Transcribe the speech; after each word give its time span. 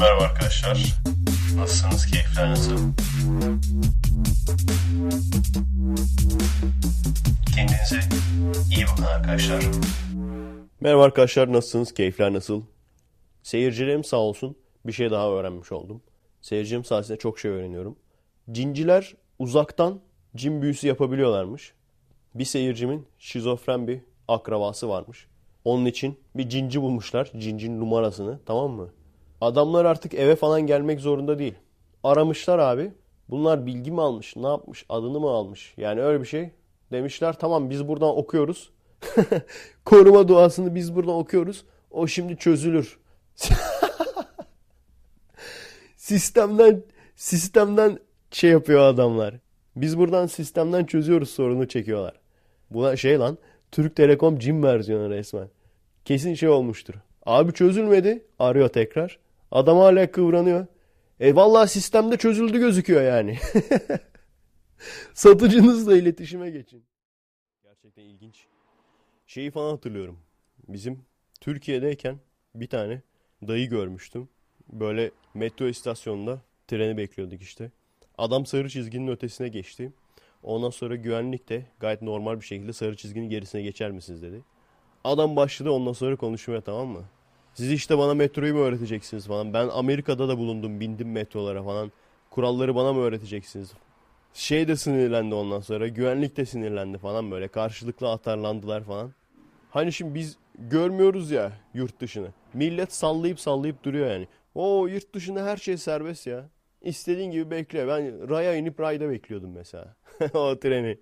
Merhaba 0.00 0.22
arkadaşlar. 0.24 0.94
Nasılsınız? 1.56 2.06
Keyifler 2.06 2.50
nasıl? 2.50 2.76
Kendinize 7.54 8.00
iyi 8.76 8.84
bakın 8.92 9.02
arkadaşlar. 9.02 9.64
Merhaba 10.80 11.04
arkadaşlar 11.04 11.52
nasılsınız? 11.52 11.94
Keyifler 11.94 12.32
nasıl? 12.32 12.62
Seyircilerim 13.42 14.04
sağ 14.04 14.16
olsun 14.16 14.56
bir 14.86 14.92
şey 14.92 15.10
daha 15.10 15.30
öğrenmiş 15.30 15.72
oldum. 15.72 16.02
Seyircilerim 16.40 16.84
sayesinde 16.84 17.18
çok 17.18 17.38
şey 17.38 17.50
öğreniyorum. 17.50 17.96
Cinciler 18.52 19.14
uzaktan 19.38 20.00
cin 20.36 20.62
büyüsü 20.62 20.86
yapabiliyorlarmış. 20.86 21.72
Bir 22.34 22.44
seyircimin 22.44 23.06
şizofren 23.18 23.88
bir 23.88 24.00
akrabası 24.28 24.88
varmış. 24.88 25.26
Onun 25.64 25.86
için 25.86 26.18
bir 26.34 26.48
cinci 26.48 26.82
bulmuşlar. 26.82 27.30
Cincin 27.38 27.80
numarasını 27.80 28.40
tamam 28.46 28.70
mı? 28.70 28.90
Adamlar 29.40 29.84
artık 29.84 30.14
eve 30.14 30.36
falan 30.36 30.66
gelmek 30.66 31.00
zorunda 31.00 31.38
değil. 31.38 31.54
Aramışlar 32.04 32.58
abi. 32.58 32.92
Bunlar 33.30 33.66
bilgi 33.66 33.90
mi 33.90 34.00
almış, 34.00 34.36
ne 34.36 34.46
yapmış, 34.46 34.84
adını 34.88 35.20
mı 35.20 35.28
almış? 35.28 35.74
Yani 35.76 36.02
öyle 36.02 36.20
bir 36.20 36.26
şey. 36.26 36.50
Demişler 36.92 37.38
tamam 37.38 37.70
biz 37.70 37.88
buradan 37.88 38.18
okuyoruz. 38.18 38.70
Koruma 39.84 40.28
duasını 40.28 40.74
biz 40.74 40.94
buradan 40.96 41.14
okuyoruz. 41.14 41.64
O 41.90 42.06
şimdi 42.06 42.36
çözülür. 42.36 42.98
sistemden 45.96 46.82
sistemden 47.16 47.98
şey 48.30 48.50
yapıyor 48.50 48.80
adamlar. 48.80 49.34
Biz 49.76 49.98
buradan 49.98 50.26
sistemden 50.26 50.84
çözüyoruz 50.84 51.30
sorunu 51.30 51.68
çekiyorlar. 51.68 52.20
Buna 52.70 52.96
şey 52.96 53.18
lan 53.18 53.38
Türk 53.72 53.96
Telekom 53.96 54.38
cim 54.38 54.62
versiyonu 54.62 55.10
resmen. 55.10 55.48
Kesin 56.04 56.34
şey 56.34 56.48
olmuştur. 56.48 56.94
Abi 57.26 57.52
çözülmedi. 57.52 58.24
Arıyor 58.38 58.68
tekrar. 58.68 59.18
Adam 59.50 59.78
hala 59.78 60.10
kıvranıyor. 60.10 60.66
E 61.20 61.36
vallahi 61.36 61.68
sistemde 61.70 62.16
çözüldü 62.16 62.58
gözüküyor 62.58 63.02
yani. 63.02 63.38
Satıcınızla 65.14 65.96
iletişime 65.96 66.50
geçin. 66.50 66.84
Gerçekten 67.62 68.02
ilginç. 68.02 68.46
Şeyi 69.26 69.50
falan 69.50 69.70
hatırlıyorum. 69.70 70.18
Bizim 70.68 71.04
Türkiye'deyken 71.40 72.18
bir 72.54 72.66
tane 72.66 73.02
dayı 73.48 73.68
görmüştüm. 73.68 74.28
Böyle 74.72 75.10
metro 75.34 75.68
istasyonunda 75.68 76.42
treni 76.68 76.96
bekliyorduk 76.96 77.42
işte. 77.42 77.70
Adam 78.18 78.46
sarı 78.46 78.68
çizginin 78.68 79.08
ötesine 79.08 79.48
geçti. 79.48 79.92
Ondan 80.42 80.70
sonra 80.70 80.96
güvenlik 80.96 81.48
de 81.48 81.66
gayet 81.80 82.02
normal 82.02 82.40
bir 82.40 82.44
şekilde 82.46 82.72
sarı 82.72 82.96
çizginin 82.96 83.28
gerisine 83.28 83.62
geçer 83.62 83.90
misiniz 83.90 84.22
dedi. 84.22 84.42
Adam 85.04 85.36
başladı 85.36 85.70
ondan 85.70 85.92
sonra 85.92 86.16
konuşmaya 86.16 86.60
tamam 86.60 86.88
mı? 86.88 87.04
Siz 87.54 87.72
işte 87.72 87.98
bana 87.98 88.14
metroyu 88.14 88.54
mu 88.54 88.60
öğreteceksiniz 88.60 89.26
falan. 89.26 89.54
Ben 89.54 89.68
Amerika'da 89.68 90.28
da 90.28 90.38
bulundum 90.38 90.80
bindim 90.80 91.12
metrolara 91.12 91.62
falan. 91.62 91.92
Kuralları 92.30 92.74
bana 92.74 92.92
mı 92.92 93.00
öğreteceksiniz? 93.00 93.72
Şey 94.34 94.68
de 94.68 94.76
sinirlendi 94.76 95.34
ondan 95.34 95.60
sonra. 95.60 95.88
Güvenlik 95.88 96.36
de 96.36 96.46
sinirlendi 96.46 96.98
falan 96.98 97.30
böyle. 97.30 97.48
Karşılıklı 97.48 98.10
atarlandılar 98.10 98.84
falan. 98.84 99.12
Hani 99.70 99.92
şimdi 99.92 100.14
biz 100.14 100.36
görmüyoruz 100.58 101.30
ya 101.30 101.52
yurt 101.74 102.00
dışını. 102.00 102.28
Millet 102.54 102.92
sallayıp 102.92 103.40
sallayıp 103.40 103.84
duruyor 103.84 104.10
yani. 104.10 104.28
O 104.54 104.86
yurt 104.86 105.14
dışında 105.14 105.44
her 105.44 105.56
şey 105.56 105.76
serbest 105.76 106.26
ya. 106.26 106.48
İstediğin 106.82 107.30
gibi 107.30 107.50
bekle. 107.50 107.88
Ben 107.88 108.30
raya 108.30 108.54
inip 108.54 108.80
rayda 108.80 109.10
bekliyordum 109.10 109.52
mesela. 109.52 109.96
o 110.34 110.58
treni. 110.58 110.98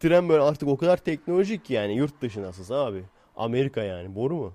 Tren 0.00 0.28
böyle 0.28 0.42
artık 0.42 0.68
o 0.68 0.76
kadar 0.76 0.96
teknolojik 0.96 1.64
ki 1.64 1.74
yani 1.74 1.96
yurt 1.96 2.22
dışı 2.22 2.42
nasılsa 2.42 2.74
abi. 2.74 3.04
Amerika 3.36 3.82
yani 3.82 4.14
boru 4.14 4.34
mu? 4.36 4.54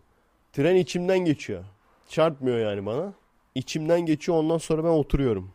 Tren 0.53 0.75
içimden 0.75 1.19
geçiyor. 1.19 1.63
Çarpmıyor 2.09 2.59
yani 2.59 2.85
bana. 2.85 3.13
İçimden 3.55 4.01
geçiyor 4.01 4.37
ondan 4.37 4.57
sonra 4.57 4.83
ben 4.83 4.89
oturuyorum. 4.89 5.51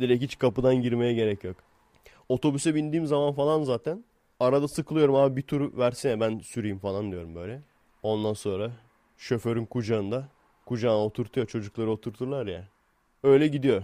Direkt 0.00 0.22
hiç 0.22 0.38
kapıdan 0.38 0.74
girmeye 0.82 1.12
gerek 1.12 1.44
yok. 1.44 1.56
Otobüse 2.28 2.74
bindiğim 2.74 3.06
zaman 3.06 3.32
falan 3.32 3.62
zaten 3.62 4.04
arada 4.40 4.68
sıkılıyorum 4.68 5.14
abi 5.14 5.36
bir 5.36 5.42
tur 5.42 5.78
versene 5.78 6.20
ben 6.20 6.38
süreyim 6.38 6.78
falan 6.78 7.12
diyorum 7.12 7.34
böyle. 7.34 7.60
Ondan 8.02 8.32
sonra 8.32 8.70
şoförün 9.16 9.66
kucağında 9.66 10.28
kucağına 10.66 11.04
oturtuyor 11.04 11.46
çocukları 11.46 11.90
oturturlar 11.90 12.46
ya. 12.46 12.68
Öyle 13.22 13.48
gidiyor 13.48 13.82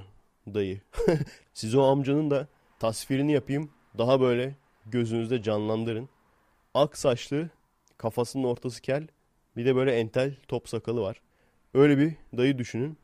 dayı. 0.54 0.80
Siz 1.54 1.74
o 1.74 1.82
amcanın 1.82 2.30
da 2.30 2.48
tasvirini 2.78 3.32
yapayım. 3.32 3.70
Daha 3.98 4.20
böyle 4.20 4.54
gözünüzde 4.86 5.42
canlandırın. 5.42 6.08
Ak 6.74 6.98
saçlı, 6.98 7.50
kafasının 7.98 8.44
ortası 8.44 8.82
kel, 8.82 9.06
bir 9.58 9.64
de 9.64 9.76
böyle 9.76 9.92
entel 9.92 10.34
top 10.48 10.68
sakalı 10.68 11.00
var. 11.00 11.20
Öyle 11.74 11.98
bir 11.98 12.12
dayı 12.36 12.58
düşünün. 12.58 12.98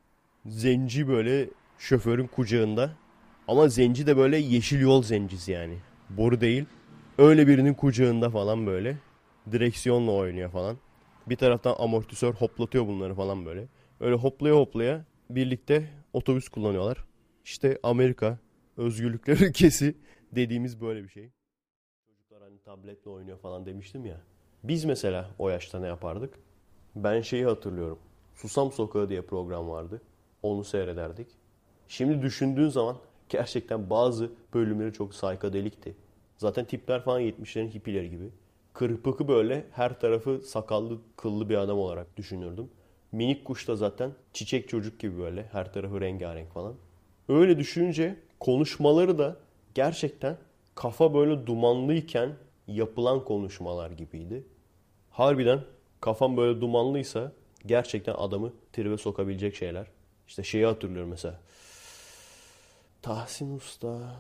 Zenci 0.47 1.09
böyle 1.09 1.49
şoförün 1.79 2.27
kucağında. 2.27 2.93
Ama 3.49 3.69
zenci 3.69 4.07
de 4.07 4.17
böyle 4.17 4.37
yeşil 4.37 4.81
yol 4.81 5.03
zencisi 5.03 5.53
yani. 5.53 5.79
Boru 6.11 6.41
değil. 6.41 6.65
Öyle 7.19 7.47
birinin 7.47 7.75
kucağında 7.75 8.31
falan 8.31 8.67
böyle. 8.67 8.97
Direksiyonla 9.53 10.13
oynuyor 10.13 10.51
falan. 10.51 10.77
Bir 11.27 11.37
taraftan 11.37 11.75
amortisör 11.79 12.35
hoplatıyor 12.35 12.87
bunları 12.87 13.15
falan 13.15 13.47
böyle. 13.47 13.69
Öyle 14.01 14.15
hoplaya 14.15 14.55
hoplaya 14.55 15.05
birlikte 15.31 15.91
otobüs 16.13 16.49
kullanıyorlar. 16.49 17.05
İşte 17.45 17.79
Amerika 17.83 18.39
özgürlükler 18.77 19.37
ülkesi 19.49 19.95
dediğimiz 20.33 20.81
böyle 20.81 21.05
bir 21.05 21.09
şey. 21.09 21.31
Çocuklar 22.07 22.43
hani 22.43 22.59
tabletle 22.59 23.11
oynuyor 23.11 23.39
falan 23.39 23.67
demiştim 23.67 24.07
ya. 24.07 24.21
Biz 24.65 24.85
mesela 24.85 25.31
o 25.39 25.49
yaşta 25.49 25.81
ne 25.81 25.87
yapardık? 25.87 26.35
Ben 26.97 27.21
şeyi 27.21 27.45
hatırlıyorum. 27.45 27.99
Susam 28.35 28.73
Sokağı 28.73 29.09
diye 29.09 29.23
program 29.23 29.69
vardı. 29.69 30.03
Onu 30.43 30.65
seyrederdik. 30.65 31.27
Şimdi 31.89 32.23
düşündüğün 32.23 32.69
zaman 32.69 32.97
gerçekten 33.29 33.91
bazı 33.91 34.31
bölümleri 34.55 34.93
çok 34.93 35.15
saykadelikti. 35.15 35.95
Zaten 36.37 36.65
tipler 36.65 37.03
falan 37.03 37.21
70'lerin 37.21 37.75
hippileri 37.75 38.11
gibi. 38.11 38.31
Kırpıkı 38.73 39.29
böyle 39.29 39.65
her 39.71 40.01
tarafı 40.01 40.41
sakallı 40.45 40.99
kıllı 41.17 41.49
bir 41.49 41.57
adam 41.57 41.79
olarak 41.79 42.17
düşünürdüm. 42.17 42.71
Minik 43.13 43.45
kuş 43.45 43.69
da 43.69 43.77
zaten 43.77 44.11
çiçek 44.33 44.69
çocuk 44.69 44.99
gibi 44.99 45.19
böyle 45.19 45.43
her 45.53 45.73
tarafı 45.73 46.01
rengarenk 46.01 46.53
falan. 46.53 46.75
Öyle 47.29 47.59
düşününce 47.59 48.17
konuşmaları 48.41 49.19
da 49.19 49.37
gerçekten 49.75 50.37
kafa 50.75 51.15
böyle 51.15 51.47
dumanlıyken 51.47 52.31
yapılan 52.67 53.25
konuşmalar 53.25 53.91
gibiydi. 53.91 54.45
Harbiden 55.15 55.61
kafam 56.01 56.37
böyle 56.37 56.61
dumanlıysa 56.61 57.33
gerçekten 57.67 58.15
adamı 58.15 58.53
tribe 58.73 58.97
sokabilecek 58.99 59.55
şeyler. 59.55 59.87
İşte 60.29 60.43
şeyi 60.43 60.67
hatırlıyorum 60.67 61.11
mesela. 61.11 61.41
Tahsin 63.03 63.57
Usta. 63.57 64.17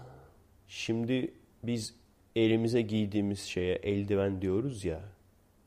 Şimdi 0.69 1.35
biz 1.63 1.95
elimize 2.37 2.83
giydiğimiz 2.83 3.41
şeye 3.41 3.75
eldiven 3.75 4.43
diyoruz 4.43 4.85
ya. 4.85 5.01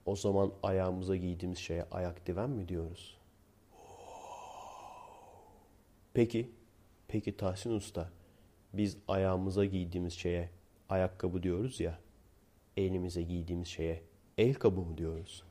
O 0.05 0.15
zaman 0.15 0.51
ayağımıza 0.63 1.15
giydiğimiz 1.15 1.59
şeye 1.59 1.85
ayak 1.91 2.27
diven 2.27 2.49
mi 2.49 2.67
diyoruz? 2.67 3.17
Peki, 6.13 6.51
peki 7.07 7.37
Tahsin 7.37 7.71
Usta, 7.71 8.09
biz 8.73 8.97
ayağımıza 9.07 9.65
giydiğimiz 9.65 10.13
şeye 10.13 10.49
ayakkabı 10.89 11.43
diyoruz 11.43 11.79
ya. 11.79 11.99
Elimize 12.77 13.23
giydiğimiz 13.23 13.67
şeye 13.67 14.01
el 14.37 14.53
kabı 14.53 14.81
mı 14.81 14.97
diyoruz? 14.97 15.43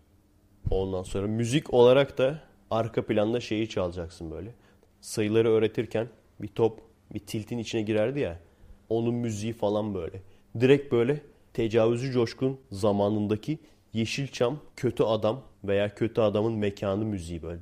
Ondan 0.71 1.03
sonra 1.03 1.27
müzik 1.27 1.75
olarak 1.75 2.19
da 2.19 2.43
arka 2.71 3.07
planda 3.07 3.41
şeyi 3.41 3.69
çalacaksın 3.69 4.31
böyle. 4.31 4.55
Sayıları 5.01 5.51
öğretirken 5.51 6.09
bir 6.41 6.49
top 6.49 6.81
bir 7.15 7.19
tiltin 7.19 7.59
içine 7.59 7.83
girerdi 7.83 8.21
ya. 8.21 8.41
Onun 8.89 9.15
müziği 9.15 9.53
falan 9.53 9.95
böyle. 9.95 10.23
Direkt 10.61 10.93
böyle 10.93 11.21
tecavüzü 11.53 12.13
coşkun 12.13 12.61
zamanındaki 12.73 13.59
Yeşilçam 13.93 14.61
kötü 14.77 15.03
adam 15.03 15.43
veya 15.65 15.95
kötü 15.95 16.21
adamın 16.21 16.53
mekanı 16.53 17.05
müziği 17.05 17.43
böyle. 17.43 17.61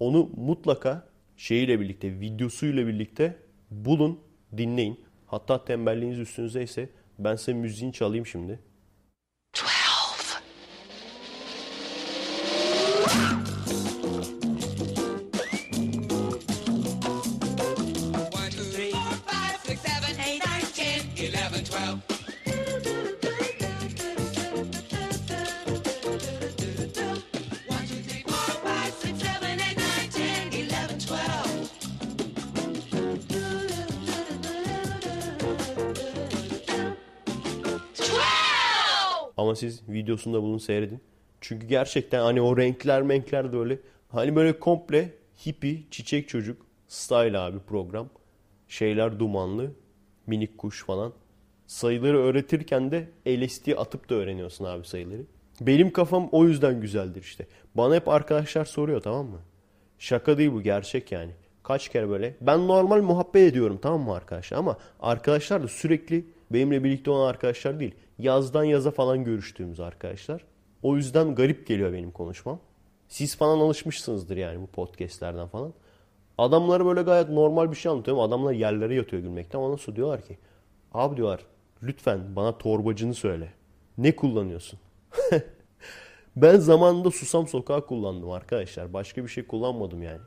Onu 0.00 0.30
mutlaka 0.36 1.08
şeyiyle 1.36 1.80
birlikte, 1.80 2.20
videosuyla 2.20 2.86
birlikte 2.86 3.36
bulun, 3.70 4.18
dinleyin. 4.56 5.05
Hatta 5.26 5.64
tembelliğiniz 5.64 6.18
üstünüzde 6.18 6.62
ise 6.62 6.88
ben 7.18 7.36
size 7.36 7.52
müziğini 7.52 7.92
çalayım 7.92 8.26
şimdi. 8.26 8.58
Siz 39.56 39.88
videosunda 39.88 40.42
bunu 40.42 40.60
seyredin. 40.60 41.00
Çünkü 41.40 41.66
gerçekten 41.66 42.20
hani 42.22 42.40
o 42.40 42.56
renkler 42.56 43.02
menkler 43.02 43.52
de 43.52 43.56
öyle. 43.56 43.78
Hani 44.08 44.36
böyle 44.36 44.58
komple 44.58 45.14
hippie, 45.46 45.82
çiçek 45.90 46.28
çocuk 46.28 46.66
style 46.88 47.38
abi 47.38 47.58
program. 47.58 48.08
Şeyler 48.68 49.18
dumanlı, 49.18 49.72
minik 50.26 50.58
kuş 50.58 50.84
falan. 50.84 51.12
Sayıları 51.66 52.18
öğretirken 52.18 52.90
de 52.90 53.08
LSD 53.26 53.68
atıp 53.76 54.10
da 54.10 54.14
öğreniyorsun 54.14 54.64
abi 54.64 54.86
sayıları. 54.86 55.22
Benim 55.60 55.90
kafam 55.92 56.28
o 56.32 56.44
yüzden 56.44 56.80
güzeldir 56.80 57.22
işte. 57.22 57.46
Bana 57.74 57.94
hep 57.94 58.08
arkadaşlar 58.08 58.64
soruyor 58.64 59.00
tamam 59.00 59.26
mı? 59.26 59.38
Şaka 59.98 60.38
değil 60.38 60.52
bu 60.52 60.62
gerçek 60.62 61.12
yani. 61.12 61.30
Kaç 61.62 61.88
kere 61.88 62.08
böyle. 62.08 62.36
Ben 62.40 62.68
normal 62.68 63.02
muhabbet 63.02 63.50
ediyorum 63.50 63.78
tamam 63.82 64.00
mı 64.00 64.14
arkadaşlar? 64.14 64.58
Ama 64.58 64.76
arkadaşlar 65.00 65.62
da 65.62 65.68
sürekli 65.68 66.24
benimle 66.50 66.84
birlikte 66.84 67.10
olan 67.10 67.28
arkadaşlar 67.28 67.80
değil. 67.80 67.94
Yazdan 68.18 68.64
yaza 68.64 68.90
falan 68.90 69.24
görüştüğümüz 69.24 69.80
arkadaşlar. 69.80 70.44
O 70.82 70.96
yüzden 70.96 71.34
garip 71.34 71.66
geliyor 71.66 71.92
benim 71.92 72.10
konuşmam. 72.10 72.60
Siz 73.08 73.36
falan 73.36 73.58
alışmışsınızdır 73.58 74.36
yani 74.36 74.60
bu 74.60 74.66
podcastlerden 74.66 75.48
falan. 75.48 75.72
Adamlara 76.38 76.86
böyle 76.86 77.02
gayet 77.02 77.28
normal 77.28 77.70
bir 77.70 77.76
şey 77.76 77.92
anlatıyorum. 77.92 78.22
Adamlar 78.22 78.52
yerlere 78.52 78.94
yatıyor 78.94 79.22
gülmekten. 79.22 79.58
Ondan 79.58 79.76
sonra 79.76 79.96
diyorlar 79.96 80.22
ki 80.22 80.38
abi 80.94 81.16
diyorlar 81.16 81.40
lütfen 81.82 82.36
bana 82.36 82.58
torbacını 82.58 83.14
söyle. 83.14 83.52
Ne 83.98 84.16
kullanıyorsun? 84.16 84.78
ben 86.36 86.56
zamanında 86.56 87.10
Susam 87.10 87.48
Sokağı 87.48 87.86
kullandım 87.86 88.30
arkadaşlar. 88.30 88.92
Başka 88.92 89.24
bir 89.24 89.28
şey 89.28 89.46
kullanmadım 89.46 90.02
yani. 90.02 90.20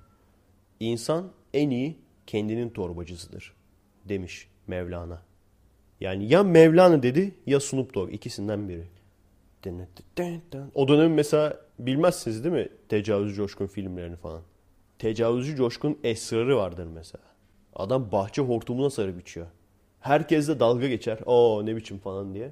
İnsan 0.80 1.31
en 1.53 1.69
iyi 1.69 1.97
kendinin 2.27 2.69
torbacısıdır 2.69 3.53
demiş 4.06 4.47
Mevlana. 4.68 5.28
Yani 5.99 6.33
ya 6.33 6.43
Mevlana 6.43 7.03
dedi 7.03 7.35
ya 7.45 7.59
Snoop 7.59 7.93
Dogg 7.93 8.13
ikisinden 8.13 8.69
biri. 8.69 8.83
O 10.75 10.87
dönem 10.87 11.13
mesela 11.13 11.57
bilmezsiniz 11.79 12.43
değil 12.43 12.55
mi 12.55 12.69
Tecavüzcü 12.89 13.35
Coşkun 13.35 13.67
filmlerini 13.67 14.15
falan. 14.15 14.41
Tecavüzcü 14.99 15.55
Coşkun 15.55 15.99
esrarı 16.03 16.57
vardır 16.57 16.87
mesela. 16.93 17.23
Adam 17.75 18.11
bahçe 18.11 18.41
hortumuna 18.41 18.89
sarıp 18.89 19.21
içiyor. 19.21 19.47
Herkes 19.99 20.47
de 20.47 20.59
dalga 20.59 20.87
geçer. 20.87 21.19
O 21.25 21.65
ne 21.65 21.75
biçim 21.75 21.97
falan 21.97 22.33
diye. 22.33 22.51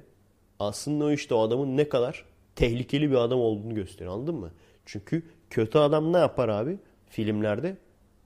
Aslında 0.58 1.04
o 1.04 1.10
işte 1.10 1.34
o 1.34 1.40
adamın 1.40 1.76
ne 1.76 1.88
kadar 1.88 2.24
tehlikeli 2.56 3.10
bir 3.10 3.16
adam 3.16 3.40
olduğunu 3.40 3.74
gösteriyor 3.74 4.14
anladın 4.14 4.34
mı? 4.34 4.50
Çünkü 4.86 5.22
kötü 5.50 5.78
adam 5.78 6.12
ne 6.12 6.18
yapar 6.18 6.48
abi? 6.48 6.78
Filmlerde 7.06 7.76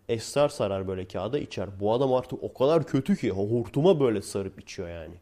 esrar 0.08 0.49
sarar 0.49 0.88
böyle 0.88 1.08
kağıda 1.08 1.38
içer. 1.38 1.81
Bu 1.81 1.93
adam 1.93 2.12
artık 2.14 2.43
o 2.43 2.54
kadar 2.54 2.87
kötü 2.87 3.16
ki 3.16 3.31
hortuma 3.31 4.00
böyle 4.00 4.22
sarıp 4.22 4.60
içiyor 4.60 4.88
yani. 4.88 5.14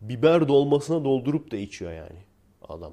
Biber 0.00 0.48
dolmasına 0.48 1.04
doldurup 1.04 1.50
da 1.50 1.56
içiyor 1.56 1.92
yani 1.92 2.18
adam. 2.68 2.92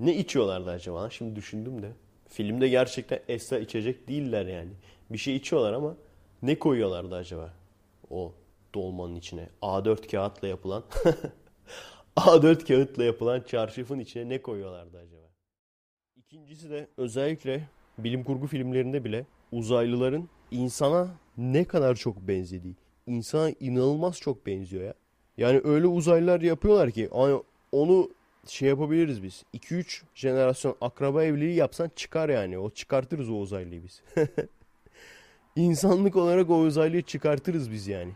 Ne 0.00 0.16
içiyorlardı 0.16 0.70
acaba? 0.70 1.10
Şimdi 1.10 1.36
düşündüm 1.36 1.82
de. 1.82 1.92
Filmde 2.28 2.68
gerçekten 2.68 3.20
esrar 3.28 3.60
içecek 3.60 4.08
değiller 4.08 4.46
yani. 4.46 4.70
Bir 5.10 5.18
şey 5.18 5.36
içiyorlar 5.36 5.72
ama 5.72 5.96
ne 6.42 6.58
koyuyorlardı 6.58 7.14
acaba? 7.14 7.52
O 8.10 8.32
dolmanın 8.74 9.14
içine. 9.14 9.48
A4 9.62 10.10
kağıtla 10.10 10.48
yapılan 10.48 10.84
A4 12.16 12.66
kağıtla 12.66 13.04
yapılan 13.04 13.40
çarşafın 13.40 13.98
içine 13.98 14.28
ne 14.28 14.42
koyuyorlardı 14.42 14.98
acaba? 14.98 15.26
İkincisi 16.16 16.70
de 16.70 16.88
özellikle 16.96 17.68
bilim 17.98 18.24
kurgu 18.24 18.46
filmlerinde 18.46 19.04
bile 19.04 19.26
uzaylıların 19.52 20.28
insana 20.54 21.08
ne 21.38 21.64
kadar 21.64 21.94
çok 21.94 22.16
benzediği. 22.16 22.74
İnsana 23.06 23.50
inanılmaz 23.60 24.18
çok 24.20 24.46
benziyor 24.46 24.84
ya. 24.84 24.94
Yani 25.36 25.60
öyle 25.64 25.86
uzaylılar 25.86 26.40
yapıyorlar 26.40 26.90
ki 26.90 27.08
onu 27.72 28.10
şey 28.46 28.68
yapabiliriz 28.68 29.22
biz. 29.22 29.44
2-3 29.54 30.02
jenerasyon 30.14 30.76
akraba 30.80 31.24
evliliği 31.24 31.54
yapsan 31.54 31.90
çıkar 31.96 32.28
yani. 32.28 32.58
O 32.58 32.70
çıkartırız 32.70 33.30
o 33.30 33.34
uzaylıyı 33.34 33.82
biz. 33.84 34.02
İnsanlık 35.56 36.16
olarak 36.16 36.50
o 36.50 36.58
uzaylıyı 36.58 37.02
çıkartırız 37.02 37.70
biz 37.70 37.88
yani. 37.88 38.12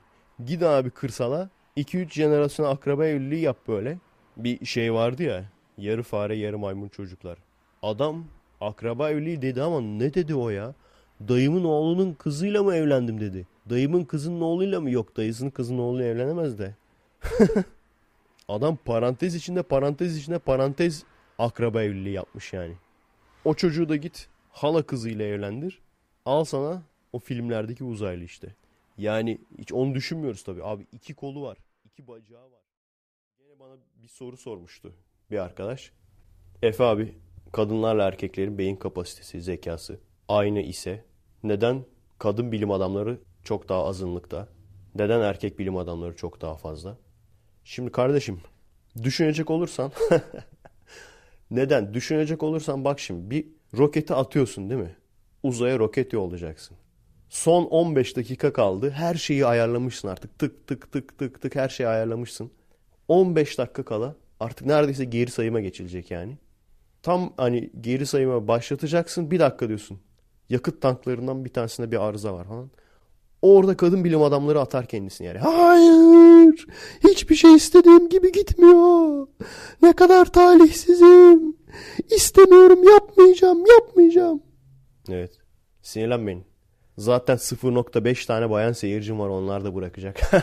Gid 0.47 0.63
abi 0.63 0.91
kırsala 0.91 1.51
2-3 1.77 2.11
jenerasyon 2.11 2.67
akraba 2.67 3.07
evliliği 3.07 3.43
yap 3.43 3.57
böyle. 3.69 3.99
Bir 4.37 4.67
şey 4.67 4.93
vardı 4.93 5.23
ya. 5.23 5.45
Yarı 5.79 6.03
fare 6.03 6.37
yarı 6.37 6.59
maymun 6.59 6.89
çocuklar. 6.89 7.39
Adam 7.83 8.25
akraba 8.61 9.11
evliliği 9.11 9.43
dedi 9.43 9.63
ama 9.63 9.81
ne 9.81 10.15
dedi 10.15 10.35
o 10.35 10.51
ya? 10.51 10.75
Dayımın 11.29 11.65
oğlunun 11.65 12.15
kızıyla 12.15 12.63
mı 12.63 12.75
evlendim 12.75 13.21
dedi. 13.21 13.47
Dayımın 13.71 14.05
kızının 14.05 14.41
oğluyla 14.41 14.81
mı? 14.81 14.91
Yok 14.91 15.17
dayısının 15.17 15.51
kızının 15.51 15.79
oğluyla 15.79 16.07
evlenemez 16.07 16.59
de. 16.59 16.75
Adam 18.49 18.77
parantez 18.77 19.35
içinde 19.35 19.63
parantez 19.63 20.17
içinde 20.17 20.39
parantez 20.39 21.05
akraba 21.39 21.83
evliliği 21.83 22.15
yapmış 22.15 22.53
yani. 22.53 22.75
O 23.45 23.55
çocuğu 23.55 23.89
da 23.89 23.97
git 23.97 24.29
hala 24.51 24.83
kızıyla 24.83 25.25
evlendir. 25.25 25.81
Al 26.25 26.45
sana 26.45 26.83
o 27.13 27.19
filmlerdeki 27.19 27.85
uzaylı 27.85 28.25
işte. 28.25 28.55
Yani 28.99 29.39
hiç 29.59 29.73
onu 29.73 29.95
düşünmüyoruz 29.95 30.43
tabii. 30.43 30.65
Abi 30.65 30.87
iki 30.93 31.15
kolu 31.15 31.43
var. 31.43 31.59
iki 31.85 32.09
bacağı 32.09 32.45
var. 32.45 32.63
Yine 33.41 33.61
bana 33.61 33.77
bir 34.03 34.09
soru 34.09 34.37
sormuştu 34.37 34.93
bir 35.31 35.39
arkadaş. 35.39 35.93
Efe 36.63 36.85
abi 36.85 37.15
kadınlarla 37.53 38.07
erkeklerin 38.09 38.59
beyin 38.59 38.77
kapasitesi, 38.77 39.43
zekası 39.43 39.99
aynı 40.29 40.61
ise 40.61 41.05
neden 41.43 41.85
kadın 42.19 42.53
bilim 42.53 42.71
adamları 42.71 43.19
çok 43.45 43.69
daha 43.69 43.85
azınlıkta? 43.85 44.49
Neden 44.95 45.21
erkek 45.21 45.59
bilim 45.59 45.77
adamları 45.77 46.17
çok 46.17 46.41
daha 46.41 46.57
fazla? 46.57 46.97
Şimdi 47.65 47.93
kardeşim 47.93 48.41
düşünecek 49.03 49.51
olursan 49.51 49.93
neden? 51.51 51.95
Düşünecek 51.95 52.43
olursan 52.43 52.85
bak 52.85 53.01
şimdi 53.01 53.31
bir 53.31 53.47
roketi 53.79 54.15
atıyorsun 54.15 54.71
değil 54.71 54.81
mi? 54.81 54.97
Uzaya 55.43 55.79
roket 55.79 56.13
yollayacaksın. 56.13 56.77
Son 57.29 57.65
15 57.65 58.17
dakika 58.17 58.53
kaldı. 58.53 58.91
Her 58.91 59.15
şeyi 59.15 59.47
ayarlamışsın 59.47 60.09
artık. 60.09 60.39
Tık 60.39 60.67
tık 60.67 60.93
tık 60.93 61.19
tık 61.19 61.43
tık 61.43 61.55
her 61.55 61.69
şeyi 61.69 61.89
ayarlamışsın. 61.89 62.51
15 63.09 63.59
dakika 63.59 63.85
kala 63.85 64.17
artık 64.41 64.67
neredeyse 64.67 65.05
geri 65.05 65.31
sayıma 65.31 65.61
geçilecek 65.61 66.11
yani. 66.11 66.39
Tam 67.03 67.33
hani 67.37 67.71
geri 67.81 68.07
sayıma 68.07 68.49
başlatacaksın. 68.49 69.31
Bir 69.31 69.39
dakika 69.39 69.69
diyorsun. 69.69 70.01
Yakıt 70.51 70.83
tanklarından 70.83 71.45
bir 71.45 71.51
tanesinde 71.51 71.91
bir 71.91 72.05
arıza 72.05 72.35
var 72.35 72.45
falan. 72.45 72.71
Orada 73.43 73.77
kadın 73.77 74.05
bilim 74.05 74.23
adamları 74.23 74.61
atar 74.61 74.87
kendisini 74.87 75.27
yani. 75.27 75.39
Hayır! 75.39 76.67
Hiçbir 77.09 77.35
şey 77.35 77.55
istediğim 77.55 78.09
gibi 78.09 78.33
gitmiyor. 78.33 79.27
Ne 79.83 79.93
kadar 79.93 80.33
talihsizim. 80.33 81.57
İstemiyorum, 82.11 82.85
yapmayacağım, 82.85 83.65
yapmayacağım. 83.67 84.43
Evet. 85.09 85.39
Sinirlenmeyin. 85.83 86.45
Zaten 86.99 87.37
0.5 87.37 88.27
tane 88.27 88.51
bayan 88.51 88.73
seyircim 88.73 89.19
var. 89.19 89.29
Onlar 89.29 89.65
da 89.65 89.75
bırakacak. 89.75 90.21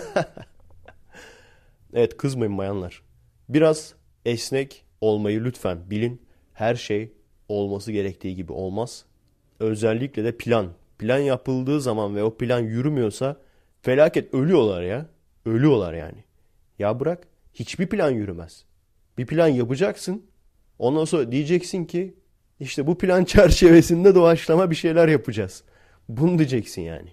evet 1.94 2.18
kızmayın 2.18 2.58
bayanlar. 2.58 3.02
Biraz 3.50 3.94
esnek 4.26 4.86
olmayı 5.02 5.44
lütfen 5.44 5.90
bilin. 5.90 6.22
Her 6.54 6.76
şey 6.76 7.14
olması 7.50 7.92
gerektiği 7.92 8.36
gibi 8.36 8.54
olmaz. 8.54 9.06
Özellikle 9.60 10.24
de 10.24 10.38
plan. 10.38 10.70
Plan 10.98 11.18
yapıldığı 11.18 11.82
zaman 11.82 12.16
ve 12.16 12.24
o 12.24 12.38
plan 12.38 12.60
yürümüyorsa 12.60 13.38
felaket 13.82 14.34
ölüyorlar 14.34 14.82
ya. 14.82 15.06
Ölüyorlar 15.46 15.94
yani. 15.94 16.24
Ya 16.80 17.00
bırak 17.00 17.28
hiçbir 17.54 17.88
plan 17.88 18.12
yürümez. 18.12 18.66
Bir 19.18 19.26
plan 19.26 19.48
yapacaksın. 19.48 20.26
Ondan 20.80 21.06
sonra 21.06 21.32
diyeceksin 21.32 21.86
ki 21.86 22.14
işte 22.60 22.88
bu 22.88 22.98
plan 22.98 23.24
çerçevesinde 23.26 24.16
doğaçlama 24.16 24.72
bir 24.72 24.76
şeyler 24.76 25.08
yapacağız. 25.08 25.64
Bunu 26.10 26.38
diyeceksin 26.38 26.82
yani. 26.82 27.10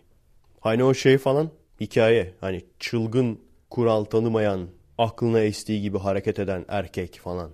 Hani 0.61 0.85
o 0.85 0.95
şey 0.95 1.19
falan 1.19 1.51
hikaye. 1.81 2.35
Hani 2.41 2.65
çılgın, 2.79 3.41
kural 3.71 4.05
tanımayan, 4.05 4.69
aklına 4.99 5.41
estiği 5.41 5.83
gibi 5.83 5.99
hareket 5.99 6.39
eden 6.39 6.65
erkek 6.69 7.21
falan. 7.23 7.51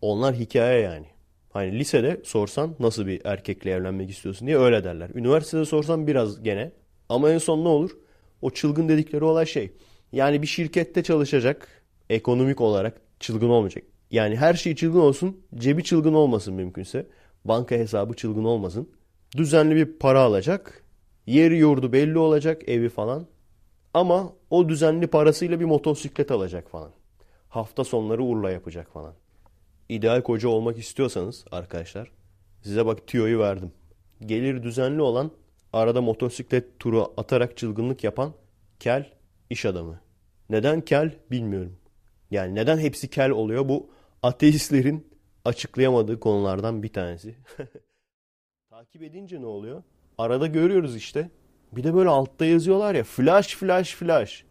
Onlar 0.00 0.34
hikaye 0.34 0.80
yani. 0.80 1.06
Hani 1.50 1.78
lisede 1.78 2.20
sorsan 2.24 2.74
nasıl 2.80 3.06
bir 3.06 3.20
erkekle 3.24 3.70
evlenmek 3.70 4.10
istiyorsun 4.10 4.46
diye 4.46 4.58
öyle 4.58 4.84
derler. 4.84 5.10
Üniversitede 5.14 5.64
sorsan 5.64 6.06
biraz 6.06 6.42
gene. 6.42 6.72
Ama 7.08 7.30
en 7.30 7.38
son 7.38 7.64
ne 7.64 7.68
olur? 7.68 7.90
O 8.42 8.50
çılgın 8.50 8.88
dedikleri 8.88 9.24
olay 9.24 9.46
şey. 9.46 9.72
Yani 10.12 10.42
bir 10.42 10.46
şirkette 10.46 11.02
çalışacak. 11.02 11.68
Ekonomik 12.10 12.60
olarak 12.60 13.00
çılgın 13.20 13.48
olmayacak. 13.48 13.84
Yani 14.10 14.36
her 14.36 14.54
şey 14.54 14.74
çılgın 14.74 15.00
olsun. 15.00 15.40
Cebi 15.54 15.84
çılgın 15.84 16.14
olmasın 16.14 16.54
mümkünse. 16.54 17.06
Banka 17.44 17.74
hesabı 17.74 18.14
çılgın 18.14 18.44
olmasın. 18.44 18.90
Düzenli 19.36 19.76
bir 19.76 19.98
para 19.98 20.20
alacak. 20.20 20.84
Yeri 21.26 21.56
yurdu 21.56 21.92
belli 21.92 22.18
olacak. 22.18 22.68
Evi 22.68 22.88
falan. 22.88 23.26
Ama 23.94 24.32
o 24.50 24.68
düzenli 24.68 25.06
parasıyla 25.06 25.60
bir 25.60 25.64
motosiklet 25.64 26.30
alacak 26.30 26.70
falan. 26.70 26.90
Hafta 27.48 27.84
sonları 27.84 28.22
urla 28.22 28.50
yapacak 28.50 28.92
falan. 28.92 29.14
İdeal 29.90 30.22
koca 30.22 30.48
olmak 30.48 30.78
istiyorsanız 30.78 31.44
arkadaşlar 31.50 32.12
size 32.62 32.86
bak 32.86 33.06
tüyoyu 33.06 33.38
verdim. 33.38 33.72
Gelir 34.26 34.62
düzenli 34.62 35.02
olan 35.02 35.30
arada 35.72 36.02
motosiklet 36.02 36.78
turu 36.78 37.12
atarak 37.16 37.56
çılgınlık 37.56 38.04
yapan 38.04 38.32
kel 38.80 39.12
iş 39.50 39.66
adamı. 39.66 40.00
Neden 40.50 40.80
kel 40.80 41.18
bilmiyorum. 41.30 41.76
Yani 42.30 42.54
neden 42.54 42.78
hepsi 42.78 43.10
kel 43.10 43.30
oluyor? 43.30 43.68
Bu 43.68 43.90
ateistlerin 44.22 45.06
açıklayamadığı 45.44 46.20
konulardan 46.20 46.82
bir 46.82 46.92
tanesi. 46.92 47.34
Takip 48.70 49.02
edince 49.02 49.40
ne 49.40 49.46
oluyor? 49.46 49.82
Arada 50.18 50.46
görüyoruz 50.46 50.96
işte. 50.96 51.30
Bir 51.72 51.84
de 51.84 51.94
böyle 51.94 52.08
altta 52.08 52.44
yazıyorlar 52.44 52.94
ya 52.94 53.04
flash 53.04 53.56
flash 53.56 53.94
flash. 53.94 54.44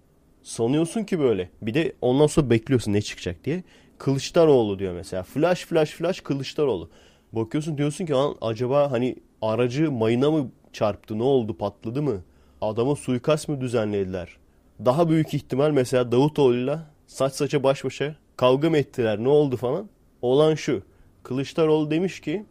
Sanıyorsun 0.43 1.03
ki 1.03 1.19
böyle. 1.19 1.49
Bir 1.61 1.73
de 1.73 1.95
ondan 2.01 2.27
sonra 2.27 2.49
bekliyorsun 2.49 2.93
ne 2.93 3.01
çıkacak 3.01 3.43
diye. 3.43 3.63
Kılıçdaroğlu 3.99 4.79
diyor 4.79 4.93
mesela. 4.93 5.23
Flash 5.23 5.65
flash 5.65 5.91
flash 5.91 6.21
Kılıçdaroğlu. 6.21 6.89
Bakıyorsun 7.33 7.77
diyorsun 7.77 8.05
ki 8.05 8.13
"Lan 8.13 8.35
acaba 8.41 8.91
hani 8.91 9.15
aracı 9.41 9.91
mayına 9.91 10.31
mı 10.31 10.51
çarptı 10.73 11.17
ne 11.17 11.23
oldu 11.23 11.57
patladı 11.57 12.01
mı? 12.01 12.21
Adama 12.61 12.95
suikast 12.95 13.49
mı 13.49 13.61
düzenlediler? 13.61 14.37
Daha 14.85 15.09
büyük 15.09 15.33
ihtimal 15.33 15.71
mesela 15.71 16.11
Davutoğlu'yla 16.11 16.91
saç 17.07 17.33
saça 17.33 17.63
baş 17.63 17.83
başa 17.85 18.15
kavga 18.37 18.69
mı 18.69 18.77
ettiler 18.77 19.23
ne 19.23 19.29
oldu 19.29 19.57
falan. 19.57 19.89
Olan 20.21 20.55
şu. 20.55 20.83
Kılıçdaroğlu 21.23 21.91
demiş 21.91 22.19
ki 22.19 22.45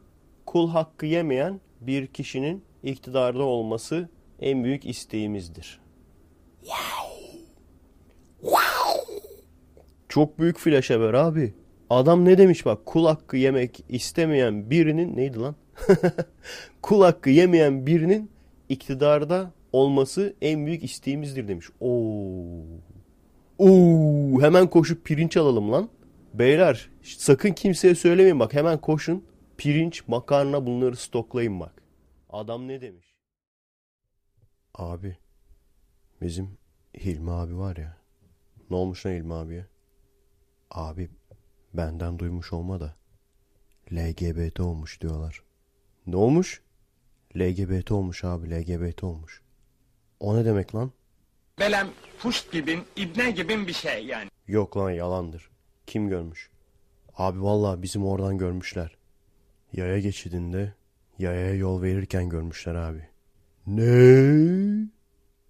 kul 0.46 0.70
hakkı 0.70 1.06
yemeyen 1.06 1.60
bir 1.80 2.06
kişinin 2.06 2.64
iktidarda 2.82 3.42
olması 3.42 4.08
en 4.40 4.64
büyük 4.64 4.86
isteğimizdir. 4.86 5.80
Çok 10.08 10.38
büyük 10.38 10.58
flash 10.58 10.90
haber 10.90 11.14
abi. 11.14 11.54
Adam 11.90 12.24
ne 12.24 12.38
demiş 12.38 12.66
bak 12.66 12.86
kul 12.86 13.06
hakkı 13.06 13.36
yemek 13.36 13.84
istemeyen 13.88 14.70
birinin 14.70 15.16
neydi 15.16 15.38
lan? 15.38 15.54
kul 16.82 17.02
hakkı 17.02 17.30
yemeyen 17.30 17.86
birinin 17.86 18.30
iktidarda 18.68 19.52
olması 19.72 20.34
en 20.42 20.66
büyük 20.66 20.84
isteğimizdir 20.84 21.48
demiş. 21.48 21.66
Oo. 21.80 22.62
Oo, 23.58 24.40
hemen 24.42 24.70
koşup 24.70 25.04
pirinç 25.04 25.36
alalım 25.36 25.72
lan. 25.72 25.88
Beyler 26.34 26.90
sakın 27.02 27.52
kimseye 27.52 27.94
söylemeyin 27.94 28.40
bak 28.40 28.54
hemen 28.54 28.80
koşun. 28.80 29.24
Pirinç, 29.56 30.08
makarna 30.08 30.66
bunları 30.66 30.96
stoklayın 30.96 31.60
bak. 31.60 31.82
Adam 32.30 32.68
ne 32.68 32.80
demiş? 32.80 33.14
Abi 34.74 35.16
bizim 36.22 36.58
Hilmi 36.94 37.30
abi 37.30 37.58
var 37.58 37.76
ya. 37.76 37.96
Ne 38.70 38.76
olmuş 38.76 39.06
lan 39.06 39.12
Hilmi 39.12 39.34
abiye? 39.34 39.66
Abi 40.70 41.10
benden 41.74 42.18
duymuş 42.18 42.52
olma 42.52 42.80
da 42.80 42.96
LGBT 43.92 44.60
olmuş 44.60 45.00
diyorlar. 45.00 45.42
Ne 46.06 46.16
olmuş? 46.16 46.62
LGBT 47.36 47.92
olmuş 47.92 48.24
abi 48.24 48.50
LGBT 48.50 49.04
olmuş. 49.04 49.42
O 50.20 50.36
ne 50.36 50.44
demek 50.44 50.74
lan? 50.74 50.92
Belem 51.58 51.88
puşt 52.18 52.52
gibin, 52.52 52.84
ibne 52.96 53.30
gibin 53.30 53.66
bir 53.66 53.72
şey 53.72 54.06
yani. 54.06 54.30
Yok 54.48 54.76
lan 54.76 54.90
yalandır. 54.90 55.50
Kim 55.86 56.08
görmüş? 56.08 56.50
Abi 57.16 57.42
vallahi 57.42 57.82
bizim 57.82 58.06
oradan 58.06 58.38
görmüşler. 58.38 58.96
Yaya 59.72 59.98
geçidinde 59.98 60.74
yayaya 61.18 61.54
yol 61.54 61.82
verirken 61.82 62.28
görmüşler 62.28 62.74
abi. 62.74 63.08
Ne? 63.66 64.88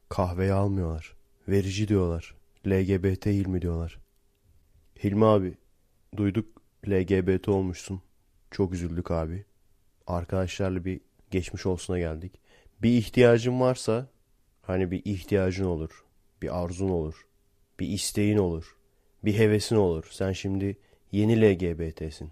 Kahveyi 0.08 0.52
almıyorlar. 0.52 1.16
Verici 1.48 1.88
diyorlar. 1.88 2.34
LGBT 2.66 3.26
Hilmi 3.26 3.62
diyorlar. 3.62 3.98
Hilmi 5.04 5.26
abi 5.26 5.54
duyduk 6.16 6.62
LGBT 6.88 7.48
olmuşsun. 7.48 8.02
Çok 8.50 8.72
üzüldük 8.72 9.10
abi. 9.10 9.44
Arkadaşlarla 10.06 10.84
bir 10.84 11.00
geçmiş 11.30 11.66
olsuna 11.66 11.98
geldik. 11.98 12.40
Bir 12.82 12.90
ihtiyacın 12.90 13.60
varsa 13.60 14.08
hani 14.62 14.90
bir 14.90 15.02
ihtiyacın 15.04 15.64
olur. 15.64 16.04
Bir 16.42 16.64
arzun 16.64 16.88
olur. 16.88 17.26
Bir 17.80 17.88
isteğin 17.88 18.38
olur. 18.38 18.76
Bir 19.24 19.38
hevesin 19.38 19.76
olur. 19.76 20.08
Sen 20.10 20.32
şimdi 20.32 20.76
yeni 21.12 21.40
LGBT'sin. 21.42 22.30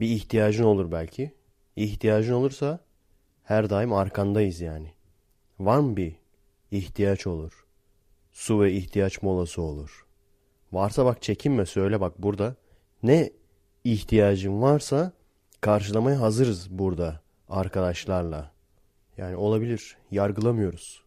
Bir 0.00 0.08
ihtiyacın 0.08 0.64
olur 0.64 0.92
belki. 0.92 1.34
İhtiyacın 1.76 2.32
olursa 2.32 2.80
her 3.44 3.70
daim 3.70 3.92
arkandayız 3.92 4.60
yani. 4.60 4.92
Var 5.58 5.78
mı 5.78 5.96
bir 5.96 6.14
ihtiyaç 6.70 7.26
olur? 7.26 7.66
Su 8.32 8.60
ve 8.60 8.72
ihtiyaç 8.72 9.22
molası 9.22 9.62
olur. 9.62 10.06
Varsa 10.72 11.04
bak 11.04 11.22
çekinme 11.22 11.66
söyle 11.66 12.00
bak 12.00 12.22
burada. 12.22 12.56
Ne 13.02 13.30
ihtiyacın 13.84 14.62
varsa 14.62 15.12
karşılamaya 15.60 16.20
hazırız 16.20 16.70
burada 16.70 17.20
arkadaşlarla. 17.48 18.52
Yani 19.16 19.36
olabilir. 19.36 19.96
Yargılamıyoruz. 20.10 21.02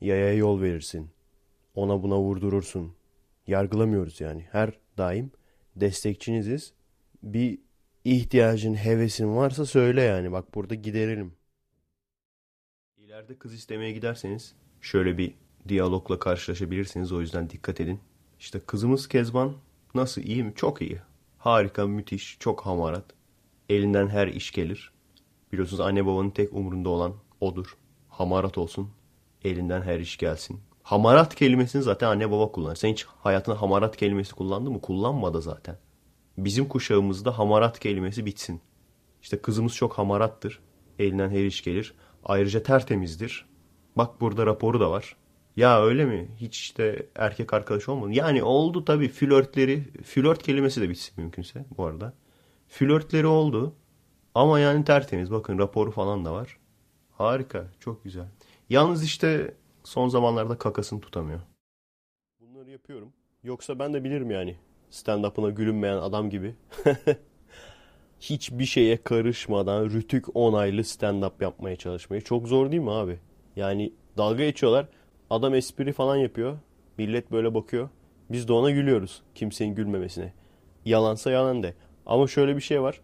Yayaya 0.00 0.34
yol 0.34 0.62
verirsin. 0.62 1.10
Ona 1.74 2.02
buna 2.02 2.18
vurdurursun. 2.18 2.94
Yargılamıyoruz 3.46 4.20
yani. 4.20 4.46
Her 4.52 4.78
daim 4.98 5.30
destekçiniziz. 5.76 6.72
Bir 7.22 7.58
ihtiyacın, 8.04 8.74
hevesin 8.74 9.36
varsa 9.36 9.66
söyle 9.66 10.02
yani. 10.02 10.32
Bak 10.32 10.54
burada 10.54 10.74
giderelim. 10.74 11.32
İleride 12.96 13.38
kız 13.38 13.54
istemeye 13.54 13.92
giderseniz 13.92 14.54
şöyle 14.80 15.18
bir 15.18 15.34
diyalogla 15.68 16.18
karşılaşabilirsiniz. 16.18 17.12
O 17.12 17.20
yüzden 17.20 17.50
dikkat 17.50 17.80
edin. 17.80 18.00
İşte 18.40 18.60
kızımız 18.60 19.08
Kezban 19.08 19.52
nasıl 19.94 20.22
iyi 20.22 20.44
mi? 20.44 20.52
Çok 20.56 20.82
iyi. 20.82 21.00
Harika, 21.38 21.86
müthiş, 21.86 22.36
çok 22.40 22.66
hamarat. 22.66 23.04
Elinden 23.68 24.08
her 24.08 24.26
iş 24.28 24.52
gelir. 24.52 24.92
Biliyorsunuz 25.52 25.80
anne 25.80 26.06
babanın 26.06 26.30
tek 26.30 26.52
umurunda 26.52 26.88
olan 26.88 27.14
odur. 27.40 27.76
Hamarat 28.08 28.58
olsun. 28.58 28.90
Elinden 29.44 29.82
her 29.82 30.00
iş 30.00 30.16
gelsin. 30.16 30.60
Hamarat 30.82 31.34
kelimesini 31.34 31.82
zaten 31.82 32.08
anne 32.08 32.30
baba 32.30 32.52
kullanır. 32.52 32.76
Sen 32.76 32.88
hiç 32.88 33.04
hayatında 33.04 33.62
hamarat 33.62 33.96
kelimesi 33.96 34.34
kullandın 34.34 34.72
mı? 34.72 34.80
Kullanmadı 34.80 35.42
zaten. 35.42 35.78
Bizim 36.38 36.68
kuşağımızda 36.68 37.38
hamarat 37.38 37.78
kelimesi 37.78 38.26
bitsin. 38.26 38.60
İşte 39.22 39.42
kızımız 39.42 39.74
çok 39.74 39.98
hamarattır. 39.98 40.60
Elinden 40.98 41.30
her 41.30 41.44
iş 41.44 41.64
gelir. 41.64 41.94
Ayrıca 42.24 42.62
tertemizdir. 42.62 43.46
Bak 43.96 44.20
burada 44.20 44.46
raporu 44.46 44.80
da 44.80 44.90
var. 44.90 45.16
Ya 45.56 45.82
öyle 45.82 46.04
mi? 46.04 46.28
Hiç 46.36 46.58
işte 46.58 47.06
erkek 47.14 47.54
arkadaş 47.54 47.88
olmadı. 47.88 48.12
Yani 48.12 48.42
oldu 48.42 48.84
tabii 48.84 49.08
flörtleri. 49.08 49.84
Flört 50.04 50.42
kelimesi 50.42 50.80
de 50.80 50.88
bitsin 50.88 51.14
mümkünse 51.16 51.64
bu 51.76 51.84
arada. 51.84 52.12
Flörtleri 52.68 53.26
oldu. 53.26 53.74
Ama 54.34 54.60
yani 54.60 54.84
tertemiz. 54.84 55.30
Bakın 55.30 55.58
raporu 55.58 55.90
falan 55.90 56.24
da 56.24 56.32
var. 56.32 56.58
Harika. 57.10 57.66
Çok 57.80 58.04
güzel. 58.04 58.26
Yalnız 58.68 59.04
işte 59.04 59.54
son 59.84 60.08
zamanlarda 60.08 60.58
kakasını 60.58 61.00
tutamıyor. 61.00 61.40
Bunları 62.40 62.70
yapıyorum. 62.70 63.12
Yoksa 63.42 63.78
ben 63.78 63.94
de 63.94 64.04
bilirim 64.04 64.30
yani. 64.30 64.56
Stand-up'ına 64.90 65.50
gülünmeyen 65.50 65.96
adam 65.96 66.30
gibi. 66.30 66.54
Hiçbir 68.20 68.64
şeye 68.64 69.02
karışmadan 69.02 69.84
rütük 69.84 70.36
onaylı 70.36 70.80
stand-up 70.80 71.42
yapmaya 71.44 71.76
çalışmayı. 71.76 72.22
Çok 72.24 72.48
zor 72.48 72.70
değil 72.70 72.82
mi 72.82 72.90
abi? 72.90 73.18
Yani 73.56 73.92
dalga 74.16 74.44
geçiyorlar. 74.44 74.88
Adam 75.30 75.54
espri 75.54 75.92
falan 75.92 76.16
yapıyor. 76.16 76.58
Millet 76.98 77.32
böyle 77.32 77.54
bakıyor. 77.54 77.88
Biz 78.30 78.48
de 78.48 78.52
ona 78.52 78.70
gülüyoruz. 78.70 79.22
Kimsenin 79.34 79.74
gülmemesine. 79.74 80.32
Yalansa 80.84 81.30
yalan 81.30 81.62
de. 81.62 81.74
Ama 82.06 82.26
şöyle 82.26 82.56
bir 82.56 82.60
şey 82.60 82.82
var. 82.82 83.00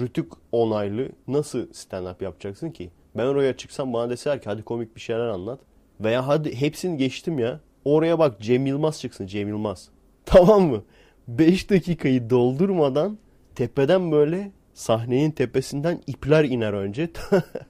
Rütük 0.00 0.32
onaylı 0.52 1.08
nasıl 1.28 1.66
stand-up 1.66 2.24
yapacaksın 2.24 2.70
ki? 2.70 2.90
Ben 3.16 3.26
oraya 3.26 3.56
çıksam 3.56 3.92
bana 3.92 4.10
deseler 4.10 4.42
ki 4.42 4.48
hadi 4.48 4.62
komik 4.62 4.96
bir 4.96 5.00
şeyler 5.00 5.26
anlat. 5.26 5.60
Veya 6.00 6.26
hadi 6.26 6.60
hepsini 6.60 6.96
geçtim 6.96 7.38
ya. 7.38 7.60
Oraya 7.84 8.18
bak 8.18 8.40
Cem 8.40 8.66
Yılmaz 8.66 9.00
çıksın 9.00 9.26
Cem 9.26 9.48
Yılmaz. 9.48 9.88
Tamam 10.24 10.62
mı? 10.62 10.82
5 11.28 11.70
dakikayı 11.70 12.30
doldurmadan 12.30 13.18
tepeden 13.54 14.12
böyle 14.12 14.50
sahnenin 14.74 15.30
tepesinden 15.30 16.02
ipler 16.06 16.44
iner 16.44 16.72
önce. 16.72 17.10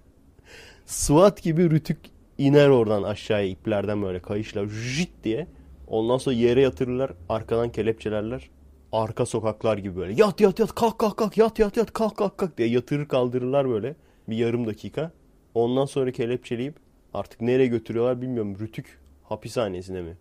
SWAT 0.87 1.43
gibi 1.43 1.71
rütük 1.71 1.99
iner 2.39 2.69
oradan 2.69 3.03
aşağıya 3.03 3.49
iplerden 3.49 4.03
böyle 4.03 4.21
kayışla 4.21 4.67
jit 4.69 5.11
diye. 5.25 5.47
Ondan 5.87 6.19
sonra 6.19 6.35
yere 6.35 6.61
yatırırlar. 6.61 7.11
Arkadan 7.29 7.73
kelepçelerler. 7.73 8.51
Arka 8.93 9.27
sokaklar 9.27 9.79
gibi 9.79 9.97
böyle. 9.97 10.13
Yat 10.13 10.41
yat 10.41 10.59
yat 10.59 10.75
kalk 10.75 10.99
kalk 10.99 11.17
kalk 11.17 11.37
yat 11.37 11.59
yat 11.59 11.77
yat 11.77 11.93
kalk 11.93 12.17
kalk 12.17 12.39
kalk 12.39 12.59
diye 12.59 12.69
yatırır 12.69 13.09
kaldırırlar 13.09 13.69
böyle. 13.69 13.97
Bir 14.29 14.37
yarım 14.37 14.67
dakika. 14.67 15.11
Ondan 15.55 15.85
sonra 15.85 16.13
kelepçeleyip 16.13 16.75
artık 17.15 17.41
nereye 17.41 17.67
götürüyorlar 17.67 18.23
bilmiyorum. 18.23 18.57
Rütük 18.61 18.99
hapishanesine 19.23 20.03
mi? 20.03 20.17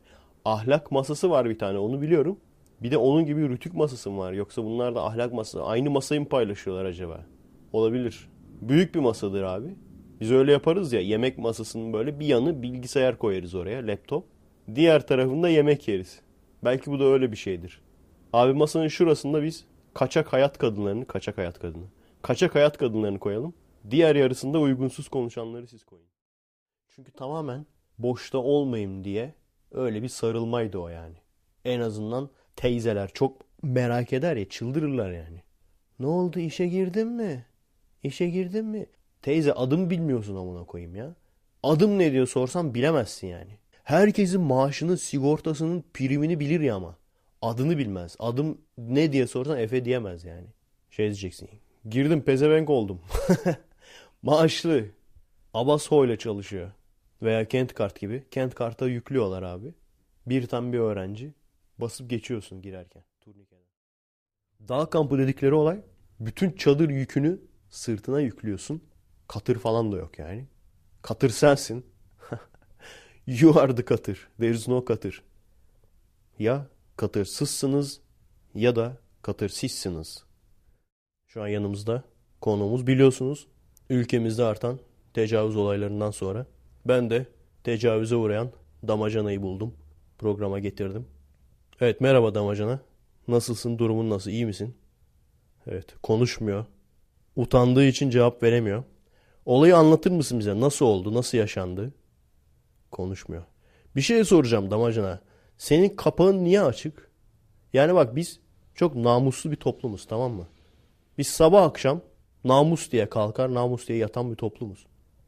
Ahlak 0.45 0.91
masası 0.91 1.29
var 1.29 1.49
bir 1.49 1.59
tane 1.59 1.77
onu 1.77 2.01
biliyorum. 2.01 2.37
Bir 2.83 2.91
de 2.91 2.97
onun 2.97 3.25
gibi 3.25 3.49
rütük 3.49 3.73
masası 3.73 4.11
mı 4.11 4.17
var? 4.17 4.33
Yoksa 4.33 4.63
bunlar 4.63 4.95
da 4.95 5.03
ahlak 5.05 5.33
masası. 5.33 5.63
Aynı 5.63 5.89
masayı 5.89 6.21
mı 6.21 6.27
paylaşıyorlar 6.27 6.85
acaba? 6.85 7.25
Olabilir. 7.73 8.29
Büyük 8.61 8.95
bir 8.95 8.99
masadır 8.99 9.43
abi. 9.43 9.75
Biz 10.19 10.31
öyle 10.31 10.51
yaparız 10.51 10.93
ya 10.93 11.01
yemek 11.01 11.37
masasının 11.37 11.93
böyle 11.93 12.19
bir 12.19 12.25
yanı 12.25 12.61
bilgisayar 12.63 13.17
koyarız 13.17 13.55
oraya 13.55 13.87
laptop. 13.87 14.25
Diğer 14.75 15.07
tarafında 15.07 15.49
yemek 15.49 15.87
yeriz. 15.87 16.21
Belki 16.63 16.91
bu 16.91 16.99
da 16.99 17.03
öyle 17.03 17.31
bir 17.31 17.37
şeydir. 17.37 17.81
Abi 18.33 18.53
masanın 18.53 18.87
şurasında 18.87 19.43
biz 19.43 19.65
kaçak 19.93 20.33
hayat 20.33 20.57
kadınlarını, 20.57 21.05
kaçak 21.05 21.37
hayat 21.37 21.59
kadını. 21.59 21.85
Kaçak 22.21 22.55
hayat 22.55 22.77
kadınlarını 22.77 23.19
koyalım. 23.19 23.53
Diğer 23.89 24.15
yarısında 24.15 24.59
uygunsuz 24.59 25.09
konuşanları 25.09 25.67
siz 25.67 25.83
koyun. 25.83 26.07
Çünkü 26.87 27.11
tamamen 27.11 27.65
boşta 27.97 28.37
olmayayım 28.37 29.03
diye 29.03 29.33
öyle 29.71 30.03
bir 30.03 30.07
sarılmaydı 30.07 30.77
o 30.77 30.87
yani. 30.87 31.15
En 31.65 31.79
azından 31.79 32.29
teyzeler 32.55 33.09
çok 33.13 33.41
merak 33.63 34.13
eder 34.13 34.35
ya 34.35 34.49
çıldırırlar 34.49 35.11
yani. 35.11 35.43
Ne 35.99 36.07
oldu 36.07 36.39
işe 36.39 36.67
girdin 36.67 37.07
mi? 37.07 37.45
İşe 38.03 38.29
girdin 38.29 38.65
mi? 38.65 38.85
Teyze 39.21 39.53
adım 39.53 39.89
bilmiyorsun 39.89 40.35
amına 40.35 40.63
koyayım 40.63 40.95
ya. 40.95 41.15
Adım 41.63 41.99
ne 41.99 42.11
diyor 42.11 42.27
sorsam 42.27 42.73
bilemezsin 42.73 43.27
yani. 43.27 43.57
Herkesin 43.83 44.41
maaşının, 44.41 44.95
sigortasının 44.95 45.83
primini 45.93 46.39
bilir 46.39 46.59
ya 46.59 46.75
ama. 46.75 46.97
Adını 47.41 47.77
bilmez. 47.77 48.15
Adım 48.19 48.61
ne 48.77 49.13
diye 49.13 49.27
sorsan 49.27 49.59
Efe 49.59 49.85
diyemez 49.85 50.25
yani. 50.25 50.47
Şey 50.91 51.05
diyeceksin. 51.05 51.49
Girdim 51.89 52.21
pezevenk 52.21 52.69
oldum. 52.69 53.01
Maaşlı. 54.21 54.85
Abaso 55.53 56.05
ile 56.05 56.17
çalışıyor. 56.17 56.71
Veya 57.21 57.47
Kent 57.47 57.73
Kart 57.73 57.99
gibi. 57.99 58.23
Kent 58.31 58.55
Kart'a 58.55 58.87
yüklüyorlar 58.87 59.43
abi. 59.43 59.73
Bir 60.25 60.47
tam 60.47 60.73
bir 60.73 60.79
öğrenci. 60.79 61.33
Basıp 61.77 62.09
geçiyorsun 62.09 62.61
girerken. 62.61 63.03
Turnikeden. 63.21 63.63
Dağ 64.67 64.85
kampı 64.85 65.17
dedikleri 65.17 65.53
olay 65.53 65.81
bütün 66.19 66.51
çadır 66.51 66.89
yükünü 66.89 67.39
sırtına 67.69 68.19
yüklüyorsun. 68.21 68.81
Katır 69.27 69.59
falan 69.59 69.91
da 69.91 69.97
yok 69.97 70.19
yani. 70.19 70.47
Katır 71.01 71.29
sensin. 71.29 71.85
you 73.27 73.59
are 73.59 73.75
the 73.75 73.85
katır. 73.85 74.27
There 74.37 74.51
is 74.51 74.67
no 74.67 74.85
katır. 74.85 75.23
Ya 76.39 76.67
katırsızsınız 76.97 78.01
ya 78.55 78.75
da 78.75 78.97
katırsizsiniz. 79.21 80.23
Şu 81.27 81.43
an 81.43 81.47
yanımızda 81.47 82.03
konuğumuz 82.41 82.87
biliyorsunuz 82.87 83.47
ülkemizde 83.89 84.43
artan 84.43 84.79
tecavüz 85.13 85.55
olaylarından 85.55 86.11
sonra 86.11 86.45
ben 86.85 87.09
de 87.09 87.25
tecavüze 87.63 88.15
uğrayan 88.15 88.51
Damacana'yı 88.87 89.41
buldum. 89.41 89.73
Programa 90.17 90.59
getirdim. 90.59 91.07
Evet 91.81 92.01
merhaba 92.01 92.35
Damacana. 92.35 92.79
Nasılsın? 93.27 93.77
Durumun 93.77 94.09
nasıl? 94.09 94.31
İyi 94.31 94.45
misin? 94.45 94.75
Evet 95.67 95.95
konuşmuyor. 96.03 96.65
Utandığı 97.35 97.85
için 97.85 98.09
cevap 98.09 98.43
veremiyor. 98.43 98.83
Olayı 99.47 99.77
anlatır 99.77 100.11
mısın 100.11 100.39
bize? 100.39 100.59
Nasıl 100.59 100.85
oldu? 100.85 101.13
Nasıl 101.13 101.37
yaşandı? 101.37 101.93
Konuşmuyor. 102.91 103.43
Bir 103.95 104.01
şey 104.01 104.23
soracağım 104.23 104.71
Damacana. 104.71 105.19
Senin 105.57 105.89
kapağın 105.89 106.43
niye 106.43 106.61
açık? 106.61 107.11
Yani 107.73 107.95
bak 107.95 108.15
biz 108.15 108.39
çok 108.75 108.95
namuslu 108.95 109.51
bir 109.51 109.55
toplumuz 109.55 110.05
tamam 110.05 110.31
mı? 110.31 110.47
Biz 111.17 111.27
sabah 111.27 111.63
akşam 111.63 112.01
namus 112.43 112.91
diye 112.91 113.09
kalkar, 113.09 113.53
namus 113.53 113.87
diye 113.87 113.97
yatan 113.97 114.31
bir 114.31 114.35
toplumuz. 114.35 114.85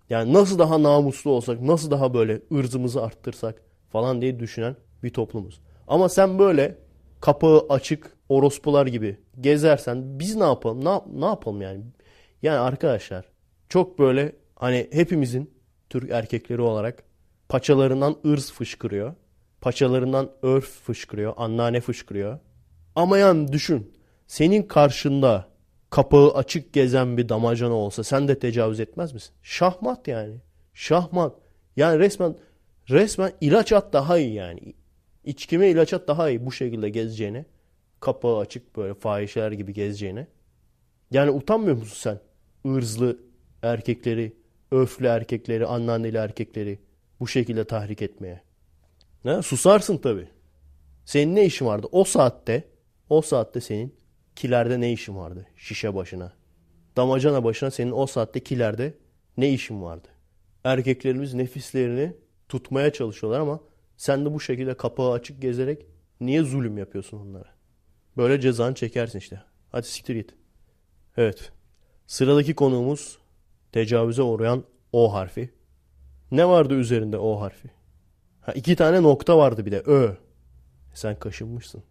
Yani 0.10 0.34
nasıl 0.34 0.60
daha 0.60 0.84
namuslu 0.84 1.32
olsak, 1.32 1.62
nasıl 1.62 1.92
daha 1.92 2.14
böyle 2.14 2.42
ırzımızı 2.52 3.04
arttırsak 3.04 3.62
falan 3.90 4.22
diye 4.22 4.40
düşünen 4.40 4.76
bir 5.04 5.10
toplumuz. 5.14 5.62
Ama 5.88 6.10
sen 6.10 6.40
böyle 6.40 6.78
kapağı 7.22 7.66
açık 7.70 8.18
orospular 8.30 8.88
gibi 8.88 9.20
gezersen 9.42 10.20
biz 10.20 10.36
ne 10.36 10.44
yapalım? 10.44 10.86
Ne, 10.86 11.22
ne 11.22 11.26
yapalım 11.26 11.62
yani? 11.62 11.84
Yani 12.42 12.60
arkadaşlar 12.60 13.39
çok 13.70 14.00
böyle 14.00 14.36
hani 14.56 14.88
hepimizin 14.92 15.54
Türk 15.90 16.12
erkekleri 16.12 16.62
olarak 16.62 17.04
paçalarından 17.50 18.18
ırz 18.26 18.52
fışkırıyor. 18.52 19.14
Paçalarından 19.62 20.32
örf 20.42 20.70
fışkırıyor, 20.70 21.34
anneanne 21.38 21.82
fışkırıyor. 21.82 22.40
Ama 22.96 23.18
yani 23.18 23.52
düşün. 23.52 23.94
Senin 24.28 24.64
karşında 24.64 25.48
kapağı 25.90 26.34
açık 26.34 26.74
gezen 26.74 27.18
bir 27.18 27.30
damacana 27.30 27.74
olsa 27.74 28.04
sen 28.04 28.28
de 28.28 28.40
tecavüz 28.40 28.80
etmez 28.80 29.14
misin? 29.14 29.34
Şahmat 29.44 30.08
yani. 30.08 30.36
Şahmat. 30.74 31.36
Yani 31.76 32.00
resmen 32.00 32.36
resmen 32.90 33.32
ilaç 33.42 33.74
at 33.74 33.94
daha 33.94 34.18
iyi 34.18 34.34
yani. 34.34 34.74
İçkime 35.24 35.70
ilaç 35.70 35.94
at 35.94 36.08
daha 36.08 36.30
iyi 36.30 36.46
bu 36.46 36.52
şekilde 36.52 36.90
gezeceğine. 36.90 37.46
Kapağı 38.00 38.38
açık 38.38 38.78
böyle 38.78 38.94
fahişeler 38.94 39.52
gibi 39.52 39.74
gezeceğine. 39.74 40.28
Yani 41.12 41.32
utanmıyor 41.32 41.78
musun 41.78 41.98
sen? 41.98 42.20
Irzlı 42.66 43.29
erkekleri, 43.64 44.36
öflü 44.72 45.08
erkekleri, 45.08 45.66
anneanneli 45.66 46.18
erkekleri 46.18 46.80
bu 47.20 47.28
şekilde 47.28 47.64
tahrik 47.64 48.02
etmeye. 48.02 48.42
Ne? 49.26 49.42
Susarsın 49.42 49.98
tabii. 49.98 50.28
Senin 51.06 51.36
ne 51.36 51.46
işin 51.46 51.66
vardı? 51.66 51.88
O 51.92 52.04
saatte, 52.04 52.64
o 53.10 53.22
saatte 53.22 53.62
senin 53.62 53.96
kilerde 54.36 54.80
ne 54.82 54.92
işin 54.92 55.18
vardı? 55.18 55.48
Şişe 55.56 55.96
başına. 55.96 56.34
Damacana 56.98 57.44
başına 57.44 57.72
senin 57.72 57.92
o 57.92 58.06
saatte 58.06 58.40
kilerde 58.40 58.94
ne 59.38 59.50
işin 59.50 59.82
vardı? 59.82 60.08
Erkeklerimiz 60.64 61.34
nefislerini 61.34 62.14
tutmaya 62.50 62.94
çalışıyorlar 62.94 63.40
ama 63.40 63.60
sen 63.98 64.26
de 64.26 64.34
bu 64.34 64.40
şekilde 64.40 64.78
kapağı 64.78 65.12
açık 65.12 65.42
gezerek 65.42 65.86
niye 66.20 66.44
zulüm 66.44 66.78
yapıyorsun 66.78 67.18
onlara? 67.20 67.50
Böyle 68.18 68.42
cezanı 68.42 68.76
çekersin 68.76 69.20
işte. 69.20 69.42
Hadi 69.72 69.88
siktir 69.88 70.16
git. 70.16 70.34
Evet. 71.18 71.52
Sıradaki 72.08 72.56
konuğumuz 72.56 73.18
tecavüze 73.72 74.22
uğrayan 74.22 74.64
O 74.94 75.14
harfi. 75.14 75.50
Ne 76.32 76.48
vardı 76.48 76.74
üzerinde 76.74 77.18
O 77.18 77.42
harfi? 77.42 77.72
Ha, 78.42 78.52
iki 78.52 78.76
tane 78.76 79.04
nokta 79.04 79.38
vardı 79.38 79.66
bir 79.66 79.72
de 79.72 79.80
Ö. 79.80 80.16
Sen 80.94 81.20
kaşınmışsın. 81.20 81.84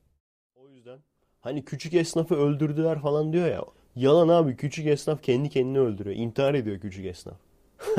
O 0.56 0.68
yüzden 0.68 0.98
hani 1.40 1.64
küçük 1.64 1.94
esnafı 1.94 2.34
öldürdüler 2.34 3.00
falan 3.00 3.32
diyor 3.32 3.48
ya. 3.48 3.64
Yalan 3.96 4.28
abi 4.28 4.56
küçük 4.56 4.86
esnaf 4.86 5.22
kendi 5.22 5.50
kendini 5.50 5.78
öldürüyor. 5.80 6.16
İntihar 6.16 6.54
ediyor 6.54 6.80
küçük 6.80 7.06
esnaf. 7.06 7.36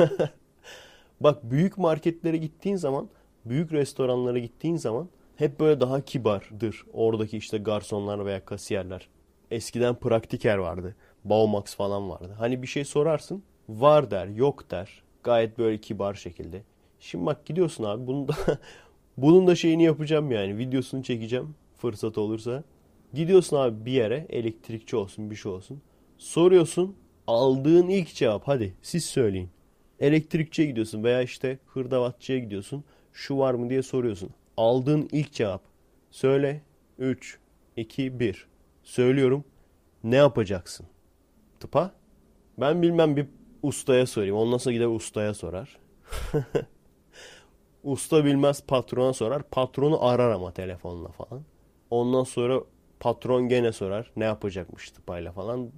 Bak 1.20 1.50
büyük 1.50 1.78
marketlere 1.78 2.36
gittiğin 2.36 2.76
zaman, 2.76 3.08
büyük 3.44 3.72
restoranlara 3.72 4.38
gittiğin 4.38 4.76
zaman 4.76 5.08
hep 5.36 5.60
böyle 5.60 5.80
daha 5.80 6.00
kibardır. 6.00 6.84
Oradaki 6.92 7.36
işte 7.36 7.58
garsonlar 7.58 8.26
veya 8.26 8.44
kasiyerler. 8.44 9.08
Eskiden 9.50 9.94
praktiker 9.94 10.58
vardı. 10.58 10.96
Baumax 11.24 11.74
falan 11.74 12.10
vardı. 12.10 12.34
Hani 12.38 12.62
bir 12.62 12.66
şey 12.66 12.84
sorarsın. 12.84 13.42
Var 13.78 14.10
der, 14.10 14.26
yok 14.26 14.70
der. 14.70 15.02
Gayet 15.22 15.58
böyle 15.58 15.78
kibar 15.78 16.14
şekilde. 16.14 16.62
Şimdi 17.00 17.26
bak 17.26 17.46
gidiyorsun 17.46 17.84
abi. 17.84 18.06
Bunun 18.06 18.28
da 18.28 18.34
bunun 19.16 19.46
da 19.46 19.54
şeyini 19.54 19.84
yapacağım 19.84 20.30
yani. 20.30 20.58
Videosunu 20.58 21.02
çekeceğim 21.02 21.54
fırsat 21.76 22.18
olursa. 22.18 22.64
Gidiyorsun 23.14 23.56
abi 23.56 23.84
bir 23.84 23.92
yere 23.92 24.26
elektrikçi 24.28 24.96
olsun 24.96 25.30
bir 25.30 25.36
şey 25.36 25.52
olsun. 25.52 25.82
Soruyorsun. 26.18 26.96
Aldığın 27.26 27.88
ilk 27.88 28.14
cevap 28.14 28.48
hadi 28.48 28.74
siz 28.82 29.04
söyleyin. 29.04 29.50
Elektrikçiye 30.00 30.68
gidiyorsun 30.68 31.04
veya 31.04 31.22
işte 31.22 31.58
hırdavatçıya 31.66 32.38
gidiyorsun. 32.38 32.84
Şu 33.12 33.38
var 33.38 33.54
mı 33.54 33.70
diye 33.70 33.82
soruyorsun. 33.82 34.30
Aldığın 34.56 35.08
ilk 35.12 35.32
cevap. 35.32 35.62
Söyle. 36.10 36.62
3, 36.98 37.38
2, 37.76 38.20
1. 38.20 38.46
Söylüyorum. 38.82 39.44
Ne 40.04 40.16
yapacaksın? 40.16 40.86
Tıpa. 41.60 41.92
Ben 42.58 42.82
bilmem 42.82 43.16
bir 43.16 43.26
ustaya 43.62 44.06
sorayım. 44.06 44.36
Ondan 44.36 44.58
sonra 44.58 44.72
gider 44.72 44.86
ustaya 44.86 45.34
sorar. 45.34 45.78
Usta 47.84 48.24
bilmez 48.24 48.62
patrona 48.66 49.12
sorar. 49.12 49.42
Patronu 49.42 50.04
arar 50.04 50.30
ama 50.30 50.52
telefonla 50.52 51.08
falan. 51.08 51.42
Ondan 51.90 52.24
sonra 52.24 52.60
patron 53.00 53.48
gene 53.48 53.72
sorar. 53.72 54.10
Ne 54.16 54.24
yapacakmış 54.24 54.90
tıpayla 54.90 55.32
falan. 55.32 55.70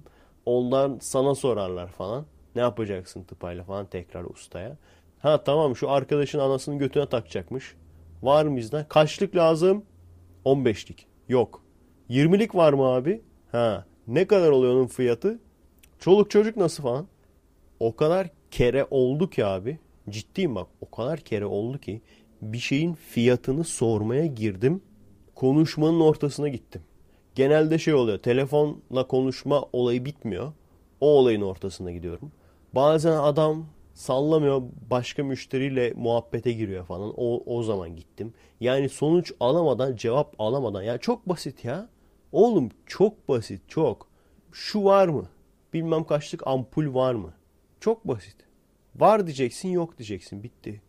Ondan 0.45 0.97
sana 1.01 1.35
sorarlar 1.35 1.87
falan. 1.87 2.25
Ne 2.55 2.61
yapacaksın 2.61 3.23
tıpayla 3.23 3.63
falan 3.63 3.85
tekrar 3.85 4.23
ustaya. 4.23 4.77
Ha 5.19 5.43
tamam 5.43 5.75
şu 5.75 5.89
arkadaşın 5.89 6.39
anasının 6.39 6.77
götüne 6.79 7.09
takacakmış. 7.09 7.75
Var 8.23 8.45
mı 8.45 8.57
bizden? 8.57 8.87
Kaçlık 8.87 9.35
lazım? 9.35 9.85
15'lik. 10.45 11.07
Yok. 11.29 11.63
20'lik 12.09 12.55
var 12.55 12.73
mı 12.73 12.83
abi? 12.83 13.21
Ha. 13.51 13.85
Ne 14.07 14.27
kadar 14.27 14.51
oluyor 14.51 14.73
onun 14.73 14.87
fiyatı? 14.87 15.39
Çoluk 15.99 16.31
çocuk 16.31 16.57
nasıl 16.57 16.83
falan? 16.83 17.07
O 17.83 17.95
kadar 17.95 18.29
kere 18.51 18.87
oldu 18.91 19.29
ki 19.29 19.45
abi. 19.45 19.79
Ciddiyim 20.09 20.55
bak. 20.55 20.67
O 20.81 20.91
kadar 20.91 21.19
kere 21.19 21.45
oldu 21.45 21.77
ki 21.77 22.01
bir 22.41 22.57
şeyin 22.57 22.93
fiyatını 22.93 23.63
sormaya 23.63 24.25
girdim. 24.25 24.81
Konuşmanın 25.35 25.99
ortasına 25.99 26.47
gittim. 26.49 26.81
Genelde 27.35 27.77
şey 27.77 27.93
oluyor. 27.93 28.17
Telefonla 28.17 29.07
konuşma 29.07 29.65
olayı 29.73 30.05
bitmiyor. 30.05 30.53
O 31.01 31.07
olayın 31.07 31.41
ortasına 31.41 31.91
gidiyorum. 31.91 32.31
Bazen 32.75 33.17
adam 33.17 33.65
sallamıyor 33.93 34.61
başka 34.89 35.23
müşteriyle 35.23 35.93
muhabbete 35.95 36.51
giriyor 36.51 36.85
falan. 36.85 37.13
O, 37.17 37.43
o 37.45 37.63
zaman 37.63 37.95
gittim. 37.95 38.33
Yani 38.59 38.89
sonuç 38.89 39.33
alamadan 39.39 39.95
cevap 39.95 40.35
alamadan. 40.39 40.81
Ya 40.81 40.97
çok 40.97 41.29
basit 41.29 41.65
ya. 41.65 41.89
Oğlum 42.31 42.69
çok 42.85 43.29
basit 43.29 43.61
çok. 43.67 44.07
Şu 44.51 44.83
var 44.83 45.07
mı? 45.07 45.29
Bilmem 45.73 46.03
kaçlık 46.03 46.47
ampul 46.47 46.93
var 46.93 47.13
mı? 47.13 47.33
Çok 47.83 48.07
basit. 48.07 48.35
Var 48.95 49.27
diyeceksin 49.27 49.69
yok 49.69 49.97
diyeceksin 49.97 50.43
bitti. 50.43 50.81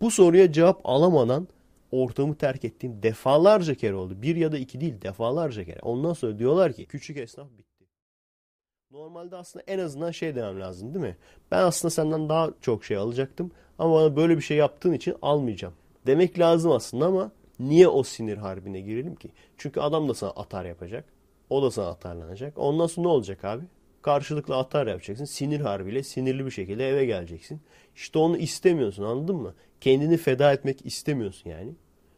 Bu 0.00 0.10
soruya 0.10 0.52
cevap 0.52 0.80
alamadan 0.84 1.48
ortamı 1.92 2.34
terk 2.34 2.64
ettiğim 2.64 3.02
defalarca 3.02 3.74
kere 3.74 3.94
oldu. 3.94 4.22
Bir 4.22 4.36
ya 4.36 4.52
da 4.52 4.58
iki 4.58 4.80
değil 4.80 5.02
defalarca 5.02 5.64
kere. 5.64 5.78
Ondan 5.82 6.12
sonra 6.12 6.38
diyorlar 6.38 6.72
ki 6.72 6.86
küçük 6.86 7.16
esnaf 7.16 7.46
bitti. 7.58 7.84
Normalde 8.90 9.36
aslında 9.36 9.64
en 9.66 9.78
azından 9.78 10.10
şey 10.10 10.34
demem 10.36 10.60
lazım 10.60 10.94
değil 10.94 11.04
mi? 11.04 11.16
Ben 11.50 11.62
aslında 11.62 11.90
senden 11.90 12.28
daha 12.28 12.50
çok 12.60 12.84
şey 12.84 12.96
alacaktım 12.96 13.50
ama 13.78 13.94
bana 13.94 14.16
böyle 14.16 14.36
bir 14.36 14.42
şey 14.42 14.56
yaptığın 14.56 14.92
için 14.92 15.16
almayacağım. 15.22 15.74
Demek 16.06 16.38
lazım 16.38 16.72
aslında 16.72 17.06
ama 17.06 17.32
niye 17.60 17.88
o 17.88 18.02
sinir 18.02 18.36
harbine 18.36 18.80
girelim 18.80 19.14
ki? 19.14 19.30
Çünkü 19.58 19.80
adam 19.80 20.08
da 20.08 20.14
sana 20.14 20.30
atar 20.30 20.64
yapacak. 20.64 21.04
O 21.50 21.62
da 21.62 21.70
sana 21.70 21.88
atarlanacak. 21.88 22.58
Ondan 22.58 22.86
sonra 22.86 23.08
ne 23.08 23.12
olacak 23.12 23.44
abi? 23.44 23.64
Karşılıklı 24.04 24.56
atar 24.56 24.86
yapacaksın. 24.86 25.24
Sinir 25.24 25.60
harbiyle 25.60 26.02
sinirli 26.02 26.46
bir 26.46 26.50
şekilde 26.50 26.88
eve 26.88 27.06
geleceksin. 27.06 27.60
İşte 27.96 28.18
onu 28.18 28.36
istemiyorsun 28.36 29.02
anladın 29.02 29.36
mı? 29.36 29.54
Kendini 29.80 30.16
feda 30.16 30.52
etmek 30.52 30.86
istemiyorsun 30.86 31.50
yani. 31.50 31.72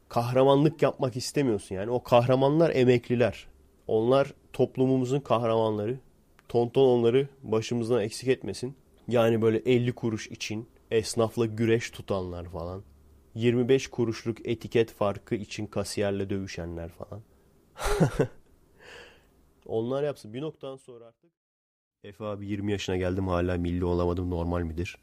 Kahramanlık 0.09 0.83
yapmak 0.83 1.17
istemiyorsun 1.17 1.75
yani. 1.75 1.91
O 1.91 2.03
kahramanlar 2.03 2.71
emekliler. 2.75 3.47
Onlar 3.87 4.35
toplumumuzun 4.53 5.21
kahramanları. 5.21 5.99
Tonton 6.49 6.87
onları 6.87 7.29
başımızdan 7.43 8.03
eksik 8.03 8.29
etmesin. 8.29 8.77
Yani 9.09 9.43
böyle 9.43 9.59
50 9.59 9.93
kuruş 9.93 10.27
için 10.27 10.69
esnafla 10.91 11.47
güreş 11.47 11.91
tutanlar 11.91 12.45
falan. 12.45 12.83
25 13.35 13.87
kuruşluk 13.87 14.47
etiket 14.49 14.93
farkı 14.93 15.35
için 15.35 15.67
kasiyerle 15.67 16.31
dövüşenler 16.31 16.89
falan. 16.89 17.23
Onlar 19.67 20.03
yapsın. 20.03 20.35
Bir 20.35 20.41
noktadan 20.41 20.77
sonra 20.77 21.07
artık 21.07 21.37
Efe 22.05 22.25
abi 22.25 22.47
20 22.47 22.73
yaşına 22.73 22.97
geldim 22.97 23.29
hala 23.29 23.57
milli 23.59 23.85
olamadım 23.85 24.31
normal 24.31 24.63
midir? 24.63 24.99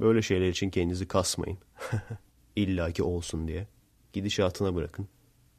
Böyle 0.00 0.22
şeyler 0.22 0.48
için 0.48 0.70
kendinizi 0.70 1.08
kasmayın. 1.08 1.58
İlla 2.56 2.90
ki 2.92 3.02
olsun 3.02 3.48
diye. 3.48 3.68
Gidişatına 4.12 4.74
bırakın. 4.74 5.08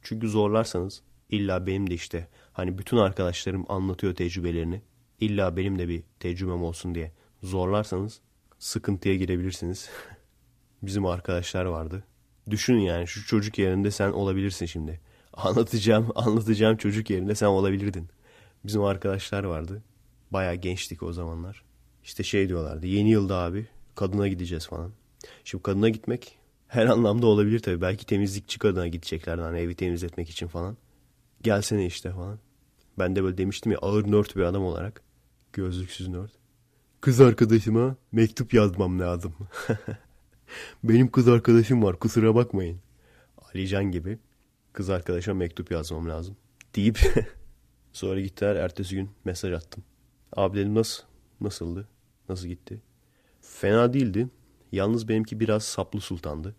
Çünkü 0.02 0.28
zorlarsanız 0.28 1.02
illa 1.30 1.66
benim 1.66 1.90
de 1.90 1.94
işte 1.94 2.28
hani 2.52 2.78
bütün 2.78 2.96
arkadaşlarım 2.96 3.64
anlatıyor 3.68 4.14
tecrübelerini. 4.14 4.82
İlla 5.20 5.56
benim 5.56 5.78
de 5.78 5.88
bir 5.88 6.02
tecrübem 6.20 6.62
olsun 6.62 6.94
diye 6.94 7.12
zorlarsanız 7.42 8.20
sıkıntıya 8.58 9.14
girebilirsiniz. 9.14 9.90
Bizim 10.82 11.06
arkadaşlar 11.06 11.64
vardı. 11.64 12.04
Düşünün 12.50 12.80
yani 12.80 13.06
şu 13.06 13.26
çocuk 13.26 13.58
yerinde 13.58 13.90
sen 13.90 14.10
olabilirsin 14.12 14.66
şimdi. 14.66 15.00
Anlatacağım, 15.32 16.08
anlatacağım 16.14 16.76
çocuk 16.76 17.10
yerinde 17.10 17.34
sen 17.34 17.46
olabilirdin. 17.46 18.08
Bizim 18.64 18.84
arkadaşlar 18.84 19.44
vardı. 19.44 19.82
Bayağı 20.30 20.54
gençtik 20.54 21.02
o 21.02 21.12
zamanlar. 21.12 21.62
İşte 22.04 22.22
şey 22.22 22.48
diyorlardı. 22.48 22.86
Yeni 22.86 23.10
yılda 23.10 23.36
abi 23.36 23.66
kadına 23.94 24.28
gideceğiz 24.28 24.66
falan. 24.66 24.92
Şimdi 25.44 25.62
kadına 25.62 25.88
gitmek 25.88 26.38
her 26.68 26.86
anlamda 26.86 27.26
olabilir 27.26 27.58
tabii. 27.58 27.80
Belki 27.80 28.06
temizlikçi 28.06 28.58
kadına 28.58 28.88
gideceklerdi 28.88 29.42
hani 29.42 29.58
evi 29.58 29.74
temizletmek 29.74 30.30
için 30.30 30.46
falan. 30.46 30.76
Gelsene 31.42 31.86
işte 31.86 32.10
falan. 32.10 32.38
Ben 32.98 33.16
de 33.16 33.22
böyle 33.22 33.38
demiştim 33.38 33.72
ya 33.72 33.78
ağır 33.78 34.12
nört 34.12 34.36
bir 34.36 34.42
adam 34.42 34.64
olarak. 34.64 35.02
Gözlüksüz 35.52 36.08
nört. 36.08 36.32
Kız 37.00 37.20
arkadaşıma 37.20 37.96
mektup 38.12 38.54
yazmam 38.54 39.00
lazım. 39.00 39.34
Benim 40.84 41.10
kız 41.10 41.28
arkadaşım 41.28 41.82
var 41.82 41.98
kusura 41.98 42.34
bakmayın. 42.34 42.80
Alican 43.54 43.84
gibi 43.84 44.18
kız 44.72 44.90
arkadaşıma 44.90 45.34
mektup 45.34 45.70
yazmam 45.70 46.08
lazım. 46.08 46.36
Deyip 46.74 47.00
sonra 47.92 48.20
gittiler 48.20 48.56
ertesi 48.56 48.94
gün 48.94 49.10
mesaj 49.24 49.52
attım. 49.52 49.84
Abi 50.36 50.74
nasıl? 50.74 51.02
Nasıldı? 51.40 51.88
Nasıl 52.28 52.46
gitti? 52.46 52.82
Fena 53.40 53.92
değildi. 53.92 54.28
Yalnız 54.72 55.08
benimki 55.08 55.40
biraz 55.40 55.64
saplı 55.64 56.00
sultandı. 56.00 56.54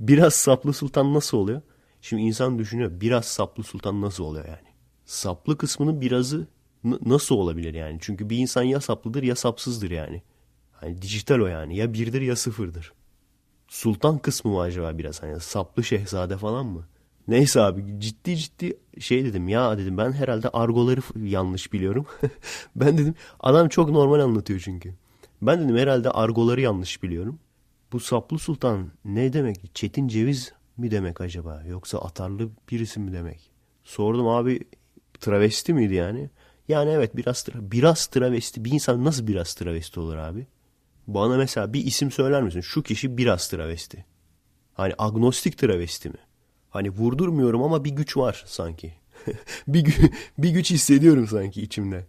Biraz 0.00 0.34
saplı 0.34 0.72
sultan 0.72 1.14
nasıl 1.14 1.38
oluyor? 1.38 1.62
Şimdi 2.02 2.22
insan 2.22 2.58
düşünüyor 2.58 2.90
biraz 3.00 3.24
saplı 3.24 3.62
sultan 3.62 4.00
nasıl 4.02 4.24
oluyor 4.24 4.44
yani? 4.44 4.68
Saplı 5.04 5.58
kısmının 5.58 6.00
birazı 6.00 6.48
nasıl 6.84 7.34
olabilir 7.34 7.74
yani? 7.74 7.98
Çünkü 8.00 8.30
bir 8.30 8.38
insan 8.38 8.62
ya 8.62 8.80
saplıdır 8.80 9.22
ya 9.22 9.36
sapsızdır 9.36 9.90
yani. 9.90 10.22
Hani 10.72 11.02
dijital 11.02 11.40
o 11.40 11.46
yani. 11.46 11.76
Ya 11.76 11.92
birdir 11.92 12.20
ya 12.22 12.36
sıfırdır. 12.36 12.92
Sultan 13.68 14.18
kısmı 14.18 14.50
mı 14.50 14.60
acaba 14.60 14.98
biraz 14.98 15.22
hani 15.22 15.40
saplı 15.40 15.84
şehzade 15.84 16.36
falan 16.36 16.66
mı? 16.66 16.86
Neyse 17.28 17.60
abi 17.60 18.00
ciddi 18.00 18.36
ciddi 18.36 18.78
şey 19.00 19.24
dedim 19.24 19.48
ya 19.48 19.78
dedim 19.78 19.98
ben 19.98 20.12
herhalde 20.12 20.48
argoları 20.48 21.00
yanlış 21.16 21.72
biliyorum. 21.72 22.06
ben 22.76 22.98
dedim 22.98 23.14
adam 23.40 23.68
çok 23.68 23.90
normal 23.90 24.20
anlatıyor 24.20 24.60
çünkü. 24.64 24.94
Ben 25.42 25.64
dedim 25.64 25.76
herhalde 25.76 26.10
argoları 26.10 26.60
yanlış 26.60 27.02
biliyorum. 27.02 27.38
Bu 27.92 28.00
saplı 28.00 28.38
sultan 28.38 28.90
ne 29.04 29.32
demek? 29.32 29.74
Çetin 29.74 30.08
ceviz 30.08 30.52
mi 30.76 30.90
demek 30.90 31.20
acaba? 31.20 31.62
Yoksa 31.68 31.98
atarlı 31.98 32.48
birisi 32.70 33.00
mi 33.00 33.12
demek? 33.12 33.50
Sordum 33.84 34.28
abi 34.28 34.60
travesti 35.20 35.74
miydi 35.74 35.94
yani? 35.94 36.30
Yani 36.68 36.90
evet 36.90 37.16
biraz 37.16 37.36
tra- 37.38 37.70
biraz 37.72 38.06
travesti. 38.06 38.64
Bir 38.64 38.72
insan 38.72 39.04
nasıl 39.04 39.26
biraz 39.26 39.54
travesti 39.54 40.00
olur 40.00 40.16
abi? 40.16 40.46
Bana 41.06 41.36
mesela 41.36 41.72
bir 41.72 41.84
isim 41.86 42.10
söyler 42.10 42.42
misin? 42.42 42.60
Şu 42.60 42.82
kişi 42.82 43.18
biraz 43.18 43.48
travesti. 43.48 44.04
Hani 44.74 44.94
agnostik 44.98 45.58
travesti 45.58 46.10
mi? 46.10 46.18
Hani 46.70 46.90
vurdurmuyorum 46.90 47.62
ama 47.62 47.84
bir 47.84 47.90
güç 47.90 48.16
var 48.16 48.44
sanki. 48.46 48.92
bir, 49.68 49.84
gü- 49.84 50.12
bir 50.38 50.50
güç 50.50 50.70
hissediyorum 50.70 51.26
sanki 51.28 51.62
içimde. 51.62 52.06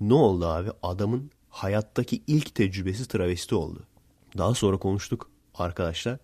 Ne 0.00 0.14
oldu 0.14 0.46
abi? 0.46 0.70
Adamın 0.82 1.30
hayattaki 1.48 2.22
ilk 2.26 2.54
tecrübesi 2.54 3.08
travesti 3.08 3.54
oldu. 3.54 3.82
Daha 4.38 4.54
sonra 4.54 4.76
konuştuk 4.76 5.30
arkadaşlar. 5.54 6.18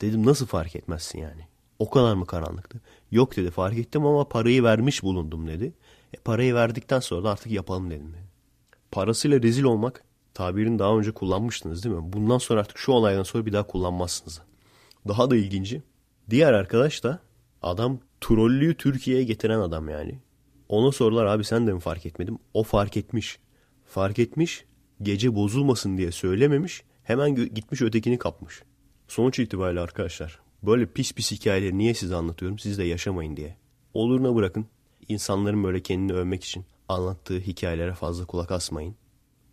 Dedim 0.00 0.26
nasıl 0.26 0.46
fark 0.46 0.76
etmezsin 0.76 1.18
yani? 1.18 1.42
O 1.78 1.90
kadar 1.90 2.14
mı 2.14 2.26
karanlıktı? 2.26 2.80
Yok 3.10 3.36
dedi 3.36 3.50
fark 3.50 3.78
ettim 3.78 4.06
ama 4.06 4.28
parayı 4.28 4.62
vermiş 4.62 5.02
bulundum 5.02 5.48
dedi. 5.48 5.72
E, 6.12 6.16
parayı 6.16 6.54
verdikten 6.54 7.00
sonra 7.00 7.24
da 7.24 7.30
artık 7.30 7.52
yapalım 7.52 7.90
dedim. 7.90 8.14
Parasıyla 8.90 9.42
rezil 9.42 9.62
olmak 9.62 10.04
tabirini 10.34 10.78
daha 10.78 10.98
önce 10.98 11.12
kullanmıştınız 11.12 11.84
değil 11.84 11.94
mi? 11.94 12.12
Bundan 12.12 12.38
sonra 12.38 12.60
artık 12.60 12.78
şu 12.78 12.92
olaydan 12.92 13.22
sonra 13.22 13.46
bir 13.46 13.52
daha 13.52 13.66
kullanmazsınız. 13.66 14.40
Daha 15.08 15.30
da 15.30 15.36
ilginci. 15.36 15.82
Diğer 16.30 16.52
arkadaş 16.52 17.04
da 17.04 17.20
adam 17.62 18.00
trollüyü 18.20 18.76
Türkiye'ye 18.76 19.24
getiren 19.24 19.58
adam 19.58 19.88
yani. 19.88 20.18
Ona 20.68 20.92
sorular 20.92 21.26
abi 21.26 21.44
sen 21.44 21.66
de 21.66 21.72
mi 21.72 21.80
fark 21.80 22.06
etmedin? 22.06 22.40
O 22.54 22.62
fark 22.62 22.96
etmiş. 22.96 23.38
Fark 23.86 24.18
etmiş 24.18 24.64
gece 25.02 25.34
bozulmasın 25.34 25.98
diye 25.98 26.12
söylememiş 26.12 26.82
hemen 27.02 27.34
gitmiş 27.34 27.82
ötekini 27.82 28.18
kapmış. 28.18 28.62
Sonuç 29.08 29.38
itibariyle 29.38 29.80
arkadaşlar 29.80 30.40
böyle 30.62 30.86
pis 30.86 31.12
pis 31.12 31.32
hikayeleri 31.32 31.78
niye 31.78 31.94
size 31.94 32.14
anlatıyorum 32.14 32.58
siz 32.58 32.78
de 32.78 32.84
yaşamayın 32.84 33.36
diye. 33.36 33.56
Oluruna 33.94 34.34
bırakın 34.34 34.66
insanların 35.08 35.64
böyle 35.64 35.82
kendini 35.82 36.12
övmek 36.12 36.44
için 36.44 36.64
anlattığı 36.88 37.38
hikayelere 37.38 37.94
fazla 37.94 38.24
kulak 38.24 38.52
asmayın. 38.52 38.96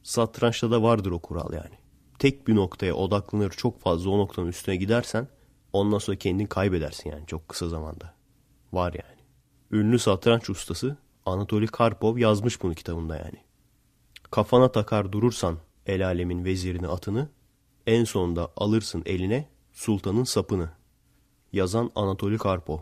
Satrançta 0.04 0.72
da 0.72 0.84
vardır 0.84 1.12
o 1.12 1.20
kural 1.20 1.54
yani. 1.54 1.76
Tek 2.20 2.48
bir 2.48 2.56
noktaya 2.56 2.94
odaklanır 2.94 3.50
çok 3.50 3.82
fazla 3.82 4.10
o 4.10 4.18
noktanın 4.18 4.48
üstüne 4.48 4.76
gidersen 4.76 5.28
ondan 5.74 5.98
sonra 5.98 6.18
kendini 6.18 6.48
kaybedersin 6.48 7.10
yani 7.10 7.28
çok 7.28 7.48
kısa 7.50 7.70
zamanda. 7.70 8.14
Var 8.74 8.94
yani. 8.94 9.22
Ünlü 9.72 10.00
satranç 10.00 10.50
ustası 10.50 10.98
Anatoly 11.26 11.68
Karpov 11.68 12.18
yazmış 12.18 12.64
bunu 12.64 12.74
kitabında 12.74 13.18
yani. 13.18 13.38
Kafana 14.32 14.72
takar 14.72 15.12
durursan 15.12 15.58
el 15.86 16.06
alemin 16.06 16.46
vezirini 16.46 16.88
atını, 16.88 17.30
en 17.88 18.04
sonunda 18.04 18.52
alırsın 18.58 19.04
eline 19.06 19.48
sultanın 19.72 20.24
sapını. 20.24 20.70
Yazan 21.54 21.92
Anatoly 21.96 22.38
Karpov. 22.38 22.80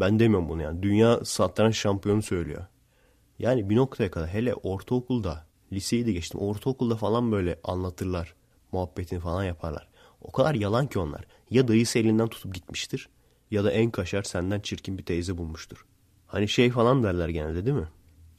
Ben 0.00 0.18
demiyorum 0.18 0.48
bunu 0.48 0.62
yani. 0.62 0.82
Dünya 0.82 1.24
satranç 1.24 1.76
şampiyonu 1.76 2.22
söylüyor. 2.22 2.66
Yani 3.38 3.70
bir 3.70 3.76
noktaya 3.76 4.10
kadar 4.10 4.28
hele 4.28 4.54
ortaokulda, 4.54 5.46
liseyi 5.72 6.06
de 6.06 6.12
geçtim. 6.12 6.40
Ortaokulda 6.40 6.96
falan 6.96 7.32
böyle 7.32 7.60
anlatırlar. 7.64 8.34
Muhabbetini 8.72 9.20
falan 9.20 9.44
yaparlar. 9.44 9.88
O 10.20 10.32
kadar 10.32 10.54
yalan 10.54 10.86
ki 10.86 10.98
onlar. 10.98 11.24
Ya 11.50 11.68
dayısı 11.68 11.98
elinden 11.98 12.28
tutup 12.28 12.54
gitmiştir 12.54 13.08
ya 13.50 13.64
da 13.64 13.70
en 13.70 13.90
kaşar 13.90 14.22
senden 14.22 14.60
çirkin 14.60 14.98
bir 14.98 15.02
teyze 15.04 15.38
bulmuştur. 15.38 15.86
Hani 16.26 16.48
şey 16.48 16.70
falan 16.70 17.02
derler 17.02 17.28
genelde 17.28 17.66
değil 17.66 17.76
mi? 17.76 17.88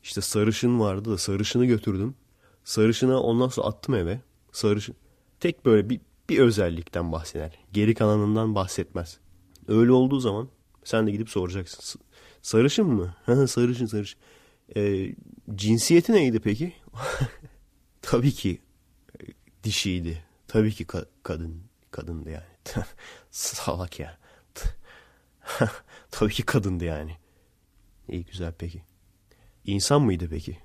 İşte 0.03 0.21
sarışın 0.21 0.79
vardı 0.79 1.11
da 1.11 1.17
sarışını 1.17 1.65
götürdüm. 1.65 2.15
Sarışına 2.63 3.19
ondan 3.21 3.47
sonra 3.47 3.67
attım 3.67 3.95
eve. 3.95 4.21
Sarışın. 4.51 4.95
Tek 5.39 5.65
böyle 5.65 5.89
bir, 5.89 6.01
bir 6.29 6.39
özellikten 6.39 7.11
bahseder. 7.11 7.59
Geri 7.73 7.93
kalanından 7.95 8.55
bahsetmez. 8.55 9.19
Öyle 9.67 9.91
olduğu 9.91 10.19
zaman 10.19 10.49
sen 10.83 11.07
de 11.07 11.11
gidip 11.11 11.29
soracaksın. 11.29 12.01
Sarışın 12.41 12.87
mı? 12.87 13.15
Sarışın 13.47 13.85
sarışın. 13.85 14.19
Ee, 14.75 15.15
cinsiyeti 15.55 16.13
neydi 16.13 16.39
peki? 16.39 16.73
Tabii 18.01 18.31
ki 18.31 18.61
e, 19.21 19.25
dişiydi. 19.63 20.23
Tabii 20.47 20.71
ki 20.71 20.83
ka- 20.83 21.07
kadın 21.23 21.61
kadındı 21.91 22.29
yani. 22.29 22.50
Salak 23.31 23.99
ya. 23.99 24.17
Tabii 26.11 26.33
ki 26.33 26.43
kadındı 26.43 26.85
yani. 26.85 27.17
İyi 28.07 28.25
güzel 28.25 28.53
peki. 28.57 28.83
İnsan 29.65 30.01
mıydı 30.01 30.27
peki? 30.29 30.57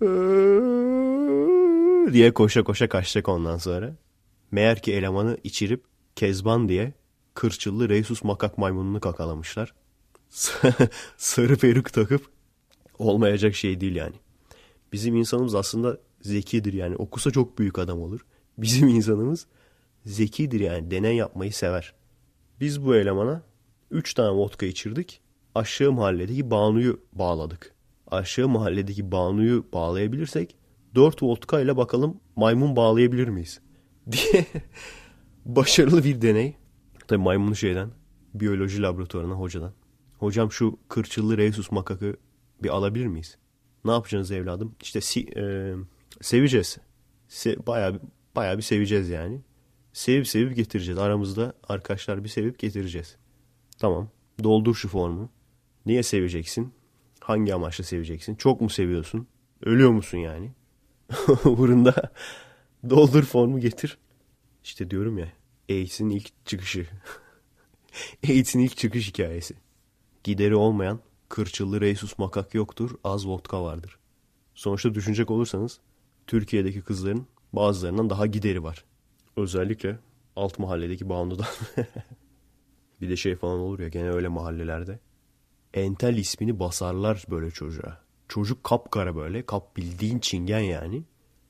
diye 2.12 2.34
koşa 2.34 2.64
koşa 2.64 2.88
kaçacak 2.88 3.28
ondan 3.28 3.58
sonra. 3.58 3.94
Meğer 4.50 4.82
ki 4.82 4.92
elemanı 4.92 5.38
içirip 5.44 5.84
Kezban 6.16 6.68
diye 6.68 6.92
kırçıllı 7.34 7.88
Reysus 7.88 8.24
makak 8.24 8.58
maymununu 8.58 9.00
kakalamışlar. 9.00 9.74
Sarı 11.16 11.56
peruk 11.56 11.92
takıp 11.92 12.30
olmayacak 12.98 13.54
şey 13.54 13.80
değil 13.80 13.96
yani. 13.96 14.14
Bizim 14.92 15.16
insanımız 15.16 15.54
aslında 15.54 15.98
zekidir 16.20 16.72
yani. 16.72 16.96
Okusa 16.96 17.30
çok 17.30 17.58
büyük 17.58 17.78
adam 17.78 18.02
olur. 18.02 18.20
Bizim 18.58 18.88
insanımız 18.88 19.46
zekidir 20.06 20.60
yani. 20.60 20.90
Deney 20.90 21.16
yapmayı 21.16 21.52
sever. 21.52 21.94
Biz 22.60 22.84
bu 22.84 22.94
elemana 22.96 23.42
3 23.90 24.14
tane 24.14 24.30
vodka 24.30 24.66
içirdik. 24.66 25.20
Aşağı 25.54 25.92
mahalledeki 25.92 26.50
Banu'yu 26.50 27.00
bağladık. 27.12 27.74
aşağı 28.10 28.48
mahalledeki 28.48 29.12
Banu'yu 29.12 29.66
bağlayabilirsek 29.72 30.56
4 30.94 31.22
voltka 31.22 31.60
ile 31.60 31.76
bakalım 31.76 32.20
maymun 32.36 32.76
bağlayabilir 32.76 33.28
miyiz? 33.28 33.60
diye 34.12 34.46
başarılı 35.44 36.04
bir 36.04 36.22
deney. 36.22 36.56
Tabii 37.08 37.22
maymunu 37.22 37.56
şeyden 37.56 37.90
biyoloji 38.34 38.82
laboratuvarına 38.82 39.34
hocadan. 39.34 39.72
Hocam 40.18 40.52
şu 40.52 40.78
kırçıllı 40.88 41.38
rhesus 41.38 41.70
makakı 41.70 42.16
bir 42.62 42.68
alabilir 42.68 43.06
miyiz? 43.06 43.38
Ne 43.84 43.90
yapacaksınız 43.90 44.30
evladım? 44.30 44.74
İşte 44.82 45.00
si- 45.00 45.28
e, 45.36 45.74
seveceğiz. 46.20 46.78
Se- 47.28 47.66
bayağı, 47.66 48.00
bayağı 48.36 48.56
bir 48.56 48.62
seveceğiz 48.62 49.08
yani. 49.08 49.40
Sevip 49.96 50.28
sevip 50.28 50.56
getireceğiz. 50.56 50.98
Aramızda 50.98 51.52
arkadaşlar 51.68 52.24
bir 52.24 52.28
sevip 52.28 52.58
getireceğiz. 52.58 53.16
Tamam. 53.78 54.08
Doldur 54.42 54.74
şu 54.74 54.88
formu. 54.88 55.30
Niye 55.86 56.02
seveceksin? 56.02 56.72
Hangi 57.20 57.54
amaçla 57.54 57.84
seveceksin? 57.84 58.34
Çok 58.34 58.60
mu 58.60 58.70
seviyorsun? 58.70 59.26
Ölüyor 59.62 59.90
musun 59.90 60.18
yani? 60.18 60.52
Uğrunda 61.44 62.12
doldur 62.90 63.22
formu 63.22 63.60
getir. 63.60 63.98
İşte 64.64 64.90
diyorum 64.90 65.18
ya. 65.18 65.32
AIDS'in 65.70 66.10
ilk 66.10 66.46
çıkışı. 66.46 66.86
AIDS'in 68.28 68.60
ilk 68.60 68.76
çıkış 68.76 69.08
hikayesi. 69.08 69.54
Gideri 70.24 70.56
olmayan 70.56 71.00
kırçıllı 71.28 71.80
rhesus 71.80 72.18
makak 72.18 72.54
yoktur, 72.54 72.90
az 73.04 73.26
vodka 73.26 73.62
vardır. 73.64 73.98
Sonuçta 74.54 74.94
düşünecek 74.94 75.30
olursanız 75.30 75.80
Türkiye'deki 76.26 76.82
kızların 76.82 77.26
bazılarından 77.52 78.10
daha 78.10 78.26
gideri 78.26 78.62
var. 78.62 78.84
Özellikle 79.36 79.98
alt 80.36 80.58
mahalledeki 80.58 81.08
Bandu'dan. 81.08 81.46
bir 83.00 83.08
de 83.08 83.16
şey 83.16 83.36
falan 83.36 83.58
olur 83.58 83.78
ya 83.78 83.88
gene 83.88 84.10
öyle 84.10 84.28
mahallelerde. 84.28 84.98
Entel 85.74 86.16
ismini 86.16 86.58
basarlar 86.60 87.24
böyle 87.30 87.50
çocuğa. 87.50 88.00
Çocuk 88.28 88.64
kapkara 88.64 89.16
böyle. 89.16 89.46
Kap 89.46 89.76
bildiğin 89.76 90.18
çingen 90.18 90.60
yani. 90.60 91.02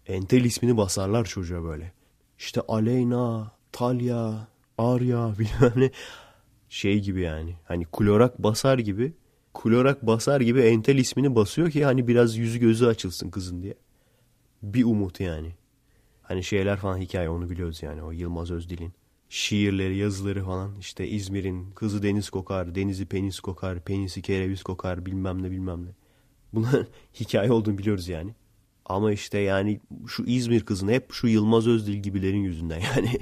Entel 0.07 0.44
ismini 0.44 0.77
basarlar 0.77 1.25
çocuğa 1.25 1.62
böyle. 1.62 1.92
İşte 2.38 2.61
Aleyna, 2.68 3.53
Talya, 3.72 4.49
Arya 4.79 5.35
bilmem 5.38 5.72
ne. 5.77 5.90
Şey 6.68 7.01
gibi 7.01 7.20
yani. 7.20 7.57
Hani 7.64 7.85
klorak 7.85 8.38
basar 8.38 8.79
gibi. 8.79 9.12
Klorak 9.55 10.07
basar 10.07 10.40
gibi 10.40 10.61
entel 10.61 10.96
ismini 10.99 11.35
basıyor 11.35 11.70
ki 11.70 11.85
hani 11.85 12.09
biraz 12.09 12.37
yüzü 12.37 12.59
gözü 12.59 12.87
açılsın 12.87 13.31
kızın 13.31 13.62
diye. 13.62 13.75
Bir 14.62 14.85
umut 14.85 15.20
yani. 15.20 15.55
Hani 16.29 16.45
şeyler 16.45 16.77
falan 16.77 16.99
hikaye 16.99 17.29
onu 17.29 17.51
biliyoruz 17.51 17.83
yani 17.83 18.03
o 18.03 18.11
Yılmaz 18.11 18.51
Özdil'in. 18.51 18.93
Şiirleri, 19.29 19.97
yazıları 19.97 20.45
falan 20.45 20.77
işte 20.81 21.09
İzmir'in 21.09 21.71
kızı 21.71 22.03
deniz 22.03 22.31
kokar, 22.31 22.75
denizi 22.75 23.07
penis 23.07 23.41
kokar, 23.41 23.81
penisi 23.81 24.23
kereviz 24.23 24.62
kokar 24.62 25.07
bilmem 25.07 25.43
ne 25.43 25.51
bilmem 25.51 25.87
ne. 25.87 25.91
Bunlar 26.53 26.87
hikaye 27.21 27.53
olduğunu 27.53 27.79
biliyoruz 27.79 28.09
yani. 28.09 28.35
Ama 28.87 29.12
işte 29.12 29.39
yani 29.39 29.81
şu 30.07 30.25
İzmir 30.25 30.61
kızını 30.61 30.93
hep 30.93 31.12
şu 31.12 31.27
Yılmaz 31.27 31.67
Özdil 31.67 31.95
gibilerin 31.95 32.43
yüzünden 32.43 32.81
yani. 32.97 33.19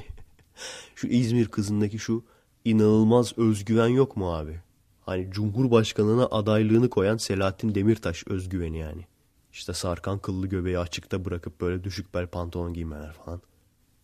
şu 0.95 1.07
İzmir 1.07 1.49
kızındaki 1.49 1.99
şu 1.99 2.25
inanılmaz 2.65 3.39
özgüven 3.39 3.89
yok 3.89 4.17
mu 4.17 4.35
abi? 4.35 4.61
Hani 5.01 5.31
Cumhurbaşkanlığına 5.31 6.27
adaylığını 6.27 6.91
koyan 6.91 7.17
Selahattin 7.17 7.75
Demirtaş 7.75 8.25
özgüveni 8.27 8.79
yani. 8.79 9.07
İşte 9.55 9.73
sarkan 9.73 10.19
kıllı 10.19 10.47
göbeği 10.47 10.79
açıkta 10.79 11.25
bırakıp 11.25 11.61
böyle 11.61 11.85
düşük 11.85 12.15
bel 12.15 12.27
pantolon 12.27 12.75
giymeler 12.75 13.13
falan. 13.13 13.43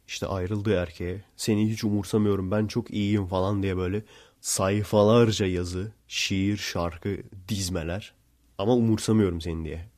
İşte 0.06 0.26
ayrıldığı 0.26 0.74
erkeğe 0.74 1.24
seni 1.36 1.70
hiç 1.70 1.84
umursamıyorum 1.84 2.50
ben 2.50 2.66
çok 2.66 2.90
iyiyim 2.90 3.26
falan 3.26 3.62
diye 3.62 3.76
böyle 3.76 4.02
sayfalarca 4.40 5.46
yazı, 5.46 5.92
şiir, 6.08 6.56
şarkı 6.56 7.16
dizmeler. 7.48 8.14
Ama 8.58 8.74
umursamıyorum 8.74 9.40
seni 9.40 9.64
diye. 9.64 9.88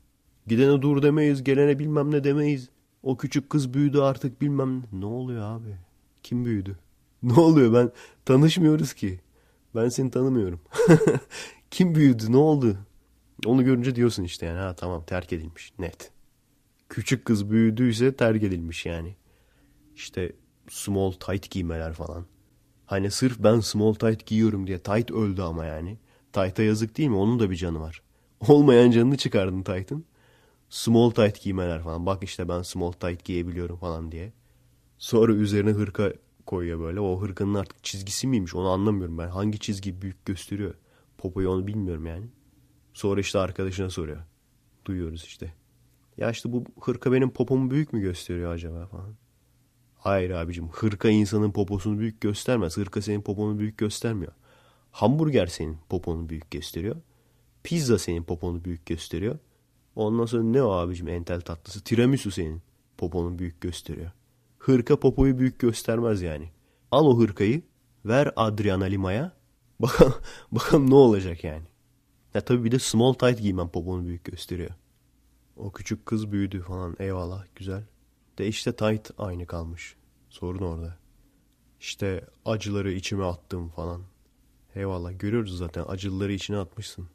Gidene 0.47 0.83
dur 0.83 1.03
demeyiz, 1.03 1.45
gelene 1.45 1.79
bilmem 1.79 2.11
ne 2.11 2.25
demeyiz. 2.25 2.69
O 3.03 3.17
küçük 3.17 3.51
kız 3.51 3.75
büyüdü 3.75 3.99
artık 3.99 4.41
bilmem 4.41 4.79
ne. 4.79 5.01
Ne 5.01 5.07
oluyor 5.07 5.43
abi? 5.43 5.77
Kim 6.23 6.45
büyüdü? 6.45 6.79
Ne 7.23 7.33
oluyor 7.33 7.75
ben 7.75 7.91
tanışmıyoruz 8.25 8.93
ki. 8.93 9.21
Ben 9.75 9.89
seni 9.89 10.11
tanımıyorum. 10.11 10.61
Kim 11.71 11.95
büyüdü? 11.95 12.33
Ne 12.33 12.37
oldu? 12.37 12.77
Onu 13.47 13.65
görünce 13.65 13.95
diyorsun 13.95 14.25
işte 14.25 14.47
yani 14.47 14.59
ha 14.59 14.75
tamam 14.75 15.05
terk 15.05 15.33
edilmiş 15.33 15.73
net. 15.79 16.11
Küçük 16.89 17.25
kız 17.25 17.51
büyüdüyse 17.51 18.17
terk 18.17 18.43
edilmiş 18.43 18.87
yani. 18.87 19.17
İşte 19.95 20.33
small 20.71 21.13
tight 21.13 21.51
giymeler 21.51 21.93
falan. 21.93 22.27
Hani 22.87 23.11
sırf 23.11 23.39
ben 23.39 23.61
small 23.61 23.95
tight 23.95 24.27
giyiyorum 24.27 24.67
diye 24.67 24.79
tight 24.79 25.11
öldü 25.11 25.43
ama 25.43 25.65
yani. 25.65 25.99
Tight'a 26.33 26.63
yazık 26.63 26.99
değil 26.99 27.09
mi? 27.09 27.17
Onun 27.17 27.41
da 27.41 27.51
bir 27.51 27.57
canı 27.57 27.81
var. 27.81 28.03
Olmayan 28.49 28.91
canını 28.91 29.17
çıkardın 29.17 29.63
tight'ın. 29.63 30.05
Small 30.69 31.11
tight 31.11 31.43
giymeler 31.43 31.83
falan. 31.83 32.07
Bak 32.07 32.23
işte 32.25 32.49
ben 32.49 32.63
small 32.63 32.93
tight 32.93 33.25
giyebiliyorum 33.25 33.77
falan 33.77 34.13
diye. 34.13 34.33
Sonra 34.99 35.33
üzerine 35.33 35.71
hırka 35.71 36.13
koyuyor 36.47 36.81
böyle. 36.81 37.01
O 37.01 37.23
hırkanın 37.23 37.55
artık 37.55 37.85
çizgisi 37.85 38.27
miymiş 38.27 38.55
onu 38.55 38.69
anlamıyorum 38.69 39.19
ben. 39.19 39.29
Hangi 39.29 39.59
çizgi 39.59 40.03
büyük 40.03 40.27
gösteriyor? 40.27 40.75
Popoyu 41.19 41.51
onu 41.51 41.67
bilmiyorum 41.67 42.07
yani. 42.07 42.27
Sonra 42.93 43.21
işte 43.21 43.39
arkadaşına 43.39 43.91
soruyor. 43.91 44.21
Duyuyoruz 44.85 45.25
işte. 45.25 45.55
Ya 46.17 46.31
işte 46.31 46.53
bu 46.53 46.65
hırka 46.81 47.13
benim 47.13 47.31
popomu 47.31 47.71
büyük 47.71 47.93
mü 47.93 48.01
gösteriyor 48.01 48.53
acaba 48.53 48.87
falan. 48.87 49.15
Hayır 49.97 50.31
abicim 50.31 50.69
hırka 50.69 51.09
insanın 51.09 51.53
poposunu 51.53 51.99
büyük 51.99 52.21
göstermez. 52.21 52.77
Hırka 52.77 53.03
senin 53.03 53.23
poponu 53.23 53.59
büyük 53.59 53.79
göstermiyor. 53.79 54.33
Hamburger 54.91 55.47
senin 55.47 55.79
poponu 55.89 56.29
büyük 56.29 56.51
gösteriyor. 56.51 56.97
Pizza 57.63 57.99
senin 57.99 58.23
poponu 58.23 58.65
büyük 58.65 58.87
gösteriyor. 58.87 59.39
Ondan 59.97 60.27
sonra 60.27 60.43
ne 60.43 60.63
o 60.63 60.71
abicim 60.71 61.09
entel 61.09 61.41
tatlısı? 61.41 61.85
Tiramisu 61.85 62.31
senin 62.31 62.63
poponu 62.99 63.39
büyük 63.39 63.61
gösteriyor. 63.61 64.11
Hırka 64.59 65.01
popoyu 65.01 65.39
büyük 65.39 65.59
göstermez 65.59 66.23
yani. 66.23 66.51
Al 66.91 67.07
o 67.07 67.21
hırkayı 67.21 67.63
ver 68.05 68.33
Adriana 68.37 68.85
Lima'ya. 68.85 69.33
Bakalım, 69.81 70.15
bakalım 70.53 70.91
ne 70.91 70.95
olacak 70.95 71.45
yani. 71.45 71.72
Ya 72.35 72.41
tabii 72.41 72.65
bir 72.65 72.73
de 72.73 72.79
small 72.79 73.13
tight 73.13 73.39
giymem 73.41 73.69
poponu 73.69 74.07
büyük 74.07 74.25
gösteriyor. 74.25 74.71
O 75.57 75.73
küçük 75.73 76.07
kız 76.07 76.33
büyüdü 76.33 76.63
falan 76.63 76.97
eyvallah 76.99 77.45
güzel. 77.57 77.85
De 78.39 78.47
işte 78.49 78.77
tight 78.77 79.11
aynı 79.19 79.47
kalmış. 79.47 79.97
Sorun 80.29 80.63
orada. 80.63 80.97
İşte 81.81 82.25
acıları 82.45 82.93
içime 82.93 83.25
attım 83.25 83.69
falan. 83.69 84.03
Eyvallah 84.75 85.19
görüyoruz 85.19 85.59
zaten 85.59 85.85
acıları 85.89 86.33
içine 86.33 86.59
atmışsın. 86.59 87.09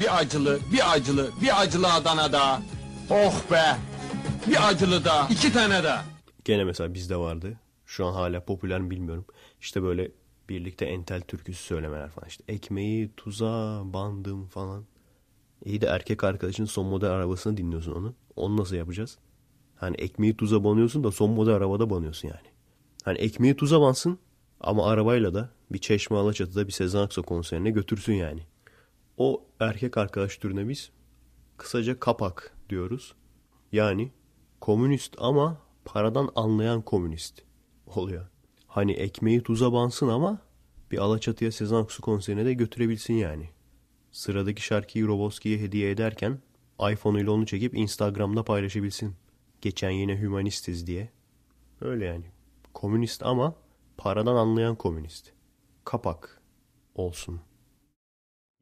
Bir 0.00 0.18
acılı, 0.18 0.58
bir 0.72 0.92
acılı, 0.92 1.30
bir 1.42 1.60
acılı 1.60 1.92
Adana 1.92 2.32
daha. 2.32 2.62
Oh 3.10 3.50
be! 3.50 3.76
Bir 4.46 4.68
acılı 4.68 5.04
daha, 5.04 5.28
iki 5.28 5.52
tane 5.52 5.84
daha. 5.84 6.04
Gene 6.44 6.64
mesela 6.64 6.94
bizde 6.94 7.16
vardı. 7.16 7.60
Şu 7.86 8.06
an 8.06 8.12
hala 8.12 8.44
popüler 8.44 8.80
mi 8.80 8.90
bilmiyorum. 8.90 9.24
İşte 9.60 9.82
böyle 9.82 10.10
birlikte 10.48 10.84
entel 10.84 11.20
türküsü 11.20 11.62
söylemeler 11.62 12.10
falan. 12.10 12.28
İşte 12.28 12.44
ekmeği 12.48 13.10
tuza 13.16 13.82
bandım 13.84 14.46
falan. 14.46 14.84
İyi 15.64 15.80
de 15.80 15.86
erkek 15.86 16.24
arkadaşın 16.24 16.64
son 16.64 16.86
model 16.86 17.10
arabasını 17.10 17.56
dinliyorsun 17.56 17.92
onu. 17.92 18.14
Onu 18.36 18.56
nasıl 18.56 18.76
yapacağız? 18.76 19.18
Hani 19.76 19.96
ekmeği 19.96 20.36
tuza 20.36 20.64
banıyorsun 20.64 21.04
da 21.04 21.10
son 21.10 21.30
model 21.30 21.54
arabada 21.54 21.90
banıyorsun 21.90 22.28
yani. 22.28 22.48
Hani 23.04 23.18
ekmeği 23.18 23.56
tuza 23.56 23.80
bansın 23.80 24.18
ama 24.60 24.86
arabayla 24.86 25.34
da 25.34 25.50
bir 25.70 25.78
Çeşme 25.78 26.16
Alaçatı'da 26.16 26.66
bir 26.66 26.72
Sezen 26.72 27.00
Aksu 27.00 27.22
konserine 27.22 27.70
götürsün 27.70 28.12
yani. 28.12 28.40
O 29.16 29.44
erkek 29.60 29.98
arkadaş 29.98 30.36
türüne 30.36 30.68
biz 30.68 30.90
kısaca 31.56 32.00
kapak 32.00 32.56
diyoruz. 32.70 33.14
Yani 33.72 34.12
komünist 34.60 35.14
ama 35.18 35.58
paradan 35.84 36.30
anlayan 36.34 36.82
komünist 36.82 37.42
oluyor. 37.86 38.26
Hani 38.74 38.92
ekmeği 38.92 39.42
tuza 39.42 39.72
bansın 39.72 40.08
ama 40.08 40.38
bir 40.90 40.98
Alaçatı'ya 40.98 41.52
Sezen 41.52 41.76
Aksu 41.76 42.02
konserine 42.02 42.44
de 42.44 42.54
götürebilsin 42.54 43.14
yani. 43.14 43.48
Sıradaki 44.12 44.62
şarkıyı 44.62 45.06
Roboski'ye 45.06 45.58
hediye 45.58 45.90
ederken 45.90 46.38
iPhone 46.92 47.20
ile 47.20 47.30
onu 47.30 47.46
çekip 47.46 47.74
Instagram'da 47.74 48.44
paylaşabilsin. 48.44 49.14
Geçen 49.60 49.90
yine 49.90 50.20
hümanistiz 50.20 50.86
diye. 50.86 51.08
Öyle 51.80 52.04
yani. 52.04 52.24
Komünist 52.72 53.22
ama 53.22 53.54
paradan 53.96 54.36
anlayan 54.36 54.76
komünist. 54.76 55.32
Kapak 55.84 56.42
olsun. 56.94 57.40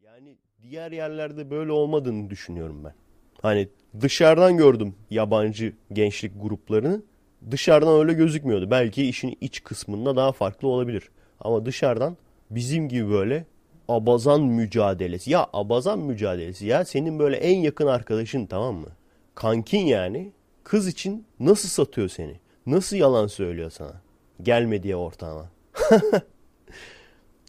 Yani 0.04 0.36
diğer 0.62 0.92
yerlerde 0.92 1.50
böyle 1.50 1.72
olmadığını 1.72 2.30
düşünüyorum 2.30 2.84
ben. 2.84 2.94
Hani 3.42 3.68
dışarıdan 4.00 4.56
gördüm 4.56 4.94
yabancı 5.10 5.72
gençlik 5.92 6.42
gruplarını. 6.42 7.02
Dışarıdan 7.50 8.00
öyle 8.00 8.12
gözükmüyordu. 8.12 8.70
Belki 8.70 9.08
işin 9.08 9.38
iç 9.40 9.64
kısmında 9.64 10.16
daha 10.16 10.32
farklı 10.32 10.68
olabilir. 10.68 11.10
Ama 11.40 11.66
dışarıdan 11.66 12.16
bizim 12.50 12.88
gibi 12.88 13.10
böyle 13.10 13.44
abazan 13.88 14.42
mücadelesi. 14.42 15.30
Ya 15.30 15.46
abazan 15.52 15.98
mücadelesi 15.98 16.66
ya 16.66 16.84
senin 16.84 17.18
böyle 17.18 17.36
en 17.36 17.58
yakın 17.58 17.86
arkadaşın 17.86 18.46
tamam 18.46 18.74
mı? 18.74 18.88
Kankin 19.34 19.86
yani 19.86 20.32
kız 20.64 20.88
için 20.88 21.26
nasıl 21.40 21.68
satıyor 21.68 22.08
seni? 22.08 22.40
Nasıl 22.66 22.96
yalan 22.96 23.26
söylüyor 23.26 23.70
sana? 23.70 24.00
Gelme 24.42 24.82
diye 24.82 24.96
ortağına. 24.96 25.50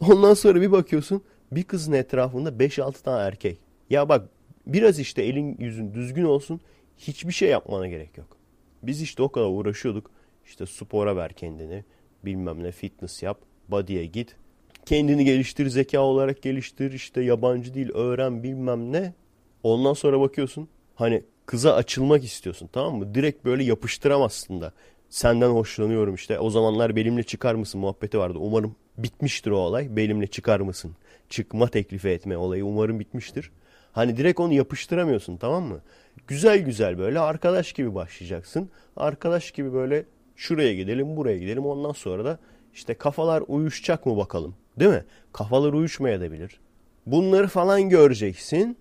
Ondan 0.02 0.34
sonra 0.34 0.62
bir 0.62 0.72
bakıyorsun 0.72 1.22
bir 1.52 1.64
kızın 1.64 1.94
etrafında 1.94 2.50
5-6 2.50 3.04
tane 3.04 3.24
erkek. 3.24 3.58
Ya 3.90 4.10
bak 4.10 4.30
Biraz 4.68 5.00
işte 5.00 5.24
elin 5.24 5.58
yüzün 5.60 5.94
düzgün 5.94 6.24
olsun. 6.24 6.62
Hiçbir 6.98 7.34
şey 7.34 7.50
yapmana 7.50 7.88
gerek 7.88 8.18
yok. 8.18 8.33
Biz 8.84 9.02
işte 9.02 9.24
o 9.24 9.30
kadar 9.32 9.48
uğraşıyorduk. 9.48 10.12
İşte 10.46 10.66
spora 10.66 11.16
ver 11.16 11.34
kendini. 11.34 11.84
Bilmem 12.26 12.64
ne 12.64 12.72
fitness 12.72 13.24
yap. 13.24 13.42
Body'ye 13.70 14.06
git. 14.06 14.36
Kendini 14.86 15.26
geliştir, 15.26 15.68
zeka 15.70 16.00
olarak 16.00 16.42
geliştir. 16.42 16.92
işte 16.92 17.22
yabancı 17.22 17.74
dil 17.74 17.90
öğren 17.94 18.44
bilmem 18.44 18.92
ne. 18.92 19.14
Ondan 19.64 19.94
sonra 19.94 20.20
bakıyorsun. 20.20 20.68
Hani 20.96 21.24
kıza 21.46 21.76
açılmak 21.76 22.24
istiyorsun 22.24 22.70
tamam 22.74 22.96
mı? 22.96 23.16
Direkt 23.16 23.46
böyle 23.46 23.64
yapıştıramazsın 23.64 24.62
da. 24.62 24.74
Senden 25.10 25.50
hoşlanıyorum 25.50 26.16
işte. 26.16 26.40
O 26.40 26.50
zamanlar 26.50 26.96
benimle 26.96 27.24
çıkar 27.24 27.56
mısın 27.56 27.82
muhabbeti 27.82 28.18
vardı. 28.20 28.38
Umarım 28.42 28.76
bitmiştir 28.98 29.52
o 29.52 29.58
olay. 29.58 29.96
Benimle 29.96 30.28
çıkar 30.28 30.60
mısın? 30.60 30.96
Çıkma 31.30 31.68
teklifi 31.68 32.10
etme 32.10 32.38
olayı 32.38 32.66
umarım 32.66 33.00
bitmiştir. 33.00 33.52
Hani 33.92 34.18
direkt 34.18 34.40
onu 34.40 34.54
yapıştıramıyorsun 34.54 35.38
tamam 35.38 35.64
mı? 35.64 35.82
Güzel 36.28 36.60
güzel 36.60 36.98
böyle 36.98 37.20
arkadaş 37.20 37.74
gibi 37.74 37.96
başlayacaksın. 37.96 38.70
Arkadaş 38.98 39.52
gibi 39.52 39.74
böyle 39.74 40.06
şuraya 40.36 40.74
gidelim 40.74 41.18
buraya 41.18 41.38
gidelim. 41.38 41.66
Ondan 41.66 41.92
sonra 41.92 42.26
da 42.26 42.40
işte 42.74 42.94
kafalar 42.94 43.44
uyuşacak 43.48 44.06
mı 44.06 44.18
bakalım. 44.18 44.56
Değil 44.80 44.92
mi? 44.92 45.04
Kafalar 45.34 45.74
uyuşmayabilir. 45.74 46.60
Bunları 47.06 47.48
falan 47.48 47.90
göreceksin. 47.90 48.78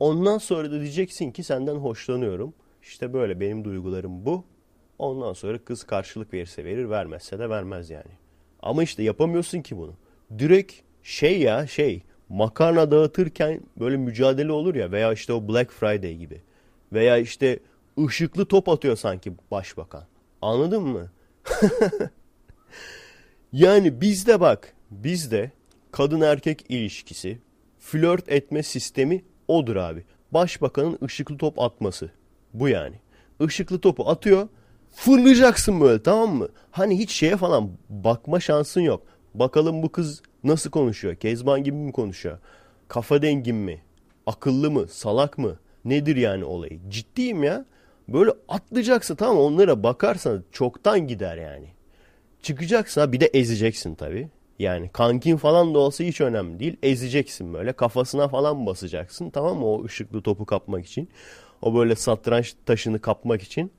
Ondan 0.00 0.38
sonra 0.38 0.70
da 0.70 0.80
diyeceksin 0.80 1.30
ki 1.30 1.42
senden 1.42 1.74
hoşlanıyorum. 1.74 2.54
İşte 2.82 3.12
böyle 3.12 3.40
benim 3.40 3.64
duygularım 3.64 4.26
bu. 4.26 4.44
Ondan 4.98 5.32
sonra 5.32 5.58
kız 5.58 5.84
karşılık 5.84 6.32
verirse 6.34 6.64
verir, 6.64 6.90
vermezse 6.90 7.38
de 7.38 7.50
vermez 7.50 7.90
yani. 7.90 8.12
Ama 8.60 8.82
işte 8.82 9.02
yapamıyorsun 9.02 9.62
ki 9.62 9.76
bunu. 9.76 9.94
Direkt 10.38 10.72
şey 11.02 11.40
ya 11.40 11.66
şey 11.66 12.02
makarna 12.28 12.90
dağıtırken 12.90 13.60
böyle 13.80 13.96
mücadele 13.96 14.52
olur 14.52 14.74
ya 14.74 14.92
veya 14.92 15.12
işte 15.12 15.32
o 15.32 15.48
Black 15.48 15.70
Friday 15.70 16.14
gibi. 16.16 16.42
Veya 16.92 17.16
işte 17.18 17.58
ışıklı 18.06 18.46
top 18.46 18.68
atıyor 18.68 18.96
sanki 18.96 19.32
başbakan. 19.50 20.04
Anladın 20.42 20.82
mı? 20.82 21.10
Yani 23.52 24.00
bizde 24.00 24.40
bak, 24.40 24.74
bizde 24.90 25.50
kadın 25.92 26.20
erkek 26.20 26.64
ilişkisi, 26.68 27.38
flört 27.78 28.28
etme 28.28 28.62
sistemi 28.62 29.24
odur 29.48 29.76
abi. 29.76 30.04
Başbakanın 30.30 30.98
ışıklı 31.04 31.38
top 31.38 31.60
atması. 31.60 32.10
Bu 32.54 32.68
yani. 32.68 32.96
Işıklı 33.40 33.80
topu 33.80 34.08
atıyor, 34.08 34.48
fırlayacaksın 34.92 35.80
böyle 35.80 36.02
tamam 36.02 36.36
mı? 36.36 36.48
Hani 36.70 36.98
hiç 36.98 37.10
şeye 37.10 37.36
falan 37.36 37.70
bakma 37.88 38.40
şansın 38.40 38.80
yok. 38.80 39.02
Bakalım 39.34 39.82
bu 39.82 39.92
kız 39.92 40.22
nasıl 40.44 40.70
konuşuyor? 40.70 41.14
Kezban 41.14 41.64
gibi 41.64 41.76
mi 41.76 41.92
konuşuyor? 41.92 42.38
Kafa 42.88 43.22
dengin 43.22 43.56
mi? 43.56 43.82
Akıllı 44.26 44.70
mı? 44.70 44.88
Salak 44.88 45.38
mı? 45.38 45.56
Nedir 45.86 46.16
yani 46.16 46.44
olayı? 46.44 46.80
Ciddiyim 46.88 47.42
ya. 47.42 47.64
Böyle 48.08 48.30
atlayacaksın 48.48 49.14
tamam? 49.14 49.38
Onlara 49.38 49.82
bakarsan 49.82 50.44
çoktan 50.52 51.06
gider 51.06 51.36
yani. 51.36 51.66
Çıkacaksın 52.42 53.00
ha 53.00 53.12
bir 53.12 53.20
de 53.20 53.26
ezeceksin 53.26 53.94
tabii. 53.94 54.28
Yani 54.58 54.90
kankin 54.92 55.36
falan 55.36 55.74
da 55.74 55.78
olsa 55.78 56.04
hiç 56.04 56.20
önemli 56.20 56.60
değil. 56.60 56.76
Ezeceksin 56.82 57.54
böyle 57.54 57.72
kafasına 57.72 58.28
falan 58.28 58.66
basacaksın 58.66 59.30
tamam 59.30 59.58
mı 59.58 59.66
o 59.66 59.84
ışıklı 59.84 60.22
topu 60.22 60.46
kapmak 60.46 60.86
için. 60.86 61.08
O 61.62 61.74
böyle 61.74 61.96
satranç 61.96 62.54
taşını 62.66 63.00
kapmak 63.00 63.42
için. 63.42 63.72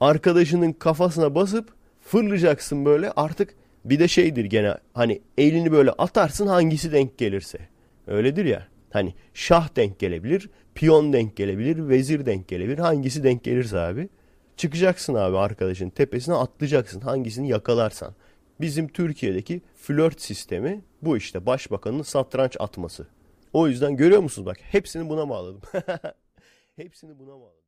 Arkadaşının 0.00 0.72
kafasına 0.72 1.34
basıp 1.34 1.74
fırlayacaksın 2.00 2.84
böyle 2.84 3.10
artık 3.16 3.54
bir 3.84 3.98
de 3.98 4.08
şeydir 4.08 4.44
gene 4.44 4.74
hani 4.94 5.22
elini 5.38 5.72
böyle 5.72 5.90
atarsın 5.90 6.46
hangisi 6.46 6.92
denk 6.92 7.18
gelirse. 7.18 7.58
Öyledir 8.06 8.44
ya 8.44 8.66
hani 8.96 9.14
şah 9.34 9.76
denk 9.76 9.98
gelebilir, 9.98 10.50
piyon 10.74 11.12
denk 11.12 11.36
gelebilir, 11.36 11.88
vezir 11.88 12.26
denk 12.26 12.48
gelebilir 12.48 12.78
hangisi 12.78 13.24
denk 13.24 13.44
gelirse 13.44 13.78
abi. 13.78 14.08
Çıkacaksın 14.56 15.14
abi 15.14 15.38
arkadaşın 15.38 15.90
tepesine 15.90 16.34
atlayacaksın 16.34 17.00
hangisini 17.00 17.48
yakalarsan. 17.48 18.14
Bizim 18.60 18.88
Türkiye'deki 18.88 19.62
flört 19.74 20.20
sistemi 20.20 20.84
bu 21.02 21.16
işte 21.16 21.46
başbakanın 21.46 22.02
satranç 22.02 22.56
atması. 22.60 23.06
O 23.52 23.68
yüzden 23.68 23.96
görüyor 23.96 24.20
musunuz 24.20 24.46
bak 24.46 24.56
hepsini 24.60 25.08
buna 25.08 25.28
bağladım. 25.28 25.60
hepsini 26.76 27.18
buna 27.18 27.40
bağladım. 27.40 27.64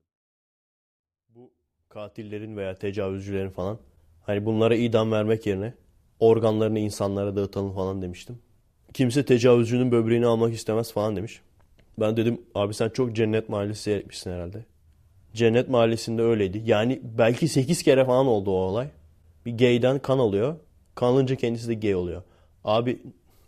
Bu 1.29 1.53
katillerin 1.89 2.57
veya 2.57 2.75
tecavüzcülerin 2.75 3.51
falan 3.51 3.79
hani 4.23 4.47
bunlara 4.47 4.75
idam 4.75 5.13
vermek 5.13 5.47
yerine 5.47 5.75
organlarını 6.21 6.79
insanlara 6.79 7.37
dağıtalım 7.37 7.75
falan 7.75 8.03
demiştim. 8.03 8.39
Kimse 8.95 9.25
tecavüzcünün 9.25 9.93
böbreğini 9.93 10.27
almak 10.27 10.55
istemez 10.55 10.93
falan 10.93 11.17
demiş. 11.17 11.41
Ben 12.01 12.17
dedim 12.17 12.41
abi 12.55 12.75
sen 12.75 12.89
çok 12.89 13.17
Cennet 13.17 13.49
Mahallesi 13.49 13.83
seyretmişsin 13.83 14.31
herhalde. 14.31 14.65
Cennet 15.35 15.69
Mahallesi'nde 15.69 16.23
öyleydi. 16.23 16.63
Yani 16.67 17.01
belki 17.19 17.49
8 17.49 17.83
kere 17.83 18.05
falan 18.05 18.27
oldu 18.27 18.51
o 18.51 18.55
olay. 18.55 18.89
Bir 19.47 19.59
gay'den 19.59 19.99
kan 19.99 20.19
alıyor. 20.19 20.57
Kan 20.95 21.07
alınca 21.07 21.37
kendisi 21.37 21.69
de 21.69 21.75
gay 21.75 21.95
oluyor. 21.95 22.23
Abi 22.65 22.99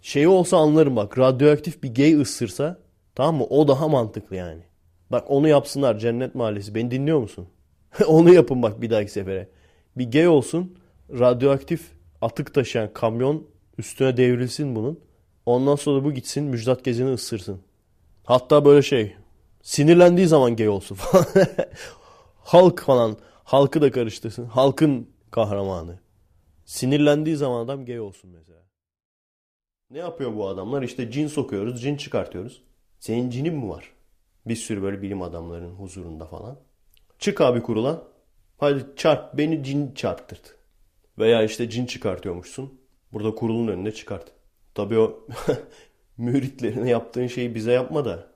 şey 0.02 0.26
olsa 0.26 0.56
anlarım 0.56 0.96
bak. 0.96 1.18
Radyoaktif 1.18 1.82
bir 1.82 1.94
gay 1.94 2.20
ısırsa 2.20 2.78
tamam 3.14 3.36
mı? 3.36 3.44
O 3.44 3.68
daha 3.68 3.88
mantıklı 3.88 4.36
yani. 4.36 4.62
Bak 5.10 5.24
onu 5.28 5.48
yapsınlar 5.48 5.98
Cennet 5.98 6.34
Mahallesi. 6.34 6.74
Beni 6.74 6.90
dinliyor 6.90 7.18
musun? 7.20 7.46
onu 8.06 8.34
yapın 8.34 8.62
bak 8.62 8.80
bir 8.80 8.90
dahaki 8.90 9.12
sefere. 9.12 9.48
Bir 9.96 10.10
gay 10.10 10.28
olsun. 10.28 10.76
Radyoaktif 11.18 11.92
atık 12.22 12.54
taşıyan 12.54 12.92
kamyon 12.92 13.46
üstüne 13.78 14.16
devrilsin 14.16 14.76
bunun. 14.76 15.00
Ondan 15.50 15.76
sonra 15.76 16.04
bu 16.04 16.12
gitsin 16.12 16.44
Müjdat 16.44 16.84
Gezen'i 16.84 17.12
ısırsın. 17.12 17.60
Hatta 18.24 18.64
böyle 18.64 18.82
şey 18.82 19.16
sinirlendiği 19.62 20.26
zaman 20.26 20.56
gay 20.56 20.68
olsun 20.68 20.94
falan. 20.94 21.26
Halk 22.36 22.80
falan. 22.80 23.16
Halkı 23.44 23.82
da 23.82 23.90
karıştırsın. 23.90 24.44
Halkın 24.44 25.10
kahramanı. 25.30 25.98
Sinirlendiği 26.64 27.36
zaman 27.36 27.64
adam 27.64 27.84
gay 27.84 28.00
olsun 28.00 28.30
mesela. 28.30 28.62
Ne 29.90 29.98
yapıyor 29.98 30.36
bu 30.36 30.48
adamlar? 30.48 30.82
İşte 30.82 31.10
cin 31.10 31.26
sokuyoruz, 31.26 31.82
cin 31.82 31.96
çıkartıyoruz. 31.96 32.62
Senin 32.98 33.30
cinin 33.30 33.54
mi 33.54 33.68
var? 33.68 33.92
Bir 34.46 34.56
sürü 34.56 34.82
böyle 34.82 35.02
bilim 35.02 35.22
adamlarının 35.22 35.74
huzurunda 35.74 36.26
falan. 36.26 36.58
Çık 37.18 37.40
abi 37.40 37.62
kurulan. 37.62 38.04
Hadi 38.58 38.86
çarp, 38.96 39.38
beni 39.38 39.64
cin 39.64 39.94
çarptırt. 39.94 40.56
Veya 41.18 41.42
işte 41.42 41.70
cin 41.70 41.86
çıkartıyormuşsun. 41.86 42.80
Burada 43.12 43.34
kurulun 43.34 43.68
önünde 43.68 43.92
çıkart. 43.92 44.39
Tabii 44.74 44.98
o 44.98 45.26
müritlerine 46.18 46.90
yaptığın 46.90 47.26
şeyi 47.26 47.54
bize 47.54 47.72
yapma 47.72 48.04
da. 48.04 48.26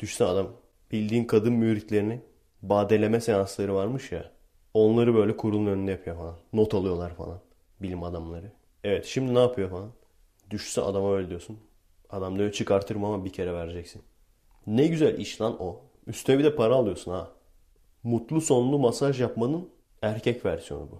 Düşsene 0.00 0.28
adam 0.28 0.48
bildiğin 0.92 1.24
kadın 1.24 1.52
müritlerini 1.52 2.20
badeleme 2.62 3.20
seansları 3.20 3.74
varmış 3.74 4.12
ya. 4.12 4.32
Onları 4.74 5.14
böyle 5.14 5.36
kurulun 5.36 5.66
önünde 5.66 5.90
yapıyor 5.90 6.16
falan. 6.16 6.34
Not 6.52 6.74
alıyorlar 6.74 7.14
falan. 7.14 7.40
Bilim 7.82 8.02
adamları. 8.02 8.52
Evet 8.84 9.04
şimdi 9.04 9.34
ne 9.34 9.38
yapıyor 9.38 9.70
falan. 9.70 9.90
Düşse 10.50 10.80
adama 10.82 11.14
öyle 11.16 11.28
diyorsun. 11.28 11.58
Adam 12.10 12.38
diyor 12.38 12.52
çıkartırım 12.52 13.04
ama 13.04 13.24
bir 13.24 13.32
kere 13.32 13.52
vereceksin. 13.52 14.02
Ne 14.66 14.86
güzel 14.86 15.18
iş 15.18 15.40
lan 15.40 15.62
o. 15.62 15.80
Üstüne 16.06 16.38
bir 16.38 16.44
de 16.44 16.56
para 16.56 16.74
alıyorsun 16.74 17.12
ha. 17.12 17.30
Mutlu 18.02 18.40
sonlu 18.40 18.78
masaj 18.78 19.20
yapmanın 19.20 19.68
erkek 20.02 20.44
versiyonu 20.44 20.88
bu. 20.90 20.98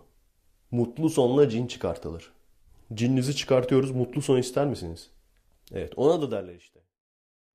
Mutlu 0.70 1.10
sonla 1.10 1.48
cin 1.48 1.66
çıkartılır. 1.66 2.32
Cininizi 2.94 3.36
çıkartıyoruz 3.36 3.90
mutlu 3.90 4.22
son 4.22 4.38
ister 4.38 4.66
misiniz? 4.66 5.10
Evet 5.72 5.92
ona 5.96 6.22
da 6.22 6.30
derler 6.30 6.54
işte. 6.54 6.80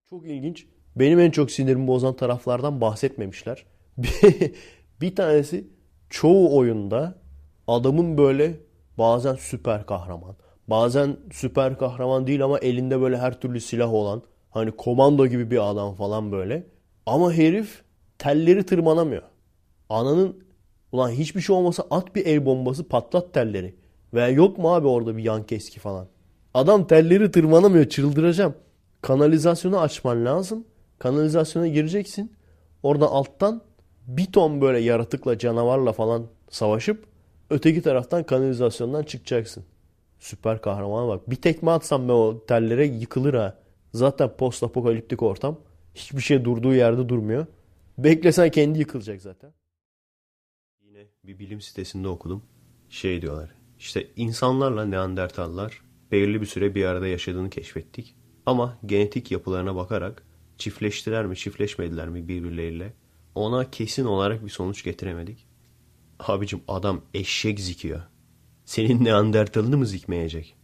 Çok 0.10 0.26
ilginç. 0.26 0.68
Benim 0.96 1.20
en 1.20 1.32
çok 1.32 1.52
sinirimi 1.52 1.88
bozan 1.88 2.16
taraflardan 2.16 2.82
bahsetmemişler. 2.82 3.66
Bir, 5.02 5.16
tanesi 5.16 5.68
çoğu 6.10 6.58
oyunda 6.58 7.22
adamın 7.68 8.18
böyle 8.18 8.60
bazen 8.98 9.36
süper 9.36 9.86
kahraman, 9.86 10.36
bazen 10.68 11.18
süper 11.32 11.78
kahraman 11.78 12.28
değil 12.28 12.44
ama 12.44 12.60
elinde 12.60 13.02
böyle 13.02 13.18
her 13.18 13.42
türlü 13.42 13.62
silah 13.62 13.94
olan, 13.94 14.24
hani 14.50 14.72
komando 14.72 15.28
gibi 15.28 15.52
bir 15.52 15.70
adam 15.72 15.96
falan 15.96 16.32
böyle. 16.32 16.68
Ama 17.06 17.34
herif 17.34 17.84
telleri 18.18 18.64
tırmanamıyor. 18.66 19.24
Ananın 19.90 20.44
ulan 20.92 21.10
hiçbir 21.10 21.42
şey 21.42 21.56
olmasa 21.56 21.84
at 21.92 22.16
bir 22.16 22.26
el 22.26 22.46
bombası 22.46 22.88
patlat 22.88 23.34
telleri. 23.34 23.76
Veya 24.14 24.30
yok 24.30 24.58
mu 24.58 24.74
abi 24.74 24.88
orada 24.88 25.18
bir 25.18 25.24
yan 25.24 25.44
keski 25.44 25.80
falan. 25.80 26.08
Adam 26.54 26.88
telleri 26.88 27.32
tırmanamıyor 27.32 27.90
çıldıracağım. 27.90 28.56
Kanalizasyonu 29.02 29.80
açman 29.80 30.26
lazım. 30.26 30.66
Kanalizasyona 31.00 31.68
gireceksin. 31.68 32.32
Orada 32.84 33.08
alttan 33.08 33.62
bir 34.08 34.26
ton 34.26 34.62
böyle 34.62 34.80
yaratıkla 34.80 35.38
canavarla 35.38 35.94
falan 35.94 36.28
savaşıp 36.50 37.06
öteki 37.50 37.82
taraftan 37.82 38.24
kanalizasyondan 38.24 39.04
çıkacaksın. 39.04 39.64
Süper 40.20 40.62
kahraman 40.62 41.08
bak. 41.08 41.30
Bir 41.30 41.36
tekme 41.36 41.72
atsam 41.72 42.08
ben 42.08 42.14
o 42.14 42.46
tellere 42.46 42.86
yıkılır 42.86 43.34
ha. 43.34 43.58
Zaten 43.94 44.30
post 44.38 44.64
apokaliptik 44.64 45.24
ortam. 45.24 45.60
Hiçbir 45.96 46.22
şey 46.22 46.46
durduğu 46.46 46.74
yerde 46.74 47.10
durmuyor. 47.10 47.46
Beklesen 47.98 48.52
kendi 48.52 48.80
yıkılacak 48.80 49.22
zaten. 49.22 49.54
Yine 50.82 51.08
bir 51.24 51.40
bilim 51.40 51.62
sitesinde 51.62 52.08
okudum. 52.08 52.44
Şey 52.90 53.22
diyorlar. 53.22 53.61
İşte 53.82 54.08
insanlarla 54.16 54.86
Neandertallar 54.86 55.82
belirli 56.12 56.42
bir 56.42 56.46
süre 56.46 56.76
bir 56.76 56.86
arada 56.86 57.08
yaşadığını 57.08 57.50
keşfettik. 57.50 58.16
Ama 58.46 58.78
genetik 58.86 59.32
yapılarına 59.32 59.76
bakarak 59.76 60.24
çiftleştiler 60.58 61.26
mi 61.26 61.36
çiftleşmediler 61.36 62.10
mi 62.10 62.28
birbirleriyle 62.28 62.94
ona 63.36 63.72
kesin 63.72 64.06
olarak 64.06 64.46
bir 64.46 64.50
sonuç 64.50 64.84
getiremedik. 64.84 65.48
Abicim 66.20 66.62
adam 66.68 67.02
eşek 67.14 67.60
zikiyor. 67.60 68.02
Senin 68.66 69.06
Neandertalını 69.06 69.78
mı 69.78 69.86
zikmeyecek? 69.86 70.56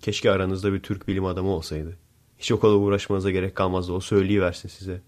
Keşke 0.00 0.30
aranızda 0.30 0.72
bir 0.72 0.80
Türk 0.80 1.08
bilim 1.08 1.24
adamı 1.24 1.48
olsaydı. 1.48 1.98
Hiç 2.38 2.52
o 2.52 2.60
kadar 2.60 2.74
uğraşmanıza 2.74 3.30
gerek 3.30 3.54
kalmazdı. 3.54 3.92
O 3.92 4.00
söyleyiversin 4.00 4.68
size. 4.68 5.02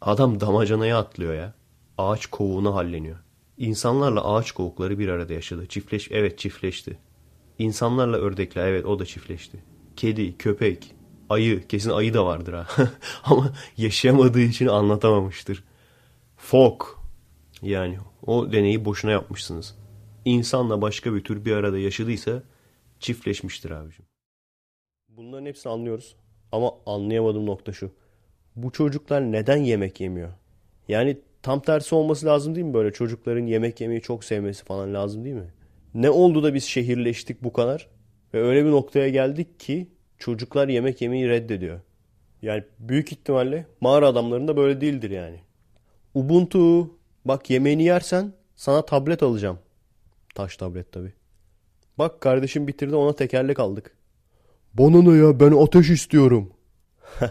Adam 0.00 0.40
damacanaya 0.40 0.98
atlıyor 0.98 1.34
ya. 1.34 1.54
Ağaç 1.98 2.26
kovuğuna 2.26 2.74
halleniyor. 2.74 3.18
İnsanlarla 3.58 4.24
ağaç 4.24 4.52
kovukları 4.52 4.98
bir 4.98 5.08
arada 5.08 5.32
yaşadı. 5.32 5.66
Çiftleş, 5.66 6.08
evet 6.10 6.38
çiftleşti. 6.38 6.98
İnsanlarla 7.58 8.16
ördekler, 8.16 8.66
evet 8.66 8.86
o 8.86 8.98
da 8.98 9.06
çiftleşti. 9.06 9.64
Kedi, 9.96 10.38
köpek, 10.38 10.94
ayı, 11.30 11.66
kesin 11.66 11.90
ayı 11.90 12.14
da 12.14 12.26
vardır 12.26 12.52
ha. 12.52 12.66
Ama 13.24 13.52
yaşayamadığı 13.76 14.40
için 14.40 14.66
anlatamamıştır. 14.66 15.64
Fok. 16.36 17.02
Yani 17.62 17.98
o 18.26 18.52
deneyi 18.52 18.84
boşuna 18.84 19.10
yapmışsınız. 19.10 19.78
İnsanla 20.24 20.82
başka 20.82 21.14
bir 21.14 21.24
tür 21.24 21.44
bir 21.44 21.52
arada 21.52 21.78
yaşadıysa 21.78 22.42
çiftleşmiştir 23.00 23.70
abicim. 23.70 24.04
Bunların 25.08 25.46
hepsini 25.46 25.72
anlıyoruz. 25.72 26.16
Ama 26.52 26.72
anlayamadığım 26.86 27.46
nokta 27.46 27.72
şu. 27.72 27.90
Bu 28.56 28.72
çocuklar 28.72 29.32
neden 29.32 29.56
yemek 29.56 30.00
yemiyor? 30.00 30.32
Yani 30.88 31.18
tam 31.42 31.60
tersi 31.60 31.94
olması 31.94 32.26
lazım 32.26 32.54
değil 32.54 32.66
mi 32.66 32.74
böyle? 32.74 32.92
Çocukların 32.92 33.46
yemek 33.46 33.80
yemeyi 33.80 34.00
çok 34.00 34.24
sevmesi 34.24 34.64
falan 34.64 34.94
lazım 34.94 35.24
değil 35.24 35.36
mi? 35.36 35.52
Ne 35.94 36.10
oldu 36.10 36.42
da 36.42 36.54
biz 36.54 36.64
şehirleştik 36.64 37.44
bu 37.44 37.52
kadar? 37.52 37.88
Ve 38.34 38.42
öyle 38.42 38.64
bir 38.64 38.70
noktaya 38.70 39.08
geldik 39.08 39.60
ki 39.60 39.88
çocuklar 40.18 40.68
yemek 40.68 41.02
yemeyi 41.02 41.28
reddediyor. 41.28 41.80
Yani 42.42 42.64
büyük 42.78 43.12
ihtimalle 43.12 43.66
mağara 43.80 44.06
adamlarında 44.06 44.56
böyle 44.56 44.80
değildir 44.80 45.10
yani. 45.10 45.40
Ubuntu 46.14 46.90
bak 47.24 47.50
yemeğini 47.50 47.84
yersen 47.84 48.32
sana 48.56 48.84
tablet 48.84 49.22
alacağım. 49.22 49.58
Taş 50.34 50.56
tablet 50.56 50.92
tabi. 50.92 51.12
Bak 51.98 52.20
kardeşim 52.20 52.66
bitirdi 52.66 52.96
ona 52.96 53.12
tekerlek 53.12 53.58
aldık. 53.58 53.96
Bana 54.74 55.02
ne 55.02 55.16
ya 55.16 55.40
ben 55.40 55.52
ateş 55.52 55.90
istiyorum. 55.90 56.52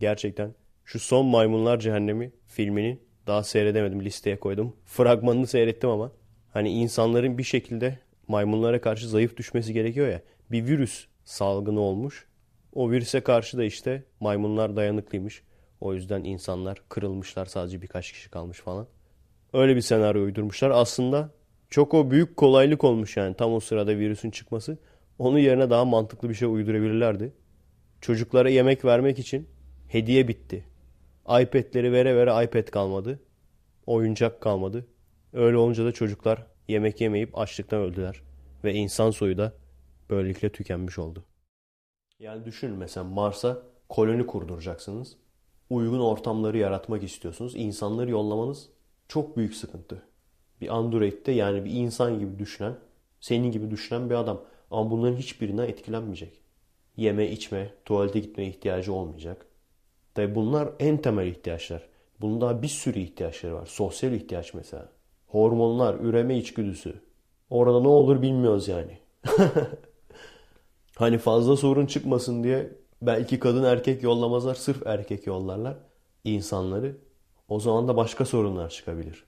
Gerçekten 0.00 0.54
şu 0.84 0.98
son 0.98 1.26
Maymunlar 1.26 1.78
Cehennemi 1.78 2.32
filmini 2.50 2.98
daha 3.26 3.42
seyredemedim 3.42 4.04
listeye 4.04 4.40
koydum. 4.40 4.76
Fragmanını 4.84 5.46
seyrettim 5.46 5.90
ama 5.90 6.12
hani 6.52 6.70
insanların 6.70 7.38
bir 7.38 7.42
şekilde 7.42 7.98
maymunlara 8.28 8.80
karşı 8.80 9.08
zayıf 9.08 9.36
düşmesi 9.36 9.72
gerekiyor 9.72 10.08
ya. 10.08 10.22
Bir 10.50 10.66
virüs 10.66 11.06
salgını 11.24 11.80
olmuş. 11.80 12.26
O 12.74 12.90
virüse 12.90 13.20
karşı 13.20 13.58
da 13.58 13.64
işte 13.64 14.04
maymunlar 14.20 14.76
dayanıklıymış. 14.76 15.42
O 15.80 15.94
yüzden 15.94 16.24
insanlar 16.24 16.82
kırılmışlar 16.88 17.46
sadece 17.46 17.82
birkaç 17.82 18.12
kişi 18.12 18.30
kalmış 18.30 18.58
falan. 18.58 18.86
Öyle 19.52 19.76
bir 19.76 19.80
senaryo 19.80 20.22
uydurmuşlar. 20.22 20.70
Aslında 20.70 21.30
çok 21.70 21.94
o 21.94 22.10
büyük 22.10 22.36
kolaylık 22.36 22.84
olmuş 22.84 23.16
yani 23.16 23.34
tam 23.34 23.52
o 23.52 23.60
sırada 23.60 23.96
virüsün 23.96 24.30
çıkması. 24.30 24.78
Onun 25.18 25.38
yerine 25.38 25.70
daha 25.70 25.84
mantıklı 25.84 26.28
bir 26.28 26.34
şey 26.34 26.48
uydurabilirlerdi. 26.48 27.32
Çocuklara 28.00 28.50
yemek 28.50 28.84
vermek 28.84 29.18
için 29.18 29.48
hediye 29.88 30.28
bitti. 30.28 30.64
iPad'leri 31.24 31.92
vere 31.92 32.16
vere 32.16 32.44
iPad 32.44 32.70
kalmadı. 32.70 33.20
Oyuncak 33.86 34.40
kalmadı. 34.40 34.86
Öyle 35.32 35.56
olunca 35.56 35.84
da 35.84 35.92
çocuklar 35.92 36.46
yemek 36.68 37.00
yemeyip 37.00 37.38
açlıktan 37.38 37.80
öldüler. 37.80 38.22
Ve 38.64 38.74
insan 38.74 39.10
soyu 39.10 39.38
da 39.38 39.52
böylelikle 40.10 40.52
tükenmiş 40.52 40.98
oldu. 40.98 41.24
Yani 42.18 42.44
düşünün 42.44 42.76
mesela 42.76 43.04
Mars'a 43.04 43.62
koloni 43.88 44.26
kurduracaksınız. 44.26 45.16
Uygun 45.70 46.00
ortamları 46.00 46.58
yaratmak 46.58 47.02
istiyorsunuz. 47.02 47.52
İnsanları 47.56 48.10
yollamanız 48.10 48.68
çok 49.08 49.36
büyük 49.36 49.54
sıkıntı. 49.54 50.02
Bir 50.60 50.76
android'de 50.76 51.32
yani 51.32 51.64
bir 51.64 51.70
insan 51.70 52.18
gibi 52.18 52.38
düşünen, 52.38 52.74
senin 53.20 53.50
gibi 53.50 53.70
düşünen 53.70 54.10
bir 54.10 54.14
adam. 54.14 54.44
Ama 54.70 54.90
bunların 54.90 55.16
hiçbirinden 55.16 55.68
etkilenmeyecek. 55.68 56.40
Yeme, 56.96 57.30
içme, 57.30 57.74
tuvalete 57.84 58.18
gitmeye 58.18 58.48
ihtiyacı 58.50 58.92
olmayacak. 58.92 59.46
Tabi 60.14 60.34
bunlar 60.34 60.68
en 60.78 60.96
temel 60.96 61.26
ihtiyaçlar. 61.26 61.82
Bunun 62.20 62.40
daha 62.40 62.62
bir 62.62 62.68
sürü 62.68 62.98
ihtiyaçları 62.98 63.54
var. 63.54 63.66
Sosyal 63.66 64.12
ihtiyaç 64.12 64.54
mesela. 64.54 64.88
Hormonlar, 65.26 65.94
üreme 65.94 66.38
içgüdüsü. 66.38 66.94
Orada 67.50 67.80
ne 67.80 67.88
olur 67.88 68.22
bilmiyoruz 68.22 68.68
yani. 68.68 68.98
Hani 71.00 71.18
fazla 71.18 71.56
sorun 71.56 71.86
çıkmasın 71.86 72.44
diye 72.44 72.72
belki 73.02 73.38
kadın 73.38 73.64
erkek 73.64 74.02
yollamazlar, 74.02 74.54
sırf 74.54 74.86
erkek 74.86 75.26
yollarlar 75.26 75.76
insanları. 76.24 76.96
O 77.48 77.60
zaman 77.60 77.88
da 77.88 77.96
başka 77.96 78.24
sorunlar 78.24 78.68
çıkabilir. 78.68 79.24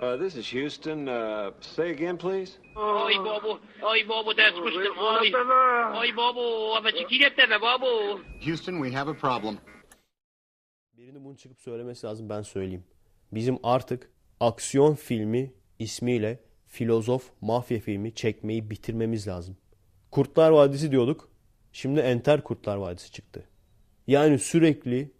Uh, 0.00 0.18
this 0.18 0.36
is 0.36 0.54
Houston. 0.54 1.06
Uh, 1.06 1.52
say 1.60 1.90
again, 1.90 2.16
please. 2.16 2.52
Oj, 2.76 3.18
babu, 3.18 3.58
oj, 3.82 4.08
babu, 4.08 4.30
spuszczę, 4.32 4.90
oj, 4.90 5.32
oj, 6.00 6.16
babu, 6.16 6.74
a 6.76 6.90
çekil 6.90 7.36
deme 7.36 7.62
babu. 7.62 8.20
Houston, 8.44 8.82
we 8.82 8.90
have 8.98 9.10
a 9.10 9.14
problem. 9.14 9.58
Birinin 11.02 11.24
bunu 11.24 11.36
çıkıp 11.36 11.60
söylemesi 11.60 12.06
lazım 12.06 12.28
ben 12.28 12.42
söyleyeyim. 12.42 12.84
Bizim 13.32 13.58
artık 13.62 14.10
aksiyon 14.40 14.94
filmi 14.94 15.52
ismiyle 15.78 16.38
filozof 16.66 17.30
mafya 17.40 17.80
filmi 17.80 18.14
çekmeyi 18.14 18.70
bitirmemiz 18.70 19.28
lazım. 19.28 19.56
Kurtlar 20.10 20.50
Vadisi 20.50 20.90
diyorduk. 20.90 21.28
Şimdi 21.72 22.00
Enter 22.00 22.44
Kurtlar 22.44 22.76
Vadisi 22.76 23.12
çıktı. 23.12 23.44
Yani 24.06 24.38
sürekli 24.38 25.12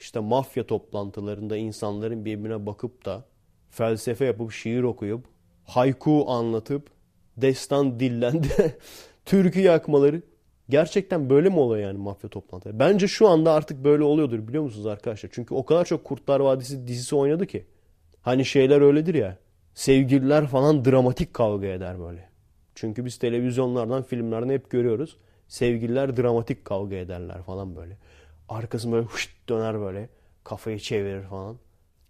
işte 0.00 0.20
mafya 0.20 0.66
toplantılarında 0.66 1.56
insanların 1.56 2.24
birbirine 2.24 2.66
bakıp 2.66 3.04
da 3.04 3.24
felsefe 3.70 4.24
yapıp 4.24 4.52
şiir 4.52 4.82
okuyup 4.82 5.26
hayku 5.64 6.24
anlatıp 6.30 6.90
destan 7.36 8.00
dillendi 8.00 8.78
türkü 9.24 9.60
yakmaları 9.60 10.22
gerçekten 10.68 11.30
böyle 11.30 11.48
mi 11.48 11.58
oluyor 11.58 11.86
yani 11.86 11.98
mafya 11.98 12.30
toplantıları? 12.30 12.78
Bence 12.78 13.08
şu 13.08 13.28
anda 13.28 13.52
artık 13.52 13.84
böyle 13.84 14.02
oluyordur 14.02 14.48
biliyor 14.48 14.62
musunuz 14.62 14.86
arkadaşlar? 14.86 15.30
Çünkü 15.32 15.54
o 15.54 15.64
kadar 15.64 15.84
çok 15.84 16.04
Kurtlar 16.04 16.40
Vadisi 16.40 16.88
dizisi 16.88 17.16
oynadı 17.16 17.46
ki. 17.46 17.66
Hani 18.22 18.44
şeyler 18.44 18.80
öyledir 18.80 19.14
ya. 19.14 19.38
Sevgililer 19.74 20.46
falan 20.46 20.84
dramatik 20.84 21.34
kavga 21.34 21.66
eder 21.66 22.00
böyle. 22.00 22.28
Çünkü 22.74 23.04
biz 23.04 23.18
televizyonlardan, 23.18 24.02
filmlerden 24.02 24.48
hep 24.48 24.70
görüyoruz. 24.70 25.16
Sevgililer 25.48 26.16
dramatik 26.16 26.64
kavga 26.64 26.96
ederler 26.96 27.42
falan 27.42 27.76
böyle. 27.76 27.96
Arkası 28.48 28.92
böyle 28.92 29.06
hışt 29.06 29.48
döner 29.48 29.80
böyle. 29.80 30.08
Kafayı 30.44 30.78
çevirir 30.78 31.22
falan. 31.22 31.56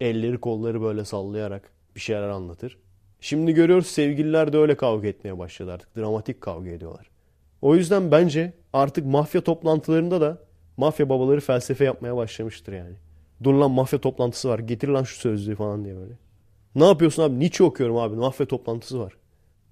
Elleri 0.00 0.38
kolları 0.38 0.82
böyle 0.82 1.05
sallayarak 1.05 1.70
bir 1.94 2.00
şeyler 2.00 2.28
anlatır. 2.28 2.78
Şimdi 3.20 3.52
görüyoruz 3.52 3.86
sevgililer 3.86 4.52
de 4.52 4.59
öyle 4.59 4.76
kavga 4.76 5.09
etmeye 5.09 5.38
başladı 5.38 5.72
artık. 5.72 5.96
Dramatik 5.96 6.40
kavga 6.40 6.70
ediyorlar. 6.70 7.11
O 7.65 7.75
yüzden 7.75 8.11
bence 8.11 8.53
artık 8.73 9.07
mafya 9.07 9.41
toplantılarında 9.41 10.21
da 10.21 10.39
mafya 10.77 11.09
babaları 11.09 11.41
felsefe 11.41 11.85
yapmaya 11.85 12.17
başlamıştır 12.17 12.73
yani. 12.73 12.95
Dur 13.45 13.55
lan 13.55 13.71
mafya 13.71 14.01
toplantısı 14.01 14.49
var. 14.49 14.59
Getir 14.59 14.89
lan 14.89 15.03
şu 15.03 15.17
sözlüğü 15.17 15.55
falan 15.55 15.85
diye 15.85 15.97
böyle. 15.97 16.12
Ne 16.75 16.85
yapıyorsun 16.85 17.23
abi? 17.23 17.41
Nietzsche 17.41 17.65
okuyorum 17.65 17.97
abi. 17.97 18.17
Mafya 18.17 18.47
toplantısı 18.47 19.01
var. 19.01 19.12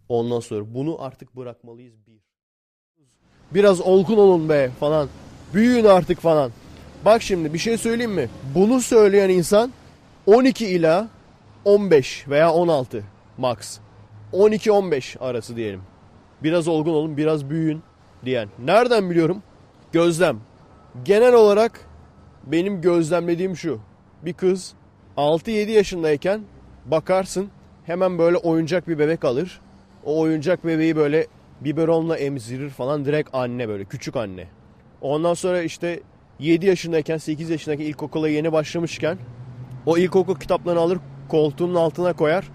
Ondan 0.08 0.40
sonra 0.40 0.74
bunu 0.74 1.02
artık 1.02 1.36
bırakmalıyız 1.36 1.94
bir. 2.06 2.20
Biraz 3.54 3.80
olgun 3.80 4.16
olun 4.16 4.48
be 4.48 4.70
falan. 4.80 5.08
Büyüyün 5.54 5.84
artık 5.84 6.20
falan. 6.20 6.50
Bak 7.04 7.22
şimdi 7.22 7.54
bir 7.54 7.58
şey 7.58 7.78
söyleyeyim 7.78 8.12
mi? 8.12 8.28
Bunu 8.54 8.80
söyleyen 8.80 9.28
insan 9.28 9.72
12 10.26 10.66
ila 10.66 11.08
15 11.64 12.28
veya 12.28 12.52
16 12.52 13.04
max. 13.38 13.78
12-15 14.32 15.18
arası 15.18 15.56
diyelim. 15.56 15.80
Biraz 16.44 16.68
olgun 16.68 16.92
olun, 16.92 17.16
biraz 17.16 17.50
büyüyün 17.50 17.82
diyen. 18.24 18.48
Nereden 18.64 19.10
biliyorum? 19.10 19.42
Gözlem. 19.92 20.40
Genel 21.04 21.34
olarak 21.34 21.80
benim 22.46 22.80
gözlemlediğim 22.80 23.56
şu. 23.56 23.80
Bir 24.22 24.32
kız 24.32 24.74
6-7 25.16 25.70
yaşındayken 25.70 26.40
bakarsın 26.86 27.48
hemen 27.86 28.18
böyle 28.18 28.36
oyuncak 28.36 28.88
bir 28.88 28.98
bebek 28.98 29.24
alır. 29.24 29.60
O 30.04 30.20
oyuncak 30.20 30.66
bebeği 30.66 30.96
böyle 30.96 31.26
biberonla 31.60 32.16
emzirir 32.16 32.70
falan 32.70 33.04
direkt 33.04 33.30
anne 33.32 33.68
böyle 33.68 33.84
küçük 33.84 34.16
anne. 34.16 34.48
Ondan 35.00 35.34
sonra 35.34 35.62
işte 35.62 36.00
7 36.38 36.66
yaşındayken 36.66 37.16
8 37.16 37.50
yaşındaki 37.50 37.84
ilkokula 37.84 38.28
yeni 38.28 38.52
başlamışken 38.52 39.18
o 39.86 39.98
ilkokul 39.98 40.36
kitaplarını 40.36 40.80
alır 40.80 40.98
koltuğunun 41.28 41.74
altına 41.74 42.12
koyar. 42.12 42.48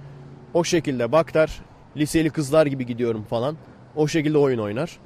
O 0.54 0.64
şekilde 0.64 1.12
bak 1.12 1.34
der 1.34 1.62
liseli 1.98 2.30
kızlar 2.30 2.66
gibi 2.66 2.86
gidiyorum 2.86 3.24
falan. 3.24 3.58
O 3.98 4.08
şekilde 4.08 4.38
oyun 4.38 4.60
oynar. 4.60 4.98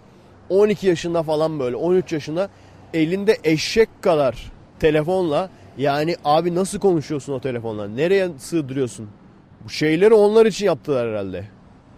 12 0.50 0.88
yaşında 0.88 1.24
falan 1.24 1.60
böyle 1.60 1.76
13 1.76 2.12
yaşında 2.12 2.50
elinde 2.94 3.38
eşek 3.44 3.90
kadar 4.02 4.52
telefonla 4.80 5.50
yani 5.78 6.16
abi 6.26 6.56
nasıl 6.56 6.80
konuşuyorsun 6.80 7.34
o 7.34 7.42
telefonla? 7.42 7.88
Nereye 7.88 8.30
sığdırıyorsun? 8.38 9.10
Bu 9.64 9.70
şeyleri 9.70 10.14
onlar 10.14 10.46
için 10.46 10.66
yaptılar 10.66 11.10
herhalde. 11.10 11.46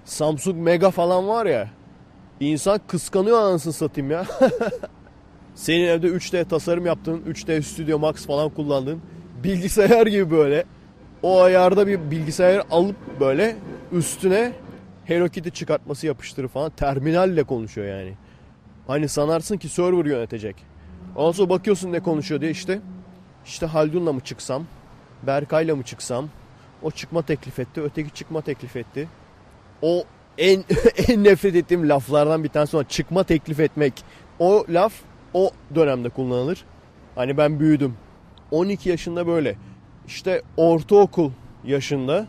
Samsung 0.06 0.58
Mega 0.58 0.92
falan 0.92 1.28
var 1.28 1.46
ya. 1.46 1.70
İnsan 2.40 2.80
kıskanıyor 2.88 3.42
anasını 3.42 3.74
satayım 3.74 4.12
ya. 4.12 4.26
Senin 5.56 5.88
evde 5.88 6.08
3D 6.08 6.46
tasarım 6.46 6.86
yaptığın, 6.86 7.22
3D 7.22 7.62
Studio 7.62 8.00
Max 8.00 8.26
falan 8.26 8.50
kullandığın 8.50 9.02
bilgisayar 9.44 10.08
gibi 10.08 10.32
böyle 10.32 10.66
o 11.24 11.42
ayarda 11.42 11.88
bir 11.88 12.12
bilgisayar 12.12 12.64
alıp 12.72 12.96
böyle 13.20 13.56
üstüne 13.92 14.52
Hello 15.06 15.30
Kitty 15.30 15.50
çıkartması 15.50 16.08
yapıştırır 16.08 16.48
falan 16.48 16.70
terminalle 16.70 17.44
konuşuyor 17.44 17.88
yani. 17.88 18.14
Hani 18.88 19.08
sanarsın 19.08 19.58
ki 19.58 19.70
server 19.70 20.06
yönetecek. 20.06 20.56
Ondan 21.16 21.32
sonra 21.32 21.50
bakıyorsun 21.50 21.92
ne 21.92 22.00
konuşuyor 22.00 22.42
diye 22.42 22.52
işte. 22.52 22.82
İşte 23.46 23.66
Haldun'la 23.66 24.14
mı 24.14 24.20
çıksam? 24.20 24.66
Berkay'la 25.28 25.76
mı 25.76 25.84
çıksam? 25.84 26.30
O 26.82 26.92
çıkma 26.92 27.22
teklif 27.22 27.60
etti. 27.60 27.82
Öteki 27.82 28.14
çıkma 28.14 28.42
teklif 28.42 28.76
etti. 28.76 29.08
O 29.82 30.04
en 30.38 30.64
en 31.08 31.24
nefret 31.24 31.56
ettiğim 31.56 31.90
laflardan 31.90 32.44
bir 32.44 32.50
tanesi 32.50 32.76
olan 32.76 32.86
çıkma 32.86 33.24
teklif 33.24 33.60
etmek. 33.60 33.94
O 34.40 34.66
laf 34.70 34.94
o 35.34 35.52
dönemde 35.76 36.10
kullanılır. 36.10 36.66
Hani 37.16 37.38
ben 37.38 37.60
büyüdüm. 37.60 37.96
12 38.52 38.90
yaşında 38.90 39.28
böyle. 39.28 39.56
İşte 40.08 40.42
ortaokul 40.58 41.32
yaşında. 41.64 42.28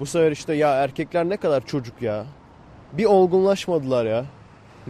Bu 0.00 0.06
sefer 0.06 0.32
işte 0.32 0.54
ya 0.54 0.74
erkekler 0.74 1.28
ne 1.28 1.36
kadar 1.36 1.66
çocuk 1.66 2.02
ya. 2.02 2.24
Bir 2.92 3.04
olgunlaşmadılar 3.04 4.06
ya. 4.06 4.24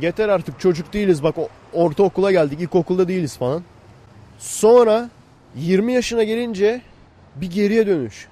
Yeter 0.01 0.29
artık 0.29 0.61
çocuk 0.61 0.93
değiliz 0.93 1.23
bak 1.23 1.35
ortaokula 1.73 2.33
geldik 2.33 2.61
ilkokulda 2.61 3.09
değiliz 3.09 3.37
falan. 3.37 3.63
Sonra 4.39 5.11
20 5.57 5.93
yaşına 5.93 6.23
gelince 6.23 6.83
bir 7.37 7.51
geriye 7.51 7.87
dönüş. 7.87 8.29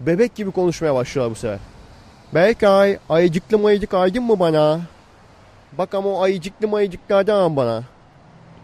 Bebek 0.00 0.34
gibi 0.34 0.50
konuşmaya 0.50 0.94
başlıyorlar 0.94 1.30
bu 1.30 1.38
sefer. 1.38 1.58
Berkay 2.34 2.98
ayıcıklı 3.08 3.58
mayıcık 3.58 3.94
aydın 3.94 4.22
mı 4.22 4.40
bana? 4.40 4.80
Bak 5.78 5.94
ama 5.94 6.08
o 6.08 6.22
ayıcıklı 6.22 6.68
mayıcıklardan 6.68 7.36
al 7.36 7.56
bana. 7.56 7.82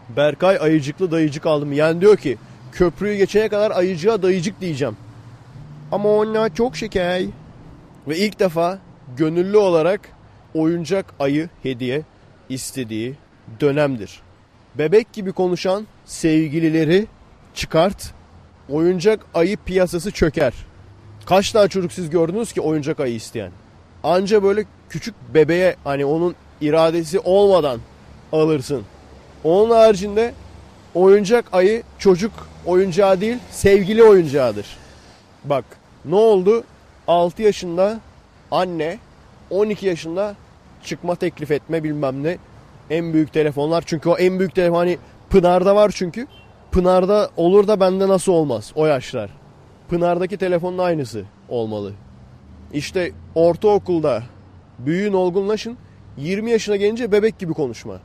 Berkay 0.09 0.57
ayıcıklı 0.61 1.11
dayıcık 1.11 1.45
aldım. 1.45 1.73
Yani 1.73 2.01
diyor 2.01 2.17
ki 2.17 2.37
köprüyü 2.71 3.17
geçene 3.17 3.49
kadar 3.49 3.71
ayıcığa 3.71 4.21
dayıcık 4.21 4.61
diyeceğim. 4.61 4.97
Ama 5.91 6.09
onlar 6.09 6.55
çok 6.55 6.77
şeker. 6.77 7.23
Ve 8.07 8.17
ilk 8.17 8.39
defa 8.39 8.79
gönüllü 9.17 9.57
olarak 9.57 10.01
oyuncak 10.53 11.13
ayı 11.19 11.49
hediye 11.63 12.01
istediği 12.49 13.15
dönemdir. 13.59 14.21
Bebek 14.75 15.13
gibi 15.13 15.31
konuşan 15.31 15.87
sevgilileri 16.05 17.07
çıkart. 17.53 18.13
Oyuncak 18.69 19.25
ayı 19.33 19.57
piyasası 19.57 20.11
çöker. 20.11 20.53
Kaç 21.25 21.51
tane 21.51 21.67
çocuk 21.67 21.91
siz 21.91 22.09
gördünüz 22.09 22.53
ki 22.53 22.61
oyuncak 22.61 22.99
ayı 22.99 23.15
isteyen? 23.15 23.51
Anca 24.03 24.43
böyle 24.43 24.65
küçük 24.89 25.15
bebeğe 25.33 25.75
hani 25.83 26.05
onun 26.05 26.35
iradesi 26.61 27.19
olmadan 27.19 27.79
alırsın. 28.31 28.83
Onun 29.43 29.69
haricinde 29.69 30.33
oyuncak 30.95 31.45
ayı 31.51 31.83
çocuk 31.99 32.31
oyuncağı 32.65 33.21
değil 33.21 33.37
sevgili 33.51 34.03
oyuncağıdır. 34.03 34.77
Bak 35.45 35.65
ne 36.05 36.15
oldu? 36.15 36.63
6 37.07 37.41
yaşında 37.41 37.99
anne 38.51 38.99
12 39.49 39.85
yaşında 39.85 40.35
çıkma 40.83 41.15
teklif 41.15 41.51
etme 41.51 41.83
bilmem 41.83 42.23
ne. 42.23 42.37
En 42.89 43.13
büyük 43.13 43.33
telefonlar 43.33 43.83
çünkü 43.85 44.09
o 44.09 44.17
en 44.17 44.39
büyük 44.39 44.55
telefon 44.55 44.77
hani 44.77 44.97
Pınar'da 45.29 45.75
var 45.75 45.91
çünkü. 45.95 46.27
Pınar'da 46.71 47.29
olur 47.37 47.67
da 47.67 47.79
bende 47.79 48.07
nasıl 48.07 48.31
olmaz 48.31 48.71
o 48.75 48.85
yaşlar. 48.85 49.29
Pınar'daki 49.89 50.37
telefonun 50.37 50.77
aynısı 50.77 51.25
olmalı. 51.49 51.93
İşte 52.73 53.11
ortaokulda 53.35 54.23
büyüyün 54.79 55.13
olgunlaşın 55.13 55.77
20 56.17 56.51
yaşına 56.51 56.75
gelince 56.75 57.11
bebek 57.11 57.39
gibi 57.39 57.53
konuşma. 57.53 57.99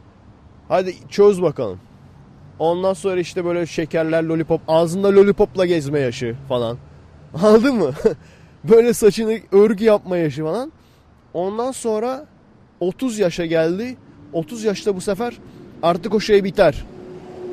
Hadi 0.68 0.94
çöz 1.08 1.42
bakalım. 1.42 1.80
Ondan 2.58 2.92
sonra 2.92 3.20
işte 3.20 3.44
böyle 3.44 3.66
şekerler, 3.66 4.22
lollipop, 4.22 4.60
ağzında 4.68 5.08
lollipopla 5.08 5.66
gezme 5.66 6.00
yaşı 6.00 6.36
falan. 6.48 6.78
Aldın 7.42 7.74
mı? 7.74 7.90
böyle 8.64 8.94
saçını 8.94 9.38
örgü 9.52 9.84
yapma 9.84 10.16
yaşı 10.16 10.42
falan. 10.42 10.72
Ondan 11.34 11.72
sonra 11.72 12.26
30 12.80 13.18
yaşa 13.18 13.46
geldi. 13.46 13.96
30 14.32 14.64
yaşta 14.64 14.96
bu 14.96 15.00
sefer 15.00 15.38
artık 15.82 16.14
o 16.14 16.20
şey 16.20 16.44
biter. 16.44 16.84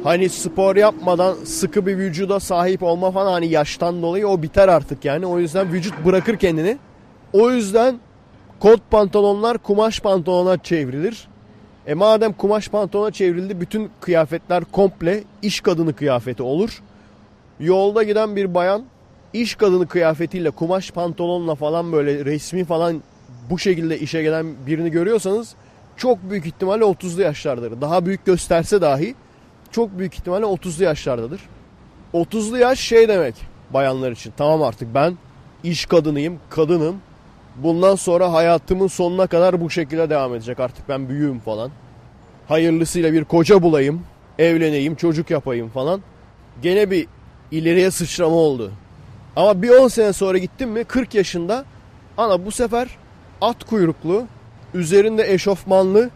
Hani 0.04 0.30
spor 0.30 0.76
yapmadan 0.76 1.36
sıkı 1.44 1.86
bir 1.86 1.98
vücuda 1.98 2.40
sahip 2.40 2.84
olma 2.84 3.12
falan 3.12 3.32
hani 3.32 3.48
yaştan 3.48 4.02
dolayı 4.02 4.28
o 4.28 4.42
biter 4.42 4.68
artık 4.68 5.06
yani. 5.06 5.26
O 5.26 5.40
yüzden 5.40 5.74
vücut 5.74 6.06
bırakır 6.06 6.38
kendini. 6.38 6.78
O 7.34 7.52
yüzden 7.52 8.00
kot 8.60 8.80
pantolonlar 8.92 9.58
kumaş 9.58 10.00
pantolona 10.00 10.58
çevrilir. 10.58 11.28
E 11.88 11.94
madem 11.94 12.34
kumaş 12.34 12.68
pantolona 12.68 13.12
çevrildi 13.12 13.62
bütün 13.62 13.90
kıyafetler 14.02 14.64
komple 14.66 15.24
iş 15.42 15.62
kadını 15.62 15.96
kıyafeti 15.96 16.44
olur. 16.44 16.82
Yolda 17.60 18.04
giden 18.04 18.36
bir 18.36 18.54
bayan 18.54 18.84
iş 19.34 19.56
kadını 19.56 19.88
kıyafetiyle 19.88 20.52
kumaş 20.52 20.92
pantolonla 20.92 21.56
falan 21.56 21.92
böyle 21.92 22.26
resmi 22.26 22.66
falan 22.66 23.04
bu 23.50 23.60
şekilde 23.60 24.00
işe 24.00 24.24
gelen 24.24 24.46
birini 24.68 24.92
görüyorsanız 24.92 25.56
çok 25.98 26.30
büyük 26.30 26.46
ihtimalle 26.46 26.84
30'lu 26.84 27.22
yaşlardır. 27.22 27.82
Daha 27.82 28.06
büyük 28.06 28.26
gösterse 28.26 28.82
dahi 28.82 29.16
çok 29.72 30.00
büyük 30.00 30.14
ihtimalle 30.14 30.46
30'lu 30.46 30.84
yaşlardadır. 30.84 31.42
30'lu 32.14 32.58
yaş 32.58 32.80
şey 32.80 33.08
demek 33.08 33.36
bayanlar 33.70 34.12
için. 34.12 34.34
Tamam 34.38 34.64
artık 34.64 34.96
ben 34.96 35.18
iş 35.64 35.86
kadınıyım, 35.86 36.40
kadınım. 36.50 36.96
Bundan 37.56 37.96
sonra 37.96 38.34
hayatımın 38.34 38.88
sonuna 38.88 39.28
kadar 39.28 39.62
bu 39.62 39.70
şekilde 39.70 40.10
devam 40.10 40.36
edecek. 40.36 40.60
Artık 40.60 40.90
ben 40.90 41.10
büyüğüm 41.10 41.40
falan. 41.40 41.72
Hayırlısıyla 42.48 43.14
bir 43.14 43.24
koca 43.24 43.62
bulayım, 43.62 44.02
evleneyim, 44.40 44.96
çocuk 44.96 45.30
yapayım 45.30 45.70
falan. 45.70 46.02
Gene 46.62 46.92
bir 46.92 47.08
ileriye 47.52 47.92
sıçrama 47.92 48.36
oldu. 48.36 48.72
Ama 49.36 49.62
bir 49.62 49.70
10 49.70 49.88
sene 49.88 50.14
sonra 50.14 50.38
gittim 50.38 50.70
mi 50.70 50.84
40 50.84 51.16
yaşında 51.16 51.66
ana 52.18 52.46
bu 52.46 52.52
sefer 52.52 52.88
at 53.42 53.64
kuyruklu, 53.64 54.28
üzerinde 54.74 55.34
eşofmanlı, 55.34 56.10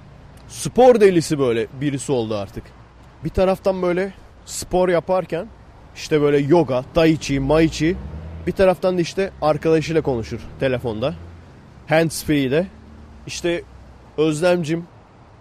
spor 0.47 1.01
delisi 1.01 1.39
böyle 1.39 1.67
birisi 1.81 2.11
oldu 2.11 2.35
artık. 2.35 2.63
Bir 3.23 3.29
taraftan 3.29 3.81
böyle 3.81 4.13
spor 4.45 4.89
yaparken 4.89 5.47
işte 5.95 6.21
böyle 6.21 6.37
yoga, 6.37 6.83
tai 6.93 7.19
chi, 7.19 7.39
mai 7.39 7.71
chi 7.71 7.97
bir 8.47 8.51
taraftan 8.51 8.97
da 8.97 9.01
işte 9.01 9.31
arkadaşıyla 9.41 10.01
konuşur 10.01 10.39
telefonda. 10.59 11.15
Hands 11.87 12.23
free'de. 12.23 12.67
İşte 13.27 13.63
Özlemcim 14.17 14.83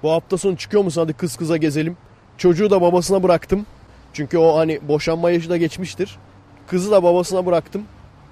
bu 0.02 0.10
hafta 0.10 0.38
sonu 0.38 0.56
çıkıyor 0.56 0.84
musun 0.84 1.00
hadi 1.00 1.12
kız 1.12 1.36
kıza 1.36 1.56
gezelim. 1.56 1.96
Çocuğu 2.38 2.70
da 2.70 2.80
babasına 2.80 3.22
bıraktım. 3.22 3.66
Çünkü 4.12 4.38
o 4.38 4.56
hani 4.58 4.88
boşanma 4.88 5.30
yaşı 5.30 5.50
da 5.50 5.56
geçmiştir. 5.56 6.18
Kızı 6.66 6.90
da 6.90 7.02
babasına 7.02 7.46
bıraktım. 7.46 7.84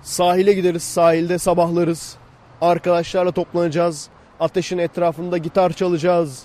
Sahile 0.03 0.53
gideriz, 0.53 0.83
sahilde 0.83 1.39
sabahlarız. 1.39 2.17
Arkadaşlarla 2.61 3.33
toplanacağız. 3.33 4.09
Ateşin 4.41 4.79
etrafında 4.79 5.39
gitar 5.39 5.73
çalacağız. 5.73 6.43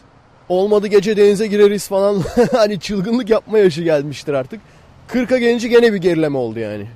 Olmadı 0.49 0.87
gece 0.87 1.17
denize 1.17 1.47
gireriz 1.47 1.87
falan. 1.87 2.23
hani 2.51 2.79
çılgınlık 2.79 3.29
yapma 3.29 3.57
yaşı 3.57 3.83
gelmiştir 3.83 4.33
artık. 4.33 4.61
40'a 5.09 5.37
gelince 5.37 5.67
gene 5.67 5.93
bir 5.93 5.97
gerileme 5.97 6.37
oldu 6.37 6.59
yani. 6.59 6.87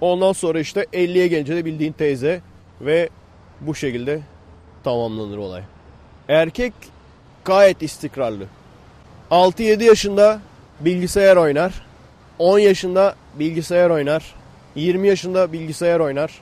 Ondan 0.00 0.32
sonra 0.32 0.60
işte 0.60 0.86
50'ye 0.92 1.26
gelince 1.26 1.56
de 1.56 1.64
bildiğin 1.64 1.92
teyze 1.92 2.40
ve 2.80 3.08
bu 3.60 3.74
şekilde 3.74 4.20
tamamlanır 4.84 5.38
olay. 5.38 5.62
Erkek 6.28 6.72
gayet 7.44 7.82
istikrarlı. 7.82 8.44
6-7 9.30 9.82
yaşında 9.82 10.40
bilgisayar 10.80 11.36
oynar. 11.36 11.83
10 12.38 12.58
yaşında 12.58 13.16
bilgisayar 13.38 13.90
oynar. 13.90 14.34
20 14.74 15.08
yaşında 15.08 15.52
bilgisayar 15.52 16.00
oynar. 16.00 16.40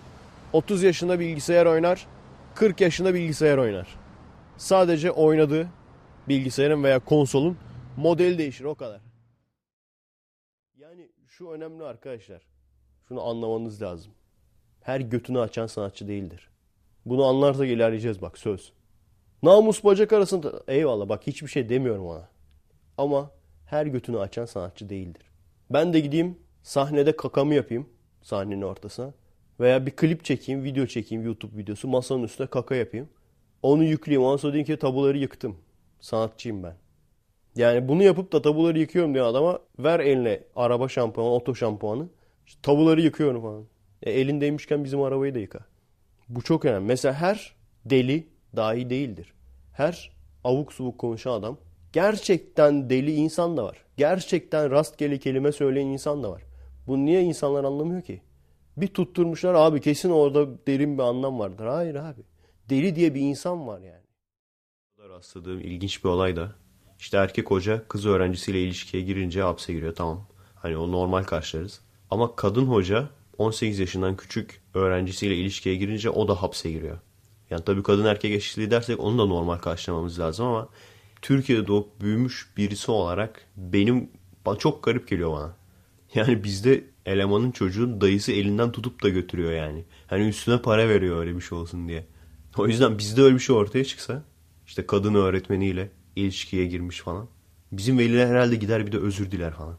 30 0.52 0.82
yaşında 0.82 1.20
bilgisayar 1.20 1.66
oynar. 1.66 2.06
40 2.54 2.80
yaşında 2.80 3.14
bilgisayar 3.14 3.58
oynar. 3.58 3.88
Sadece 4.56 5.10
oynadığı 5.10 5.68
bilgisayarın 6.28 6.84
veya 6.84 6.98
konsolun 6.98 7.58
modeli 7.96 8.38
değişir 8.38 8.64
o 8.64 8.74
kadar. 8.74 9.00
Yani 10.76 11.08
şu 11.26 11.48
önemli 11.48 11.84
arkadaşlar. 11.84 12.42
Şunu 13.08 13.22
anlamanız 13.22 13.82
lazım. 13.82 14.12
Her 14.80 15.00
götünü 15.00 15.40
açan 15.40 15.66
sanatçı 15.66 16.08
değildir. 16.08 16.48
Bunu 17.06 17.24
anlarsak 17.24 17.66
ilerleyeceğiz 17.66 18.22
bak 18.22 18.38
söz. 18.38 18.72
Namus 19.42 19.84
bacak 19.84 20.12
arasında 20.12 20.62
eyvallah 20.68 21.08
bak 21.08 21.26
hiçbir 21.26 21.48
şey 21.48 21.68
demiyorum 21.68 22.06
ona. 22.06 22.28
Ama 22.98 23.30
her 23.66 23.86
götünü 23.86 24.18
açan 24.18 24.44
sanatçı 24.44 24.88
değildir. 24.88 25.31
Ben 25.72 25.92
de 25.92 26.00
gideyim 26.00 26.38
sahnede 26.62 27.16
kakamı 27.16 27.54
yapayım 27.54 27.88
sahnenin 28.22 28.62
ortasına. 28.62 29.14
Veya 29.60 29.86
bir 29.86 29.90
klip 29.90 30.24
çekeyim, 30.24 30.64
video 30.64 30.86
çekeyim 30.86 31.24
YouTube 31.24 31.56
videosu. 31.56 31.88
Masanın 31.88 32.22
üstüne 32.22 32.46
kaka 32.46 32.74
yapayım. 32.74 33.08
Onu 33.62 33.84
yükleyeyim. 33.84 34.26
Ondan 34.26 34.36
sonra 34.36 34.52
diyeyim 34.52 34.66
ki 34.66 34.78
tabuları 34.78 35.18
yıktım. 35.18 35.56
Sanatçıyım 36.00 36.62
ben. 36.62 36.74
Yani 37.56 37.88
bunu 37.88 38.02
yapıp 38.02 38.32
da 38.32 38.42
tabuları 38.42 38.78
yıkıyorum 38.78 39.14
diye 39.14 39.22
adama 39.24 39.58
ver 39.78 40.00
eline 40.00 40.40
araba 40.56 40.88
şampuanı, 40.88 41.28
oto 41.28 41.54
şampuanı. 41.54 42.08
İşte 42.46 42.60
tabuları 42.62 43.00
yıkıyorum 43.00 43.42
falan. 43.42 43.64
E, 44.02 44.10
elindeymişken 44.10 44.84
bizim 44.84 45.02
arabayı 45.02 45.34
da 45.34 45.38
yıka. 45.38 45.60
Bu 46.28 46.42
çok 46.42 46.64
önemli. 46.64 46.86
Mesela 46.86 47.14
her 47.14 47.54
deli 47.84 48.28
dahi 48.56 48.90
değildir. 48.90 49.32
Her 49.72 50.12
avuk 50.44 50.72
subuk 50.72 50.98
konuşan 50.98 51.32
adam 51.32 51.58
gerçekten 51.92 52.90
deli 52.90 53.12
insan 53.12 53.56
da 53.56 53.64
var. 53.64 53.81
Gerçekten 53.96 54.70
rastgele 54.70 55.18
kelime 55.18 55.52
söyleyen 55.52 55.86
insan 55.86 56.22
da 56.22 56.30
var. 56.30 56.42
Bunu 56.86 57.04
niye 57.04 57.22
insanlar 57.22 57.64
anlamıyor 57.64 58.02
ki? 58.02 58.22
Bir 58.76 58.86
tutturmuşlar 58.86 59.54
abi 59.54 59.80
kesin 59.80 60.10
orada 60.10 60.66
derin 60.66 60.98
bir 60.98 61.02
anlam 61.02 61.38
vardır. 61.38 61.66
Hayır 61.66 61.94
abi. 61.94 62.22
Deli 62.70 62.96
diye 62.96 63.14
bir 63.14 63.20
insan 63.20 63.66
var 63.66 63.80
yani. 63.80 64.02
Rastladığım 65.08 65.60
ilginç 65.60 66.04
bir 66.04 66.08
olay 66.08 66.36
da 66.36 66.52
işte 66.98 67.16
erkek 67.16 67.50
hoca 67.50 67.88
kız 67.88 68.06
öğrencisiyle 68.06 68.62
ilişkiye 68.62 69.02
girince 69.02 69.42
hapse 69.42 69.72
giriyor 69.72 69.94
tamam. 69.94 70.26
Hani 70.54 70.76
o 70.76 70.92
normal 70.92 71.22
karşılarız. 71.22 71.80
Ama 72.10 72.36
kadın 72.36 72.64
hoca 72.64 73.08
18 73.38 73.78
yaşından 73.78 74.16
küçük 74.16 74.62
öğrencisiyle 74.74 75.36
ilişkiye 75.36 75.76
girince 75.76 76.10
o 76.10 76.28
da 76.28 76.42
hapse 76.42 76.70
giriyor. 76.70 76.98
Yani 77.50 77.64
tabii 77.64 77.82
kadın 77.82 78.04
erkek 78.04 78.32
eşitliği 78.32 78.70
dersek 78.70 79.00
onu 79.00 79.18
da 79.18 79.26
normal 79.26 79.58
karşılamamız 79.58 80.18
lazım 80.18 80.46
ama 80.46 80.68
Türkiye'de 81.22 81.66
doğup 81.66 82.00
büyümüş 82.00 82.48
birisi 82.56 82.90
olarak 82.90 83.46
benim 83.56 84.10
çok 84.58 84.82
garip 84.84 85.08
geliyor 85.08 85.32
bana. 85.32 85.56
Yani 86.14 86.44
bizde 86.44 86.84
elemanın 87.06 87.50
çocuğun 87.50 88.00
dayısı 88.00 88.32
elinden 88.32 88.72
tutup 88.72 89.02
da 89.02 89.08
götürüyor 89.08 89.52
yani. 89.52 89.84
Hani 90.06 90.28
üstüne 90.28 90.62
para 90.62 90.88
veriyor 90.88 91.20
öyle 91.20 91.36
bir 91.36 91.40
şey 91.40 91.58
olsun 91.58 91.88
diye. 91.88 92.06
O 92.58 92.66
yüzden 92.66 92.98
bizde 92.98 93.22
öyle 93.22 93.34
bir 93.34 93.40
şey 93.40 93.56
ortaya 93.56 93.84
çıksa 93.84 94.22
işte 94.66 94.86
kadın 94.86 95.14
öğretmeniyle 95.14 95.90
ilişkiye 96.16 96.66
girmiş 96.66 97.00
falan. 97.00 97.28
Bizim 97.72 97.98
veliler 97.98 98.26
herhalde 98.26 98.56
gider 98.56 98.86
bir 98.86 98.92
de 98.92 98.98
özür 98.98 99.30
diler 99.30 99.52
falan. 99.52 99.78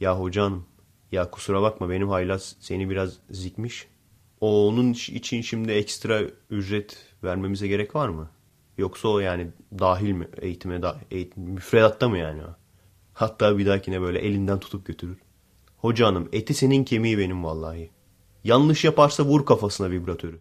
Ya 0.00 0.20
hocam 0.20 0.64
ya 1.12 1.30
kusura 1.30 1.62
bakma 1.62 1.90
benim 1.90 2.08
haylaz 2.08 2.56
seni 2.60 2.90
biraz 2.90 3.16
zikmiş. 3.30 3.86
O 4.40 4.68
onun 4.68 4.92
için 4.92 5.40
şimdi 5.40 5.72
ekstra 5.72 6.20
ücret 6.50 6.96
vermemize 7.24 7.68
gerek 7.68 7.94
var 7.94 8.08
mı? 8.08 8.30
Yoksa 8.78 9.08
o 9.08 9.18
yani 9.18 9.46
dahil 9.78 10.12
mi 10.12 10.28
eğitime, 10.40 10.82
da, 10.82 10.96
eğitim, 11.10 11.42
müfredatta 11.42 12.08
mı 12.08 12.18
yani 12.18 12.42
o? 12.42 12.56
Hatta 13.12 13.58
bir 13.58 13.66
dahakine 13.66 14.00
böyle 14.00 14.18
elinden 14.18 14.58
tutup 14.58 14.86
götürür. 14.86 15.18
Hoca 15.76 16.06
hanım 16.06 16.28
eti 16.32 16.54
senin 16.54 16.84
kemiği 16.84 17.18
benim 17.18 17.44
vallahi. 17.44 17.90
Yanlış 18.44 18.84
yaparsa 18.84 19.22
vur 19.22 19.46
kafasına 19.46 19.90
vibratörü. 19.90 20.40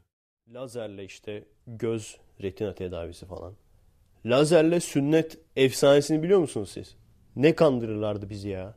Lazerle 0.54 1.06
işte 1.06 1.46
göz 1.68 2.18
retina 2.42 2.76
tedavisi 2.76 3.26
falan. 3.26 3.54
Lazerle 4.26 4.80
sünnet 4.80 5.38
efsanesini 5.56 6.24
biliyor 6.24 6.40
musunuz 6.40 6.70
siz? 6.74 6.96
Ne 7.36 7.56
kandırırlardı 7.56 8.30
bizi 8.30 8.50
ya. 8.50 8.76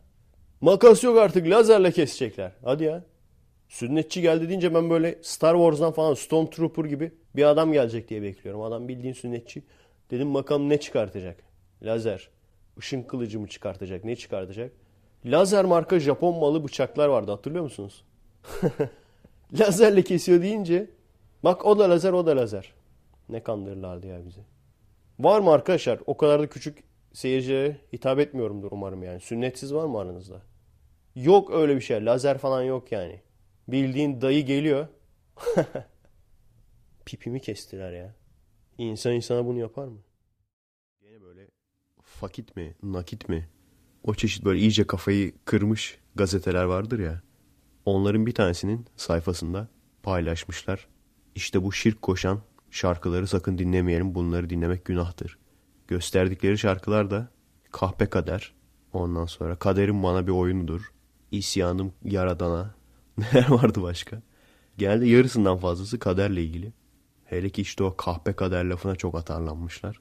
Makas 0.61 1.05
yok 1.05 1.19
artık 1.19 1.49
lazerle 1.49 1.93
kesecekler. 1.93 2.53
Hadi 2.65 2.85
ya. 2.85 3.05
Sünnetçi 3.71 4.21
geldi 4.23 4.49
deyince 4.49 4.75
ben 4.75 4.91
böyle 4.91 5.19
Star 5.23 5.55
Wars'dan 5.55 5.93
falan 5.93 6.15
Stormtrooper 6.15 6.85
gibi 6.85 7.13
bir 7.37 7.45
adam 7.45 7.73
gelecek 7.73 8.09
diye 8.09 8.23
bekliyorum. 8.23 8.63
Adam 8.63 8.89
bildiğin 8.89 9.15
sünnetçi. 9.15 9.63
Dedim 10.11 10.35
bakalım 10.35 10.69
ne 10.69 10.81
çıkartacak? 10.81 11.43
Lazer. 11.83 12.29
Işın 12.79 13.03
kılıcı 13.03 13.41
mı 13.41 13.49
çıkartacak? 13.49 14.05
Ne 14.05 14.17
çıkartacak? 14.17 14.73
Lazer 15.25 15.65
marka 15.65 16.01
Japon 16.01 16.39
malı 16.39 16.65
bıçaklar 16.65 17.09
vardı 17.09 17.31
hatırlıyor 17.31 17.65
musunuz? 17.65 18.05
Lazerle 19.61 20.03
kesiyor 20.03 20.43
deyince 20.43 20.91
bak 21.45 21.67
o 21.67 21.79
da 21.79 21.91
lazer 21.91 22.13
o 22.13 22.27
da 22.27 22.37
lazer. 22.37 22.73
Ne 23.29 23.43
kandırırlardı 23.43 24.07
ya 24.07 24.27
bizi. 24.27 24.41
Var 25.19 25.41
mı 25.41 25.51
arkadaşlar? 25.51 25.99
O 26.07 26.17
kadar 26.17 26.41
da 26.41 26.47
küçük 26.47 26.85
seyircilere 27.13 27.77
hitap 27.93 28.19
etmiyorumdur 28.19 28.69
umarım 28.73 29.03
yani. 29.03 29.21
Sünnetsiz 29.21 29.75
var 29.75 29.85
mı 29.85 29.99
aranızda? 29.99 30.43
Yok 31.15 31.51
öyle 31.51 31.77
bir 31.77 31.81
şey. 31.81 32.05
Lazer 32.05 32.39
falan 32.39 32.63
yok 32.63 32.93
yani. 32.93 33.21
Bildiğin 33.73 34.21
dayı 34.21 34.47
geliyor. 34.47 34.89
Pipimi 37.05 37.41
kestiler 37.41 37.93
ya. 37.93 38.15
İnsan 38.79 39.13
insana 39.13 39.47
bunu 39.47 39.59
yapar 39.59 39.89
mı? 39.89 39.99
Yine 41.03 41.23
böyle 41.23 41.49
fakit 42.03 42.57
mi, 42.57 42.75
nakit 42.83 43.29
mi? 43.29 43.49
O 44.05 44.15
çeşit 44.15 44.45
böyle 44.45 44.61
iyice 44.61 44.87
kafayı 44.87 45.35
kırmış 45.45 45.99
gazeteler 46.15 46.65
vardır 46.65 46.99
ya. 46.99 47.23
Onların 47.85 48.27
bir 48.27 48.35
tanesinin 48.35 48.87
sayfasında 48.97 49.69
paylaşmışlar. 50.03 50.89
İşte 51.35 51.63
bu 51.63 51.73
şirk 51.73 52.03
koşan 52.03 52.43
şarkıları 52.71 53.27
sakın 53.27 53.59
dinlemeyelim. 53.59 54.15
Bunları 54.15 54.51
dinlemek 54.51 54.85
günahtır. 54.85 55.39
Gösterdikleri 55.89 56.59
şarkılar 56.59 57.11
da 57.11 57.29
kahpe 57.71 58.07
kader. 58.07 58.55
Ondan 58.93 59.27
sonra 59.27 59.57
kaderim 59.57 60.03
bana 60.03 60.27
bir 60.27 60.33
oyunudur. 60.33 60.93
İsyanım 61.31 61.93
yaradana. 62.05 62.80
Neler 63.21 63.49
vardı 63.51 63.83
başka? 63.83 64.23
Genelde 64.79 65.07
yarısından 65.07 65.59
fazlası 65.59 65.99
kaderle 65.99 66.45
ilgili. 66.45 66.73
Hele 67.25 67.51
ki 67.51 67.63
işte 67.63 67.85
o 67.85 67.97
kahpe 67.97 68.33
kader 68.33 68.65
lafına 68.65 68.97
çok 68.97 69.15
atarlanmışlar. 69.15 70.01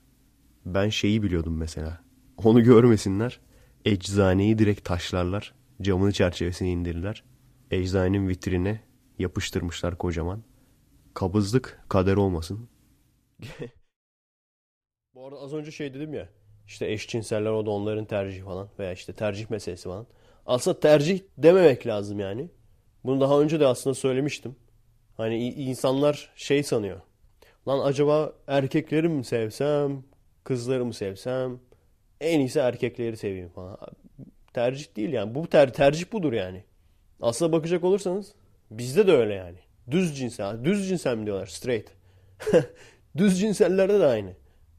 Ben 0.65 0.89
şeyi 0.89 1.24
biliyordum 1.24 1.57
mesela. 1.57 2.01
Onu 2.38 2.63
görmesinler. 2.63 3.39
Eczaneyi 3.86 4.59
direkt 4.59 4.86
taşlarlar. 4.86 5.53
Camını 5.82 6.11
çerçevesine 6.11 6.72
indirirler. 6.72 7.24
Eczanenin 7.72 8.30
vitrine 8.30 8.82
yapıştırmışlar 9.20 9.97
kocaman. 9.97 10.43
Kabızlık 11.13 11.80
kader 11.89 12.17
olmasın. 12.17 12.70
Bu 15.13 15.28
arada 15.28 15.39
az 15.39 15.53
önce 15.53 15.72
şey 15.72 15.93
dedim 15.93 16.13
ya. 16.13 16.30
İşte 16.67 16.91
eşcinseller 16.91 17.51
o 17.51 17.65
da 17.65 17.70
onların 17.70 18.05
tercihi 18.05 18.43
falan. 18.43 18.70
Veya 18.80 18.93
işte 18.93 19.13
tercih 19.13 19.49
meselesi 19.49 19.84
falan. 19.84 20.07
Aslında 20.45 20.80
tercih 20.80 21.22
dememek 21.38 21.88
lazım 21.88 22.20
yani. 22.20 22.49
Bunu 23.04 23.22
daha 23.22 23.41
önce 23.41 23.60
de 23.60 23.68
aslında 23.68 23.93
söylemiştim. 23.93 24.56
Hani 25.18 25.50
insanlar 25.50 26.32
şey 26.36 26.64
sanıyor. 26.64 27.02
Lan 27.68 27.80
acaba 27.80 28.34
erkekleri 28.47 29.10
mi 29.10 29.24
sevsem, 29.26 30.04
kızları 30.43 30.86
mı 30.86 30.93
sevsem? 30.93 31.60
En 32.22 32.39
iyisi 32.39 32.60
erkekleri 32.60 33.18
seveyim 33.18 33.50
falan. 33.50 33.78
Tercih 34.54 34.95
değil 34.95 35.10
yani. 35.14 35.36
Bu 35.36 35.47
ter 35.47 35.74
tercih 35.74 36.12
budur 36.12 36.34
yani. 36.34 36.64
Aslına 37.22 37.52
bakacak 37.52 37.84
olursanız 37.84 38.34
bizde 38.72 39.08
de 39.08 39.12
öyle 39.12 39.34
yani. 39.34 39.58
Düz 39.91 40.18
cinsel. 40.18 40.66
Düz 40.66 40.89
cinsel 40.89 41.18
mi 41.18 41.26
diyorlar? 41.26 41.47
Straight. 41.47 41.89
Düz 43.18 43.39
cinsellerde 43.39 44.00
de 44.00 44.06
aynı. 44.06 44.34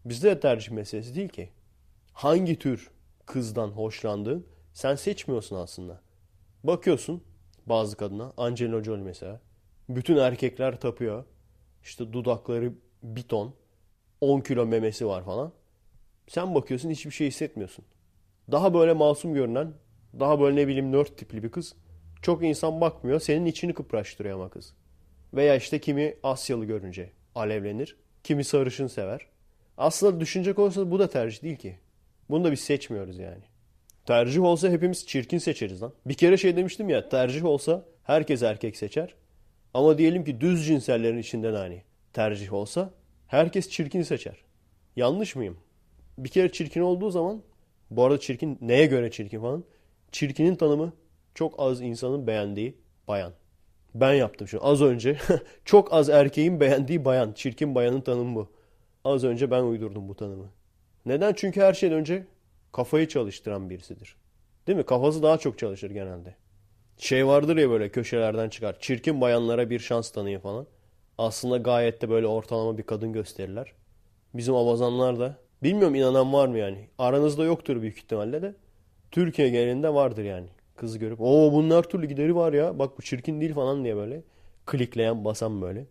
Bizde 0.05 0.31
de 0.31 0.41
tercih 0.41 0.71
meselesi 0.71 1.15
değil 1.15 1.29
ki. 1.29 1.49
Hangi 2.13 2.59
tür 2.59 2.91
kızdan 3.27 3.69
hoşlandığın 3.69 4.47
sen 4.73 4.95
seçmiyorsun 4.95 5.57
aslında. 5.57 6.01
Bakıyorsun 6.65 7.23
bazı 7.71 7.97
kadına. 7.97 8.33
Angelina 8.37 8.85
Jolie 8.85 9.03
mesela. 9.03 9.41
Bütün 9.89 10.17
erkekler 10.17 10.81
tapıyor. 10.81 11.25
İşte 11.85 12.13
dudakları 12.13 12.73
bir 13.03 13.23
ton. 13.23 13.55
10 14.21 14.41
kilo 14.41 14.67
memesi 14.67 15.07
var 15.07 15.25
falan. 15.25 15.53
Sen 16.29 16.55
bakıyorsun 16.55 16.91
hiçbir 16.91 17.11
şey 17.11 17.27
hissetmiyorsun. 17.27 17.85
Daha 18.53 18.75
böyle 18.75 18.93
masum 18.93 19.35
görünen, 19.35 19.73
daha 20.21 20.41
böyle 20.41 20.57
ne 20.57 20.69
bileyim 20.69 20.93
nerd 20.93 21.07
tipli 21.07 21.43
bir 21.43 21.51
kız. 21.51 21.75
Çok 22.23 22.45
insan 22.45 22.81
bakmıyor. 22.81 23.21
Senin 23.21 23.47
içini 23.47 23.75
kıpraştırıyor 23.75 24.35
ama 24.35 24.49
kız. 24.49 24.75
Veya 25.35 25.57
işte 25.57 25.81
kimi 25.81 26.17
Asyalı 26.23 26.65
görünce 26.65 27.13
alevlenir. 27.35 27.97
Kimi 28.25 28.45
sarışın 28.45 28.87
sever. 28.87 29.27
Aslında 29.77 30.21
düşünecek 30.21 30.59
olursanız 30.59 30.91
bu 30.91 30.99
da 30.99 31.11
tercih 31.11 31.43
değil 31.43 31.57
ki. 31.57 31.79
Bunu 32.31 32.45
da 32.45 32.53
biz 32.53 32.61
seçmiyoruz 32.61 33.19
yani. 33.19 33.45
Tercih 34.11 34.43
olsa 34.43 34.69
hepimiz 34.69 35.07
çirkin 35.07 35.39
seçeriz 35.39 35.83
lan. 35.83 35.93
Bir 36.07 36.15
kere 36.15 36.37
şey 36.37 36.57
demiştim 36.57 36.89
ya 36.89 37.09
tercih 37.09 37.45
olsa 37.45 37.85
herkes 38.03 38.43
erkek 38.43 38.77
seçer. 38.77 39.15
Ama 39.75 39.99
diyelim 39.99 40.25
ki 40.25 40.41
düz 40.41 40.67
cinsellerin 40.67 41.19
içinden 41.19 41.55
hani 41.55 41.83
tercih 42.13 42.53
olsa 42.53 42.91
herkes 43.27 43.71
çirkin 43.71 44.03
seçer. 44.03 44.37
Yanlış 44.97 45.37
mıyım? 45.37 45.57
Bir 46.19 46.29
kere 46.29 46.53
çirkin 46.53 46.81
olduğu 46.81 47.11
zaman 47.11 47.43
bu 47.91 48.05
arada 48.05 48.21
çirkin 48.21 48.59
neye 48.61 48.87
göre 48.87 49.11
çirkin 49.11 49.41
falan? 49.41 49.65
Çirkinin 50.13 50.55
tanımı 50.55 50.93
çok 51.35 51.55
az 51.59 51.81
insanın 51.81 52.27
beğendiği 52.27 52.77
bayan. 53.09 53.33
Ben 53.95 54.13
yaptım 54.13 54.49
şu 54.49 54.67
az 54.67 54.83
önce. 54.83 55.17
çok 55.65 55.93
az 55.93 56.09
erkeğin 56.09 56.61
beğendiği 56.61 57.05
bayan. 57.05 57.33
Çirkin 57.33 57.75
bayanın 57.75 58.01
tanımı 58.01 58.35
bu. 58.35 58.51
Az 59.05 59.25
önce 59.25 59.51
ben 59.51 59.63
uydurdum 59.63 60.09
bu 60.09 60.15
tanımı. 60.17 60.51
Neden? 61.07 61.33
Çünkü 61.37 61.61
her 61.61 61.75
şeyden 61.75 61.99
önce 61.99 62.27
kafayı 62.73 63.09
çalıştıran 63.09 63.71
birisidir. 63.71 64.17
Değil 64.67 64.79
mi? 64.79 64.85
Kafası 64.85 65.23
daha 65.23 65.39
çok 65.39 65.59
çalışır 65.59 65.91
genelde. 65.91 66.35
Şey 66.99 67.27
vardır 67.27 67.57
ya 67.57 67.71
böyle 67.71 67.89
köşelerden 67.89 68.49
çıkar. 68.49 68.77
Çirkin 68.81 69.21
bayanlara 69.21 69.71
bir 69.71 69.79
şans 69.79 70.11
tanıyın 70.11 70.41
falan. 70.41 70.67
Aslında 71.19 71.57
gayet 71.57 72.03
de 72.03 72.11
böyle 72.11 72.27
ortalama 72.27 72.79
bir 72.79 72.83
kadın 72.83 73.13
gösterirler. 73.13 73.73
Bizim 74.35 74.55
avazanlar 74.55 75.21
da 75.21 75.39
bilmiyorum 75.63 75.95
inanan 75.95 76.33
var 76.33 76.49
mı 76.49 76.59
yani. 76.59 76.89
Aranızda 76.99 77.45
yoktur 77.45 77.83
büyük 77.83 77.97
ihtimalle 77.97 78.43
de. 78.43 78.55
Türkiye 79.11 79.49
genelinde 79.49 79.95
vardır 79.95 80.25
yani. 80.25 80.47
Kızı 80.77 80.99
görüp 80.99 81.21
o 81.21 81.53
bunun 81.53 81.77
her 81.77 81.83
türlü 81.83 82.07
gideri 82.07 82.37
var 82.37 82.53
ya. 82.53 82.79
Bak 82.79 82.99
bu 82.99 83.03
çirkin 83.03 83.41
değil 83.41 83.55
falan 83.55 83.85
diye 83.85 83.97
böyle. 83.97 84.23
Klikleyen 84.67 85.25
basan 85.25 85.63
böyle. 85.63 85.87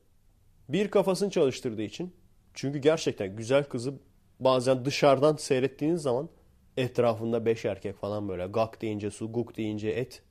Bir 0.69 0.91
kafasını 0.91 1.29
çalıştırdığı 1.29 1.81
için. 1.81 2.13
Çünkü 2.53 2.79
gerçekten 2.79 3.35
güzel 3.35 3.63
kızı 3.63 3.93
bazen 4.39 4.85
dışarıdan 4.85 5.35
seyrettiğiniz 5.35 6.01
zaman 6.01 6.29
etrafında 6.79 7.45
beş 7.45 7.65
erkek 7.65 7.95
falan 7.95 8.29
böyle 8.29 8.47
gak 8.47 8.81
deyince 8.81 9.11
su, 9.11 9.31
guk 9.31 9.57
deyince 9.57 9.89
et. 9.89 10.21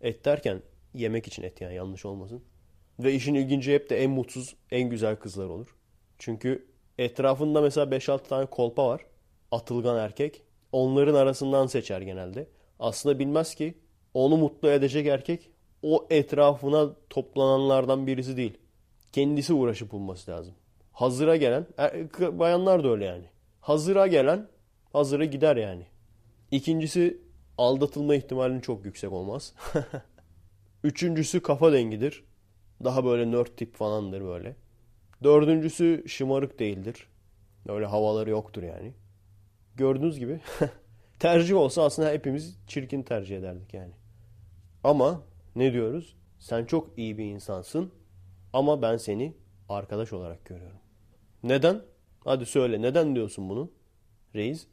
Et 0.00 0.24
derken 0.24 0.62
yemek 0.94 1.26
için 1.26 1.42
et 1.42 1.60
yani 1.60 1.74
yanlış 1.74 2.04
olmasın. 2.04 2.44
Ve 2.98 3.12
işin 3.14 3.34
ilginci 3.34 3.74
hep 3.74 3.90
de 3.90 4.02
en 4.02 4.10
mutsuz, 4.10 4.56
en 4.70 4.90
güzel 4.90 5.16
kızlar 5.16 5.46
olur. 5.46 5.76
Çünkü 6.18 6.66
etrafında 6.98 7.60
mesela 7.60 7.86
5-6 7.86 8.28
tane 8.28 8.46
kolpa 8.46 8.88
var. 8.88 9.06
Atılgan 9.50 9.96
erkek. 9.96 10.42
Onların 10.72 11.14
arasından 11.14 11.66
seçer 11.66 12.00
genelde. 12.00 12.48
aslında 12.78 13.18
bilmez 13.18 13.54
ki 13.54 13.74
onu 14.14 14.36
mutlu 14.36 14.70
edecek 14.70 15.06
erkek 15.06 15.50
o 15.82 16.06
etrafına 16.10 16.90
toplananlardan 17.10 18.06
birisi 18.06 18.36
değil. 18.36 18.58
Kendisi 19.12 19.52
uğraşıp 19.52 19.92
bulması 19.92 20.30
lazım. 20.30 20.54
Hazıra 20.92 21.36
gelen, 21.36 21.66
er- 21.78 22.38
bayanlar 22.38 22.84
da 22.84 22.88
öyle 22.88 23.04
yani. 23.04 23.24
Hazıra 23.60 24.06
gelen 24.06 24.48
hazıra 24.94 25.24
gider 25.24 25.56
yani. 25.56 25.86
İkincisi 26.50 27.20
aldatılma 27.58 28.14
ihtimalinin 28.14 28.60
çok 28.60 28.84
yüksek 28.84 29.12
olmaz. 29.12 29.54
Üçüncüsü 30.84 31.42
kafa 31.42 31.72
dengidir. 31.72 32.24
Daha 32.84 33.04
böyle 33.04 33.30
nerd 33.30 33.46
tip 33.56 33.74
falandır 33.74 34.24
böyle. 34.24 34.56
Dördüncüsü 35.22 36.04
şımarık 36.06 36.58
değildir. 36.58 37.06
Öyle 37.68 37.86
havaları 37.86 38.30
yoktur 38.30 38.62
yani. 38.62 38.92
Gördüğünüz 39.76 40.18
gibi 40.18 40.40
tercih 41.18 41.56
olsa 41.56 41.82
aslında 41.84 42.10
hepimiz 42.10 42.58
çirkin 42.66 43.02
tercih 43.02 43.38
ederdik 43.38 43.74
yani. 43.74 43.92
Ama 44.84 45.22
ne 45.56 45.72
diyoruz? 45.72 46.16
Sen 46.38 46.64
çok 46.64 46.98
iyi 46.98 47.18
bir 47.18 47.24
insansın 47.24 47.92
ama 48.52 48.82
ben 48.82 48.96
seni 48.96 49.34
arkadaş 49.68 50.12
olarak 50.12 50.44
görüyorum. 50.44 50.78
Neden? 51.42 51.82
Hadi 52.24 52.46
söyle 52.46 52.82
neden 52.82 53.14
diyorsun 53.14 53.48
bunu? 53.48 53.70
Reis. 54.34 54.66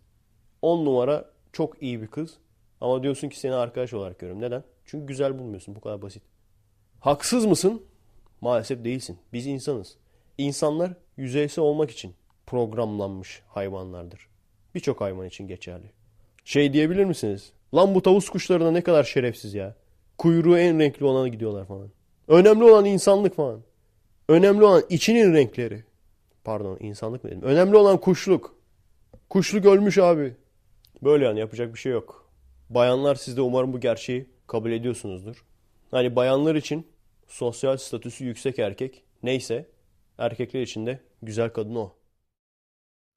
10 0.61 0.85
numara 0.85 1.31
çok 1.53 1.81
iyi 1.83 2.01
bir 2.01 2.07
kız 2.07 2.37
ama 2.81 3.03
diyorsun 3.03 3.29
ki 3.29 3.39
seni 3.39 3.53
arkadaş 3.53 3.93
olarak 3.93 4.19
görüyorum. 4.19 4.41
Neden? 4.41 4.63
Çünkü 4.85 5.05
güzel 5.05 5.39
bulmuyorsun. 5.39 5.75
Bu 5.75 5.81
kadar 5.81 6.01
basit. 6.01 6.23
Haksız 6.99 7.45
mısın? 7.45 7.81
Maalesef 8.41 8.83
değilsin. 8.83 9.17
Biz 9.33 9.47
insanız. 9.47 9.97
İnsanlar 10.37 10.93
yüzeysel 11.17 11.63
olmak 11.63 11.91
için 11.91 12.13
programlanmış 12.45 13.41
hayvanlardır. 13.47 14.27
Birçok 14.75 15.01
hayvan 15.01 15.27
için 15.27 15.47
geçerli. 15.47 15.91
Şey 16.45 16.73
diyebilir 16.73 17.05
misiniz? 17.05 17.51
Lan 17.75 17.95
bu 17.95 18.01
tavus 18.01 18.29
kuşları 18.29 18.65
da 18.65 18.71
ne 18.71 18.81
kadar 18.81 19.03
şerefsiz 19.03 19.53
ya. 19.53 19.75
Kuyruğu 20.17 20.57
en 20.57 20.79
renkli 20.79 21.05
olana 21.05 21.27
gidiyorlar 21.27 21.65
falan. 21.65 21.89
Önemli 22.27 22.63
olan 22.63 22.85
insanlık 22.85 23.35
falan. 23.35 23.61
Önemli 24.29 24.63
olan 24.63 24.83
içinin 24.89 25.33
renkleri. 25.33 25.83
Pardon 26.43 26.77
insanlık 26.79 27.23
mı 27.23 27.29
dedim? 27.29 27.41
Önemli 27.43 27.75
olan 27.75 27.97
kuşluk. 27.97 28.55
Kuşluk 29.29 29.65
ölmüş 29.65 29.97
abi. 29.97 30.35
Böyle 31.03 31.25
yani 31.25 31.39
yapacak 31.39 31.73
bir 31.73 31.79
şey 31.79 31.91
yok. 31.91 32.29
Bayanlar 32.69 33.15
siz 33.15 33.37
de 33.37 33.41
umarım 33.41 33.73
bu 33.73 33.79
gerçeği 33.79 34.29
kabul 34.47 34.71
ediyorsunuzdur. 34.71 35.45
Hani 35.91 36.15
bayanlar 36.15 36.55
için 36.55 36.87
sosyal 37.27 37.77
statüsü 37.77 38.25
yüksek 38.25 38.59
erkek 38.59 39.03
neyse 39.23 39.69
erkekler 40.17 40.61
için 40.61 40.85
de 40.85 40.99
güzel 41.21 41.49
kadın 41.49 41.75
o. 41.75 41.93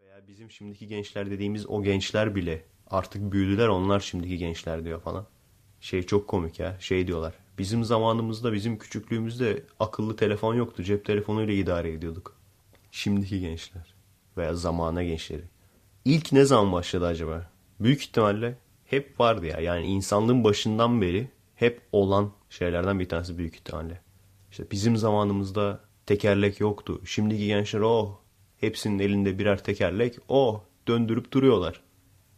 Veya 0.00 0.26
bizim 0.28 0.50
şimdiki 0.50 0.86
gençler 0.86 1.30
dediğimiz 1.30 1.66
o 1.68 1.82
gençler 1.82 2.34
bile 2.34 2.64
artık 2.86 3.32
büyüdüler 3.32 3.68
onlar 3.68 4.00
şimdiki 4.00 4.38
gençler 4.38 4.84
diyor 4.84 5.00
falan. 5.00 5.26
Şey 5.80 6.02
çok 6.02 6.28
komik 6.28 6.58
ya 6.60 6.76
şey 6.80 7.06
diyorlar. 7.06 7.34
Bizim 7.58 7.84
zamanımızda 7.84 8.52
bizim 8.52 8.78
küçüklüğümüzde 8.78 9.62
akıllı 9.80 10.16
telefon 10.16 10.54
yoktu. 10.54 10.82
Cep 10.82 11.04
telefonuyla 11.04 11.54
idare 11.54 11.92
ediyorduk. 11.92 12.36
Şimdiki 12.90 13.40
gençler 13.40 13.94
veya 14.36 14.54
zamana 14.54 15.02
gençleri. 15.04 15.42
İlk 16.04 16.32
ne 16.32 16.44
zaman 16.44 16.72
başladı 16.72 17.06
acaba? 17.06 17.50
Büyük 17.80 18.02
ihtimalle 18.02 18.58
hep 18.84 19.20
vardı 19.20 19.46
ya. 19.46 19.60
Yani 19.60 19.86
insanlığın 19.86 20.44
başından 20.44 21.02
beri 21.02 21.28
hep 21.54 21.80
olan 21.92 22.32
şeylerden 22.50 23.00
bir 23.00 23.08
tanesi 23.08 23.38
büyük 23.38 23.54
ihtimalle. 23.54 24.00
İşte 24.50 24.70
bizim 24.70 24.96
zamanımızda 24.96 25.80
tekerlek 26.06 26.60
yoktu. 26.60 27.00
Şimdiki 27.04 27.46
gençler 27.46 27.80
oh 27.80 28.18
hepsinin 28.60 28.98
elinde 28.98 29.38
birer 29.38 29.64
tekerlek 29.64 30.18
oh 30.28 30.60
döndürüp 30.88 31.32
duruyorlar. 31.32 31.80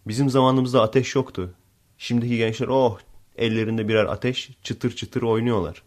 Bizim 0.06 0.30
zamanımızda 0.30 0.82
ateş 0.82 1.14
yoktu. 1.14 1.54
Şimdiki 1.98 2.36
gençler 2.36 2.68
oh 2.68 2.98
ellerinde 3.36 3.88
birer 3.88 4.04
ateş 4.04 4.50
çıtır 4.62 4.96
çıtır 4.96 5.22
oynuyorlar. 5.22 5.82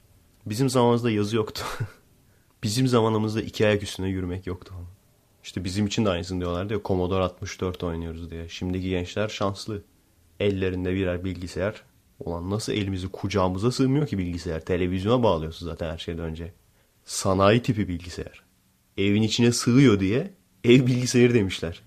Bizim 0.45 0.69
zamanımızda 0.69 1.11
yazı 1.11 1.35
yoktu. 1.35 1.63
bizim 2.63 2.87
zamanımızda 2.87 3.41
iki 3.41 3.67
ayak 3.67 3.83
üstüne 3.83 4.09
yürümek 4.09 4.47
yoktu. 4.47 4.73
İşte 5.43 5.63
bizim 5.63 5.87
için 5.87 6.05
de 6.05 6.09
aynısını 6.09 6.39
diyorlar 6.39 6.69
diyor. 6.69 6.81
Commodore 6.85 7.23
64 7.23 7.83
oynuyoruz 7.83 8.31
diye. 8.31 8.49
Şimdiki 8.49 8.89
gençler 8.89 9.27
şanslı. 9.29 9.81
Ellerinde 10.39 10.93
birer 10.93 11.23
bilgisayar. 11.25 11.83
Ulan 12.19 12.49
nasıl 12.49 12.73
elimizi 12.73 13.07
kucağımıza 13.07 13.71
sığmıyor 13.71 14.07
ki 14.07 14.17
bilgisayar? 14.17 14.59
Televizyona 14.59 15.23
bağlıyorsun 15.23 15.65
zaten 15.65 15.91
her 15.91 15.97
şeyden 15.97 16.23
önce. 16.23 16.53
Sanayi 17.05 17.61
tipi 17.61 17.87
bilgisayar. 17.87 18.43
Evin 18.97 19.21
içine 19.21 19.51
sığıyor 19.51 19.99
diye 19.99 20.33
ev 20.63 20.85
bilgisayarı 20.87 21.33
demişler. 21.33 21.81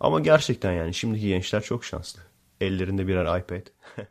Ama 0.00 0.20
gerçekten 0.20 0.72
yani 0.72 0.94
şimdiki 0.94 1.28
gençler 1.28 1.62
çok 1.62 1.84
şanslı. 1.84 2.20
Ellerinde 2.60 3.06
birer 3.06 3.40
iPad. 3.40 3.66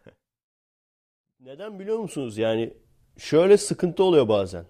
Neden 1.40 1.80
biliyor 1.80 2.00
musunuz? 2.00 2.38
Yani 2.38 2.74
şöyle 3.18 3.58
sıkıntı 3.58 4.04
oluyor 4.04 4.28
bazen. 4.28 4.66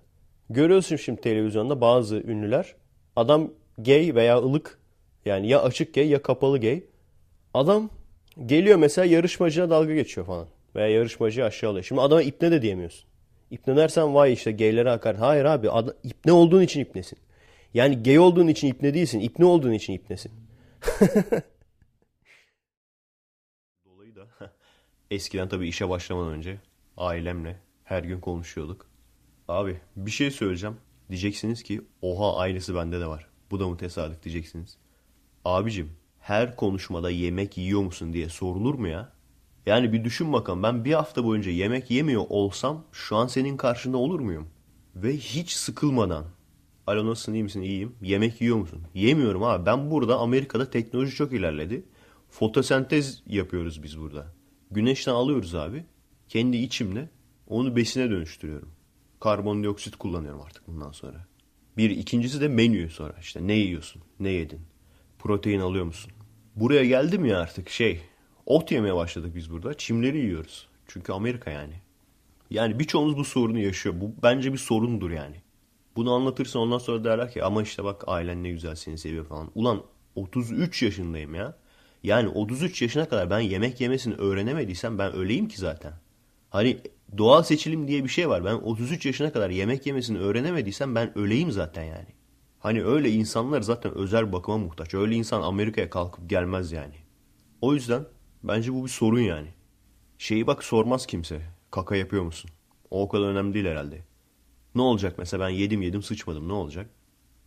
Görüyorsun 0.50 0.96
şimdi 0.96 1.22
televizyonda 1.22 1.82
bazı 1.82 2.16
ünlüler. 2.16 2.76
Adam 3.16 3.52
gay 3.78 4.16
veya 4.16 4.38
ılık. 4.38 4.80
Yani 5.26 5.48
ya 5.48 5.62
açık 5.62 5.94
gay 5.94 6.08
ya 6.08 6.22
kapalı 6.22 6.60
gay. 6.62 6.84
Adam 7.54 7.90
geliyor 8.46 8.78
mesela 8.78 9.06
yarışmacıya 9.06 9.70
dalga 9.70 9.94
geçiyor 9.94 10.28
falan. 10.28 10.48
Veya 10.76 10.88
yarışmacıyı 10.88 11.46
aşağılıyor. 11.46 11.84
Şimdi 11.84 12.02
adama 12.02 12.22
ipne 12.22 12.52
de 12.52 12.62
diyemiyorsun. 12.62 13.10
İpne 13.52 13.76
dersen 13.76 14.16
vay 14.16 14.34
işte 14.34 14.52
gaylere 14.52 14.90
hakar. 14.90 15.16
Hayır 15.16 15.46
abi 15.46 15.70
ad- 15.70 15.96
ipne 16.04 16.32
olduğun 16.32 16.62
için 16.62 16.80
ipnesin. 16.80 17.18
Yani 17.74 18.04
gay 18.04 18.20
olduğun 18.20 18.48
için 18.48 18.68
ipne 18.68 18.94
değilsin. 18.94 19.20
İpne 19.20 19.46
olduğun 19.46 19.72
için 19.72 19.94
ipnesin. 19.94 20.32
Dolayı 23.86 24.16
da 24.16 24.28
eskiden 25.12 25.50
tabii 25.50 25.68
işe 25.68 25.90
başlamadan 25.90 26.32
önce 26.34 26.58
ailemle 26.98 27.60
her 27.84 28.04
gün 28.04 28.20
konuşuyorduk. 28.20 28.90
Abi 29.48 29.82
bir 29.96 30.12
şey 30.12 30.32
söyleyeceğim. 30.32 30.78
Diyeceksiniz 31.10 31.64
ki 31.64 31.82
oha 32.02 32.38
aynısı 32.38 32.76
bende 32.76 33.00
de 33.00 33.08
var. 33.08 33.28
Bu 33.52 33.60
da 33.60 33.68
mı 33.68 33.78
tesadüf 33.78 34.24
diyeceksiniz. 34.24 34.78
Abicim 35.46 35.92
her 36.20 36.56
konuşmada 36.56 37.10
yemek 37.10 37.58
yiyor 37.58 37.82
musun 37.82 38.14
diye 38.14 38.30
sorulur 38.30 38.76
mu 38.76 38.88
ya? 38.88 39.12
Yani 39.66 39.94
bir 39.94 40.04
düşün 40.04 40.34
bakalım 40.34 40.64
ben 40.64 40.86
bir 40.86 40.94
hafta 40.94 41.24
boyunca 41.24 41.52
yemek 41.52 41.92
yemiyor 41.92 42.26
olsam 42.30 42.84
şu 42.92 43.16
an 43.16 43.28
senin 43.28 43.58
karşında 43.58 43.98
olur 43.98 44.20
muyum? 44.20 44.48
Ve 44.96 45.18
hiç 45.18 45.52
sıkılmadan 45.52 46.26
Alo 46.88 47.06
nasılsın 47.06 47.34
iyi 47.34 47.44
misin? 47.44 47.62
İyiyim. 47.62 47.96
Yemek 48.02 48.42
yiyor 48.42 48.58
musun? 48.58 48.82
Yemiyorum 48.94 49.44
abi. 49.44 49.66
Ben 49.66 49.92
burada 49.92 50.18
Amerika'da 50.20 50.70
teknoloji 50.70 51.16
çok 51.16 51.34
ilerledi. 51.34 51.86
Fotosentez 52.30 53.24
yapıyoruz 53.28 53.84
biz 53.84 54.00
burada. 54.00 54.34
Güneşten 54.72 55.14
alıyoruz 55.14 55.56
abi. 55.56 55.86
Kendi 56.30 56.58
içimle 56.58 57.10
onu 57.48 57.76
besine 57.76 58.10
dönüştürüyorum. 58.10 58.70
Karbondioksit 59.20 59.96
kullanıyorum 59.96 60.42
artık 60.42 60.68
bundan 60.68 60.92
sonra. 60.92 61.28
Bir 61.78 61.90
ikincisi 61.90 62.42
de 62.42 62.48
menü 62.48 62.90
sonra. 62.90 63.16
İşte 63.22 63.48
ne 63.48 63.54
yiyorsun? 63.54 64.02
Ne 64.20 64.30
yedin? 64.30 64.62
Protein 65.20 65.60
alıyor 65.60 65.86
musun? 65.86 66.12
Buraya 66.56 66.86
geldim 66.86 67.26
ya 67.26 67.40
artık 67.40 67.70
şey. 67.70 68.02
Ot 68.46 68.72
yemeye 68.72 68.96
başladık 68.96 69.36
biz 69.36 69.52
burada. 69.52 69.74
Çimleri 69.74 70.18
yiyoruz. 70.18 70.68
Çünkü 70.88 71.14
Amerika 71.14 71.52
yani. 71.52 71.74
Yani 72.50 72.80
birçoğumuz 72.80 73.18
bu 73.18 73.24
sorunu 73.24 73.60
yaşıyor. 73.60 73.96
Bu 74.02 74.12
bence 74.24 74.54
bir 74.54 74.58
sorundur 74.58 75.12
yani. 75.12 75.36
Bunu 75.96 76.14
anlatırsan 76.14 76.62
ondan 76.62 76.78
sonra 76.78 77.04
derler 77.04 77.32
ki 77.32 77.44
ama 77.44 77.64
işte 77.64 77.84
bak 77.84 78.04
ailen 78.08 78.44
ne 78.44 78.50
güzel 78.50 78.76
seni 78.76 78.98
seviyor 78.98 79.26
falan. 79.26 79.52
Ulan 79.56 79.84
33 80.16 80.84
yaşındayım 80.84 81.36
ya. 81.36 81.58
Yani 82.04 82.30
33 82.30 82.82
yaşına 82.82 83.10
kadar 83.10 83.30
ben 83.30 83.40
yemek 83.40 83.82
yemesini 83.82 84.16
öğrenemediysem 84.16 84.98
ben 84.98 85.14
öleyim 85.14 85.48
ki 85.48 85.58
zaten. 85.58 85.94
Hani 86.50 86.78
doğal 87.18 87.44
seçilim 87.44 87.88
diye 87.88 88.04
bir 88.04 88.10
şey 88.10 88.30
var. 88.30 88.46
Ben 88.46 88.54
33 88.54 89.06
yaşına 89.06 89.32
kadar 89.32 89.50
yemek 89.50 89.86
yemesini 89.86 90.18
öğrenemediysem 90.18 90.96
ben 90.96 91.18
öleyim 91.18 91.52
zaten 91.52 91.84
yani. 91.84 92.08
Hani 92.60 92.84
öyle 92.84 93.12
insanlar 93.12 93.62
zaten 93.62 93.94
özel 93.96 94.32
bakıma 94.32 94.58
muhtaç. 94.58 94.94
Öyle 94.94 95.16
insan 95.16 95.42
Amerika'ya 95.42 95.90
kalkıp 95.90 96.30
gelmez 96.30 96.72
yani. 96.72 96.96
O 97.62 97.74
yüzden 97.74 98.06
bence 98.44 98.74
bu 98.74 98.84
bir 98.84 98.90
sorun 98.90 99.20
yani. 99.20 99.48
Şeyi 100.18 100.48
bak 100.48 100.64
sormaz 100.64 101.06
kimse. 101.06 101.42
Kaka 101.72 101.96
yapıyor 101.96 102.24
musun? 102.24 102.52
O 102.92 103.02
o 103.02 103.10
kadar 103.10 103.28
önemli 103.28 103.54
değil 103.54 103.66
herhalde. 103.66 104.02
Ne 104.76 104.82
olacak 104.82 105.16
mesela 105.18 105.46
ben 105.46 105.50
yedim 105.50 105.82
yedim 105.82 106.04
sıçmadım 106.04 106.48
ne 106.48 106.54
olacak? 106.54 106.90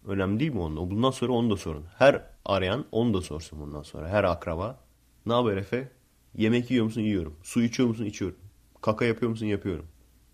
Önemli 0.06 0.40
değil 0.40 0.52
mi 0.52 0.60
onun? 0.60 0.90
Bundan 0.90 1.10
sonra 1.10 1.32
onu 1.32 1.50
da 1.50 1.56
sorun. 1.56 1.84
Her 1.98 2.22
arayan 2.44 2.86
onu 2.92 3.14
da 3.14 3.22
sorsun 3.22 3.60
bundan 3.60 3.82
sonra. 3.82 4.08
Her 4.08 4.24
akraba. 4.24 4.80
Ne 5.26 5.32
haber 5.32 5.56
Efe? 5.56 5.92
Yemek 6.34 6.70
yiyor 6.70 6.84
musun? 6.84 7.00
Yiyorum. 7.00 7.36
Su 7.42 7.62
içiyor 7.62 7.88
musun? 7.88 8.04
İçiyorum. 8.04 8.38
Kaka 8.86 9.04
yapıyor 9.04 9.30
musun? 9.30 9.46
Yapıyorum. 9.46 9.86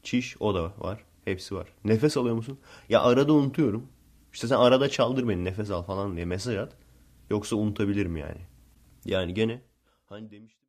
Çiş 0.03 0.37
o 0.41 0.55
da 0.55 0.73
var. 0.79 1.05
Hepsi 1.25 1.55
var. 1.55 1.69
Nefes 1.85 2.17
alıyor 2.17 2.35
musun? 2.35 2.59
Ya 2.89 3.03
arada 3.03 3.33
unutuyorum. 3.33 3.89
İşte 4.33 4.47
sen 4.47 4.57
arada 4.57 4.89
çaldır 4.89 5.29
beni 5.29 5.45
nefes 5.45 5.71
al 5.71 5.83
falan 5.83 6.17
diye 6.17 6.25
mesaj 6.25 6.57
at. 6.57 6.77
Yoksa 7.31 7.57
unutabilirim 7.57 8.17
yani. 8.17 8.41
Yani 9.05 9.35
gene 9.35 9.61
hani 10.07 10.31
demiştim. 10.31 10.69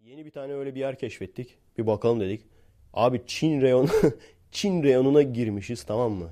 Yeni 0.00 0.26
bir 0.26 0.30
tane 0.30 0.54
öyle 0.54 0.74
bir 0.74 0.80
yer 0.80 0.98
keşfettik. 0.98 1.58
Bir 1.78 1.86
bakalım 1.86 2.20
dedik. 2.20 2.46
Abi 2.94 3.22
Çin 3.26 3.60
reyonu 3.60 3.88
Çin 4.52 4.82
reyonuna 4.82 5.22
girmişiz 5.22 5.82
tamam 5.82 6.12
mı? 6.12 6.30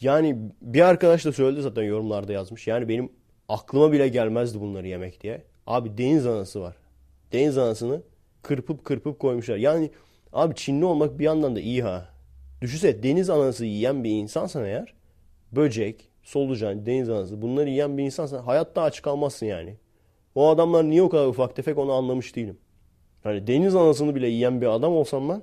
Yani 0.00 0.38
bir 0.62 0.80
arkadaş 0.80 1.24
da 1.24 1.32
söyledi 1.32 1.62
zaten 1.62 1.82
yorumlarda 1.82 2.32
yazmış. 2.32 2.66
Yani 2.66 2.88
benim 2.88 3.12
aklıma 3.48 3.92
bile 3.92 4.08
gelmezdi 4.08 4.60
bunları 4.60 4.86
yemek 4.86 5.22
diye. 5.22 5.44
Abi 5.66 5.98
deniz 5.98 6.26
anası 6.26 6.60
var. 6.60 6.76
Deniz 7.32 7.58
anasını 7.58 8.02
kırpıp 8.42 8.84
kırpıp 8.84 9.18
koymuşlar. 9.18 9.56
Yani 9.56 9.90
abi 10.32 10.54
Çinli 10.54 10.84
olmak 10.84 11.18
bir 11.18 11.24
yandan 11.24 11.56
da 11.56 11.60
iyi 11.60 11.82
ha. 11.82 12.08
Düşünsene 12.60 13.02
deniz 13.02 13.30
anası 13.30 13.64
yiyen 13.64 14.04
bir 14.04 14.10
insansan 14.10 14.64
eğer 14.64 14.94
böcek, 15.52 16.08
solucan, 16.22 16.86
deniz 16.86 17.10
anası 17.10 17.42
bunları 17.42 17.70
yiyen 17.70 17.98
bir 17.98 18.04
insansan 18.04 18.42
hayatta 18.42 18.82
aç 18.82 19.02
kalmazsın 19.02 19.46
yani. 19.46 19.76
O 20.34 20.48
adamlar 20.48 20.84
niye 20.84 21.02
o 21.02 21.08
kadar 21.08 21.26
ufak 21.26 21.56
tefek 21.56 21.78
onu 21.78 21.92
anlamış 21.92 22.36
değilim. 22.36 22.58
Hani 23.22 23.46
deniz 23.46 23.74
anasını 23.76 24.14
bile 24.14 24.28
yiyen 24.28 24.60
bir 24.60 24.66
adam 24.66 24.92
olsam 24.92 25.28
ben 25.28 25.42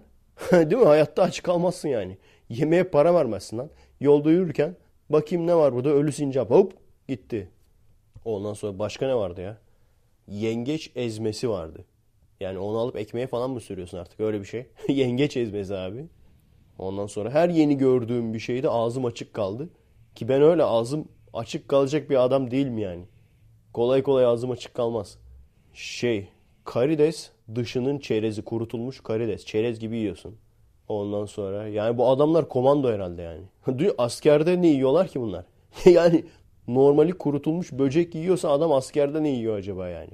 değil 0.70 0.82
mi? 0.82 0.88
Hayatta 0.88 1.24
aç 1.24 1.44
kalmazsın 1.44 1.90
yani. 1.90 2.18
Yemeğe 2.50 2.84
para 2.84 3.14
vermezsin 3.14 3.58
lan. 3.58 3.70
Yolda 4.00 4.32
yürürken 4.32 4.76
bakayım 5.10 5.48
ne 5.48 5.56
var 5.56 5.74
burada 5.74 5.90
ölü 5.90 6.12
sincap 6.12 6.50
hop 6.50 6.74
gitti. 7.08 7.50
Ondan 8.26 8.54
sonra 8.54 8.80
başka 8.80 9.08
ne 9.08 9.16
vardı 9.16 9.42
ya? 9.42 9.58
Yengeç 10.28 10.92
ezmesi 10.96 11.50
vardı. 11.50 11.86
Yani 12.40 12.60
onu 12.60 12.78
alıp 12.78 12.96
ekmeğe 12.96 13.28
falan 13.28 13.52
mı 13.52 13.60
sürüyorsun 13.60 13.98
artık 13.98 14.20
öyle 14.20 14.40
bir 14.40 14.46
şey? 14.46 14.66
Yengeç 14.90 15.38
ezmesi 15.38 15.76
abi. 15.76 16.06
Ondan 16.80 17.08
sonra 17.08 17.30
her 17.30 17.50
yeni 17.50 17.78
gördüğüm 17.78 18.34
bir 18.34 18.40
şeyde 18.40 18.70
ağzım 18.70 19.06
açık 19.06 19.34
kaldı. 19.34 19.70
Ki 20.16 20.30
ben 20.30 20.42
öyle 20.42 20.64
ağzım 20.64 21.08
açık 21.34 21.70
kalacak 21.70 22.10
bir 22.10 22.24
adam 22.24 22.52
değilim 22.52 22.78
yani. 22.78 23.04
Kolay 23.74 24.04
kolay 24.04 24.26
ağzım 24.26 24.52
açık 24.52 24.74
kalmaz. 24.74 25.18
Şey, 25.74 26.28
karides 26.66 27.32
dışının 27.56 28.00
çerezi 28.00 28.42
kurutulmuş 28.42 29.00
karides. 29.04 29.46
Çerez 29.46 29.80
gibi 29.80 29.98
yiyorsun. 29.98 30.36
Ondan 30.88 31.26
sonra 31.26 31.68
yani 31.68 31.98
bu 31.98 32.08
adamlar 32.10 32.50
komando 32.50 32.92
herhalde 32.92 33.22
yani. 33.22 33.44
Askerde 33.98 34.62
ne 34.62 34.68
yiyorlar 34.68 35.08
ki 35.08 35.22
bunlar? 35.22 35.46
yani 35.86 36.26
normali 36.68 37.14
kurutulmuş 37.18 37.72
böcek 37.72 38.16
yiyorsa 38.16 38.50
adam 38.50 38.72
askerde 38.72 39.24
ne 39.24 39.30
yiyor 39.30 39.58
acaba 39.58 39.90
yani? 39.90 40.12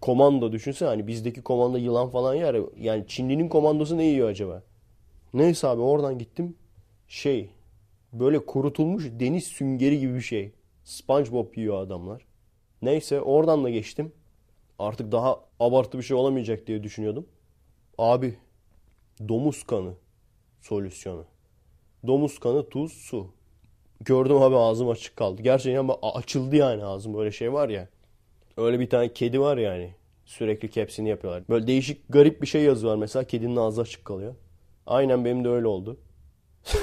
Komando 0.00 0.52
düşünsene 0.52 0.88
hani 0.88 1.06
bizdeki 1.06 1.42
komando 1.42 1.76
yılan 1.76 2.10
falan 2.10 2.34
yer. 2.34 2.54
ya. 2.54 2.62
Yani 2.80 3.04
Çinlinin 3.08 3.48
komandosu 3.48 3.98
ne 3.98 4.04
yiyor 4.04 4.28
acaba? 4.28 4.62
Neyse 5.34 5.68
abi 5.68 5.80
oradan 5.80 6.18
gittim. 6.18 6.56
Şey 7.08 7.50
böyle 8.12 8.46
kurutulmuş 8.46 9.04
deniz 9.20 9.44
süngeri 9.44 10.00
gibi 10.00 10.14
bir 10.14 10.20
şey. 10.20 10.52
SpongeBob 10.84 11.56
yiyor 11.56 11.78
adamlar. 11.82 12.26
Neyse 12.82 13.20
oradan 13.20 13.64
da 13.64 13.70
geçtim. 13.70 14.12
Artık 14.78 15.12
daha 15.12 15.40
abartı 15.60 15.98
bir 15.98 16.02
şey 16.02 16.16
olamayacak 16.16 16.66
diye 16.66 16.82
düşünüyordum. 16.82 17.26
Abi 17.98 18.38
domuz 19.28 19.62
kanı 19.62 19.94
solüsyonu. 20.60 21.24
Domuz 22.06 22.38
kanı, 22.38 22.68
tuz, 22.68 22.92
su. 22.92 23.26
Gördüm 24.00 24.36
abi 24.36 24.56
ağzım 24.56 24.88
açık 24.88 25.16
kaldı. 25.16 25.42
Gerçekten 25.42 25.88
bak- 25.88 25.98
açıldı 26.02 26.56
yani 26.56 26.84
ağzım 26.84 27.14
böyle 27.14 27.32
şey 27.32 27.52
var 27.52 27.68
ya. 27.68 27.88
Öyle 28.56 28.80
bir 28.80 28.90
tane 28.90 29.12
kedi 29.12 29.40
var 29.40 29.56
yani. 29.56 29.94
Sürekli 30.24 30.70
caps'ini 30.70 31.08
yapıyorlar. 31.08 31.42
Böyle 31.48 31.66
değişik 31.66 32.08
garip 32.08 32.42
bir 32.42 32.46
şey 32.46 32.62
yazıyorlar 32.62 32.98
mesela. 32.98 33.24
Kedinin 33.24 33.56
ağzı 33.56 33.82
açık 33.82 34.04
kalıyor. 34.04 34.34
Aynen 34.86 35.24
benim 35.24 35.44
de 35.44 35.48
öyle 35.48 35.66
oldu. 35.66 36.00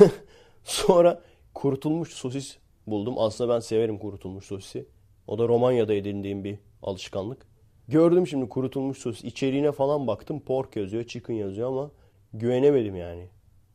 Sonra 0.64 1.22
kurutulmuş 1.54 2.10
sosis 2.10 2.58
buldum. 2.88 3.16
Aslında 3.18 3.54
ben 3.56 3.60
severim 3.60 4.00
kurutulmuş 4.00 4.46
sosisi. 4.46 4.86
O 5.28 5.38
da 5.38 5.48
Romanya'da 5.48 5.94
edindiğim 5.94 6.44
bir 6.44 6.60
alışkanlık. 6.84 7.48
Gördüm 7.88 8.28
şimdi 8.28 8.50
kurutulmuş 8.50 8.98
sosis. 8.98 9.24
İçeriğine 9.24 9.72
falan 9.72 10.08
baktım. 10.08 10.40
Pork 10.40 10.76
yazıyor, 10.76 11.04
chicken 11.04 11.34
yazıyor 11.34 11.68
ama 11.68 11.92
güvenemedim 12.34 12.96
yani. 12.96 13.28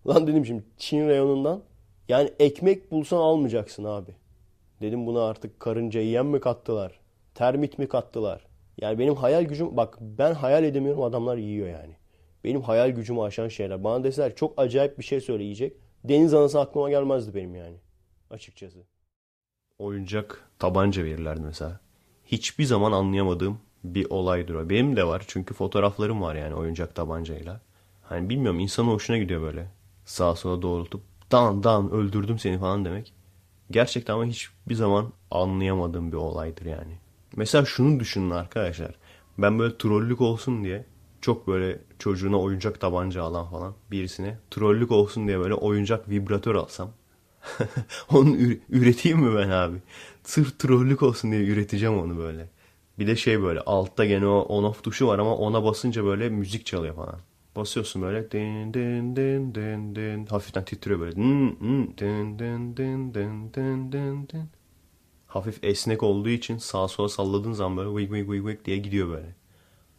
Lan 0.06 0.26
dedim 0.26 0.46
şimdi 0.46 0.64
Çin 0.76 1.08
reyonundan 1.08 1.62
yani 2.08 2.30
ekmek 2.38 2.90
bulsan 2.90 3.16
almayacaksın 3.16 3.84
abi. 3.84 4.10
Dedim 4.80 5.06
buna 5.06 5.24
artık 5.24 5.60
karınca 5.60 6.00
yiyen 6.00 6.26
mi 6.26 6.40
kattılar? 6.40 7.00
Termit 7.36 7.78
mi 7.78 7.88
kattılar? 7.88 8.46
Yani 8.78 8.98
benim 8.98 9.14
hayal 9.14 9.42
gücüm 9.42 9.76
bak 9.76 9.98
ben 10.00 10.34
hayal 10.34 10.64
edemiyorum 10.64 11.02
adamlar 11.02 11.36
yiyor 11.36 11.68
yani. 11.68 11.96
Benim 12.44 12.62
hayal 12.62 12.90
gücümü 12.90 13.20
aşan 13.20 13.48
şeyler. 13.48 13.84
Bana 13.84 14.04
deseler 14.04 14.34
çok 14.34 14.60
acayip 14.60 14.98
bir 14.98 15.04
şey 15.04 15.20
söyleyecek. 15.20 15.76
Deniz 16.04 16.34
anası 16.34 16.60
aklıma 16.60 16.90
gelmezdi 16.90 17.34
benim 17.34 17.54
yani. 17.54 17.76
Açıkçası. 18.30 18.78
Oyuncak 19.78 20.48
tabanca 20.58 21.04
verirlerdi 21.04 21.40
mesela. 21.40 21.80
Hiçbir 22.24 22.64
zaman 22.64 22.92
anlayamadığım 22.92 23.58
bir 23.84 24.10
olaydır 24.10 24.54
o. 24.54 24.70
Benim 24.70 24.96
de 24.96 25.06
var 25.06 25.24
çünkü 25.26 25.54
fotoğraflarım 25.54 26.22
var 26.22 26.34
yani 26.34 26.54
oyuncak 26.54 26.94
tabancayla. 26.94 27.60
Hani 28.02 28.28
bilmiyorum 28.28 28.60
insanın 28.60 28.88
hoşuna 28.88 29.18
gidiyor 29.18 29.42
böyle. 29.42 29.66
Sağa 30.04 30.36
sola 30.36 30.62
doğrultup 30.62 31.02
dan 31.32 31.62
dan 31.62 31.90
öldürdüm 31.90 32.38
seni 32.38 32.58
falan 32.58 32.84
demek. 32.84 33.12
Gerçekten 33.70 34.14
ama 34.14 34.24
hiçbir 34.24 34.74
zaman 34.74 35.12
anlayamadığım 35.30 36.12
bir 36.12 36.16
olaydır 36.16 36.66
yani. 36.66 37.05
Mesela 37.36 37.64
şunu 37.64 38.00
düşünün 38.00 38.30
arkadaşlar. 38.30 38.94
Ben 39.38 39.58
böyle 39.58 39.78
trollük 39.78 40.20
olsun 40.20 40.64
diye 40.64 40.84
çok 41.20 41.46
böyle 41.48 41.78
çocuğuna 41.98 42.40
oyuncak 42.40 42.80
tabanca 42.80 43.22
alan 43.22 43.50
falan 43.50 43.74
birisine 43.90 44.38
trollük 44.50 44.90
olsun 44.92 45.26
diye 45.28 45.38
böyle 45.38 45.54
oyuncak 45.54 46.08
vibratör 46.08 46.54
alsam. 46.54 46.92
onu 48.12 48.36
ür- 48.36 48.60
üreteyim 48.70 49.18
mi 49.18 49.36
ben 49.38 49.50
abi? 49.50 49.76
Sırf 50.24 50.58
trollük 50.58 51.02
olsun 51.02 51.32
diye 51.32 51.44
üreteceğim 51.46 51.98
onu 51.98 52.18
böyle. 52.18 52.48
Bir 52.98 53.06
de 53.06 53.16
şey 53.16 53.42
böyle 53.42 53.60
altta 53.60 54.04
gene 54.04 54.26
o 54.26 54.38
on 54.40 54.64
off 54.64 54.82
tuşu 54.84 55.06
var 55.06 55.18
ama 55.18 55.36
ona 55.36 55.64
basınca 55.64 56.04
böyle 56.04 56.28
müzik 56.28 56.66
çalıyor 56.66 56.94
falan. 56.96 57.20
Basıyorsun 57.56 58.02
böyle 58.02 58.30
din 58.30 58.74
din 58.74 59.16
din 59.16 59.54
din 59.54 59.94
din 59.96 60.26
hafiften 60.26 60.64
titriyor 60.64 61.00
böyle. 61.00 61.16
Din, 61.16 61.58
din, 61.98 62.38
din, 62.38 62.76
din, 62.76 63.14
din, 63.14 63.52
din, 63.54 63.92
din, 63.92 64.28
din. 64.28 64.50
Hafif 65.36 65.64
esnek 65.64 66.02
olduğu 66.02 66.28
için 66.28 66.58
sağa 66.58 66.88
sola 66.88 67.08
salladığın 67.08 67.52
zaman 67.52 67.76
böyle 67.76 67.90
wig 67.90 68.08
wig 68.08 68.26
wig 68.26 68.46
wig 68.46 68.66
diye 68.66 68.76
gidiyor 68.76 69.08
böyle. 69.08 69.34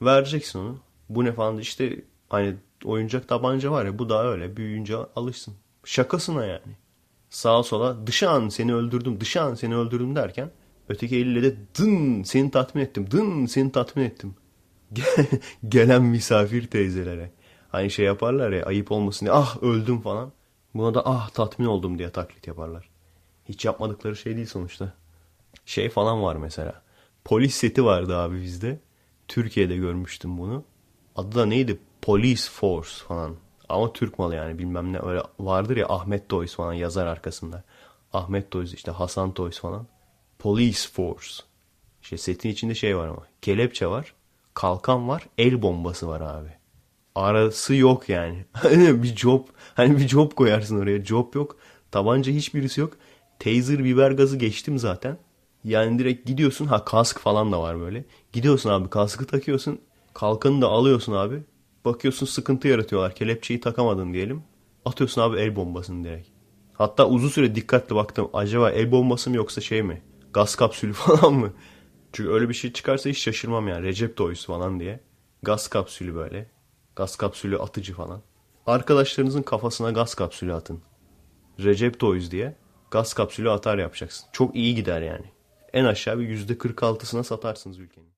Vereceksin 0.02 0.60
onu. 0.60 0.78
Bu 1.10 1.26
ne 1.26 1.32
falan 1.32 1.58
işte 1.58 2.04
hani 2.30 2.56
oyuncak 2.86 3.28
tabanca 3.28 3.72
var 3.72 3.86
ya 3.86 4.00
bu 4.00 4.10
da 4.10 4.28
öyle 4.28 4.58
büyüyünce 4.58 4.96
alışsın. 5.16 5.54
Şakasına 5.84 6.46
yani. 6.46 6.78
Sağa 7.30 7.64
sola 7.64 8.08
dışa 8.08 8.30
an 8.30 8.50
seni 8.50 8.76
öldürdüm 8.76 9.20
dışa 9.20 9.42
an 9.42 9.56
seni 9.56 9.76
öldürdüm 9.76 10.16
derken 10.16 10.52
öteki 10.90 11.18
eliyle 11.18 11.44
de 11.44 11.56
dın 11.80 12.24
seni 12.24 12.52
tatmin 12.52 12.82
ettim 12.82 13.12
dın 13.12 13.46
seni 13.46 13.72
tatmin 13.72 14.04
ettim. 14.04 14.36
Gelen 15.70 16.04
misafir 16.04 16.68
teyzelere. 16.68 17.32
Hani 17.70 17.92
şey 17.92 18.06
yaparlar 18.06 18.52
ya 18.52 18.66
ayıp 18.66 18.92
olmasın 18.92 19.26
diye 19.26 19.34
ah 19.34 19.64
öldüm 19.64 20.02
falan. 20.02 20.32
Buna 20.74 20.94
da 20.94 21.02
ah 21.06 21.30
tatmin 21.30 21.66
oldum 21.66 22.00
diye 22.00 22.10
taklit 22.10 22.48
yaparlar. 22.48 22.90
Hiç 23.50 23.66
yapmadıkları 23.66 24.16
şey 24.16 24.36
değil 24.36 24.48
sonuçta. 24.48 24.94
Şey 25.68 25.90
falan 25.90 26.24
var 26.24 26.36
mesela. 26.36 26.82
Polis 27.26 27.56
seti 27.56 27.86
vardı 27.86 28.18
abi 28.18 28.42
bizde. 28.42 28.80
Türkiye'de 29.28 29.76
görmüştüm 29.76 30.38
bunu. 30.38 30.64
Adı 31.16 31.36
da 31.36 31.46
neydi? 31.46 31.80
Police 32.02 32.42
Force 32.52 32.90
falan. 33.08 33.36
Ama 33.70 33.94
Türk 33.94 34.20
malı 34.20 34.36
yani 34.36 34.60
bilmem 34.60 34.94
ne 34.94 35.00
öyle 35.00 35.22
vardır 35.40 35.78
ya 35.78 35.86
Ahmet 35.90 36.30
Toys 36.30 36.56
falan 36.56 36.74
yazar 36.74 37.08
arkasında. 37.08 37.64
Ahmet 38.14 38.52
Toys 38.52 38.74
işte 38.74 38.92
Hasan 38.92 39.34
Toys 39.34 39.60
falan. 39.60 39.88
Police 40.40 40.90
Force. 40.94 41.30
İşte 42.02 42.18
setin 42.18 42.50
içinde 42.50 42.76
şey 42.76 42.98
var 42.98 43.08
ama. 43.08 43.28
Kelepçe 43.42 43.88
var. 43.88 44.14
Kalkan 44.54 45.08
var. 45.08 45.24
El 45.38 45.62
bombası 45.62 46.08
var 46.08 46.22
abi. 46.22 46.50
Arası 47.16 47.76
yok 47.76 48.10
yani. 48.10 48.46
Bir 49.04 49.16
job. 49.16 49.48
Hani 49.74 49.98
bir 49.98 50.08
job 50.08 50.32
koyarsın 50.32 50.82
oraya. 50.82 51.06
Job 51.06 51.36
yok. 51.36 51.58
Tabanca 51.92 52.32
hiçbirisi 52.32 52.82
yok. 52.82 52.94
Taser 53.40 53.84
biber 53.84 54.12
gazı 54.12 54.38
geçtim 54.38 54.78
zaten. 54.78 55.18
Yani 55.64 56.00
direkt 56.00 56.28
gidiyorsun. 56.28 56.66
Ha 56.66 56.86
kask 56.86 57.20
falan 57.20 57.52
da 57.52 57.62
var 57.62 57.80
böyle. 57.80 58.06
Gidiyorsun 58.34 58.70
abi 58.70 58.90
kaskı 58.90 59.26
takıyorsun. 59.26 59.82
Kalkanı 60.14 60.62
da 60.62 60.68
alıyorsun 60.68 61.14
abi. 61.14 61.44
Bakıyorsun 61.86 62.26
sıkıntı 62.26 62.68
yaratıyorlar. 62.68 63.16
Kelepçeyi 63.16 63.60
takamadın 63.60 64.14
diyelim. 64.14 64.44
Atıyorsun 64.86 65.22
abi 65.22 65.38
el 65.38 65.56
bombasını 65.56 66.04
direkt. 66.04 66.30
Hatta 66.74 67.08
uzun 67.08 67.30
süre 67.30 67.56
dikkatli 67.56 67.96
baktım. 67.96 68.30
Acaba 68.34 68.72
el 68.72 68.92
bombası 68.92 69.30
mı 69.30 69.36
yoksa 69.36 69.62
şey 69.62 69.84
mi? 69.84 70.02
Gaz 70.34 70.56
kapsülü 70.56 70.94
falan 70.94 71.34
mı? 71.34 71.54
Çünkü 72.14 72.32
öyle 72.32 72.50
bir 72.50 72.54
şey 72.54 72.74
çıkarsa 72.74 73.10
hiç 73.10 73.18
şaşırmam 73.18 73.68
yani. 73.68 73.86
Recep 73.86 74.18
Toys 74.18 74.46
falan 74.46 74.80
diye. 74.80 75.00
Gaz 75.44 75.68
kapsülü 75.68 76.16
böyle. 76.16 76.50
Gaz 76.96 77.16
kapsülü 77.16 77.58
atıcı 77.58 77.94
falan. 77.94 78.22
Arkadaşlarınızın 78.66 79.42
kafasına 79.42 79.92
gaz 79.92 80.16
kapsülü 80.16 80.54
atın. 80.54 80.82
Recep 81.60 82.00
Toys 82.00 82.32
diye 82.32 82.56
gaz 82.92 83.14
kapsülü 83.14 83.52
atar 83.52 83.78
yapacaksın. 83.78 84.28
Çok 84.32 84.56
iyi 84.56 84.76
gider 84.76 85.02
yani. 85.02 85.26
En 85.78 85.86
aşağı 85.86 86.20
bir 86.20 86.48
%46'sına 86.48 87.24
satarsınız 87.24 87.80
ülkenin. 87.80 88.10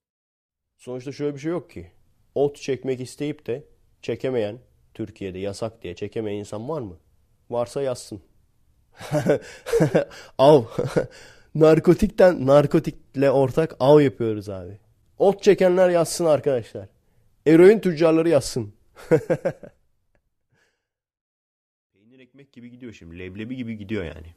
Sonuçta 0.78 1.12
şöyle 1.12 1.36
bir 1.36 1.40
şey 1.40 1.52
yok 1.52 1.70
ki. 1.70 1.92
Ot 2.36 2.58
çekmek 2.58 3.00
isteyip 3.00 3.48
de 3.48 3.64
çekemeyen, 4.02 4.60
Türkiye'de 4.94 5.40
yasak 5.40 5.82
diye 5.82 5.96
çekemeyen 5.96 6.40
insan 6.40 6.70
var 6.70 6.82
mı? 6.82 6.98
Varsa 7.50 7.82
yazsın. 7.82 8.22
av. 10.38 10.64
Narkotikten, 11.56 12.48
narkotikle 12.48 13.32
ortak 13.32 13.76
av 13.80 14.02
yapıyoruz 14.02 14.50
abi. 14.50 14.80
Ot 15.18 15.44
çekenler 15.44 15.90
yazsın 15.90 16.26
arkadaşlar. 16.26 16.90
Eroin 17.48 17.80
tüccarları 17.80 18.30
yazsın. 18.30 18.74
Peynir 21.94 22.20
ekmek 22.20 22.54
gibi 22.54 22.70
gidiyor 22.72 22.94
şimdi. 22.94 23.20
Leblebi 23.20 23.56
gibi 23.56 23.78
gidiyor 23.78 24.04
yani. 24.04 24.36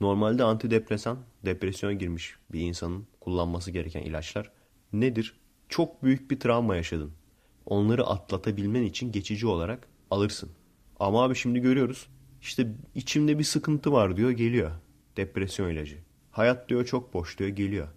Normalde 0.00 0.44
antidepresan, 0.44 1.18
depresyona 1.44 1.92
girmiş 1.92 2.36
bir 2.52 2.60
insanın 2.60 3.06
kullanması 3.20 3.70
gereken 3.70 4.02
ilaçlar 4.02 4.50
nedir? 4.92 5.40
Çok 5.68 6.02
büyük 6.02 6.30
bir 6.30 6.40
travma 6.40 6.76
yaşadın. 6.76 7.12
onları 7.66 8.06
atlatabilmen 8.06 8.82
için 8.82 9.12
geçici 9.12 9.46
olarak 9.46 9.88
alırsın. 10.10 10.50
Ama 11.00 11.24
abi 11.24 11.34
şimdi 11.34 11.60
görüyoruz. 11.60 12.08
İşte 12.40 12.72
içimde 12.94 13.38
bir 13.38 13.44
sıkıntı 13.44 13.92
var 13.92 14.16
diyor 14.16 14.30
geliyor. 14.30 14.70
Depresyon 15.16 15.70
ilacı. 15.70 15.98
Hayat 16.30 16.68
diyor 16.68 16.84
çok 16.84 17.14
boş 17.14 17.38
diyor 17.38 17.50
geliyor. 17.50 17.88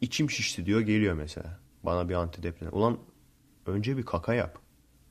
İçim 0.00 0.30
şişti 0.30 0.66
diyor 0.66 0.80
geliyor 0.80 1.14
mesela. 1.14 1.60
Bana 1.82 2.08
bir 2.08 2.14
antidepresan. 2.14 2.76
Ulan 2.76 2.98
önce 3.66 3.96
bir 3.96 4.02
kaka 4.02 4.34
yap. 4.34 4.58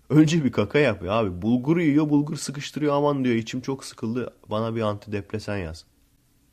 Önce 0.10 0.44
bir 0.44 0.52
kaka 0.52 0.80
yap 0.80 1.04
ya 1.04 1.12
abi. 1.12 1.42
Bulguru 1.42 1.82
yiyor 1.82 2.10
bulgur 2.10 2.36
sıkıştırıyor 2.36 2.94
aman 2.94 3.24
diyor 3.24 3.36
içim 3.36 3.62
çok 3.62 3.86
sıkıldı 3.86 4.34
bana 4.50 4.76
bir 4.76 4.82
antidepresan 4.82 5.58
yaz. 5.58 5.86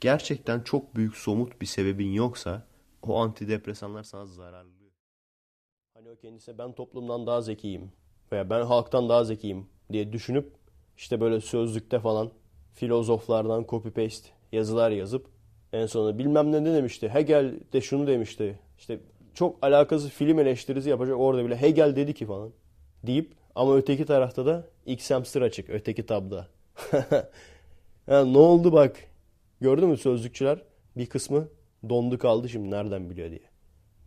Gerçekten 0.01 0.61
çok 0.61 0.97
büyük 0.97 1.16
somut 1.16 1.61
bir 1.61 1.66
sebebin 1.66 2.12
yoksa 2.12 2.66
o 3.03 3.16
antidepresanlar 3.16 4.03
sana 4.03 4.26
zararlı. 4.26 4.70
Hani 5.94 6.11
o 6.11 6.16
kendisi 6.16 6.59
ben 6.59 6.72
toplumdan 6.72 7.26
daha 7.26 7.40
zekiyim 7.40 7.92
veya 8.32 8.51
ben 8.51 8.62
halktan 8.62 9.09
daha 9.09 9.24
zekiyim 9.24 9.66
diye 9.92 10.12
düşünüp 10.12 10.53
işte 10.97 11.20
böyle 11.20 11.40
sözlükte 11.40 12.01
falan 12.01 12.30
filozoflardan 12.74 13.66
copy 13.68 13.88
paste 13.88 14.28
yazılar 14.53 14.90
yazıp 14.90 15.26
en 15.72 15.86
sonunda 15.86 16.18
bilmem 16.18 16.53
ne 16.53 16.64
demişti. 16.64 17.09
Hegel 17.09 17.55
de 17.72 17.80
şunu 17.80 18.07
demişti. 18.07 18.59
İşte 18.78 19.01
çok 19.34 19.59
alakasız 19.62 20.11
film 20.11 20.38
eleştirisi 20.38 20.88
yapacak 20.88 21.18
orada 21.18 21.44
bile 21.44 21.57
Hegel 21.57 21.97
dedi 21.97 22.14
ki 22.14 22.26
falan 22.26 22.53
deyip 23.07 23.32
ama 23.55 23.76
öteki 23.76 24.07
tarafta 24.07 24.47
da 24.47 24.66
X 24.86 25.11
hamster 25.11 25.42
açık 25.42 25.70
öteki 25.70 26.07
tabda. 26.07 26.49
ya 28.07 28.24
ne 28.24 28.38
oldu 28.38 28.72
bak. 28.72 28.97
Gördün 29.61 29.89
mü 29.89 29.97
sözlükçüler? 29.97 30.63
Bir 30.97 31.07
kısmı 31.07 31.49
dondu 31.89 32.19
kaldı 32.19 32.49
şimdi 32.49 32.71
nereden 32.71 33.11
biliyor 33.11 33.31
diye. 33.31 33.51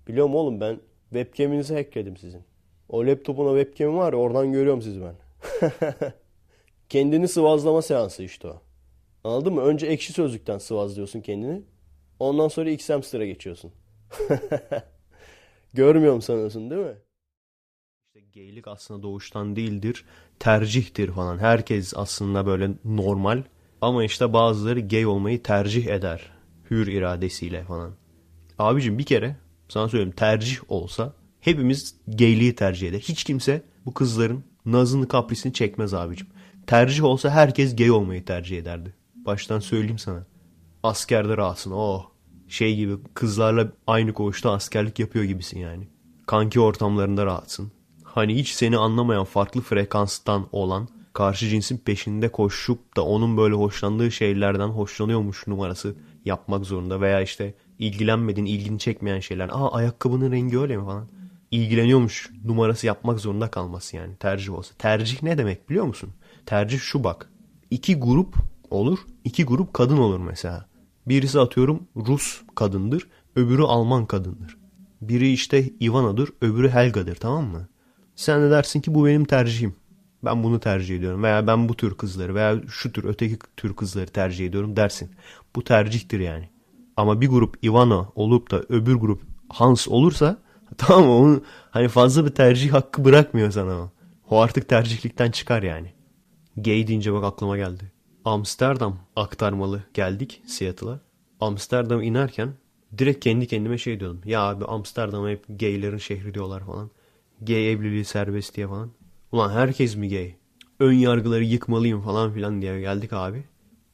Biliyorum 0.08 0.36
oğlum 0.36 0.62
ben 0.62 0.80
webcam'inizi 1.10 1.74
hackledim 1.74 2.18
sizin. 2.18 2.44
O 2.90 3.06
laptopun 3.08 3.46
o 3.46 3.60
webcam'i 3.60 3.98
var 3.98 4.14
ya 4.14 4.20
oradan 4.20 4.52
görüyorum 4.52 4.82
sizi 4.82 5.02
ben. 5.02 5.16
Kendini 6.90 7.28
sıvazlama 7.28 7.82
seansı 7.82 8.24
işte 8.24 8.48
o. 8.48 8.62
Anladın 9.24 9.54
mı? 9.54 9.62
Önce 9.62 9.88
ekşi 9.88 10.14
sözlükten 10.14 10.58
sıvazlıyorsun 10.58 11.22
kendini. 11.22 11.62
Ondan 12.20 12.48
sonra 12.48 12.70
X 12.70 12.90
hamster'a 12.90 13.26
geçiyorsun. 13.26 13.72
Görmüyorum 15.74 16.22
sanıyorsun 16.22 16.70
değil 16.70 16.82
mi? 16.82 16.98
İşte 18.08 18.20
geylik 18.32 18.68
aslında 18.68 19.04
doğuştan 19.04 19.56
değildir. 19.56 20.06
Tercihtir 20.40 21.12
falan. 21.12 21.38
Herkes 21.38 21.94
aslında 21.96 22.46
böyle 22.46 22.70
normal. 22.86 23.44
Ama 23.82 24.04
işte 24.04 24.34
bazıları 24.34 24.80
gay 24.80 25.06
olmayı 25.06 25.44
tercih 25.44 25.88
eder. 25.88 26.32
Hür 26.70 26.88
iradesiyle 26.88 27.64
falan. 27.64 27.92
Abicim 28.60 28.98
bir 28.98 29.04
kere 29.04 29.36
sana 29.70 29.90
söyleyeyim 29.90 30.16
tercih 30.16 30.58
olsa 30.68 31.14
hepimiz 31.40 31.96
gayliği 32.08 32.56
tercih 32.56 32.90
eder. 32.90 33.00
Hiç 33.00 33.24
kimse 33.24 33.62
bu 33.86 33.94
kızların 33.94 34.44
nazını 34.66 35.08
kaprisini 35.08 35.54
çekmez 35.54 35.94
abicim. 35.94 36.28
Tercih 36.68 37.04
olsa 37.04 37.30
herkes 37.30 37.76
gay 37.76 37.92
olmayı 37.92 38.26
tercih 38.26 38.58
ederdi. 38.58 38.94
Baştan 39.16 39.60
söyleyeyim 39.60 40.00
sana. 40.00 40.26
Askerde 40.84 41.38
rahatsın 41.38 41.72
oh. 41.72 42.06
Şey 42.48 42.76
gibi 42.76 42.94
kızlarla 43.14 43.72
aynı 43.88 44.14
koğuşta 44.14 44.52
askerlik 44.52 45.00
yapıyor 45.00 45.26
gibisin 45.26 45.60
yani. 45.60 45.88
Kanki 46.26 46.60
ortamlarında 46.60 47.26
rahatsın. 47.26 47.72
Hani 48.04 48.36
hiç 48.36 48.50
seni 48.50 48.78
anlamayan 48.78 49.26
farklı 49.26 49.62
frekanstan 49.62 50.48
olan 50.52 50.90
karşı 51.14 51.48
cinsin 51.48 51.78
peşinde 51.78 52.30
koşup 52.30 52.98
da 52.98 53.06
onun 53.06 53.38
böyle 53.38 53.56
hoşlandığı 53.56 54.12
şeylerden 54.12 54.68
hoşlanıyormuş 54.68 55.48
numarası 55.48 55.96
yapmak 56.26 56.66
zorunda 56.66 57.02
veya 57.02 57.22
işte 57.22 57.54
ilgilenmediğin, 57.80 58.46
ilgini 58.46 58.80
çekmeyen 58.80 59.20
şeyler. 59.20 59.50
Aa 59.50 59.72
ayakkabının 59.72 60.32
rengi 60.32 60.60
öyle 60.60 60.78
mi 60.78 60.86
falan. 60.86 61.08
İlgileniyormuş 61.52 62.30
numarası 62.46 62.88
yapmak 62.88 63.20
zorunda 63.20 63.52
kalması 63.52 63.96
yani 63.96 64.16
tercih 64.16 64.54
olsa. 64.54 64.76
Tercih 64.78 65.24
ne 65.24 65.38
demek 65.38 65.70
biliyor 65.70 65.86
musun? 65.86 66.10
Tercih 66.46 66.80
şu 66.80 67.04
bak. 67.04 67.30
İki 67.72 67.96
grup 68.00 68.36
olur, 68.70 69.00
iki 69.24 69.46
grup 69.46 69.74
kadın 69.74 69.98
olur 69.98 70.20
mesela. 70.20 70.66
Birisi 71.08 71.40
atıyorum 71.40 71.88
Rus 71.96 72.42
kadındır, 72.56 73.08
öbürü 73.36 73.64
Alman 73.64 74.06
kadındır. 74.06 74.58
Biri 75.02 75.32
işte 75.32 75.70
Ivana'dır, 75.82 76.30
öbürü 76.42 76.70
Helga'dır 76.70 77.16
tamam 77.16 77.46
mı? 77.46 77.68
Sen 78.16 78.42
de 78.42 78.50
dersin 78.52 78.82
ki 78.82 78.94
bu 78.94 79.06
benim 79.06 79.26
tercihim. 79.26 79.76
Ben 80.26 80.44
bunu 80.44 80.60
tercih 80.60 80.98
ediyorum 80.98 81.24
veya 81.24 81.48
ben 81.48 81.70
bu 81.70 81.78
tür 81.78 81.98
kızları 81.98 82.36
veya 82.36 82.62
şu 82.70 82.94
tür 82.94 83.04
öteki 83.04 83.38
tür 83.58 83.76
kızları 83.76 84.08
tercih 84.08 84.46
ediyorum 84.46 84.76
dersin. 84.76 85.12
Bu 85.56 85.64
tercihtir 85.64 86.20
yani. 86.20 86.50
Ama 86.98 87.22
bir 87.22 87.28
grup 87.28 87.64
Ivana 87.64 88.10
olup 88.16 88.52
da 88.52 88.64
öbür 88.70 88.96
grup 88.96 89.22
Hans 89.50 89.88
olursa 89.88 90.38
tamam 90.78 91.06
mı? 91.06 91.16
Onun 91.16 91.44
hani 91.72 91.88
fazla 91.88 92.26
bir 92.26 92.32
tercih 92.32 92.74
hakkı 92.74 93.06
bırakmıyor 93.06 93.52
sana 93.52 93.72
o. 93.72 93.92
O 94.30 94.40
artık 94.40 94.70
tercihlikten 94.70 95.32
çıkar 95.32 95.64
yani. 95.64 95.94
Gay 96.58 96.88
deyince 96.88 97.14
bak 97.14 97.24
aklıma 97.24 97.58
geldi. 97.58 97.92
Amsterdam 98.26 99.00
aktarmalı 99.16 99.84
geldik 99.94 100.42
Seattle'a. 100.46 101.00
Amsterdam 101.40 102.02
inerken 102.02 102.54
direkt 102.98 103.24
kendi 103.24 103.48
kendime 103.48 103.78
şey 103.78 104.00
diyordum. 104.00 104.22
Ya 104.26 104.42
abi 104.42 104.66
Amsterdam'a 104.66 105.30
hep 105.30 105.46
gaylerin 105.60 105.98
şehri 105.98 106.34
diyorlar 106.34 106.66
falan. 106.66 106.92
Gay 107.42 107.72
evliliği 107.72 108.06
serbest 108.06 108.56
diye 108.56 108.68
falan. 108.68 108.92
Ulan 109.32 109.50
herkes 109.50 109.96
mi 109.96 110.10
gay? 110.10 110.36
Ön 110.80 110.94
yargıları 110.94 111.44
yıkmalıyım 111.44 112.02
falan 112.02 112.34
filan 112.34 112.62
diye 112.62 112.80
geldik 112.80 113.14
abi. 113.14 113.44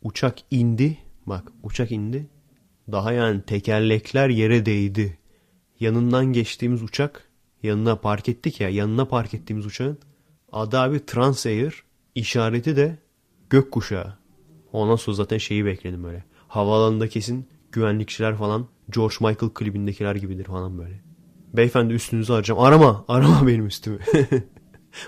Uçak 0.02 0.38
indi. 0.52 0.98
Bak 1.26 1.52
uçak 1.64 1.92
indi. 1.92 2.28
Daha 2.92 3.12
yani 3.12 3.42
tekerlekler 3.42 4.30
yere 4.30 4.66
değdi. 4.66 5.18
Yanından 5.80 6.26
geçtiğimiz 6.26 6.84
uçak 6.84 7.30
yanına 7.64 7.96
park 7.96 8.30
ettik 8.30 8.62
ya 8.62 8.70
yanına 8.70 9.06
park 9.06 9.34
ettiğimiz 9.34 9.66
uçağın 9.66 9.98
adı 10.52 10.80
abi 10.80 11.06
Transair 11.06 11.84
işareti 12.16 12.76
de 12.76 12.98
gökkuşağı. 13.50 14.18
Ondan 14.74 14.96
sonra 14.96 15.16
zaten 15.16 15.38
şeyi 15.38 15.66
bekledim 15.66 16.04
böyle. 16.04 16.24
Havaalanında 16.48 17.08
kesin 17.08 17.48
güvenlikçiler 17.72 18.36
falan 18.36 18.68
George 18.90 19.16
Michael 19.20 19.54
klibindekiler 19.54 20.16
gibidir 20.16 20.46
falan 20.46 20.78
böyle. 20.78 21.02
Beyefendi 21.54 21.94
üstünüzü 21.94 22.34
arayacağım. 22.34 22.60
Arama. 22.60 23.06
Arama 23.08 23.48
benim 23.48 23.66
üstümü. 23.66 24.00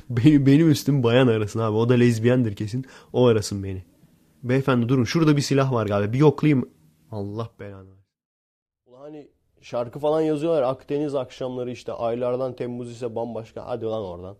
benim, 0.10 0.46
benim 0.46 0.72
üstüm 0.72 1.04
bayan 1.04 1.28
arasın 1.28 1.60
abi. 1.60 1.78
O 1.78 1.90
da 1.90 1.94
lezbiyendir 1.94 2.56
kesin. 2.56 2.86
O 3.14 3.26
arasın 3.26 3.64
beni. 3.64 3.84
Beyefendi 4.44 4.90
durun. 4.90 5.04
Şurada 5.04 5.38
bir 5.38 5.42
silah 5.42 5.74
var 5.74 5.86
galiba. 5.86 6.14
Bir 6.14 6.18
yoklayayım. 6.18 6.70
Allah 7.12 7.50
belanı. 7.60 7.90
Hani 8.94 9.28
şarkı 9.62 10.00
falan 10.00 10.22
yazıyorlar. 10.22 10.62
Akdeniz 10.62 11.16
akşamları 11.16 11.72
işte 11.72 11.94
aylardan 11.94 12.56
Temmuz 12.56 12.92
ise 12.92 13.16
bambaşka. 13.16 13.66
Hadi 13.66 13.86
lan 13.86 14.04
oradan. 14.04 14.38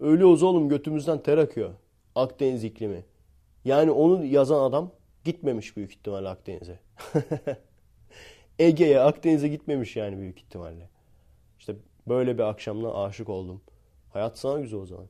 Ölüyoruz 0.00 0.42
oğlum 0.42 0.68
götümüzden 0.68 1.22
ter 1.22 1.38
akıyor. 1.38 1.70
Akdeniz 2.14 2.64
iklimi. 2.64 3.04
Yani 3.64 3.90
onu 3.90 4.24
yazan 4.24 4.62
adam 4.62 4.90
gitmemiş 5.24 5.76
büyük 5.76 5.92
ihtimalle 5.92 6.28
Akdeniz'e. 6.28 6.78
Ege'ye, 8.58 9.00
Akdeniz'e 9.00 9.48
gitmemiş 9.48 9.96
yani 9.96 10.18
büyük 10.18 10.38
ihtimalle. 10.38 10.90
İşte 11.58 11.76
böyle 12.08 12.38
bir 12.38 12.42
akşamdan 12.42 12.94
aşık 12.94 13.28
oldum. 13.28 13.60
Hayat 14.12 14.38
sana 14.38 14.60
güzel 14.60 14.80
o 14.80 14.86
zaman. 14.86 15.06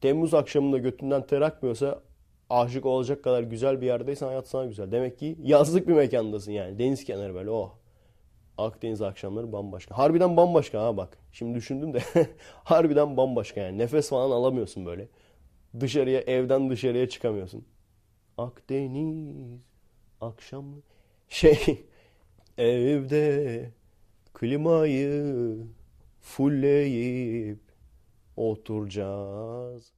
Temmuz 0.00 0.34
akşamında 0.34 0.78
götünden 0.78 1.26
ter 1.26 1.40
akmıyorsa 1.40 2.02
aşık 2.50 2.86
olacak 2.86 3.24
kadar 3.24 3.42
güzel 3.42 3.80
bir 3.80 3.86
yerdeysen 3.86 4.26
hayat 4.26 4.48
sana 4.48 4.66
güzel. 4.66 4.92
Demek 4.92 5.18
ki 5.18 5.36
yazlık 5.42 5.88
bir 5.88 5.92
mekandasın 5.92 6.52
yani. 6.52 6.78
Deniz 6.78 7.04
kenarı 7.04 7.34
böyle 7.34 7.50
oh. 7.50 7.74
Akdeniz 8.58 9.02
akşamları 9.02 9.52
bambaşka. 9.52 9.98
Harbiden 9.98 10.36
bambaşka 10.36 10.82
ha 10.82 10.96
bak. 10.96 11.18
Şimdi 11.32 11.54
düşündüm 11.54 11.94
de 11.94 12.02
harbiden 12.64 13.16
bambaşka 13.16 13.60
yani. 13.60 13.78
Nefes 13.78 14.08
falan 14.08 14.30
alamıyorsun 14.30 14.86
böyle. 14.86 15.08
Dışarıya 15.80 16.20
evden 16.20 16.70
dışarıya 16.70 17.08
çıkamıyorsun. 17.08 17.64
Akdeniz 18.38 19.60
akşam 20.20 20.64
şey 21.28 21.84
evde 22.58 23.70
klimayı 24.34 25.56
fullleyip 26.20 27.63
oturacağız. 28.36 29.92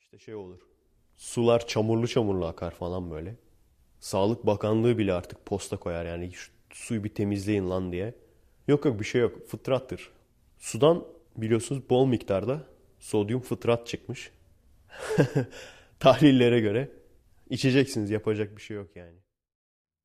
İşte 0.00 0.18
şey 0.18 0.34
olur. 0.34 0.60
Sular 1.16 1.66
çamurlu 1.66 2.08
çamurlu 2.08 2.46
akar 2.46 2.70
falan 2.70 3.10
böyle. 3.10 3.36
Sağlık 4.00 4.46
Bakanlığı 4.46 4.98
bile 4.98 5.12
artık 5.12 5.46
posta 5.46 5.76
koyar 5.76 6.04
yani 6.04 6.32
şu 6.32 6.52
suyu 6.70 7.04
bir 7.04 7.14
temizleyin 7.14 7.70
lan 7.70 7.92
diye. 7.92 8.14
Yok 8.68 8.84
yok 8.84 9.00
bir 9.00 9.04
şey 9.04 9.20
yok. 9.20 9.48
Fıtrattır. 9.48 10.10
Sudan 10.58 11.04
biliyorsunuz 11.36 11.90
bol 11.90 12.06
miktarda 12.06 12.66
sodyum 12.98 13.40
fıtrat 13.40 13.86
çıkmış. 13.86 14.32
Tahlillere 16.00 16.60
göre. 16.60 16.90
içeceksiniz 17.50 18.10
yapacak 18.10 18.56
bir 18.56 18.62
şey 18.62 18.76
yok 18.76 18.96
yani. 18.96 19.21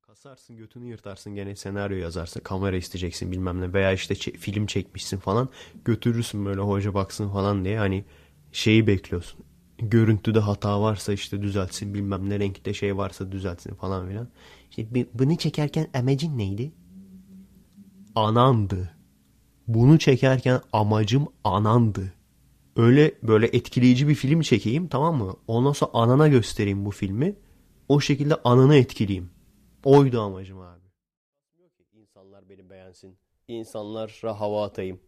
Kasarsın 0.08 0.56
götünü 0.56 0.86
yırtarsın 0.86 1.34
gene 1.34 1.56
senaryo 1.56 1.96
yazarsın 1.96 2.40
kamera 2.40 2.76
isteyeceksin 2.76 3.32
bilmem 3.32 3.60
ne 3.60 3.72
veya 3.72 3.92
işte 3.92 4.14
çe- 4.14 4.36
film 4.36 4.66
çekmişsin 4.66 5.18
falan 5.18 5.48
götürürsün 5.84 6.46
böyle 6.46 6.60
hoca 6.60 6.94
baksın 6.94 7.28
falan 7.28 7.64
diye 7.64 7.78
hani 7.78 8.04
şeyi 8.52 8.86
bekliyorsun. 8.86 9.40
Görüntüde 9.78 10.38
hata 10.38 10.80
varsa 10.82 11.12
işte 11.12 11.42
düzeltsin 11.42 11.94
bilmem 11.94 12.30
ne 12.30 12.40
renkte 12.40 12.74
şey 12.74 12.96
varsa 12.96 13.32
düzeltsin 13.32 13.74
falan 13.74 14.08
filan. 14.08 14.28
İşte 14.70 15.06
bunu 15.14 15.36
çekerken 15.36 15.86
amacın 15.94 16.38
neydi? 16.38 16.72
Anandı. 18.14 18.96
Bunu 19.66 19.98
çekerken 19.98 20.60
amacım 20.72 21.26
anandı. 21.44 22.12
öyle 22.76 23.14
böyle 23.22 23.46
etkileyici 23.46 24.08
bir 24.08 24.14
film 24.14 24.40
çekeyim 24.40 24.88
tamam 24.88 25.16
mı? 25.16 25.36
Ondan 25.46 25.72
sonra 25.72 25.90
anana 25.94 26.28
göstereyim 26.28 26.84
bu 26.84 26.90
filmi. 26.90 27.36
O 27.88 28.00
şekilde 28.00 28.34
ananı 28.34 28.76
etkileyeyim. 28.76 29.37
Oydu 29.84 30.20
amacım 30.20 30.60
abi. 30.60 30.84
İnsanlar 31.92 32.48
beni 32.48 32.70
beğensin. 32.70 33.18
İnsanlara 33.48 34.40
hava 34.40 34.64
atayım. 34.64 35.00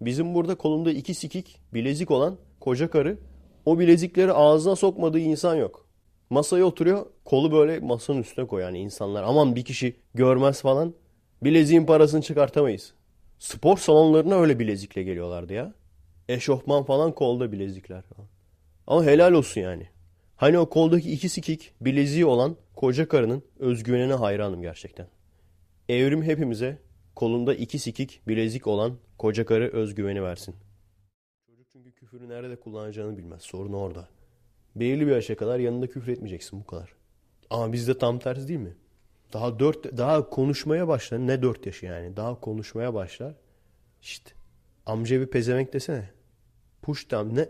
Bizim 0.00 0.34
burada 0.34 0.54
kolunda 0.54 0.90
iki 0.90 1.14
sikik 1.14 1.60
bilezik 1.74 2.10
olan 2.10 2.38
koca 2.60 2.90
karı 2.90 3.18
o 3.66 3.78
bilezikleri 3.78 4.32
ağzına 4.32 4.76
sokmadığı 4.76 5.18
insan 5.18 5.54
yok. 5.54 5.86
Masaya 6.30 6.64
oturuyor 6.64 7.06
kolu 7.24 7.52
böyle 7.52 7.80
masanın 7.80 8.20
üstüne 8.20 8.46
koy 8.46 8.62
yani 8.62 8.78
insanlar 8.78 9.22
aman 9.22 9.56
bir 9.56 9.64
kişi 9.64 9.96
görmez 10.14 10.62
falan 10.62 10.94
bileziğin 11.42 11.86
parasını 11.86 12.22
çıkartamayız. 12.22 12.94
Spor 13.38 13.76
salonlarına 13.76 14.34
öyle 14.34 14.58
bilezikle 14.58 15.02
geliyorlardı 15.02 15.52
ya. 15.52 15.74
Eşofman 16.28 16.84
falan 16.84 17.12
kolda 17.12 17.52
bilezikler. 17.52 18.04
Ama 18.86 19.04
helal 19.04 19.32
olsun 19.32 19.60
yani. 19.60 19.88
Hani 20.36 20.58
o 20.58 20.68
koldaki 20.68 21.12
iki 21.12 21.28
sikik 21.28 21.72
bileziği 21.80 22.26
olan 22.26 22.56
koca 22.78 23.08
karının 23.08 23.42
özgüvenine 23.58 24.14
hayranım 24.14 24.62
gerçekten. 24.62 25.06
Evrim 25.88 26.22
hepimize 26.22 26.78
kolunda 27.16 27.54
iki 27.54 27.78
sikik 27.78 28.20
bilezik 28.28 28.66
olan 28.66 28.98
koca 29.18 29.46
karı 29.46 29.72
özgüveni 29.72 30.22
versin. 30.22 30.54
Çocuk 31.46 31.66
çünkü 31.72 31.92
küfürü 31.92 32.28
nerede 32.28 32.56
kullanacağını 32.60 33.18
bilmez. 33.18 33.42
Sorun 33.42 33.72
orada. 33.72 34.08
Belirli 34.76 35.06
bir 35.06 35.12
yaşa 35.12 35.36
kadar 35.36 35.58
yanında 35.58 35.86
küfür 35.86 36.12
etmeyeceksin 36.12 36.60
bu 36.60 36.66
kadar. 36.66 36.92
Ama 37.50 37.72
bizde 37.72 37.98
tam 37.98 38.18
tersi 38.18 38.48
değil 38.48 38.60
mi? 38.60 38.76
Daha 39.32 39.58
dört, 39.58 39.96
daha 39.96 40.30
konuşmaya 40.30 40.88
başlar. 40.88 41.18
Ne 41.26 41.42
dört 41.42 41.66
yaşı 41.66 41.86
yani? 41.86 42.16
Daha 42.16 42.40
konuşmaya 42.40 42.94
başlar. 42.94 43.34
İşte 44.02 44.30
amca 44.86 45.20
bir 45.20 45.26
pezevenk 45.26 45.72
desene. 45.72 46.10
Push 46.82 47.04
tam 47.04 47.34
ne? 47.34 47.48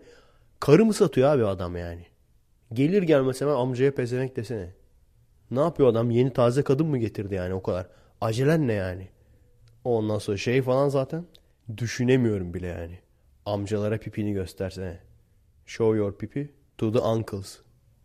Karı 0.61 0.85
mı 0.85 0.95
satıyor 0.95 1.29
abi 1.29 1.45
adam 1.45 1.77
yani? 1.77 2.07
Gelir 2.73 3.03
gelmez 3.03 3.41
hemen 3.41 3.55
amcaya 3.55 3.95
pezevenk 3.95 4.37
desene. 4.37 4.78
Ne 5.51 5.61
yapıyor 5.61 5.89
adam? 5.89 6.11
Yeni 6.11 6.33
taze 6.33 6.63
kadın 6.63 6.87
mı 6.87 6.99
getirdi 6.99 7.35
yani 7.35 7.55
o 7.55 7.63
kadar? 7.63 7.87
Acelen 8.21 8.69
ne 8.69 8.73
yani? 8.73 9.09
Ondan 9.85 10.19
sonra 10.19 10.37
şey 10.37 10.63
falan 10.63 10.89
zaten 10.89 11.25
düşünemiyorum 11.77 12.55
bile 12.55 12.67
yani. 12.67 12.99
Amcalara 13.47 13.99
pipini 13.99 14.33
göstersene. 14.33 15.01
Show 15.67 15.99
your 15.99 16.19
pipi 16.19 16.55
to 16.79 16.93
the 16.93 16.99
uncles. 16.99 17.59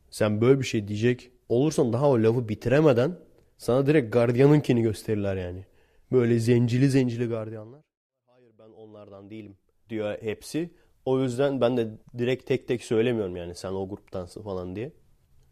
Sen 0.10 0.42
böyle 0.42 0.60
bir 0.60 0.66
şey 0.66 0.88
diyecek 0.88 1.32
olursan 1.50 1.94
daha 1.94 2.10
o 2.10 2.24
lafı 2.24 2.50
bitiremeden 2.50 3.20
sana 3.58 3.86
direkt 3.88 4.14
gardiyanınkini 4.14 4.82
gösterirler 4.82 5.36
yani. 5.36 5.66
Böyle 6.12 6.40
zencili 6.40 6.90
zencili 6.90 7.28
gardiyanlar. 7.28 7.82
Hayır 8.28 8.52
ben 8.60 8.70
onlardan 8.70 9.30
değilim 9.30 9.58
diyor 9.90 10.18
hepsi. 10.22 10.70
O 11.06 11.20
yüzden 11.22 11.62
ben 11.62 11.78
de 11.78 11.88
direkt 12.18 12.48
tek 12.48 12.68
tek 12.68 12.84
söylemiyorum 12.84 13.36
yani 13.36 13.56
sen 13.56 13.72
o 13.72 13.90
gruptansın 13.90 14.44
falan 14.44 14.76
diye. 14.76 14.92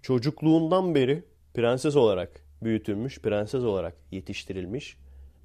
Çocukluğundan 0.02 0.96
beri 0.96 1.24
prenses 1.54 1.96
olarak 1.96 2.46
büyütülmüş, 2.64 3.20
prenses 3.22 3.64
olarak 3.64 3.96
yetiştirilmiş. 4.12 4.98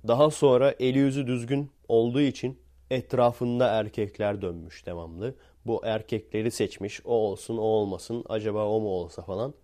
Daha 0.08 0.30
sonra 0.30 0.74
eli 0.80 0.98
yüzü 0.98 1.26
düzgün 1.26 1.70
olduğu 1.88 2.20
için 2.20 2.58
etrafında 2.90 3.68
erkekler 3.68 4.42
dönmüş 4.42 4.86
devamlı. 4.86 5.34
Bu 5.66 5.80
erkekleri 5.84 6.50
seçmiş. 6.50 7.00
O 7.04 7.10
olsun, 7.10 7.56
o 7.56 7.60
olmasın. 7.60 8.24
Acaba 8.28 8.68
o 8.68 8.80
mu 8.80 8.88
olsa 8.88 9.22
falan. 9.22 9.54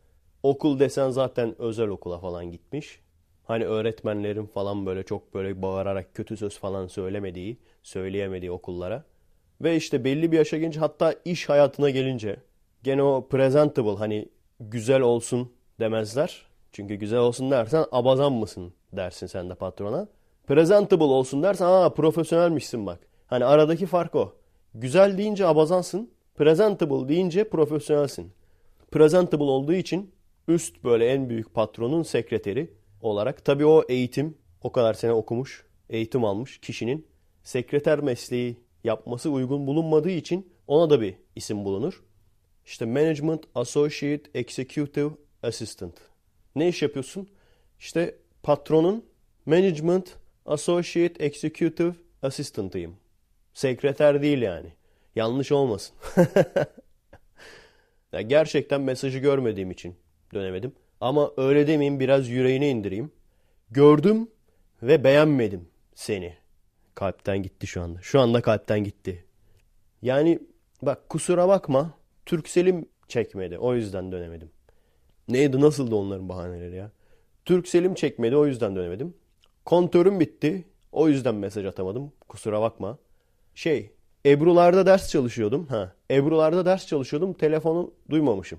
Okul 0.42 0.78
desen 0.78 1.10
zaten 1.10 1.54
özel 1.62 1.88
okula 1.88 2.18
falan 2.18 2.50
gitmiş. 2.50 3.00
Hani 3.44 3.64
öğretmenlerin 3.64 4.46
falan 4.46 4.86
böyle 4.86 5.02
çok 5.02 5.34
böyle 5.34 5.62
bağırarak 5.62 6.14
kötü 6.14 6.36
söz 6.36 6.58
falan 6.58 6.86
söylemediği, 6.86 7.56
söyleyemediği 7.82 8.50
okullara. 8.50 9.04
Ve 9.60 9.76
işte 9.76 10.04
belli 10.04 10.32
bir 10.32 10.36
yaşa 10.36 10.58
gelince 10.58 10.80
hatta 10.80 11.14
iş 11.24 11.48
hayatına 11.48 11.90
gelince 11.90 12.36
gene 12.82 13.02
o 13.02 13.28
presentable 13.28 13.96
hani 13.96 14.28
güzel 14.60 15.00
olsun 15.00 15.52
demezler. 15.82 16.46
Çünkü 16.72 16.94
güzel 16.94 17.18
olsun 17.18 17.50
dersen 17.50 17.84
abazan 17.92 18.32
mısın 18.32 18.72
dersin 18.92 19.26
sen 19.26 19.50
de 19.50 19.54
patrona. 19.54 20.08
Presentable 20.46 21.04
olsun 21.04 21.42
dersen 21.42 21.66
aa 21.66 21.90
profesyonelmişsin 21.90 22.86
bak. 22.86 23.00
Hani 23.26 23.44
aradaki 23.44 23.86
fark 23.86 24.14
o. 24.14 24.32
Güzel 24.74 25.18
deyince 25.18 25.46
abazansın. 25.46 26.10
Presentable 26.34 27.08
deyince 27.08 27.48
profesyonelsin. 27.48 28.32
Presentable 28.90 29.44
olduğu 29.44 29.72
için 29.72 30.12
üst 30.48 30.84
böyle 30.84 31.06
en 31.06 31.28
büyük 31.28 31.54
patronun 31.54 32.02
sekreteri 32.02 32.70
olarak. 33.00 33.44
Tabii 33.44 33.66
o 33.66 33.84
eğitim 33.88 34.38
o 34.62 34.72
kadar 34.72 34.94
sene 34.94 35.12
okumuş, 35.12 35.66
eğitim 35.90 36.24
almış 36.24 36.58
kişinin 36.58 37.06
sekreter 37.44 38.00
mesleği 38.00 38.56
yapması 38.84 39.30
uygun 39.30 39.66
bulunmadığı 39.66 40.10
için 40.10 40.52
ona 40.66 40.90
da 40.90 41.00
bir 41.00 41.14
isim 41.36 41.64
bulunur. 41.64 42.02
İşte 42.66 42.84
Management 42.84 43.44
Associate 43.54 44.22
Executive 44.34 45.10
Assistant. 45.42 45.94
Ne 46.56 46.68
iş 46.68 46.82
yapıyorsun? 46.82 47.28
İşte 47.78 48.14
patronun 48.42 49.04
Management 49.46 50.16
Associate 50.46 51.24
Executive 51.24 51.94
Assistant'ıyım. 52.22 52.96
Sekreter 53.54 54.22
değil 54.22 54.42
yani. 54.42 54.72
Yanlış 55.14 55.52
olmasın. 55.52 55.96
ya 58.12 58.20
gerçekten 58.20 58.80
mesajı 58.80 59.18
görmediğim 59.18 59.70
için 59.70 59.96
dönemedim. 60.34 60.72
Ama 61.00 61.32
öyle 61.36 61.66
demeyeyim 61.66 62.00
biraz 62.00 62.28
yüreğine 62.28 62.70
indireyim. 62.70 63.12
Gördüm 63.70 64.28
ve 64.82 65.04
beğenmedim 65.04 65.68
seni. 65.94 66.34
Kalpten 66.94 67.42
gitti 67.42 67.66
şu 67.66 67.82
anda. 67.82 67.98
Şu 68.02 68.20
anda 68.20 68.42
kalpten 68.42 68.84
gitti. 68.84 69.24
Yani 70.02 70.38
bak 70.82 71.08
kusura 71.08 71.48
bakma. 71.48 71.94
Türkselim 72.26 72.88
çekmedi. 73.08 73.58
O 73.58 73.74
yüzden 73.74 74.12
dönemedim. 74.12 74.50
Neydi 75.32 75.60
nasıldı 75.60 75.94
onların 75.94 76.28
bahaneleri 76.28 76.76
ya? 76.76 76.90
Türkselim 77.44 77.94
çekmedi 77.94 78.36
o 78.36 78.46
yüzden 78.46 78.76
dönemedim. 78.76 79.14
Kontörüm 79.64 80.20
bitti. 80.20 80.64
O 80.92 81.08
yüzden 81.08 81.34
mesaj 81.34 81.66
atamadım. 81.66 82.12
Kusura 82.28 82.60
bakma. 82.60 82.98
Şey, 83.54 83.90
Ebru'larda 84.26 84.86
ders 84.86 85.10
çalışıyordum. 85.10 85.66
Ha, 85.66 85.92
Ebru'larda 86.10 86.66
ders 86.66 86.86
çalışıyordum. 86.86 87.32
Telefonu 87.32 87.92
duymamışım. 88.10 88.58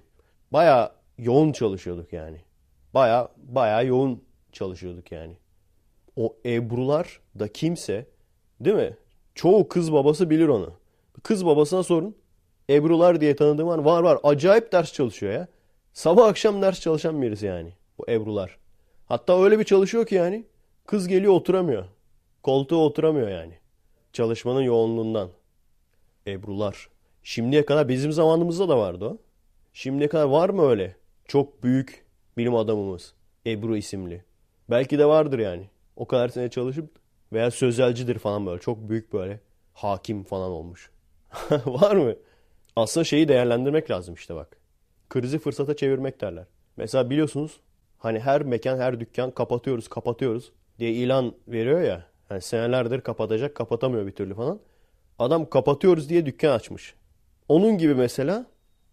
Baya 0.54 0.92
yoğun 1.18 1.52
çalışıyorduk 1.52 2.14
yani. 2.14 2.38
Baya 2.94 3.30
baya 3.38 3.82
yoğun 3.82 4.24
çalışıyorduk 4.52 5.12
yani. 5.12 5.38
O 6.16 6.36
Ebru'lar 6.46 7.20
da 7.40 7.48
kimse, 7.48 8.06
değil 8.60 8.76
mi? 8.76 8.98
Çoğu 9.36 9.68
kız 9.68 9.94
babası 9.94 10.30
bilir 10.30 10.48
onu. 10.48 10.74
Kız 11.24 11.46
babasına 11.46 11.84
sorun. 11.84 12.16
Ebru'lar 12.70 13.22
diye 13.22 13.36
tanıdığım 13.36 13.68
var. 13.68 13.78
Var 13.78 14.04
var. 14.04 14.20
Acayip 14.24 14.72
ders 14.72 14.94
çalışıyor 14.94 15.34
ya. 15.34 15.48
Sabah 15.94 16.28
akşam 16.28 16.62
ders 16.62 16.80
çalışan 16.80 17.22
birisi 17.22 17.46
yani. 17.46 17.74
Bu 17.98 18.12
Ebru'lar. 18.12 18.58
Hatta 19.06 19.44
öyle 19.44 19.60
bir 19.60 19.64
çalışıyor 19.64 20.06
ki 20.06 20.16
yani. 20.16 20.46
Kız 20.86 21.08
geliyor 21.08 21.34
oturamıyor. 21.34 21.86
Koltuğa 22.44 22.80
oturamıyor 22.80 23.28
yani. 23.28 23.54
Çalışmanın 24.14 24.62
yoğunluğundan. 24.62 25.30
Ebru'lar. 26.28 26.90
Şimdiye 27.24 27.66
kadar 27.66 27.90
bizim 27.90 28.12
zamanımızda 28.12 28.70
da 28.70 28.78
vardı 28.78 29.06
o. 29.06 29.18
Şimdiye 29.74 30.10
kadar 30.10 30.26
var 30.26 30.50
mı 30.50 30.70
öyle? 30.70 30.96
Çok 31.28 31.64
büyük 31.64 32.06
bilim 32.38 32.56
adamımız. 32.56 33.14
Ebru 33.46 33.78
isimli. 33.78 34.24
Belki 34.70 35.00
de 35.00 35.06
vardır 35.06 35.40
yani. 35.40 35.70
O 35.96 36.08
kadar 36.08 36.30
sene 36.30 36.50
çalışıp 36.50 36.90
veya 37.34 37.52
sözelcidir 37.52 38.20
falan 38.20 38.46
böyle. 38.46 38.62
Çok 38.62 38.90
büyük 38.90 39.14
böyle 39.14 39.40
hakim 39.74 40.24
falan 40.24 40.52
olmuş. 40.52 40.92
var 41.66 41.96
mı? 41.96 42.16
Aslında 42.76 43.04
şeyi 43.04 43.28
değerlendirmek 43.28 43.92
lazım 43.92 44.14
işte 44.14 44.36
bak. 44.36 44.63
Krizi 45.10 45.40
fırsata 45.40 45.76
çevirmek 45.76 46.22
derler. 46.22 46.46
Mesela 46.78 47.10
biliyorsunuz 47.10 47.60
hani 47.98 48.20
her 48.20 48.44
mekan 48.44 48.78
her 48.78 49.00
dükkan 49.00 49.32
kapatıyoruz 49.32 49.88
kapatıyoruz 49.88 50.52
diye 50.80 50.92
ilan 50.92 51.34
veriyor 51.48 51.82
ya. 51.82 52.06
Yani 52.30 52.42
senelerdir 52.42 53.02
kapatacak 53.02 53.56
kapatamıyor 53.56 54.08
bir 54.08 54.12
türlü 54.12 54.34
falan. 54.34 54.60
Adam 55.20 55.50
kapatıyoruz 55.50 56.10
diye 56.10 56.26
dükkan 56.26 56.52
açmış. 56.52 56.96
Onun 57.48 57.78
gibi 57.78 57.96
mesela 57.96 58.46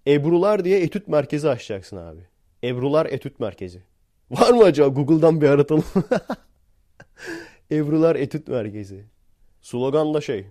Ebrular 0.07 0.65
diye 0.65 0.81
etüt 0.81 1.09
merkezi 1.09 1.49
açacaksın 1.49 1.97
abi. 1.97 2.21
Ebrular 2.65 3.07
etüt 3.07 3.41
merkezi. 3.41 3.83
Var 4.31 4.51
mı 4.51 4.65
acaba 4.65 4.89
Google'dan 4.89 5.41
bir 5.41 5.49
aratalım. 5.49 5.85
Ebrular 7.71 8.17
etüt 8.17 8.49
merkezi. 8.49 9.05
Slogan 9.63 10.15
da 10.15 10.21
şey. 10.21 10.47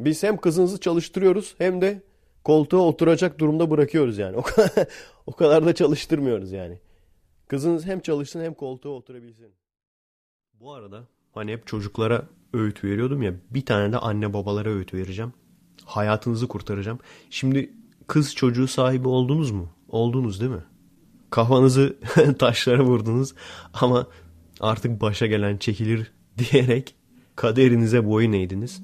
Biz 0.00 0.22
hem 0.22 0.36
kızınızı 0.36 0.80
çalıştırıyoruz 0.80 1.54
hem 1.58 1.80
de 1.80 2.02
koltuğa 2.44 2.80
oturacak 2.80 3.38
durumda 3.38 3.70
bırakıyoruz 3.70 4.18
yani. 4.18 4.36
O 4.42 4.42
kadar, 4.42 4.86
o 5.26 5.32
kadar 5.32 5.66
da 5.66 5.74
çalıştırmıyoruz 5.74 6.52
yani. 6.52 6.78
Kızınız 7.48 7.86
hem 7.86 8.00
çalışsın 8.00 8.40
hem 8.40 8.54
koltuğa 8.54 8.92
oturabilsin. 8.92 9.52
Bu 10.60 10.72
arada 10.72 11.04
hani 11.32 11.52
hep 11.52 11.66
çocuklara 11.66 12.22
öğüt 12.52 12.84
veriyordum 12.84 13.22
ya 13.22 13.34
bir 13.50 13.66
tane 13.66 13.92
de 13.92 13.98
anne 13.98 14.32
babalara 14.32 14.68
öğüt 14.68 14.94
vereceğim. 14.94 15.32
Hayatınızı 15.84 16.48
kurtaracağım. 16.48 16.98
Şimdi 17.30 17.72
kız 18.06 18.34
çocuğu 18.34 18.68
sahibi 18.68 19.08
oldunuz 19.08 19.50
mu? 19.50 19.68
Oldunuz 19.88 20.40
değil 20.40 20.52
mi? 20.52 20.64
Kafanızı 21.30 21.96
taşlara 22.38 22.84
vurdunuz 22.84 23.34
ama 23.74 24.06
artık 24.60 25.00
başa 25.00 25.26
gelen 25.26 25.56
çekilir 25.56 26.12
diyerek 26.38 26.94
kaderinize 27.36 28.06
boyun 28.06 28.32
eğdiniz. 28.32 28.82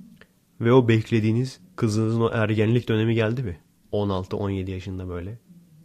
Ve 0.61 0.73
o 0.73 0.89
beklediğiniz 0.89 1.61
Kızınızın 1.81 2.20
o 2.20 2.31
ergenlik 2.32 2.89
dönemi 2.89 3.15
geldi 3.15 3.43
mi? 3.43 3.59
16-17 3.93 4.70
yaşında 4.70 5.09
böyle. 5.09 5.39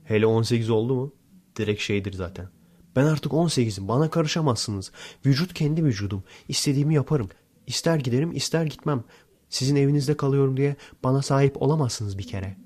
Hele 0.03 0.25
18 0.25 0.69
oldu 0.69 0.95
mu? 0.95 1.13
Direkt 1.55 1.81
şeydir 1.81 2.13
zaten. 2.13 2.49
Ben 2.95 3.05
artık 3.05 3.31
18'im. 3.31 3.87
Bana 3.87 4.09
karışamazsınız. 4.09 4.91
Vücut 5.25 5.53
kendi 5.53 5.83
vücudum. 5.83 6.23
İstediğimi 6.47 6.95
yaparım. 6.95 7.29
İster 7.67 7.95
giderim 7.97 8.31
ister 8.31 8.65
gitmem. 8.65 9.03
Sizin 9.49 9.75
evinizde 9.75 10.17
kalıyorum 10.17 10.57
diye 10.57 10.75
bana 11.03 11.21
sahip 11.21 11.61
olamazsınız 11.61 12.17
bir 12.17 12.27
kere. 12.27 12.57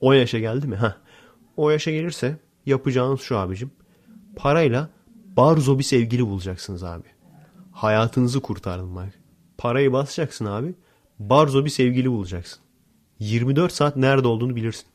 O 0.00 0.12
yaşa 0.12 0.38
geldi 0.38 0.66
mi? 0.66 0.76
Heh. 0.76 0.94
O 1.56 1.70
yaşa 1.70 1.90
gelirse 1.90 2.36
yapacağınız 2.66 3.20
şu 3.20 3.36
abicim. 3.38 3.70
Parayla 4.36 4.88
barzo 5.36 5.78
bir 5.78 5.84
sevgili 5.84 6.26
bulacaksınız 6.26 6.84
abi. 6.84 7.08
Hayatınızı 7.72 8.40
kurtardın 8.40 8.96
bak. 8.96 9.12
Parayı 9.58 9.92
basacaksın 9.92 10.44
abi. 10.44 10.74
Barzo 11.18 11.64
bir 11.64 11.70
sevgili 11.70 12.10
bulacaksın. 12.10 12.62
24 13.22 13.72
saat 13.72 13.96
nerede 13.96 14.28
olduğunu 14.28 14.56
bilirsin. 14.56 14.86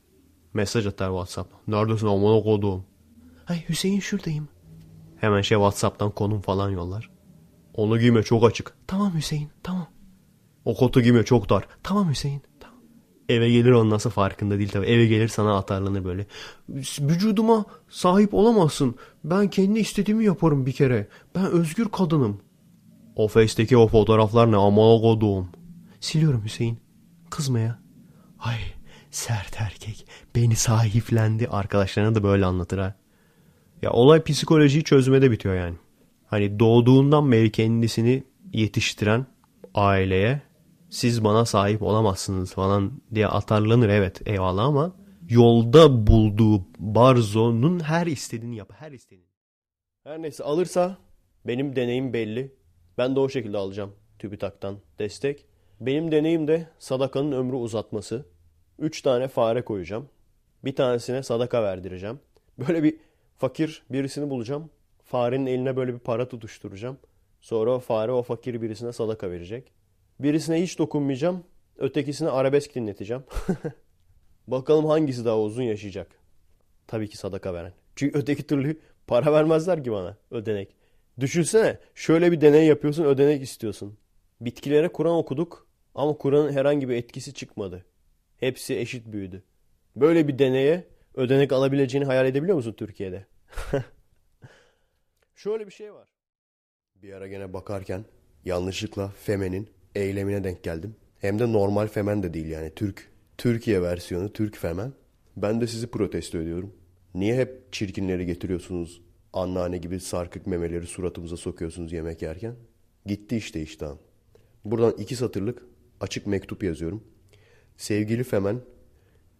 Mesaj 0.54 0.86
atar 0.86 1.08
WhatsApp. 1.08 1.52
Neredesin 1.68 2.06
amına 2.06 2.42
koduğum? 2.42 2.84
Ay 3.48 3.68
Hüseyin 3.68 4.00
şuradayım. 4.00 4.48
Hemen 5.16 5.42
şey 5.42 5.56
WhatsApp'tan 5.56 6.10
konum 6.10 6.40
falan 6.40 6.70
yollar. 6.70 7.10
Onu 7.74 7.98
giyme 7.98 8.22
çok 8.22 8.44
açık. 8.44 8.74
Tamam 8.86 9.14
Hüseyin 9.14 9.48
tamam. 9.62 9.86
O 10.64 10.74
kotu 10.74 11.00
giyme 11.00 11.24
çok 11.24 11.50
dar. 11.50 11.68
Tamam 11.82 12.10
Hüseyin 12.10 12.42
tamam. 12.60 12.78
Eve 13.28 13.50
gelir 13.50 13.70
onun 13.70 13.90
nasıl 13.90 14.10
farkında 14.10 14.58
değil 14.58 14.70
tabii. 14.70 14.86
Eve 14.86 15.06
gelir 15.06 15.28
sana 15.28 15.56
atarlanır 15.58 16.04
böyle. 16.04 16.26
Vücuduma 17.00 17.64
sahip 17.88 18.34
olamazsın. 18.34 18.94
Ben 19.24 19.50
kendi 19.50 19.80
istediğimi 19.80 20.24
yaparım 20.24 20.66
bir 20.66 20.72
kere. 20.72 21.08
Ben 21.34 21.44
özgür 21.44 21.88
kadınım. 21.88 22.40
O 23.16 23.28
Face'teki 23.28 23.76
o 23.76 23.88
fotoğraflar 23.88 24.52
ne 24.52 24.56
amına 24.56 25.00
koduğum. 25.00 25.48
Siliyorum 26.00 26.44
Hüseyin. 26.44 26.78
Kızma 27.30 27.58
ya. 27.58 27.87
Ay 28.38 28.58
sert 29.10 29.60
erkek. 29.60 30.06
Beni 30.36 30.56
sahiplendi. 30.56 31.48
Arkadaşlarına 31.48 32.14
da 32.14 32.22
böyle 32.22 32.46
anlatır 32.46 32.78
ha. 32.78 32.94
Ya 33.82 33.90
olay 33.90 34.22
psikolojiyi 34.22 34.84
çözmede 34.84 35.30
bitiyor 35.30 35.54
yani. 35.54 35.76
Hani 36.26 36.58
doğduğundan 36.58 37.32
beri 37.32 37.52
kendisini 37.52 38.24
yetiştiren 38.52 39.26
aileye 39.74 40.42
siz 40.90 41.24
bana 41.24 41.44
sahip 41.44 41.82
olamazsınız 41.82 42.52
falan 42.52 42.92
diye 43.14 43.26
atarlanır 43.26 43.88
evet 43.88 44.28
eyvallah 44.28 44.64
ama 44.64 44.92
yolda 45.28 46.06
bulduğu 46.06 46.62
Barzo'nun 46.78 47.80
her 47.80 48.06
istediğini 48.06 48.56
yap. 48.56 48.72
Her 48.78 48.92
istediğini. 48.92 49.28
Her 50.04 50.22
neyse 50.22 50.44
alırsa 50.44 50.98
benim 51.46 51.76
deneyim 51.76 52.12
belli. 52.12 52.54
Ben 52.98 53.16
de 53.16 53.20
o 53.20 53.28
şekilde 53.28 53.58
alacağım 53.58 53.94
TÜBİTAK'tan 54.18 54.78
destek. 54.98 55.46
Benim 55.80 56.12
deneyim 56.12 56.48
de 56.48 56.66
sadakanın 56.78 57.32
ömrü 57.32 57.56
uzatması. 57.56 58.24
Üç 58.78 59.02
tane 59.02 59.28
fare 59.28 59.62
koyacağım. 59.62 60.08
Bir 60.64 60.76
tanesine 60.76 61.22
sadaka 61.22 61.62
verdireceğim. 61.62 62.20
Böyle 62.58 62.82
bir 62.82 62.96
fakir 63.38 63.82
birisini 63.90 64.30
bulacağım. 64.30 64.70
Farenin 65.04 65.46
eline 65.46 65.76
böyle 65.76 65.94
bir 65.94 65.98
para 65.98 66.28
tutuşturacağım. 66.28 66.98
Sonra 67.40 67.74
o 67.74 67.78
fare 67.78 68.12
o 68.12 68.22
fakir 68.22 68.62
birisine 68.62 68.92
sadaka 68.92 69.30
verecek. 69.30 69.72
Birisine 70.20 70.62
hiç 70.62 70.78
dokunmayacağım. 70.78 71.44
Ötekisine 71.78 72.28
arabesk 72.28 72.74
dinleteceğim. 72.74 73.22
Bakalım 74.46 74.86
hangisi 74.86 75.24
daha 75.24 75.40
uzun 75.40 75.62
yaşayacak. 75.62 76.08
Tabii 76.86 77.08
ki 77.08 77.16
sadaka 77.16 77.54
veren. 77.54 77.72
Çünkü 77.96 78.18
öteki 78.18 78.46
türlü 78.46 78.80
para 79.06 79.32
vermezler 79.32 79.84
ki 79.84 79.92
bana 79.92 80.16
ödenek. 80.30 80.74
Düşünsene 81.20 81.78
şöyle 81.94 82.32
bir 82.32 82.40
deney 82.40 82.66
yapıyorsun 82.66 83.04
ödenek 83.04 83.42
istiyorsun. 83.42 83.98
Bitkilere 84.40 84.88
Kur'an 84.88 85.14
okuduk 85.14 85.67
ama 85.98 86.18
Kur'an'ın 86.18 86.52
herhangi 86.52 86.88
bir 86.88 86.94
etkisi 86.94 87.34
çıkmadı. 87.34 87.84
Hepsi 88.36 88.78
eşit 88.78 89.06
büyüdü. 89.06 89.42
Böyle 89.96 90.28
bir 90.28 90.38
deneye 90.38 90.84
ödenek 91.14 91.52
alabileceğini 91.52 92.06
hayal 92.06 92.26
edebiliyor 92.26 92.56
musun 92.56 92.72
Türkiye'de? 92.72 93.26
Şöyle 95.36 95.66
bir 95.66 95.72
şey 95.72 95.94
var. 95.94 96.08
Bir 96.94 97.12
ara 97.12 97.28
gene 97.28 97.52
bakarken 97.52 98.04
yanlışlıkla 98.44 99.08
Femen'in 99.08 99.70
eylemine 99.94 100.44
denk 100.44 100.62
geldim. 100.62 100.96
Hem 101.18 101.38
de 101.38 101.52
normal 101.52 101.86
Femen 101.86 102.22
de 102.22 102.34
değil 102.34 102.46
yani 102.46 102.74
Türk. 102.74 103.10
Türkiye 103.38 103.82
versiyonu 103.82 104.32
Türk 104.32 104.56
Femen. 104.56 104.92
Ben 105.36 105.60
de 105.60 105.66
sizi 105.66 105.86
protesto 105.86 106.38
ediyorum. 106.38 106.74
Niye 107.14 107.36
hep 107.36 107.72
çirkinleri 107.72 108.26
getiriyorsunuz? 108.26 109.02
Anneanne 109.32 109.78
gibi 109.78 110.00
sarkık 110.00 110.46
memeleri 110.46 110.86
suratımıza 110.86 111.36
sokuyorsunuz 111.36 111.92
yemek 111.92 112.22
yerken. 112.22 112.54
Gitti 113.06 113.36
işte 113.36 113.62
iştahım. 113.62 113.98
Buradan 114.64 114.94
iki 114.98 115.16
satırlık 115.16 115.67
açık 116.00 116.26
mektup 116.26 116.62
yazıyorum. 116.62 117.04
Sevgili 117.76 118.24
Femen, 118.24 118.60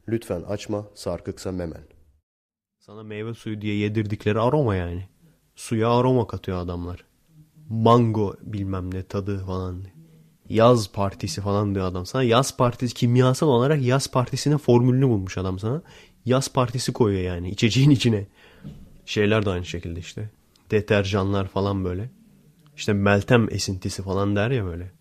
lütfen 0.08 0.42
açma 0.42 0.86
sarkıksa 0.94 1.52
memen. 1.52 1.82
Sana 2.78 3.02
meyve 3.02 3.34
suyu 3.34 3.60
diye 3.60 3.74
yedirdikleri 3.74 4.40
aroma 4.40 4.74
yani. 4.76 5.08
Suya 5.54 5.90
aroma 5.90 6.26
katıyor 6.26 6.58
adamlar. 6.58 7.04
Mango 7.68 8.36
bilmem 8.42 8.94
ne 8.94 9.02
tadı 9.02 9.44
falan. 9.44 9.84
Yaz 10.48 10.92
partisi 10.92 11.40
falan 11.40 11.74
diyor 11.74 11.86
adam 11.86 12.06
sana. 12.06 12.22
Yaz 12.22 12.56
partisi 12.56 12.94
kimyasal 12.94 13.48
olarak 13.48 13.82
yaz 13.82 14.10
partisine 14.10 14.58
formülünü 14.58 15.08
bulmuş 15.08 15.38
adam 15.38 15.58
sana. 15.58 15.82
Yaz 16.24 16.52
partisi 16.52 16.92
koyuyor 16.92 17.22
yani 17.22 17.50
içeceğin 17.50 17.90
içine. 17.90 18.26
Şeyler 19.06 19.46
de 19.46 19.50
aynı 19.50 19.64
şekilde 19.64 20.00
işte. 20.00 20.30
Deterjanlar 20.70 21.48
falan 21.48 21.84
böyle. 21.84 22.10
İşte 22.76 22.92
Meltem 22.92 23.48
esintisi 23.50 24.02
falan 24.02 24.36
der 24.36 24.50
ya 24.50 24.64
böyle. 24.64 24.97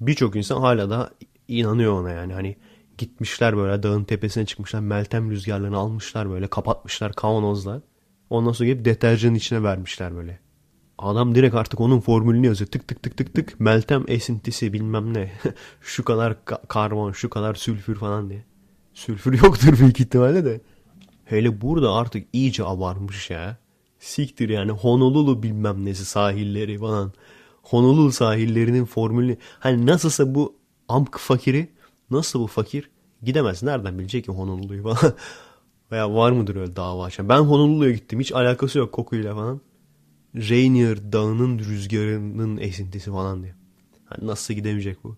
Birçok 0.00 0.36
insan 0.36 0.60
hala 0.60 0.90
da 0.90 1.10
inanıyor 1.48 1.92
ona 1.92 2.10
yani. 2.10 2.32
Hani 2.32 2.56
gitmişler 2.98 3.56
böyle 3.56 3.82
dağın 3.82 4.04
tepesine 4.04 4.46
çıkmışlar. 4.46 4.80
Meltem 4.80 5.30
rüzgarlarını 5.30 5.76
almışlar 5.76 6.30
böyle 6.30 6.46
kapatmışlar 6.46 7.12
kavanozla. 7.12 7.82
Ondan 8.30 8.52
sonra 8.52 8.68
gelip 8.68 8.84
deterjanın 8.84 9.34
içine 9.34 9.62
vermişler 9.62 10.16
böyle. 10.16 10.40
Adam 10.98 11.34
direkt 11.34 11.54
artık 11.54 11.80
onun 11.80 12.00
formülünü 12.00 12.46
yazıyor. 12.46 12.70
Tık 12.70 12.88
tık 12.88 13.02
tık 13.02 13.16
tık 13.16 13.34
tık. 13.34 13.60
Meltem 13.60 14.04
esintisi 14.08 14.72
bilmem 14.72 15.14
ne. 15.14 15.32
şu 15.80 16.04
kadar 16.04 16.32
ka- 16.46 16.66
karbon, 16.68 17.12
şu 17.12 17.30
kadar 17.30 17.54
sülfür 17.54 17.94
falan 17.94 18.30
diye. 18.30 18.44
Sülfür 18.94 19.42
yoktur 19.42 19.78
büyük 19.78 20.00
ihtimalle 20.00 20.44
de. 20.44 20.60
Hele 21.24 21.60
burada 21.60 21.92
artık 21.92 22.26
iyice 22.32 22.64
abarmış 22.64 23.30
ya. 23.30 23.56
Siktir 23.98 24.48
yani 24.48 24.70
Honolulu 24.70 25.42
bilmem 25.42 25.84
nesi 25.84 26.04
sahilleri 26.04 26.78
falan. 26.78 27.12
Honolulu 27.68 28.12
sahillerinin 28.12 28.84
formülünü. 28.84 29.36
Hani 29.60 29.86
nasılsa 29.86 30.34
bu 30.34 30.56
amk 30.88 31.18
fakiri 31.18 31.68
nasıl 32.10 32.40
bu 32.40 32.46
fakir 32.46 32.90
gidemez. 33.22 33.62
Nereden 33.62 33.98
bilecek 33.98 34.24
ki 34.24 34.32
Honolulu'yu 34.32 34.82
falan. 34.82 34.98
Veya 35.92 36.14
var 36.14 36.32
mıdır 36.32 36.56
öyle 36.56 36.76
dava 36.76 37.04
açan. 37.04 37.28
Ben 37.28 37.38
Honolulu'ya 37.38 37.92
gittim. 37.92 38.20
Hiç 38.20 38.32
alakası 38.32 38.78
yok 38.78 38.92
kokuyla 38.92 39.34
falan. 39.34 39.60
Rainier 40.36 41.12
dağının 41.12 41.58
rüzgarının 41.58 42.56
esintisi 42.56 43.10
falan 43.10 43.42
diye. 43.42 43.54
Hani 44.04 44.26
nasıl 44.26 44.54
gidemeyecek 44.54 45.04
bu? 45.04 45.16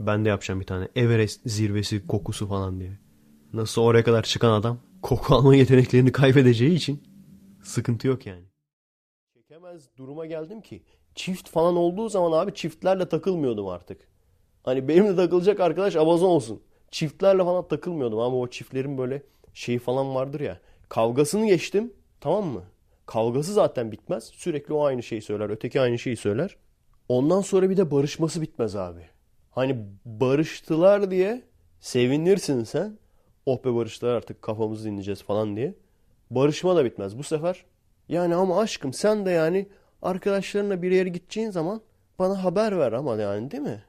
Ben 0.00 0.24
de 0.24 0.28
yapacağım 0.28 0.60
bir 0.60 0.66
tane. 0.66 0.88
Everest 0.96 1.40
zirvesi 1.44 2.06
kokusu 2.06 2.48
falan 2.48 2.80
diye. 2.80 2.98
Nasıl 3.52 3.82
oraya 3.82 4.04
kadar 4.04 4.22
çıkan 4.22 4.52
adam 4.52 4.78
koku 5.02 5.34
alma 5.34 5.54
yeteneklerini 5.56 6.12
kaybedeceği 6.12 6.74
için 6.74 7.02
sıkıntı 7.62 8.06
yok 8.06 8.26
yani. 8.26 8.44
Çekemez 9.34 9.88
duruma 9.96 10.26
geldim 10.26 10.60
ki 10.60 10.82
çift 11.14 11.48
falan 11.48 11.76
olduğu 11.76 12.08
zaman 12.08 12.38
abi 12.38 12.54
çiftlerle 12.54 13.08
takılmıyordum 13.08 13.68
artık. 13.68 14.08
Hani 14.62 14.88
benimle 14.88 15.16
takılacak 15.16 15.60
arkadaş 15.60 15.96
Amazon 15.96 16.28
olsun. 16.28 16.62
Çiftlerle 16.90 17.44
falan 17.44 17.68
takılmıyordum 17.68 18.18
ama 18.18 18.36
o 18.36 18.46
çiftlerin 18.46 18.98
böyle 18.98 19.22
şeyi 19.54 19.78
falan 19.78 20.14
vardır 20.14 20.40
ya. 20.40 20.58
Kavgasını 20.88 21.46
geçtim 21.46 21.92
tamam 22.20 22.44
mı? 22.44 22.62
Kavgası 23.06 23.52
zaten 23.52 23.92
bitmez. 23.92 24.24
Sürekli 24.24 24.74
o 24.74 24.84
aynı 24.84 25.02
şeyi 25.02 25.22
söyler. 25.22 25.50
Öteki 25.50 25.80
aynı 25.80 25.98
şeyi 25.98 26.16
söyler. 26.16 26.56
Ondan 27.08 27.40
sonra 27.40 27.70
bir 27.70 27.76
de 27.76 27.90
barışması 27.90 28.42
bitmez 28.42 28.76
abi. 28.76 29.06
Hani 29.50 29.76
barıştılar 30.04 31.10
diye 31.10 31.42
sevinirsin 31.80 32.64
sen. 32.64 32.98
Oh 33.46 33.64
be 33.64 33.74
barıştılar 33.74 34.14
artık 34.14 34.42
kafamızı 34.42 34.84
dinleyeceğiz 34.84 35.22
falan 35.22 35.56
diye. 35.56 35.74
Barışma 36.30 36.76
da 36.76 36.84
bitmez 36.84 37.18
bu 37.18 37.22
sefer. 37.22 37.64
Yani 38.08 38.34
ama 38.34 38.60
aşkım 38.60 38.92
sen 38.92 39.26
de 39.26 39.30
yani 39.30 39.68
arkadaşlarınla 40.02 40.82
bir 40.82 40.90
yere 40.90 41.08
gideceğin 41.08 41.50
zaman 41.50 41.80
bana 42.18 42.44
haber 42.44 42.78
ver 42.78 42.92
ama 42.92 43.16
yani 43.16 43.50
değil 43.50 43.62
mi? 43.62 43.84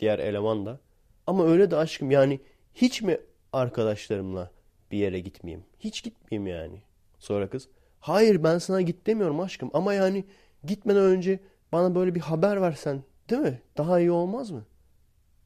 Diğer 0.00 0.18
eleman 0.18 0.66
da. 0.66 0.80
Ama 1.26 1.46
öyle 1.46 1.70
de 1.70 1.76
aşkım 1.76 2.10
yani 2.10 2.40
hiç 2.74 3.02
mi 3.02 3.18
arkadaşlarımla 3.52 4.50
bir 4.90 4.98
yere 4.98 5.20
gitmeyeyim? 5.20 5.64
Hiç 5.78 6.02
gitmeyeyim 6.02 6.46
yani. 6.46 6.82
Sonra 7.18 7.50
kız 7.50 7.68
hayır 8.00 8.44
ben 8.44 8.58
sana 8.58 8.80
git 8.80 9.06
demiyorum 9.06 9.40
aşkım 9.40 9.70
ama 9.72 9.94
yani 9.94 10.24
gitmeden 10.64 11.02
önce 11.02 11.40
bana 11.72 11.94
böyle 11.94 12.14
bir 12.14 12.20
haber 12.20 12.62
versen 12.62 13.02
değil 13.30 13.42
mi? 13.42 13.62
Daha 13.76 14.00
iyi 14.00 14.10
olmaz 14.10 14.50
mı? 14.50 14.64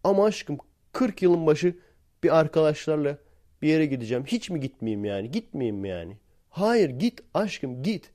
Ama 0.05 0.25
aşkım 0.25 0.59
40 0.93 1.23
yılın 1.23 1.47
başı 1.47 1.77
bir 2.23 2.39
arkadaşlarla 2.39 3.19
bir 3.63 3.69
yere 3.69 3.87
gideceğim. 3.87 4.25
Hiç 4.27 4.51
mi 4.51 4.61
gitmeyeyim 4.61 5.05
yani? 5.05 5.31
Gitmeyeyim 5.31 5.77
mi 5.77 5.89
yani? 5.89 6.17
Hayır 6.51 6.91
git 6.91 7.21
aşkım 7.35 7.83
git. 7.83 8.11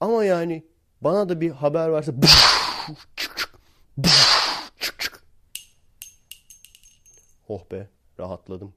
Ama 0.00 0.24
yani 0.24 0.62
bana 1.04 1.28
da 1.28 1.40
bir 1.40 1.50
haber 1.50 1.92
verse 1.92 2.14
Oh 7.48 7.70
be. 7.70 7.88
Rahatladım. 8.20 8.74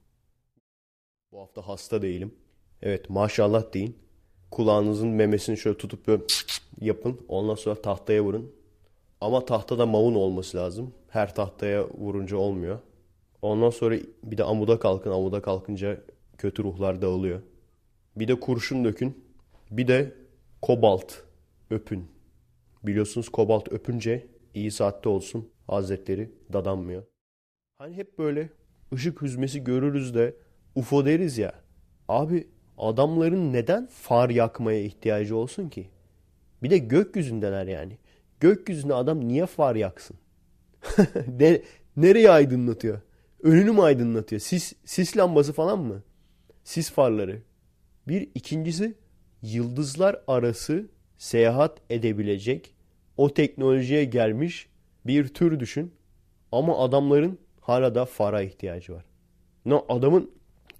Bu 1.32 1.40
hafta 1.40 1.68
hasta 1.68 2.02
değilim. 2.02 2.34
Evet 2.82 3.10
maşallah 3.10 3.72
deyin. 3.72 3.98
Kulağınızın 4.50 5.08
memesini 5.08 5.56
şöyle 5.56 5.78
tutup 5.78 6.06
böyle 6.06 6.22
yapın. 6.80 7.20
Ondan 7.28 7.54
sonra 7.54 7.82
tahtaya 7.82 8.22
vurun. 8.24 8.54
Ama 9.20 9.44
tahtada 9.44 9.86
mavun 9.86 10.14
olması 10.14 10.56
lazım. 10.56 10.94
Her 11.08 11.34
tahtaya 11.34 11.88
vurunca 11.88 12.36
olmuyor. 12.36 12.78
Ondan 13.42 13.70
sonra 13.70 13.96
bir 14.22 14.38
de 14.38 14.44
amuda 14.44 14.78
kalkın. 14.78 15.10
Amuda 15.10 15.42
kalkınca 15.42 16.00
kötü 16.38 16.64
ruhlar 16.64 17.02
dağılıyor. 17.02 17.42
Bir 18.16 18.28
de 18.28 18.40
kurşun 18.40 18.84
dökün. 18.84 19.24
Bir 19.70 19.88
de 19.88 20.14
kobalt 20.62 21.12
öpün. 21.70 22.15
Biliyorsunuz 22.86 23.28
kobalt 23.28 23.72
öpünce 23.72 24.26
iyi 24.54 24.70
saatte 24.70 25.08
olsun. 25.08 25.50
Hazretleri 25.66 26.30
dadanmıyor. 26.52 27.02
Hani 27.78 27.96
hep 27.96 28.18
böyle 28.18 28.50
ışık 28.92 29.22
hüzmesi 29.22 29.64
görürüz 29.64 30.14
de 30.14 30.36
UFO 30.74 31.06
deriz 31.06 31.38
ya. 31.38 31.52
Abi 32.08 32.48
adamların 32.78 33.52
neden 33.52 33.86
far 33.86 34.30
yakmaya 34.30 34.80
ihtiyacı 34.80 35.36
olsun 35.36 35.68
ki? 35.68 35.90
Bir 36.62 36.70
de 36.70 36.78
gökyüzündeler 36.78 37.66
yani. 37.66 37.98
Gökyüzünde 38.40 38.94
adam 38.94 39.28
niye 39.28 39.46
far 39.46 39.76
yaksın? 39.76 40.16
ne, 41.40 41.62
nereye 41.96 42.30
aydınlatıyor? 42.30 43.00
Önünü 43.42 43.72
mü 43.72 43.80
aydınlatıyor? 43.80 44.40
Sis, 44.40 44.72
sis 44.84 45.16
lambası 45.16 45.52
falan 45.52 45.78
mı? 45.78 46.02
Sis 46.64 46.90
farları. 46.90 47.42
Bir 48.08 48.30
ikincisi 48.34 48.94
yıldızlar 49.42 50.22
arası 50.26 50.88
seyahat 51.18 51.80
edebilecek 51.90 52.75
o 53.16 53.34
teknolojiye 53.34 54.04
gelmiş 54.04 54.68
bir 55.06 55.28
tür 55.28 55.60
düşün. 55.60 55.94
Ama 56.52 56.78
adamların 56.78 57.38
hala 57.60 57.94
da 57.94 58.04
fara 58.04 58.42
ihtiyacı 58.42 58.92
var. 58.92 59.04
No, 59.64 59.84
adamın 59.88 60.30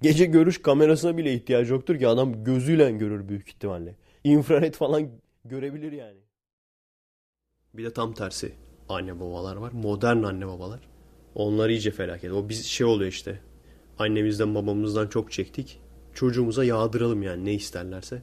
gece 0.02 0.24
görüş 0.24 0.62
kamerasına 0.62 1.16
bile 1.16 1.34
ihtiyacı 1.34 1.72
yoktur 1.72 1.98
ki 1.98 2.08
adam 2.08 2.44
gözüyle 2.44 2.90
görür 2.90 3.28
büyük 3.28 3.48
ihtimalle. 3.48 3.94
İnfrared 4.24 4.74
falan 4.74 5.10
görebilir 5.44 5.92
yani. 5.92 6.20
Bir 7.74 7.84
de 7.84 7.92
tam 7.92 8.14
tersi 8.14 8.52
anne 8.88 9.20
babalar 9.20 9.56
var. 9.56 9.72
Modern 9.72 10.22
anne 10.22 10.46
babalar. 10.46 10.80
Onlar 11.34 11.68
iyice 11.68 11.90
felaket. 11.90 12.32
O 12.32 12.48
biz 12.48 12.66
şey 12.66 12.86
oluyor 12.86 13.10
işte. 13.10 13.40
Annemizden 13.98 14.54
babamızdan 14.54 15.08
çok 15.08 15.32
çektik. 15.32 15.80
Çocuğumuza 16.14 16.64
yağdıralım 16.64 17.22
yani 17.22 17.44
ne 17.44 17.54
isterlerse. 17.54 18.22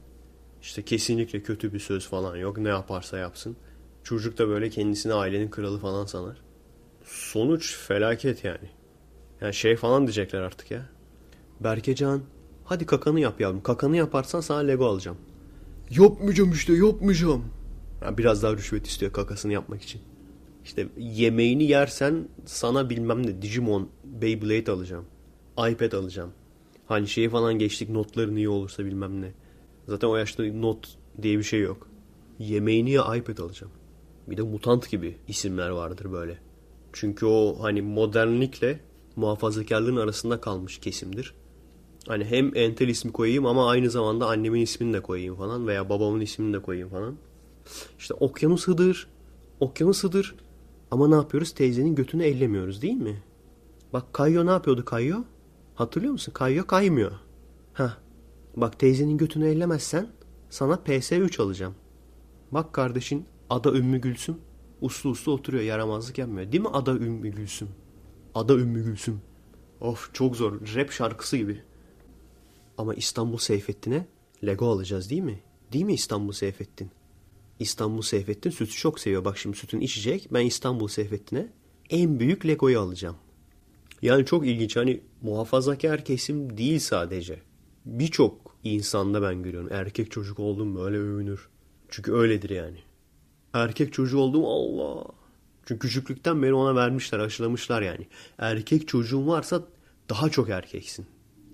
İşte 0.62 0.86
kesinlikle 0.86 1.44
kötü 1.44 1.74
bir 1.74 1.80
söz 1.80 2.08
falan 2.08 2.38
yok. 2.38 2.58
Ne 2.58 2.70
yaparsa 2.70 3.18
yapsın. 3.18 3.58
Çocuk 4.04 4.38
da 4.38 4.48
böyle 4.48 4.70
kendisini 4.70 5.14
ailenin 5.14 5.50
kralı 5.50 5.80
falan 5.80 6.06
sanar. 6.06 6.38
Sonuç 7.04 7.78
felaket 7.78 8.44
yani. 8.44 8.70
Yani 9.42 9.54
şey 9.54 9.76
falan 9.76 10.08
diyecekler 10.08 10.42
artık 10.42 10.72
ya. 10.72 10.90
Berkecan 11.60 12.22
hadi 12.64 12.86
kakanı 12.86 13.20
yap 13.20 13.42
yavrum. 13.42 13.64
Kakanı 13.64 13.98
yaparsan 13.98 14.42
sana 14.42 14.60
Lego 14.60 14.86
alacağım. 14.86 15.18
Yapmayacağım 15.90 16.52
işte 16.52 16.74
yapmayacağım. 16.74 17.46
Ya 18.02 18.18
biraz 18.18 18.44
daha 18.44 18.54
rüşvet 18.54 18.88
istiyor 18.88 19.14
kakasını 19.14 19.54
yapmak 19.54 19.82
için. 19.82 20.02
İşte 20.64 20.88
yemeğini 20.98 21.64
yersen 21.64 22.28
sana 22.46 22.90
bilmem 22.90 23.28
ne 23.28 23.42
Digimon, 23.42 23.90
Beyblade 24.04 24.72
alacağım. 24.72 25.06
iPad 25.58 25.92
alacağım. 25.92 26.32
Hani 26.86 27.08
şeyi 27.08 27.30
falan 27.30 27.60
geçtik 27.60 27.90
notların 27.90 28.36
iyi 28.36 28.50
olursa 28.50 28.86
bilmem 28.86 29.22
ne. 29.22 29.32
Zaten 29.88 30.08
o 30.08 30.16
yaşta 30.16 30.44
not 30.44 30.98
diye 31.22 31.38
bir 31.38 31.44
şey 31.44 31.60
yok. 31.62 31.88
Yemeğini 32.40 32.92
ya 32.92 33.16
iPad 33.16 33.38
alacağım. 33.38 33.74
Bir 34.28 34.38
de 34.38 34.42
mutant 34.42 34.90
gibi 34.90 35.18
isimler 35.28 35.70
vardır 35.70 36.12
böyle. 36.12 36.38
Çünkü 36.94 37.26
o 37.26 37.58
hani 37.62 37.82
modernlikle 37.82 38.80
muhafazakarlığın 39.16 39.96
arasında 39.96 40.42
kalmış 40.42 40.78
kesimdir. 40.78 41.34
Hani 42.08 42.26
hem 42.26 42.56
entel 42.56 42.88
ismi 42.88 43.12
koyayım 43.12 43.46
ama 43.46 43.70
aynı 43.70 43.90
zamanda 43.90 44.28
annemin 44.28 44.62
ismini 44.62 44.94
de 44.94 45.02
koyayım 45.02 45.36
falan 45.36 45.68
veya 45.68 45.90
babamın 45.90 46.20
ismini 46.20 46.54
de 46.54 46.62
koyayım 46.62 46.90
falan. 46.90 47.16
İşte 48.00 48.14
okyanus 48.14 48.68
hıdır, 48.68 49.08
okyanus 49.60 50.04
hıdır 50.04 50.36
ama 50.92 51.08
ne 51.08 51.16
yapıyoruz? 51.16 51.52
Teyzenin 51.52 51.96
götünü 51.96 52.24
ellemiyoruz 52.24 52.82
değil 52.82 52.98
mi? 52.98 53.24
Bak 53.94 54.14
Kayyo 54.14 54.46
ne 54.46 54.52
yapıyordu 54.52 54.86
Kayyo? 54.86 55.18
Hatırlıyor 55.76 56.12
musun? 56.14 56.32
Kayyo 56.32 56.68
kaymıyor. 56.68 57.12
Ha. 57.74 57.98
Bak 58.56 58.80
teyzenin 58.80 59.18
götünü 59.18 59.48
ellemezsen 59.48 60.08
sana 60.50 60.74
PS3 60.74 61.42
alacağım. 61.42 61.76
Bak 62.52 62.74
kardeşin 62.74 63.26
Ada 63.54 63.74
Ümmü 63.74 64.02
Gülsüm 64.02 64.38
uslu 64.82 65.10
uslu 65.10 65.32
oturuyor 65.32 65.64
yaramazlık 65.64 66.18
yapmıyor. 66.18 66.52
Değil 66.52 66.64
mi 66.64 66.70
Ada 66.70 66.96
Ümmü 66.96 67.30
Gülsüm? 67.30 67.70
Ada 68.36 68.54
Ümmü 68.54 68.84
Gülsüm. 68.84 69.22
Of 69.82 70.14
çok 70.14 70.36
zor. 70.36 70.54
Rap 70.76 70.92
şarkısı 70.92 71.38
gibi. 71.38 71.62
Ama 72.78 72.94
İstanbul 72.94 73.38
Seyfettin'e 73.38 74.08
Lego 74.46 74.72
alacağız 74.72 75.10
değil 75.10 75.22
mi? 75.22 75.40
Değil 75.74 75.86
mi 75.86 75.94
İstanbul 75.94 76.32
Seyfettin? 76.32 76.92
İstanbul 77.60 78.02
Seyfettin 78.02 78.50
sütü 78.50 78.72
çok 78.72 79.00
seviyor. 79.00 79.26
Bak 79.26 79.38
şimdi 79.38 79.58
sütünü 79.58 79.84
içecek. 79.84 80.28
Ben 80.34 80.46
İstanbul 80.46 80.88
Seyfettin'e 80.88 81.48
en 81.90 82.20
büyük 82.20 82.46
Lego'yu 82.46 82.80
alacağım. 82.80 83.16
Yani 84.02 84.26
çok 84.26 84.48
ilginç. 84.48 84.76
Hani 84.76 85.02
muhafazakar 85.22 86.06
kesim 86.06 86.58
değil 86.58 86.80
sadece. 86.80 87.40
Birçok 87.86 88.56
insanda 88.64 89.22
ben 89.22 89.44
görüyorum. 89.44 89.70
Erkek 89.72 90.12
çocuk 90.12 90.40
oldum 90.40 90.76
böyle 90.76 90.98
övünür. 90.98 91.50
Çünkü 91.90 92.14
öyledir 92.14 92.50
yani. 92.50 92.78
Erkek 93.54 93.94
çocuğu 93.94 94.20
oldum 94.20 94.46
Allah. 94.46 95.06
Çünkü 95.66 95.88
küçüklükten 95.88 96.44
beri 96.44 96.54
ona 96.54 96.76
vermişler, 96.76 97.20
aşılamışlar 97.20 97.82
yani. 97.82 98.08
Erkek 98.38 98.88
çocuğun 98.88 99.28
varsa 99.28 99.62
daha 100.10 100.30
çok 100.30 100.50
erkeksin. 100.50 101.06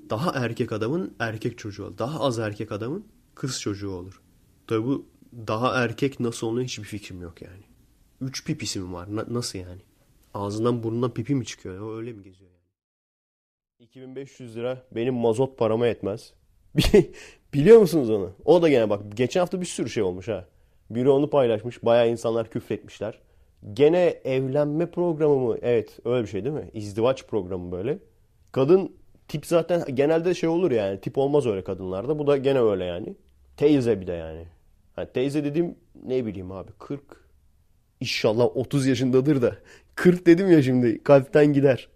Daha 0.10 0.32
erkek 0.46 0.72
adamın 0.72 1.14
erkek 1.20 1.58
çocuğu 1.58 1.86
olur. 1.86 1.98
Daha 1.98 2.20
az 2.20 2.40
erkek 2.40 2.72
adamın 2.72 3.06
kız 3.36 3.62
çocuğu 3.62 3.92
olur. 3.92 4.22
Tabi 4.68 4.84
bu 4.86 5.06
daha 5.48 5.84
erkek 5.84 6.20
nasıl 6.20 6.48
oluyor 6.48 6.66
hiçbir 6.68 6.84
fikrim 6.84 7.22
yok 7.22 7.42
yani. 7.42 7.64
Üç 8.22 8.46
pipisi 8.46 8.80
mi 8.80 8.94
var? 8.94 9.16
Na- 9.16 9.26
nasıl 9.30 9.60
yani? 9.60 9.82
Ağzından 10.34 10.84
burnundan 10.84 11.14
pipi 11.14 11.36
mi 11.36 11.46
çıkıyor? 11.46 11.82
O 11.82 11.98
öyle 11.98 12.14
mi 12.14 12.24
geziyor 12.24 12.52
yani? 12.52 12.60
2500 13.80 14.56
lira 14.56 14.86
benim 14.96 15.14
mazot 15.14 15.58
parama 15.58 15.88
yetmez. 15.88 16.34
Biliyor 17.54 17.80
musunuz 17.80 18.10
onu? 18.10 18.32
O 18.46 18.62
da 18.62 18.70
gene 18.70 18.90
bak 18.90 19.18
geçen 19.18 19.40
hafta 19.40 19.62
bir 19.62 19.66
sürü 19.66 19.90
şey 19.90 20.04
olmuş 20.04 20.28
ha. 20.28 20.48
Biri 20.90 21.10
onu 21.10 21.30
paylaşmış. 21.30 21.86
Bayağı 21.86 22.10
insanlar 22.10 22.49
küfretmişler. 22.49 23.20
Gene 23.74 24.06
evlenme 24.24 24.91
programı 24.91 25.36
mı? 25.36 25.57
Evet 25.61 25.99
öyle 26.06 26.24
bir 26.24 26.28
şey 26.30 26.44
değil 26.45 26.56
mi? 26.56 26.70
İzdivaç 26.74 27.28
programı 27.28 27.72
böyle. 27.72 27.99
Kadın 28.52 28.95
tip 29.28 29.45
zaten 29.45 29.95
genelde 29.95 30.34
şey 30.34 30.49
olur 30.49 30.72
yani. 30.72 31.02
Tip 31.02 31.18
olmaz 31.18 31.45
öyle 31.45 31.64
kadınlarda. 31.64 32.20
Bu 32.20 32.28
da 32.28 32.38
gene 32.38 32.60
öyle 32.61 32.86
yani. 32.86 33.16
Teyze 33.57 34.02
bir 34.02 34.07
de 34.07 34.11
yani. 34.14 34.45
Ha, 34.95 35.06
teyze 35.06 35.44
dediğim 35.44 35.76
ne 36.03 36.26
bileyim 36.26 36.52
abi 36.52 36.72
40. 36.80 37.02
İnşallah 38.02 38.57
30 38.57 38.88
yaşındadır 38.88 39.41
da. 39.41 39.56
40 39.95 40.26
dedim 40.26 40.52
ya 40.52 40.61
şimdi 40.64 41.03
kalpten 41.03 41.53
gider. 41.53 41.90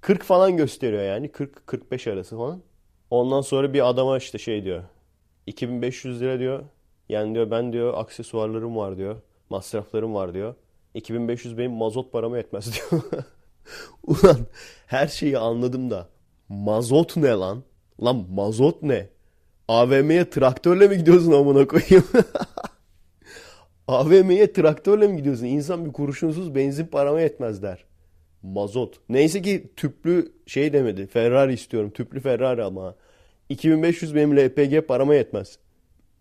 40 0.00 0.22
falan 0.22 0.56
gösteriyor 0.56 1.02
yani. 1.02 1.28
40-45 1.28 2.12
arası 2.12 2.36
falan. 2.36 2.62
Ondan 3.10 3.40
sonra 3.40 3.74
bir 3.74 3.88
adama 3.88 4.18
işte 4.18 4.38
şey 4.38 4.64
diyor. 4.64 4.82
2500 5.46 6.20
lira 6.20 6.38
diyor. 6.38 6.64
Yani 7.08 7.34
diyor 7.34 7.50
ben 7.50 7.72
diyor 7.72 7.94
aksesuarlarım 7.96 8.76
var 8.76 8.96
diyor. 8.96 9.16
Masraflarım 9.50 10.14
var 10.14 10.34
diyor. 10.34 10.54
2500 10.94 11.58
benim 11.58 11.72
mazot 11.72 12.12
paramı 12.12 12.36
yetmez 12.36 12.72
diyor. 12.90 13.02
Ulan 14.02 14.38
her 14.86 15.06
şeyi 15.06 15.38
anladım 15.38 15.90
da 15.90 16.08
mazot 16.48 17.16
ne 17.16 17.30
lan? 17.30 17.62
Lan 18.02 18.26
mazot 18.30 18.82
ne? 18.82 19.08
AVM'ye 19.68 20.30
traktörle 20.30 20.88
mi 20.88 20.98
gidiyorsun 20.98 21.32
amına 21.32 21.66
koyayım? 21.66 22.04
AVM'ye 23.88 24.52
traktörle 24.52 25.06
mi 25.08 25.16
gidiyorsun? 25.16 25.44
İnsan 25.44 25.84
bir 25.84 25.92
kurşunsuz 25.92 26.54
benzin 26.54 26.86
parama 26.86 27.20
yetmez 27.20 27.62
der. 27.62 27.84
Mazot. 28.42 29.00
Neyse 29.08 29.42
ki 29.42 29.72
tüplü 29.76 30.32
şey 30.46 30.72
demedi. 30.72 31.06
Ferrari 31.06 31.52
istiyorum. 31.52 31.90
Tüplü 31.90 32.20
Ferrari 32.20 32.64
ama. 32.64 32.94
2500 33.48 34.14
benim 34.14 34.36
LPG 34.36 34.88
parama 34.88 35.14
yetmez. 35.14 35.58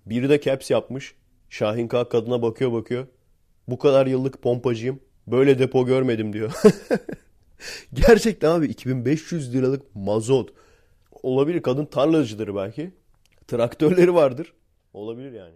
Biri 0.10 0.30
de 0.30 0.42
caps 0.42 0.72
yapmış. 0.72 1.16
Şahin 1.50 1.88
K 1.88 2.10
kadına 2.10 2.42
bakıyor 2.42 2.72
bakıyor. 2.72 3.08
Bu 3.68 3.78
kadar 3.78 4.08
yıllık 4.08 4.42
pompacıyım. 4.42 5.00
Böyle 5.28 5.60
depo 5.60 5.86
görmedim 5.86 6.34
diyor. 6.34 6.52
Gerçekten 7.94 8.52
abi 8.52 8.66
2500 8.66 9.54
liralık 9.54 9.96
mazot. 9.96 10.54
Olabilir 11.24 11.62
kadın 11.62 11.86
tarlacıdır 11.86 12.56
belki. 12.56 12.92
Traktörleri 13.48 14.14
vardır. 14.14 14.54
Olabilir 14.94 15.32
yani. 15.32 15.56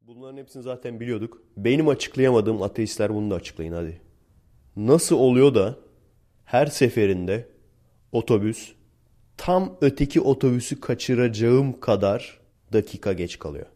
Bunların 0.00 0.36
hepsini 0.36 0.62
zaten 0.62 1.00
biliyorduk. 1.00 1.42
Benim 1.56 1.88
açıklayamadığım 1.88 2.62
ateistler 2.62 3.14
bunu 3.14 3.30
da 3.30 3.34
açıklayın 3.34 3.72
hadi. 3.72 4.00
Nasıl 4.76 5.16
oluyor 5.16 5.54
da 5.54 5.76
her 6.44 6.66
seferinde 6.66 7.48
otobüs 8.12 8.72
tam 9.36 9.76
öteki 9.80 10.20
otobüsü 10.20 10.80
kaçıracağım 10.80 11.80
kadar 11.80 12.37
dakika 12.72 13.12
geç 13.12 13.38
kalıyor? 13.38 13.66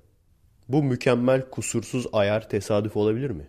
Bu 0.69 0.83
mükemmel 0.83 1.51
kusursuz 1.51 2.07
ayar 2.13 2.49
tesadüf 2.49 2.97
olabilir 2.97 3.31
mi? 3.31 3.49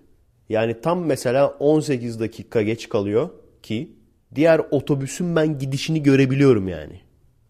Yani 0.49 0.81
tam 0.81 1.05
mesela 1.05 1.47
18 1.47 2.19
dakika 2.19 2.61
geç 2.61 2.89
kalıyor 2.89 3.29
ki 3.63 3.95
diğer 4.35 4.61
otobüsün 4.71 5.35
ben 5.35 5.59
gidişini 5.59 6.03
görebiliyorum 6.03 6.67
yani. 6.67 7.01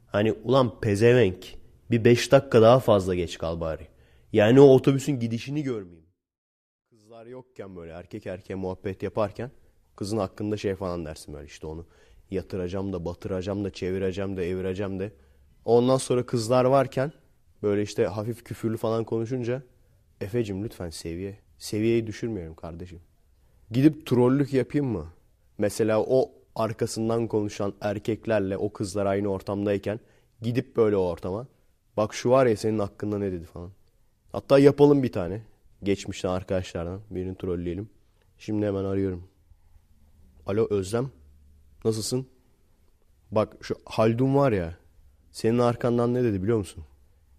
Hani 0.08 0.34
ulan 0.34 0.80
pezevenk 0.80 1.56
bir 1.92 2.04
5 2.04 2.32
dakika 2.32 2.62
daha 2.62 2.80
fazla 2.80 3.16
geç 3.16 3.38
kal 3.38 3.60
bari. 3.60 3.88
Yani 4.34 4.60
o 4.60 4.64
otobüsün 4.64 5.20
gidişini 5.20 5.64
görmeyeyim. 5.64 6.06
Kızlar 6.90 7.26
yokken 7.26 7.76
böyle 7.76 7.92
erkek 7.92 8.26
erkeğe 8.26 8.56
muhabbet 8.56 9.04
yaparken 9.04 9.52
kızın 9.96 10.18
hakkında 10.18 10.58
şey 10.58 10.76
falan 10.76 11.06
dersin 11.06 11.34
böyle 11.34 11.46
işte 11.46 11.68
onu 11.68 11.86
yatıracağım 12.32 12.94
da 12.94 13.06
batıracağım 13.06 13.66
da 13.66 13.70
çevireceğim 13.70 14.38
de 14.38 14.50
evireceğim 14.50 15.00
de. 15.00 15.12
Ondan 15.66 15.98
sonra 15.98 16.26
kızlar 16.26 16.66
varken 16.66 17.12
böyle 17.64 17.82
işte 17.82 18.06
hafif 18.06 18.44
küfürlü 18.44 18.78
falan 18.78 19.04
konuşunca 19.04 19.64
Efecim 20.22 20.64
lütfen 20.64 20.90
seviye. 20.90 21.38
Seviyeyi 21.58 22.08
düşürmeyelim 22.08 22.56
kardeşim. 22.56 23.00
Gidip 23.72 24.06
trollük 24.06 24.54
yapayım 24.54 24.88
mı? 24.88 25.08
Mesela 25.58 26.04
o 26.04 26.32
arkasından 26.56 27.28
konuşan 27.28 27.74
erkeklerle 27.82 28.58
o 28.58 28.74
kızlar 28.74 29.06
aynı 29.06 29.28
ortamdayken 29.28 30.00
gidip 30.42 30.76
böyle 30.78 30.96
o 30.96 31.02
ortama. 31.02 31.48
Bak 31.98 32.14
şu 32.14 32.30
var 32.30 32.46
ya 32.46 32.58
senin 32.58 32.80
hakkında 32.80 33.18
ne 33.18 33.32
dedi 33.32 33.46
falan. 33.46 33.72
Hatta 34.32 34.60
yapalım 34.60 35.04
bir 35.04 35.12
tane. 35.12 35.42
Geçmişten 35.84 36.30
arkadaşlardan 36.30 37.02
birini 37.10 37.38
trolleyelim. 37.38 37.90
Şimdi 38.38 38.66
hemen 38.66 38.84
arıyorum. 38.84 39.24
Alo 40.46 40.68
Özlem. 40.70 41.10
Nasılsın? 41.86 42.28
Bak 43.32 43.58
şu 43.62 43.76
Haldun 43.86 44.36
var 44.36 44.52
ya. 44.52 44.78
Senin 45.32 45.60
arkandan 45.60 46.14
ne 46.14 46.24
dedi 46.24 46.44
biliyor 46.44 46.58
musun? 46.58 46.84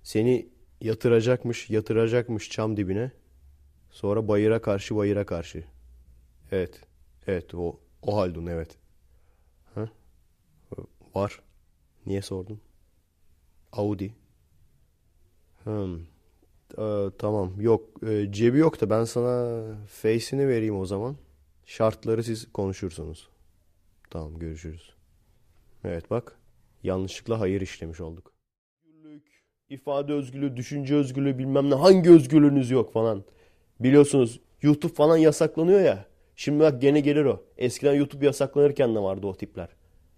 Seni 0.04 0.48
yatıracakmış, 0.80 1.70
yatıracakmış 1.70 2.50
çam 2.50 2.76
dibine. 2.76 3.12
Sonra 3.90 4.28
bayıra 4.28 4.62
karşı 4.62 4.96
bayıra 4.96 5.26
karşı. 5.26 5.64
Evet. 6.52 6.80
Evet 7.26 7.54
o 7.54 7.80
o 8.02 8.16
Haldun 8.16 8.46
evet. 8.46 8.78
Ha? 9.74 9.88
Var. 11.14 11.42
Niye 12.06 12.22
sordun? 12.22 12.60
Audi. 13.72 14.14
Hmm. 15.64 16.00
Ee, 16.78 17.10
tamam. 17.18 17.60
Yok. 17.60 18.02
e, 18.08 18.32
cebi 18.32 18.58
yok 18.58 18.80
da 18.80 18.90
ben 18.90 19.04
sana 19.04 19.64
face'ini 19.88 20.48
vereyim 20.48 20.76
o 20.78 20.86
zaman. 20.86 21.16
Şartları 21.66 22.24
siz 22.24 22.52
konuşursunuz. 22.52 23.28
Tamam 24.10 24.38
görüşürüz. 24.38 24.94
Evet 25.84 26.10
bak. 26.10 26.38
Yanlışlıkla 26.82 27.40
hayır 27.40 27.60
işlemiş 27.60 28.00
olduk. 28.00 28.33
İfade 29.74 30.12
özgürlüğü, 30.12 30.56
düşünce 30.56 30.94
özgürlüğü 30.94 31.38
bilmem 31.38 31.70
ne. 31.70 31.74
Hangi 31.74 32.10
özgürlüğünüz 32.10 32.70
yok 32.70 32.92
falan. 32.92 33.24
Biliyorsunuz 33.80 34.40
YouTube 34.62 34.92
falan 34.92 35.16
yasaklanıyor 35.16 35.80
ya. 35.80 36.04
Şimdi 36.36 36.60
bak 36.60 36.80
gene 36.80 37.00
gelir 37.00 37.24
o. 37.24 37.42
Eskiden 37.58 37.94
YouTube 37.94 38.26
yasaklanırken 38.26 38.94
de 38.94 38.98
vardı 38.98 39.26
o 39.26 39.34
tipler. 39.34 39.68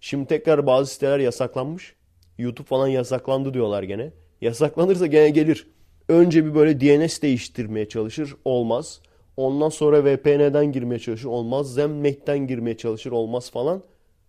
Şimdi 0.01 0.27
tekrar 0.27 0.65
bazı 0.65 0.93
siteler 0.93 1.19
yasaklanmış. 1.19 1.95
YouTube 2.37 2.67
falan 2.67 2.87
yasaklandı 2.87 3.53
diyorlar 3.53 3.83
gene. 3.83 4.11
Yasaklanırsa 4.41 5.05
gene 5.05 5.29
gelir. 5.29 5.67
Önce 6.09 6.45
bir 6.45 6.55
böyle 6.55 6.81
DNS 6.81 7.21
değiştirmeye 7.21 7.89
çalışır. 7.89 8.35
Olmaz. 8.45 9.01
Ondan 9.37 9.69
sonra 9.69 10.05
VPN'den 10.05 10.71
girmeye 10.71 10.99
çalışır. 10.99 11.27
Olmaz. 11.27 11.73
Zemmet'ten 11.73 12.47
girmeye 12.47 12.77
çalışır. 12.77 13.11
Olmaz 13.11 13.51
falan. 13.51 13.83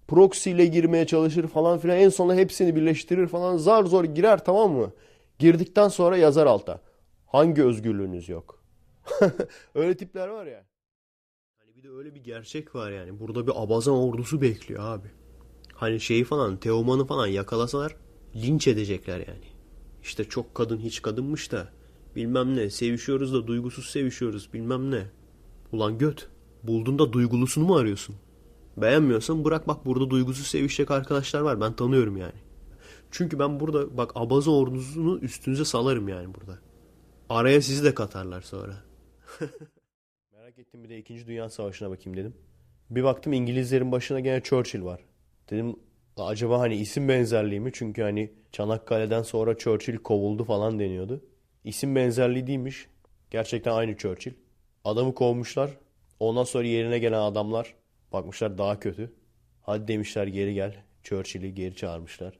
Proxy 0.06 0.50
ile 0.50 0.66
girmeye 0.66 1.06
çalışır 1.06 1.48
falan 1.48 1.78
filan. 1.78 1.98
En 1.98 2.08
sonunda 2.08 2.34
hepsini 2.34 2.76
birleştirir 2.76 3.26
falan. 3.26 3.56
Zar 3.56 3.84
zor 3.84 4.04
girer 4.04 4.44
tamam 4.44 4.72
mı? 4.72 4.92
Girdikten 5.38 5.88
sonra 5.88 6.16
yazar 6.16 6.46
alta. 6.46 6.80
Hangi 7.26 7.64
özgürlüğünüz 7.64 8.28
yok? 8.28 8.62
öyle 9.74 9.96
tipler 9.96 10.28
var 10.28 10.46
ya. 10.46 10.66
Hani 11.58 11.76
bir 11.76 11.82
de 11.82 11.90
öyle 11.90 12.14
bir 12.14 12.20
gerçek 12.20 12.74
var 12.74 12.90
yani. 12.90 13.20
Burada 13.20 13.46
bir 13.46 13.52
abazan 13.62 13.94
ordusu 13.94 14.40
bekliyor 14.40 14.84
abi. 14.84 15.08
Hani 15.74 16.00
şeyi 16.00 16.24
falan 16.24 16.56
Teoman'ı 16.56 17.06
falan 17.06 17.26
yakalasalar 17.26 17.96
linç 18.36 18.68
edecekler 18.68 19.18
yani. 19.18 19.46
İşte 20.02 20.24
çok 20.24 20.54
kadın 20.54 20.78
hiç 20.78 21.02
kadınmış 21.02 21.52
da 21.52 21.68
bilmem 22.16 22.56
ne 22.56 22.70
sevişiyoruz 22.70 23.34
da 23.34 23.46
duygusuz 23.46 23.90
sevişiyoruz 23.90 24.52
bilmem 24.52 24.90
ne. 24.90 25.06
Ulan 25.72 25.98
göt 25.98 26.28
buldun 26.62 26.98
da 26.98 27.12
duygulusunu 27.12 27.64
mu 27.64 27.76
arıyorsun? 27.76 28.16
Beğenmiyorsan 28.76 29.44
bırak 29.44 29.68
bak 29.68 29.86
burada 29.86 30.10
duygusuz 30.10 30.46
sevişecek 30.46 30.90
arkadaşlar 30.90 31.40
var 31.40 31.60
ben 31.60 31.72
tanıyorum 31.72 32.16
yani. 32.16 32.47
Çünkü 33.10 33.38
ben 33.38 33.60
burada 33.60 33.96
bak 33.96 34.12
abaza 34.14 34.50
ordusunu 34.50 35.18
üstünüze 35.18 35.64
salarım 35.64 36.08
yani 36.08 36.34
burada. 36.34 36.58
Araya 37.28 37.62
sizi 37.62 37.84
de 37.84 37.94
katarlar 37.94 38.40
sonra. 38.40 38.84
Merak 40.32 40.58
ettim 40.58 40.84
bir 40.84 40.88
de 40.88 40.98
2. 40.98 41.26
Dünya 41.26 41.48
Savaşı'na 41.48 41.90
bakayım 41.90 42.16
dedim. 42.16 42.34
Bir 42.90 43.04
baktım 43.04 43.32
İngilizlerin 43.32 43.92
başına 43.92 44.20
gene 44.20 44.42
Churchill 44.42 44.84
var. 44.84 45.00
Dedim 45.50 45.76
"La 46.18 46.26
acaba 46.26 46.60
hani 46.60 46.76
isim 46.76 47.08
benzerliği 47.08 47.60
mi? 47.60 47.70
Çünkü 47.74 48.02
hani 48.02 48.32
Çanakkale'den 48.52 49.22
sonra 49.22 49.58
Churchill 49.58 49.96
kovuldu 49.96 50.44
falan 50.44 50.78
deniyordu. 50.78 51.24
İsim 51.64 51.96
benzerliği 51.96 52.46
değilmiş. 52.46 52.88
Gerçekten 53.30 53.72
aynı 53.72 53.96
Churchill. 53.96 54.32
Adamı 54.84 55.14
kovmuşlar. 55.14 55.70
Ondan 56.20 56.44
sonra 56.44 56.64
yerine 56.66 56.98
gelen 56.98 57.20
adamlar 57.20 57.74
bakmışlar 58.12 58.58
daha 58.58 58.80
kötü. 58.80 59.12
Hadi 59.62 59.88
demişler 59.88 60.26
geri 60.26 60.54
gel. 60.54 60.84
Churchill'i 61.02 61.54
geri 61.54 61.74
çağırmışlar. 61.76 62.38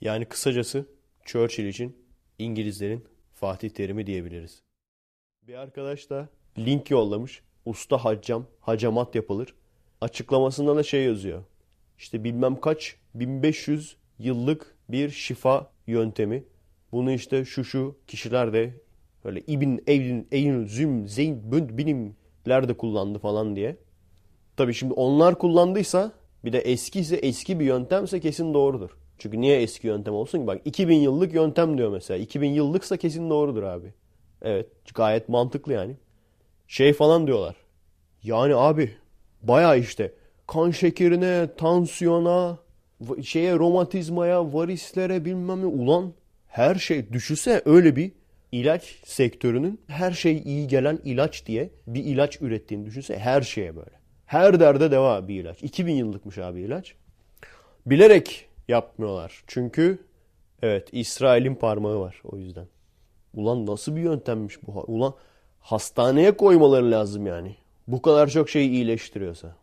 Yani 0.00 0.24
kısacası 0.24 0.86
Churchill 1.24 1.66
için 1.66 1.96
İngilizlerin 2.38 3.04
Fatih 3.34 3.70
Terim'i 3.70 4.06
diyebiliriz. 4.06 4.62
Bir 5.42 5.54
arkadaş 5.54 6.10
da 6.10 6.28
link 6.58 6.90
yollamış. 6.90 7.42
Usta 7.64 8.04
haccam, 8.04 8.46
hacamat 8.60 9.14
yapılır. 9.14 9.54
Açıklamasında 10.00 10.76
da 10.76 10.82
şey 10.82 11.04
yazıyor. 11.04 11.44
İşte 11.98 12.24
bilmem 12.24 12.60
kaç 12.60 12.96
1500 13.14 13.96
yıllık 14.18 14.76
bir 14.88 15.10
şifa 15.10 15.70
yöntemi. 15.86 16.44
Bunu 16.92 17.12
işte 17.12 17.44
şu 17.44 17.64
şu 17.64 17.98
kişiler 18.06 18.52
de 18.52 18.80
böyle 19.24 19.40
İbn 19.40 19.78
Eylül, 19.86 20.24
Eylül, 20.30 20.68
Züm, 20.68 21.08
Zeyn, 21.08 21.52
Bünd, 21.52 21.70
Binimler 21.78 22.68
de 22.68 22.76
kullandı 22.76 23.18
falan 23.18 23.56
diye. 23.56 23.76
Tabii 24.56 24.74
şimdi 24.74 24.94
onlar 24.94 25.38
kullandıysa 25.38 26.12
bir 26.44 26.52
de 26.52 26.58
eski 26.58 27.00
ise 27.00 27.16
eski 27.16 27.60
bir 27.60 27.64
yöntemse 27.64 28.20
kesin 28.20 28.54
doğrudur. 28.54 28.90
Çünkü 29.18 29.40
niye 29.40 29.62
eski 29.62 29.86
yöntem 29.86 30.14
olsun 30.14 30.40
ki? 30.40 30.46
Bak 30.46 30.60
2000 30.64 30.94
yıllık 30.96 31.34
yöntem 31.34 31.78
diyor 31.78 31.92
mesela. 31.92 32.18
2000 32.18 32.50
yıllıksa 32.50 32.96
kesin 32.96 33.30
doğrudur 33.30 33.62
abi. 33.62 33.94
Evet 34.42 34.66
gayet 34.94 35.28
mantıklı 35.28 35.72
yani. 35.72 35.96
Şey 36.68 36.92
falan 36.92 37.26
diyorlar. 37.26 37.56
Yani 38.22 38.54
abi 38.54 38.92
baya 39.42 39.74
işte 39.76 40.12
kan 40.46 40.70
şekerine, 40.70 41.48
tansiyona, 41.56 42.58
şeye 43.22 43.54
romatizmaya, 43.54 44.52
varislere 44.52 45.24
bilmem 45.24 45.60
ne 45.60 45.66
ulan 45.66 46.12
her 46.46 46.74
şey 46.74 47.12
düşüse 47.12 47.62
öyle 47.64 47.96
bir 47.96 48.12
ilaç 48.52 48.96
sektörünün 49.04 49.80
her 49.86 50.12
şey 50.12 50.42
iyi 50.44 50.68
gelen 50.68 50.98
ilaç 51.04 51.46
diye 51.46 51.70
bir 51.86 52.04
ilaç 52.04 52.42
ürettiğini 52.42 52.86
düşünse 52.86 53.18
her 53.18 53.42
şeye 53.42 53.76
böyle. 53.76 53.96
Her 54.26 54.60
derde 54.60 54.90
deva 54.90 55.28
bir 55.28 55.40
ilaç. 55.40 55.62
2000 55.62 55.92
yıllıkmış 55.94 56.38
abi 56.38 56.60
ilaç. 56.60 56.94
Bilerek 57.86 58.48
yapmıyorlar. 58.68 59.42
Çünkü 59.46 59.98
evet 60.62 60.88
İsrail'in 60.92 61.54
parmağı 61.54 62.00
var 62.00 62.22
o 62.24 62.36
yüzden. 62.36 62.66
Ulan 63.34 63.66
nasıl 63.66 63.96
bir 63.96 64.00
yöntemmiş 64.00 64.58
bu? 64.66 64.84
Ulan 64.86 65.14
hastaneye 65.60 66.36
koymaları 66.36 66.90
lazım 66.90 67.26
yani. 67.26 67.56
Bu 67.88 68.02
kadar 68.02 68.28
çok 68.28 68.50
şeyi 68.50 68.70
iyileştiriyorsa. 68.70 69.56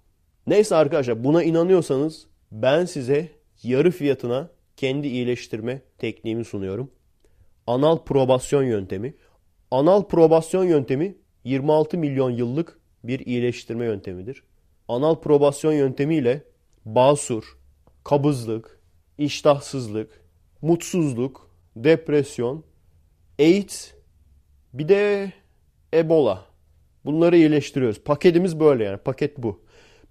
Neyse 0.47 0.75
arkadaşlar 0.75 1.23
buna 1.23 1.43
inanıyorsanız 1.43 2.27
ben 2.51 2.85
size 2.85 3.29
yarı 3.63 3.91
fiyatına 3.91 4.49
kendi 4.77 5.07
iyileştirme 5.07 5.81
tekniğimi 5.97 6.45
sunuyorum. 6.45 6.91
Anal 7.67 7.97
probasyon 7.97 8.63
yöntemi. 8.63 9.13
Anal 9.71 10.03
probasyon 10.03 10.63
yöntemi 10.63 11.15
26 11.43 11.97
milyon 11.97 12.31
yıllık 12.31 12.79
bir 13.03 13.19
iyileştirme 13.19 13.85
yöntemidir. 13.85 14.43
Anal 14.87 15.15
probasyon 15.15 15.73
yöntemiyle 15.73 16.43
basur, 16.85 17.57
kabızlık, 18.03 18.79
iştahsızlık, 19.17 20.21
mutsuzluk, 20.61 21.49
depresyon, 21.75 22.63
AIDS, 23.39 23.91
bir 24.73 24.87
de 24.87 25.31
Ebola. 25.93 26.45
Bunları 27.05 27.37
iyileştiriyoruz. 27.37 27.99
Paketimiz 27.99 28.59
böyle 28.59 28.83
yani. 28.83 28.97
Paket 28.97 29.37
bu. 29.37 29.63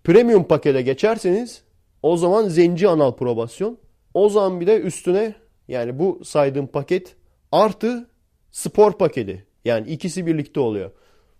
Premium 0.05 0.45
pakete 0.45 0.83
geçerseniz 0.83 1.62
o 2.03 2.16
zaman 2.16 2.49
zenci 2.49 2.89
anal 2.89 3.12
probasyon. 3.12 3.79
O 4.15 4.29
zaman 4.29 4.61
bir 4.61 4.66
de 4.66 4.81
üstüne 4.81 5.35
yani 5.69 5.99
bu 5.99 6.20
saydığım 6.24 6.66
paket 6.66 7.16
artı 7.53 8.11
spor 8.51 8.93
paketi. 8.93 9.47
Yani 9.65 9.89
ikisi 9.89 10.27
birlikte 10.27 10.61
oluyor. 10.61 10.91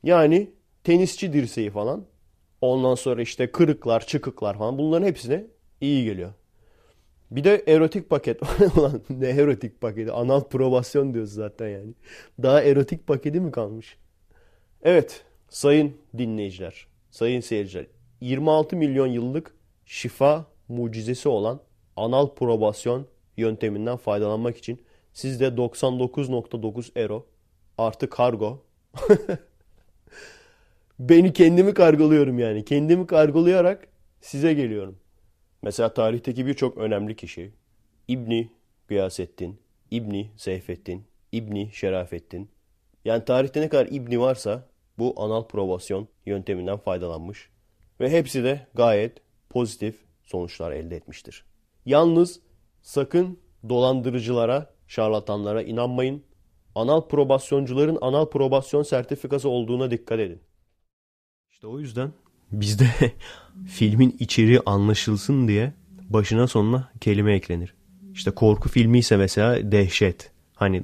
Yani 0.03 0.51
tenisçi 0.85 1.33
dirseği 1.33 1.71
falan. 1.71 2.05
Ondan 2.61 2.95
sonra 2.95 3.23
işte 3.23 3.53
kırıklar, 3.53 4.07
çıkıklar 4.07 4.59
falan 4.59 4.79
bunların 4.79 5.07
hepsine 5.07 5.47
iyi 5.81 6.05
geliyor. 6.05 6.33
Bir 7.33 7.45
de 7.45 7.65
erotik 7.67 8.11
paket. 8.11 8.41
Ulan 8.77 9.03
ne 9.11 9.29
erotik 9.29 9.81
paketi? 9.81 10.13
Anal 10.13 10.45
probasyon 10.45 11.15
diyoruz 11.15 11.33
zaten 11.33 11.69
yani. 11.69 11.95
Daha 12.43 12.63
erotik 12.63 13.07
paketi 13.07 13.41
mi 13.41 13.51
kalmış? 13.53 13.97
Evet, 14.83 15.25
sayın 15.49 15.97
dinleyiciler, 16.19 16.87
sayın 17.11 17.41
seyirciler. 17.41 17.87
26 18.21 18.77
milyon 18.77 19.07
yıllık 19.07 19.55
şifa 19.87 20.47
mucizesi 20.69 21.29
olan 21.29 21.61
anal 21.97 22.35
probasyon 22.35 23.07
yönteminden 23.37 23.97
faydalanmak 23.97 24.57
için 24.57 24.83
sizde 25.13 25.47
99.9 25.47 26.99
euro 27.01 27.27
artı 27.79 28.11
kargo 28.11 28.63
beni 30.99 31.33
kendimi 31.33 31.75
kargoluyorum 31.75 32.39
yani. 32.39 32.65
Kendimi 32.65 33.07
kargolayarak 33.07 33.89
size 34.21 34.55
geliyorum. 34.55 35.02
Mesela 35.63 35.95
tarihteki 35.95 36.47
birçok 36.47 36.79
önemli 36.79 37.17
kişi 37.17 37.53
İbni 38.09 38.53
Gıyasettin, 38.89 39.61
İbni 39.91 40.31
Seyfettin, 40.37 41.05
İbni 41.33 41.71
Şerafettin. 41.73 42.51
Yani 43.05 43.25
tarihte 43.25 43.61
ne 43.61 43.69
kadar 43.69 43.87
İbni 43.87 44.21
varsa 44.21 44.69
bu 44.99 45.15
anal 45.23 45.47
probasyon 45.47 46.09
yönteminden 46.27 46.77
faydalanmış. 46.77 47.51
Ve 48.01 48.11
hepsi 48.11 48.45
de 48.45 48.67
gayet 48.75 49.19
pozitif 49.51 49.97
sonuçlar 50.23 50.73
elde 50.73 50.97
etmiştir. 50.97 51.45
Yalnız 51.87 52.41
sakın 52.83 53.39
dolandırıcılara, 53.69 54.75
şarlatanlara 54.87 55.63
inanmayın. 55.63 56.23
Anal 56.75 57.09
probasyoncuların 57.09 57.99
anal 58.01 58.27
probasyon 58.27 58.83
sertifikası 58.83 59.49
olduğuna 59.49 59.91
dikkat 59.91 60.21
edin. 60.21 60.43
İşte 61.51 61.67
o 61.67 61.79
yüzden 61.79 62.13
bizde 62.53 62.91
filmin 63.67 64.17
içeriği 64.19 64.61
anlaşılsın 64.67 65.49
diye 65.49 65.73
başına 66.11 66.47
sonuna 66.47 66.91
kelime 67.01 67.35
eklenir. 67.35 67.75
İşte 68.15 68.31
korku 68.31 68.69
filmi 68.69 68.99
ise 68.99 69.17
mesela 69.17 69.73
dehşet. 69.73 70.31
Hani 70.55 70.83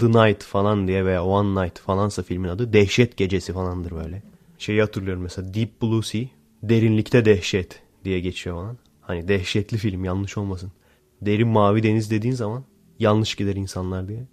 The 0.00 0.06
Night 0.06 0.42
falan 0.42 0.88
diye 0.88 1.04
veya 1.04 1.24
One 1.24 1.64
Night 1.64 1.78
falansa 1.78 2.22
filmin 2.22 2.48
adı 2.48 2.72
dehşet 2.72 3.16
gecesi 3.16 3.52
falandır 3.52 3.90
böyle. 3.90 4.22
Şeyi 4.58 4.80
hatırlıyorum 4.80 5.22
mesela 5.22 5.54
Deep 5.54 5.82
Blue 5.82 6.02
Sea 6.02 6.24
derinlikte 6.62 7.24
dehşet 7.24 7.82
diye 8.04 8.20
geçiyor 8.20 8.56
falan. 8.56 8.78
Hani 9.00 9.28
dehşetli 9.28 9.78
film 9.78 10.04
yanlış 10.04 10.38
olmasın. 10.38 10.72
Derin 11.22 11.48
mavi 11.48 11.82
deniz 11.82 12.10
dediğin 12.10 12.34
zaman 12.34 12.64
yanlış 12.98 13.34
gider 13.34 13.56
insanlar 13.56 14.08
diye. 14.08 14.26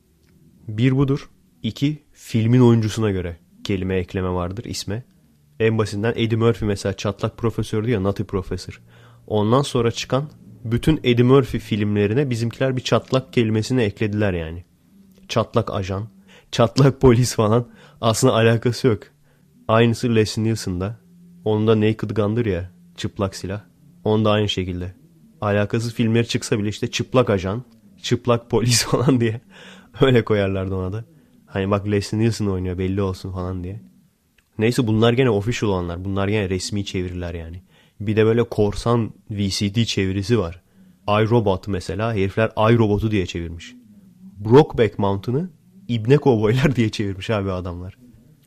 Bir 0.67 0.97
budur. 0.97 1.29
İki 1.63 1.97
filmin 2.13 2.59
oyuncusuna 2.59 3.11
göre 3.11 3.37
kelime 3.63 3.95
ekleme 3.95 4.29
vardır 4.29 4.65
isme. 4.65 5.03
En 5.64 5.77
basitinden 5.77 6.14
Eddie 6.15 6.38
Murphy 6.38 6.68
mesela 6.68 6.94
çatlak 6.94 7.38
profesördü 7.38 7.91
ya 7.91 7.99
Nutty 7.99 8.23
Professor. 8.23 8.81
Ondan 9.27 9.61
sonra 9.61 9.91
çıkan 9.91 10.30
bütün 10.64 10.99
Eddie 11.03 11.23
Murphy 11.23 11.64
filmlerine 11.64 12.30
bizimkiler 12.30 12.77
bir 12.77 12.81
çatlak 12.81 13.34
kelimesini 13.34 13.81
eklediler 13.81 14.34
yani. 14.34 14.65
Çatlak 15.27 15.73
ajan, 15.73 16.07
çatlak 16.52 17.02
polis 17.02 17.35
falan 17.35 17.68
aslında 18.02 18.34
alakası 18.34 18.88
yok. 18.88 19.03
Aynısı 19.68 20.15
Leslie 20.15 20.44
Nielsen'da. 20.44 20.99
Onun 21.45 21.68
da 21.68 21.81
Naked 21.81 22.10
Gun'dır 22.10 22.45
ya 22.45 22.72
çıplak 22.98 23.35
silah. 23.35 23.61
Onda 24.03 24.31
aynı 24.31 24.49
şekilde. 24.49 24.95
Alakasız 25.41 25.94
filmleri 25.94 26.27
çıksa 26.27 26.60
bile 26.60 26.69
işte 26.69 26.91
çıplak 26.91 27.30
ajan, 27.30 27.64
çıplak 28.02 28.49
polis 28.49 28.84
falan 28.85 29.22
diye 29.22 29.41
öyle 30.02 30.26
koyarlardı 30.26 30.76
ona 30.76 30.94
da. 30.94 31.06
Hani 31.45 31.72
bak 31.72 31.88
Leslie 31.91 32.19
Nielsen 32.19 32.45
oynuyor 32.45 32.77
belli 32.77 33.02
olsun 33.02 33.31
falan 33.31 33.64
diye. 33.64 33.93
Neyse 34.57 34.88
bunlar 34.88 35.13
gene 35.13 35.30
official 35.30 35.69
olanlar. 35.69 36.05
Bunlar 36.05 36.27
gene 36.27 36.49
resmi 36.49 36.85
çeviriler 36.85 37.34
yani. 37.34 37.61
Bir 37.99 38.15
de 38.15 38.25
böyle 38.25 38.43
korsan 38.43 39.13
VCD 39.31 39.84
çevirisi 39.84 40.39
var. 40.39 40.61
iRobot 41.07 41.67
mesela 41.67 42.13
herifler 42.13 42.51
iRobot'u 42.57 43.11
diye 43.11 43.25
çevirmiş. 43.25 43.75
Brokeback 44.38 44.99
Mountain'ı 44.99 45.49
İbne 45.88 46.17
Kovboylar 46.17 46.75
diye 46.75 46.89
çevirmiş 46.89 47.30
abi 47.30 47.51
adamlar. 47.51 47.97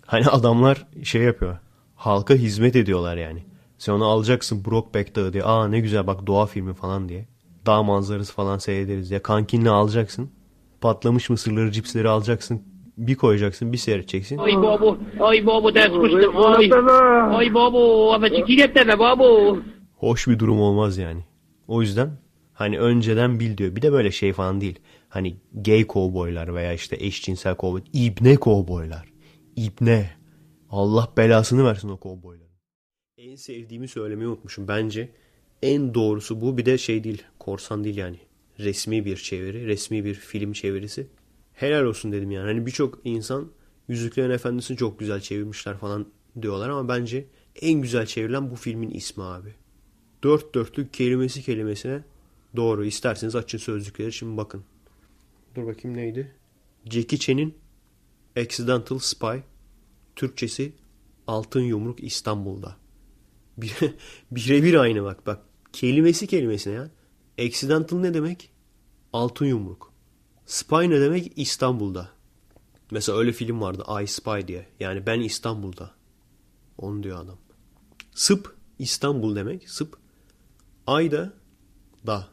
Hani 0.06 0.26
adamlar 0.26 0.86
şey 1.02 1.22
yapıyor. 1.22 1.58
Halka 1.94 2.34
hizmet 2.34 2.76
ediyorlar 2.76 3.16
yani. 3.16 3.44
Sen 3.78 3.92
onu 3.92 4.04
alacaksın 4.04 4.64
Brokeback 4.64 5.16
Dağı 5.16 5.32
diye. 5.32 5.44
Aa 5.44 5.68
ne 5.68 5.80
güzel 5.80 6.06
bak 6.06 6.26
doğa 6.26 6.46
filmi 6.46 6.74
falan 6.74 7.08
diye. 7.08 7.28
Dağ 7.66 7.82
manzarası 7.82 8.32
falan 8.32 8.58
seyrederiz 8.58 9.10
diye. 9.10 9.22
Kankinle 9.22 9.70
alacaksın. 9.70 10.30
Patlamış 10.80 11.30
mısırları, 11.30 11.72
cipsleri 11.72 12.08
alacaksın. 12.08 12.62
Bir 12.96 13.14
koyacaksın, 13.14 13.72
bir 13.72 13.78
seyredeceksin. 13.78 14.38
Ay 14.38 14.56
babu, 14.56 14.98
ay 15.20 15.46
babu 15.46 15.74
ders 15.74 15.92
kuştum. 15.92 16.36
Ay, 16.36 16.70
ay 17.36 17.54
babu, 17.54 18.22
deme 18.74 18.98
babu. 18.98 19.62
hoş 19.94 20.28
bir 20.28 20.38
durum 20.38 20.60
olmaz 20.60 20.98
yani. 20.98 21.24
O 21.68 21.82
yüzden 21.82 22.10
hani 22.52 22.78
önceden 22.78 23.40
bil 23.40 23.56
diyor. 23.56 23.76
Bir 23.76 23.82
de 23.82 23.92
böyle 23.92 24.10
şey 24.10 24.32
falan 24.32 24.60
değil. 24.60 24.78
Hani 25.08 25.36
gay 25.54 25.86
kovboylar 25.86 26.54
veya 26.54 26.72
işte 26.72 26.96
eşcinsel 27.00 27.54
kovboy. 27.54 27.82
İbne 27.92 28.36
kovboylar. 28.36 29.12
İbne. 29.56 30.10
Allah 30.70 31.08
belasını 31.16 31.64
versin 31.64 31.88
o 31.88 31.96
kovboyların. 31.96 32.46
En 33.18 33.34
sevdiğimi 33.34 33.88
söylemeyi 33.88 34.28
unutmuşum. 34.28 34.68
Bence 34.68 35.08
en 35.62 35.94
doğrusu 35.94 36.40
bu. 36.40 36.58
Bir 36.58 36.66
de 36.66 36.78
şey 36.78 37.04
değil. 37.04 37.22
Korsan 37.38 37.84
değil 37.84 37.96
yani. 37.96 38.16
Resmi 38.58 39.04
bir 39.04 39.16
çeviri. 39.16 39.66
Resmi 39.66 40.04
bir 40.04 40.14
film 40.14 40.52
çevirisi. 40.52 41.06
Helal 41.56 41.84
olsun 41.84 42.12
dedim 42.12 42.30
yani. 42.30 42.46
Hani 42.46 42.66
birçok 42.66 43.00
insan 43.04 43.50
Yüzüklerin 43.88 44.30
Efendisi'ni 44.30 44.76
çok 44.76 44.98
güzel 44.98 45.20
çevirmişler 45.20 45.76
falan 45.76 46.06
diyorlar 46.42 46.68
ama 46.68 46.88
bence 46.88 47.26
en 47.62 47.82
güzel 47.82 48.06
çevrilen 48.06 48.50
bu 48.50 48.56
filmin 48.56 48.90
ismi 48.90 49.22
abi. 49.24 49.54
Dört 50.24 50.54
dörtlük 50.54 50.92
kelimesi 50.92 51.42
kelimesine 51.42 52.04
doğru. 52.56 52.84
İsterseniz 52.84 53.36
açın 53.36 53.58
sözlükleri 53.58 54.12
şimdi 54.12 54.36
bakın. 54.36 54.64
Dur 55.54 55.66
bakayım 55.66 55.96
neydi? 55.96 56.32
Jackie 56.84 57.18
Chan'in 57.18 57.54
Accidental 58.36 58.98
Spy 58.98 59.36
Türkçesi 60.16 60.72
Altın 61.26 61.60
Yumruk 61.60 62.02
İstanbul'da. 62.02 62.76
Bir- 63.56 63.94
Birebir 64.30 64.74
aynı 64.74 65.02
bak 65.04 65.26
bak. 65.26 65.40
Kelimesi 65.72 66.26
kelimesine 66.26 66.74
ya. 66.74 66.90
Accidental 67.38 67.98
ne 67.98 68.14
demek? 68.14 68.50
Altın 69.12 69.46
Yumruk. 69.46 69.92
Spy 70.46 70.74
ne 70.74 71.00
demek? 71.00 71.32
İstanbul'da. 71.36 72.08
Mesela 72.90 73.18
öyle 73.18 73.32
film 73.32 73.60
vardı 73.60 73.84
I 74.02 74.06
Spy 74.06 74.46
diye. 74.46 74.66
Yani 74.80 75.06
ben 75.06 75.20
İstanbul'da. 75.20 75.90
Onu 76.78 77.02
diyor 77.02 77.24
adam. 77.24 77.38
Sıp 78.14 78.56
İstanbul 78.78 79.36
demek. 79.36 79.70
Sıp. 79.70 79.98
Ay 80.86 81.10
da 81.10 81.32
da. 82.06 82.28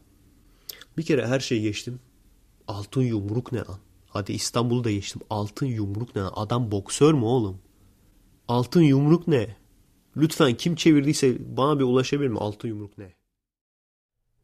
Bir 0.98 1.04
kere 1.04 1.28
her 1.28 1.40
şeyi 1.40 1.62
geçtim. 1.62 2.00
Altın 2.68 3.02
yumruk 3.02 3.52
ne 3.52 3.60
lan? 3.60 3.80
Hadi 4.10 4.34
İstanbul'u 4.34 4.84
da 4.84 4.92
geçtim. 4.92 5.22
Altın 5.30 5.66
yumruk 5.66 6.16
ne 6.16 6.22
lan? 6.22 6.34
Adam 6.36 6.72
boksör 6.72 7.14
mü 7.14 7.24
oğlum? 7.24 7.62
Altın 8.48 8.82
yumruk 8.82 9.28
ne? 9.28 9.58
Lütfen 10.18 10.58
kim 10.58 10.76
çevirdiyse 10.76 11.58
bana 11.58 11.80
bir 11.80 11.84
ulaşabilir 11.84 12.30
mi? 12.30 12.40
Altın 12.40 12.68
yumruk 12.68 12.98
ne? 12.98 13.14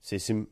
Sesim 0.02 0.50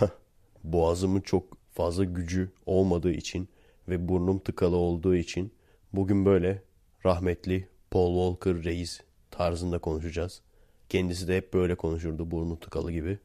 boğazımın 0.64 1.20
çok 1.20 1.59
fazla 1.80 2.04
gücü 2.04 2.50
olmadığı 2.66 3.12
için 3.12 3.48
ve 3.88 4.08
burnum 4.08 4.38
tıkalı 4.38 4.76
olduğu 4.76 5.16
için 5.16 5.52
bugün 5.92 6.26
böyle 6.26 6.62
rahmetli 7.06 7.68
Paul 7.90 8.34
Walker 8.34 8.64
reis 8.64 9.00
tarzında 9.30 9.78
konuşacağız. 9.78 10.42
Kendisi 10.88 11.28
de 11.28 11.36
hep 11.36 11.54
böyle 11.54 11.74
konuşurdu 11.74 12.30
burnu 12.30 12.60
tıkalı 12.60 12.92
gibi. 12.92 13.18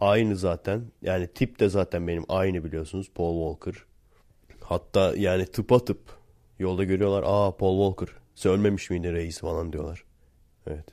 Aynı 0.00 0.36
zaten 0.36 0.82
yani 1.02 1.28
tip 1.34 1.60
de 1.60 1.68
zaten 1.68 2.08
benim 2.08 2.24
aynı 2.28 2.64
biliyorsunuz 2.64 3.10
Paul 3.14 3.52
Walker. 3.52 3.84
Hatta 4.60 5.14
yani 5.16 5.46
tıpa 5.46 5.84
tıp 5.84 6.00
yolda 6.58 6.84
görüyorlar 6.84 7.24
aa 7.26 7.56
Paul 7.56 7.90
Walker 7.90 8.16
sen 8.34 8.52
ölmemiş 8.52 8.90
miydi 8.90 9.12
reis 9.12 9.40
falan 9.40 9.72
diyorlar. 9.72 10.04
Evet. 10.66 10.86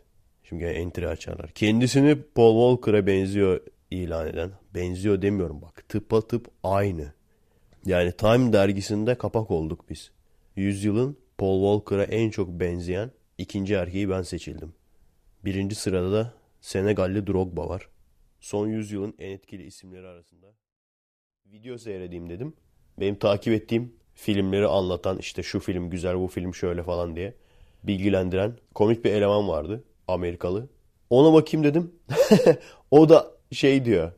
Şimdi 0.43 0.63
gene 0.63 0.71
entry 0.71 1.07
açarlar. 1.07 1.51
Kendisini 1.51 2.15
Paul 2.35 2.75
Walker'a 2.75 3.07
benziyor 3.07 3.61
ilan 3.91 4.27
eden. 4.27 4.51
Benziyor 4.75 5.21
demiyorum 5.21 5.61
bak. 5.61 5.89
Tıpa 5.89 6.21
tıp 6.21 6.47
aynı. 6.63 7.13
Yani 7.85 8.11
Time 8.11 8.53
dergisinde 8.53 9.17
kapak 9.17 9.51
olduk 9.51 9.89
biz. 9.89 10.11
Yüzyılın 10.55 11.17
Paul 11.37 11.61
Walker'a 11.61 12.03
en 12.03 12.29
çok 12.29 12.49
benzeyen 12.49 13.11
ikinci 13.37 13.73
erkeği 13.73 14.09
ben 14.09 14.21
seçildim. 14.21 14.73
Birinci 15.45 15.75
sırada 15.75 16.11
da 16.11 16.33
Senegalli 16.61 17.27
Drogba 17.27 17.69
var. 17.69 17.89
Son 18.39 18.67
yüzyılın 18.67 19.15
en 19.19 19.29
etkili 19.29 19.63
isimleri 19.63 20.07
arasında. 20.07 20.47
Video 21.45 21.77
seyredeyim 21.77 22.29
dedim. 22.29 22.53
Benim 22.99 23.15
takip 23.15 23.53
ettiğim 23.53 23.95
filmleri 24.13 24.67
anlatan 24.67 25.17
işte 25.17 25.43
şu 25.43 25.59
film 25.59 25.89
güzel 25.89 26.19
bu 26.19 26.27
film 26.27 26.55
şöyle 26.55 26.83
falan 26.83 27.15
diye 27.15 27.33
bilgilendiren 27.83 28.57
komik 28.73 29.05
bir 29.05 29.11
eleman 29.11 29.47
vardı. 29.47 29.83
Amerikalı. 30.07 30.69
Ona 31.09 31.33
bakayım 31.33 31.63
dedim. 31.63 31.95
o 32.91 33.09
da 33.09 33.31
şey 33.51 33.85
diyor. 33.85 34.11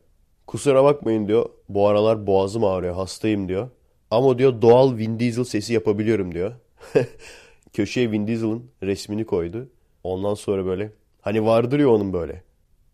Kusura 0.46 0.84
bakmayın 0.84 1.28
diyor. 1.28 1.46
Bu 1.68 1.88
aralar 1.88 2.26
boğazım 2.26 2.64
ağrıyor 2.64 2.94
hastayım 2.94 3.48
diyor. 3.48 3.68
Ama 4.10 4.38
diyor 4.38 4.62
doğal 4.62 4.96
Vin 4.96 5.18
Diesel 5.18 5.44
sesi 5.44 5.72
yapabiliyorum 5.72 6.34
diyor. 6.34 6.52
Köşeye 7.72 8.10
Vin 8.10 8.26
Diesel'ın 8.26 8.70
resmini 8.82 9.26
koydu. 9.26 9.68
Ondan 10.04 10.34
sonra 10.34 10.66
böyle 10.66 10.92
hani 11.20 11.46
vardır 11.46 11.78
ya 11.78 11.90
onun 11.90 12.12
böyle. 12.12 12.42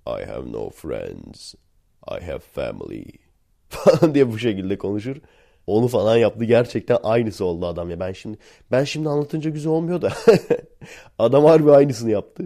I 0.06 0.24
have 0.26 0.52
no 0.52 0.70
friends. 0.70 1.54
I 2.10 2.24
have 2.24 2.38
family. 2.38 3.04
falan 3.68 4.14
diye 4.14 4.32
bu 4.32 4.38
şekilde 4.38 4.78
konuşur. 4.78 5.16
Onu 5.66 5.88
falan 5.88 6.16
yaptı. 6.16 6.44
Gerçekten 6.44 6.98
aynısı 7.02 7.44
oldu 7.44 7.66
adam 7.66 7.90
ya. 7.90 8.00
Ben 8.00 8.12
şimdi 8.12 8.38
ben 8.70 8.84
şimdi 8.84 9.08
anlatınca 9.08 9.50
güzel 9.50 9.72
olmuyor 9.72 10.02
da. 10.02 10.12
adam 11.18 11.44
harbi 11.44 11.72
aynısını 11.72 12.10
yaptı. 12.10 12.44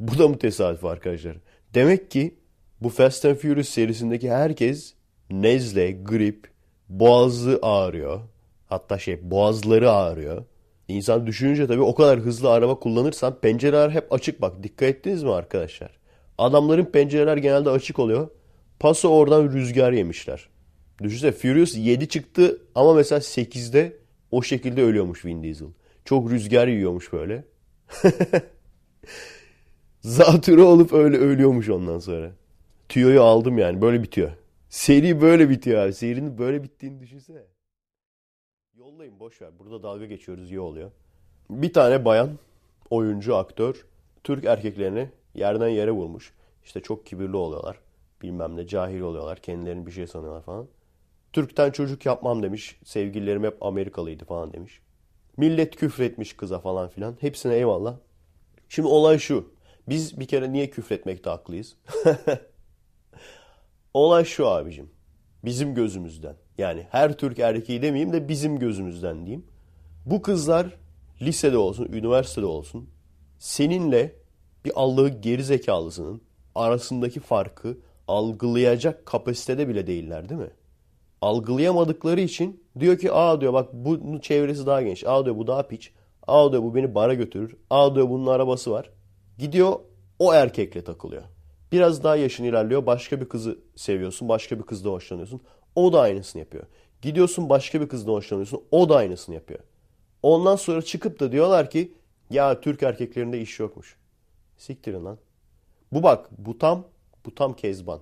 Bu 0.00 0.18
da 0.18 0.28
mı 0.28 0.38
tesadüf 0.38 0.84
arkadaşlar? 0.84 1.36
Demek 1.74 2.10
ki 2.10 2.38
Bu 2.80 2.88
Fast 2.88 3.24
and 3.24 3.34
Furious 3.36 3.68
serisindeki 3.68 4.30
herkes 4.30 4.94
nezle, 5.30 5.92
grip, 5.92 6.50
boğazı 6.88 7.58
ağrıyor. 7.62 8.20
Hatta 8.66 8.98
şey 8.98 9.30
boğazları 9.30 9.90
ağrıyor. 9.90 10.44
İnsan 10.88 11.26
düşününce 11.26 11.66
tabii 11.66 11.80
o 11.80 11.94
kadar 11.94 12.18
hızlı 12.18 12.50
araba 12.50 12.78
kullanırsan 12.78 13.40
pencereler 13.40 13.90
hep 13.90 14.12
açık 14.12 14.40
bak. 14.40 14.62
Dikkat 14.62 14.88
ettiniz 14.88 15.22
mi 15.22 15.32
arkadaşlar? 15.32 15.98
Adamların 16.38 16.84
pencereler 16.84 17.36
genelde 17.36 17.70
açık 17.70 17.98
oluyor. 17.98 18.28
Paso 18.80 19.08
oradan 19.08 19.52
rüzgar 19.52 19.92
yemişler. 19.92 20.48
Düşünsene 21.02 21.32
Furious 21.32 21.76
7 21.76 22.08
çıktı 22.08 22.62
ama 22.74 22.94
mesela 22.94 23.18
8'de 23.18 23.96
o 24.30 24.42
şekilde 24.42 24.82
ölüyormuş 24.82 25.24
Vin 25.24 25.42
Diesel. 25.42 25.68
Çok 26.04 26.30
rüzgar 26.30 26.68
yiyormuş 26.68 27.12
böyle. 27.12 27.44
Zatürre 30.00 30.62
olup 30.62 30.92
öyle 30.92 31.16
ölüyormuş 31.16 31.68
ondan 31.68 31.98
sonra. 31.98 32.32
Tüyoyu 32.88 33.22
aldım 33.22 33.58
yani 33.58 33.82
böyle 33.82 34.02
bitiyor. 34.02 34.30
Seri 34.68 35.20
böyle 35.20 35.48
bitiyor 35.50 35.82
abi. 35.82 35.92
Serinin 35.92 36.38
böyle 36.38 36.62
bittiğini 36.62 37.00
düşünsene. 37.00 37.42
Yollayın 38.74 39.20
boş 39.20 39.42
ver. 39.42 39.58
Burada 39.58 39.82
dalga 39.82 40.06
geçiyoruz 40.06 40.50
iyi 40.50 40.60
oluyor. 40.60 40.90
Bir 41.50 41.72
tane 41.72 42.04
bayan 42.04 42.30
oyuncu, 42.90 43.36
aktör 43.36 43.86
Türk 44.24 44.44
erkeklerini 44.44 45.10
yerden 45.34 45.68
yere 45.68 45.90
vurmuş. 45.90 46.32
İşte 46.64 46.80
çok 46.80 47.06
kibirli 47.06 47.36
oluyorlar. 47.36 47.78
Bilmem 48.22 48.56
ne 48.56 48.66
cahil 48.66 49.00
oluyorlar. 49.00 49.38
Kendilerini 49.38 49.86
bir 49.86 49.92
şey 49.92 50.06
sanıyorlar 50.06 50.42
falan. 50.42 50.68
Türk'ten 51.32 51.70
çocuk 51.70 52.06
yapmam 52.06 52.42
demiş. 52.42 52.80
Sevgililerim 52.84 53.44
hep 53.44 53.62
Amerikalıydı 53.62 54.24
falan 54.24 54.52
demiş. 54.52 54.80
Millet 55.36 55.76
küfretmiş 55.76 56.32
kıza 56.32 56.58
falan 56.58 56.88
filan. 56.88 57.16
Hepsine 57.20 57.54
eyvallah. 57.54 57.96
Şimdi 58.68 58.88
olay 58.88 59.18
şu. 59.18 59.52
Biz 59.88 60.20
bir 60.20 60.26
kere 60.26 60.52
niye 60.52 60.70
küfretmekte 60.70 61.30
haklıyız? 61.30 61.76
olay 63.98 64.24
şu 64.24 64.46
abicim. 64.46 64.90
Bizim 65.44 65.74
gözümüzden. 65.74 66.36
Yani 66.58 66.86
her 66.90 67.18
Türk 67.18 67.38
erkeği 67.38 67.82
demeyeyim 67.82 68.12
de 68.12 68.28
bizim 68.28 68.58
gözümüzden 68.58 69.26
diyeyim. 69.26 69.46
Bu 70.06 70.22
kızlar 70.22 70.76
lisede 71.22 71.58
olsun, 71.58 71.88
üniversitede 71.92 72.46
olsun 72.46 72.88
seninle 73.38 74.14
bir 74.64 74.72
Allah'ı 74.74 75.08
geri 75.08 75.44
zekalısının 75.44 76.22
arasındaki 76.54 77.20
farkı 77.20 77.78
algılayacak 78.08 79.06
kapasitede 79.06 79.68
bile 79.68 79.86
değiller 79.86 80.28
değil 80.28 80.40
mi? 80.40 80.50
Algılayamadıkları 81.20 82.20
için 82.20 82.64
diyor 82.80 82.98
ki 82.98 83.12
aa 83.12 83.40
diyor 83.40 83.52
bak 83.52 83.68
bunun 83.72 84.18
çevresi 84.18 84.66
daha 84.66 84.82
genç. 84.82 85.04
Aa 85.06 85.24
diyor 85.24 85.36
bu 85.36 85.46
daha 85.46 85.68
piç. 85.68 85.92
Aa 86.26 86.52
diyor 86.52 86.62
bu 86.62 86.74
beni 86.74 86.94
bara 86.94 87.14
götürür. 87.14 87.56
Aa 87.70 87.94
diyor 87.94 88.08
bunun 88.08 88.26
arabası 88.26 88.70
var. 88.70 88.90
Gidiyor 89.38 89.72
o 90.18 90.34
erkekle 90.34 90.84
takılıyor. 90.84 91.22
Biraz 91.72 92.04
daha 92.04 92.16
yaşın 92.16 92.44
ilerliyor. 92.44 92.86
Başka 92.86 93.20
bir 93.20 93.28
kızı 93.28 93.58
seviyorsun. 93.76 94.28
Başka 94.28 94.58
bir 94.58 94.64
kızla 94.64 94.90
hoşlanıyorsun. 94.90 95.40
O 95.74 95.92
da 95.92 96.00
aynısını 96.00 96.40
yapıyor. 96.40 96.64
Gidiyorsun 97.02 97.48
başka 97.48 97.80
bir 97.80 97.88
kızla 97.88 98.12
hoşlanıyorsun. 98.12 98.62
O 98.70 98.88
da 98.88 98.96
aynısını 98.96 99.34
yapıyor. 99.34 99.60
Ondan 100.22 100.56
sonra 100.56 100.82
çıkıp 100.82 101.20
da 101.20 101.32
diyorlar 101.32 101.70
ki 101.70 101.92
ya 102.30 102.60
Türk 102.60 102.82
erkeklerinde 102.82 103.40
iş 103.40 103.58
yokmuş. 103.60 103.96
Siktirin 104.56 105.04
lan. 105.04 105.18
Bu 105.92 106.02
bak 106.02 106.28
bu 106.38 106.58
tam 106.58 106.84
bu 107.26 107.34
tam 107.34 107.56
kezban. 107.56 108.00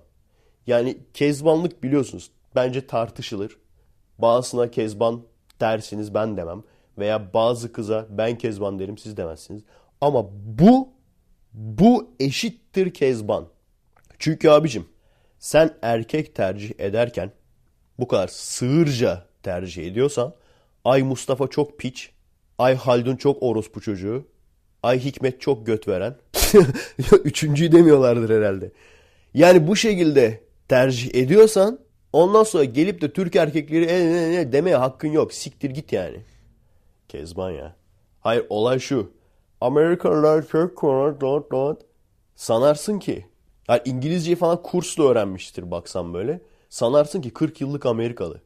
Yani 0.67 0.97
kezbanlık 1.13 1.83
biliyorsunuz 1.83 2.31
bence 2.55 2.87
tartışılır. 2.87 3.57
Bazısına 4.19 4.71
kezban 4.71 5.21
dersiniz 5.59 6.13
ben 6.13 6.37
demem. 6.37 6.63
Veya 6.97 7.33
bazı 7.33 7.71
kıza 7.71 8.07
ben 8.09 8.37
kezban 8.37 8.79
derim 8.79 8.97
siz 8.97 9.17
demezsiniz. 9.17 9.63
Ama 10.01 10.25
bu 10.45 10.89
bu 11.53 12.09
eşittir 12.19 12.93
kezban. 12.93 13.47
Çünkü 14.19 14.49
abicim 14.49 14.85
sen 15.39 15.77
erkek 15.81 16.35
tercih 16.35 16.71
ederken 16.79 17.31
bu 17.99 18.07
kadar 18.07 18.27
sığırca 18.27 19.25
tercih 19.43 19.87
ediyorsan 19.87 20.33
ay 20.85 21.03
Mustafa 21.03 21.47
çok 21.47 21.79
piç, 21.79 22.11
ay 22.57 22.75
Haldun 22.75 23.15
çok 23.15 23.43
orospu 23.43 23.81
çocuğu, 23.81 24.27
ay 24.83 24.99
Hikmet 24.99 25.41
çok 25.41 25.65
göt 25.65 25.87
veren. 25.87 26.15
Üçüncüyü 27.23 27.71
demiyorlardır 27.71 28.41
herhalde. 28.41 28.71
Yani 29.33 29.67
bu 29.67 29.75
şekilde 29.75 30.43
tercih 30.67 31.15
ediyorsan 31.15 31.79
ondan 32.13 32.43
sonra 32.43 32.63
gelip 32.63 33.01
de 33.01 33.13
Türk 33.13 33.35
erkekleri 33.35 33.85
e, 33.85 33.95
e, 33.95 34.41
e, 34.41 34.51
demeye 34.51 34.75
hakkın 34.75 35.07
yok. 35.07 35.33
Siktir 35.33 35.69
git 35.69 35.93
yani. 35.93 36.17
Kezban 37.07 37.51
ya. 37.51 37.75
Hayır 38.19 38.45
olay 38.49 38.79
şu. 38.79 39.11
Amerikalılar 39.61 40.41
çok. 40.41 41.81
Sanarsın 42.35 42.99
ki 42.99 43.25
yani 43.67 43.81
İngilizceyi 43.85 44.35
falan 44.35 44.63
kursla 44.63 45.03
öğrenmiştir 45.03 45.71
baksan 45.71 46.13
böyle. 46.13 46.41
Sanarsın 46.69 47.21
ki 47.21 47.29
40 47.29 47.61
yıllık 47.61 47.85
Amerikalı. 47.85 48.41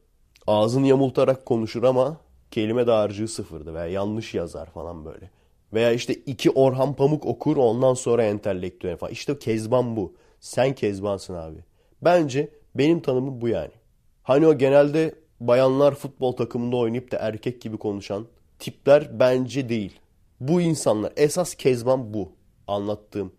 Ağzını 0.46 0.86
yamultarak 0.86 1.46
konuşur 1.46 1.82
ama 1.82 2.16
kelime 2.50 2.86
dağarcığı 2.86 3.28
sıfırdı 3.28 3.74
veya 3.74 3.86
yanlış 3.86 4.34
yazar 4.34 4.70
falan 4.70 5.04
böyle. 5.04 5.30
Veya 5.72 5.92
işte 5.92 6.14
iki 6.14 6.50
Orhan 6.50 6.94
Pamuk 6.94 7.26
okur 7.26 7.56
ondan 7.56 7.94
sonra 7.94 8.24
entelektüel 8.24 8.96
falan. 8.96 9.12
İşte 9.12 9.38
kezban 9.38 9.96
bu. 9.96 10.14
Sen 10.40 10.74
kezbansın 10.74 11.34
abi. 11.34 11.58
Bence 12.02 12.48
benim 12.74 13.00
tanımım 13.00 13.40
bu 13.40 13.48
yani. 13.48 13.70
Hani 14.22 14.46
o 14.46 14.58
genelde 14.58 15.14
bayanlar 15.40 15.94
futbol 15.94 16.32
takımında 16.32 16.76
oynayıp 16.76 17.12
da 17.12 17.16
erkek 17.16 17.62
gibi 17.62 17.76
konuşan 17.76 18.26
tipler 18.58 19.20
bence 19.20 19.68
değil. 19.68 20.00
Bu 20.40 20.60
insanlar 20.60 21.12
esas 21.16 21.54
kezban 21.54 22.14
bu. 22.14 22.32
Anlattığım. 22.66 23.32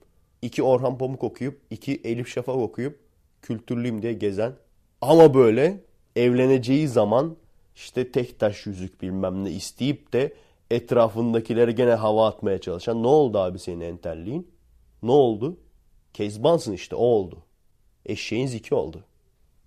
İki 0.43 0.63
Orhan 0.63 0.97
Pamuk 0.97 1.23
okuyup, 1.23 1.61
iki 1.69 2.01
Elif 2.03 2.27
Şafak 2.27 2.55
okuyup 2.55 2.99
kültürlüyüm 3.41 4.01
diye 4.01 4.13
gezen. 4.13 4.53
Ama 5.01 5.33
böyle 5.33 5.83
evleneceği 6.15 6.87
zaman 6.87 7.37
işte 7.75 8.11
tek 8.11 8.39
taş 8.39 8.65
yüzük 8.65 9.01
bilmem 9.01 9.43
ne 9.43 9.51
isteyip 9.51 10.13
de 10.13 10.33
etrafındakilere 10.71 11.71
gene 11.71 11.93
hava 11.93 12.27
atmaya 12.27 12.61
çalışan. 12.61 13.03
Ne 13.03 13.07
oldu 13.07 13.37
abi 13.37 13.59
senin 13.59 13.81
entelliğin? 13.81 14.51
Ne 15.03 15.11
oldu? 15.11 15.59
Kezbansın 16.13 16.73
işte 16.73 16.95
o 16.95 17.03
oldu. 17.03 17.43
Eşeğin 18.05 18.47
ziki 18.47 18.75
oldu. 18.75 19.03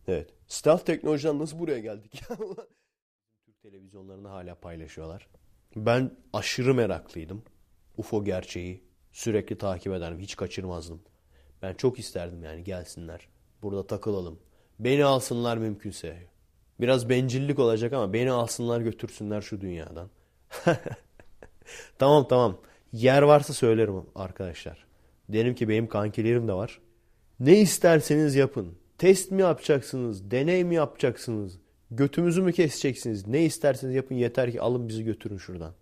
Evet. 0.08 0.30
Stealth 0.48 0.84
teknolojiden 0.84 1.38
nasıl 1.38 1.58
buraya 1.58 1.78
geldik? 1.78 2.22
Türk 3.46 3.62
televizyonlarını 3.62 4.28
hala 4.28 4.54
paylaşıyorlar. 4.54 5.28
Ben 5.76 6.10
aşırı 6.32 6.74
meraklıydım. 6.74 7.42
UFO 7.96 8.24
gerçeği 8.24 8.85
sürekli 9.16 9.58
takip 9.58 9.92
ederdim. 9.92 10.18
Hiç 10.18 10.36
kaçırmazdım. 10.36 11.00
Ben 11.62 11.74
çok 11.74 11.98
isterdim 11.98 12.44
yani 12.44 12.64
gelsinler. 12.64 13.28
Burada 13.62 13.86
takılalım. 13.86 14.38
Beni 14.78 15.04
alsınlar 15.04 15.56
mümkünse. 15.56 16.16
Biraz 16.80 17.08
bencillik 17.08 17.58
olacak 17.58 17.92
ama 17.92 18.12
beni 18.12 18.30
alsınlar 18.30 18.80
götürsünler 18.80 19.40
şu 19.40 19.60
dünyadan. 19.60 20.10
tamam 21.98 22.28
tamam. 22.28 22.58
Yer 22.92 23.22
varsa 23.22 23.52
söylerim 23.52 24.02
arkadaşlar. 24.14 24.86
Derim 25.28 25.54
ki 25.54 25.68
benim 25.68 25.88
kankilerim 25.88 26.48
de 26.48 26.52
var. 26.52 26.80
Ne 27.40 27.60
isterseniz 27.60 28.34
yapın. 28.34 28.74
Test 28.98 29.30
mi 29.30 29.42
yapacaksınız? 29.42 30.30
Deney 30.30 30.64
mi 30.64 30.74
yapacaksınız? 30.74 31.58
Götümüzü 31.90 32.42
mü 32.42 32.52
keseceksiniz? 32.52 33.26
Ne 33.26 33.44
isterseniz 33.44 33.94
yapın 33.94 34.14
yeter 34.14 34.52
ki 34.52 34.60
alın 34.60 34.88
bizi 34.88 35.04
götürün 35.04 35.38
şuradan. 35.38 35.74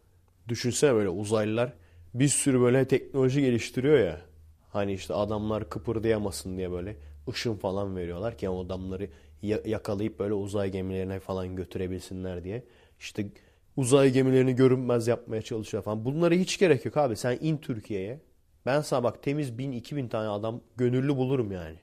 Düşünsene 0.49 0.95
böyle 0.95 1.09
uzaylılar 1.09 1.73
bir 2.15 2.29
sürü 2.29 2.61
böyle 2.61 2.89
teknoloji 2.89 3.41
geliştiriyor 3.41 3.99
ya. 3.99 4.21
Hani 4.69 4.93
işte 4.93 5.15
adamlar 5.15 5.69
kıpırdayamasın 5.71 6.57
diye 6.57 6.71
böyle 6.73 6.97
ışın 7.29 7.57
falan 7.57 7.97
veriyorlar 7.97 8.39
ki 8.39 8.49
adamları 8.49 9.11
ya- 9.43 9.61
yakalayıp 9.65 10.19
böyle 10.19 10.35
uzay 10.35 10.71
gemilerine 10.71 11.21
falan 11.21 11.57
götürebilsinler 11.57 12.45
diye. 12.45 12.65
İşte 13.01 13.27
uzay 13.77 14.11
gemilerini 14.13 14.55
görünmez 14.57 15.07
yapmaya 15.09 15.43
çalışıyor 15.43 15.83
falan. 15.83 16.05
Bunlara 16.05 16.35
hiç 16.35 16.59
gerek 16.59 16.85
yok 16.85 16.97
abi. 16.97 17.17
Sen 17.17 17.39
in 17.41 17.57
Türkiye'ye. 17.57 18.21
Ben 18.67 18.81
sana 18.81 19.05
bak 19.05 19.23
temiz 19.23 19.59
bin 19.59 19.73
iki 19.73 19.97
bin 19.97 20.09
tane 20.09 20.29
adam 20.29 20.61
gönüllü 20.77 21.17
bulurum 21.17 21.53
yani. 21.53 21.77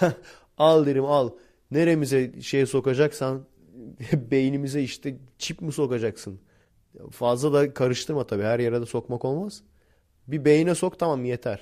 al 0.58 0.86
derim 0.86 1.04
al. 1.04 1.30
Neremize 1.70 2.40
şey 2.42 2.66
sokacaksan 2.66 3.44
beynimize 4.12 4.82
işte 4.82 5.16
çip 5.38 5.60
mi 5.62 5.72
sokacaksın? 5.72 6.40
Fazla 7.10 7.52
da 7.52 7.74
karıştırma 7.74 8.26
tabii. 8.26 8.42
Her 8.42 8.58
yere 8.60 8.80
de 8.80 8.86
sokmak 8.86 9.24
olmaz. 9.24 9.62
Bir 10.28 10.44
beyne 10.44 10.74
sok 10.74 10.98
tamam 10.98 11.24
yeter. 11.24 11.60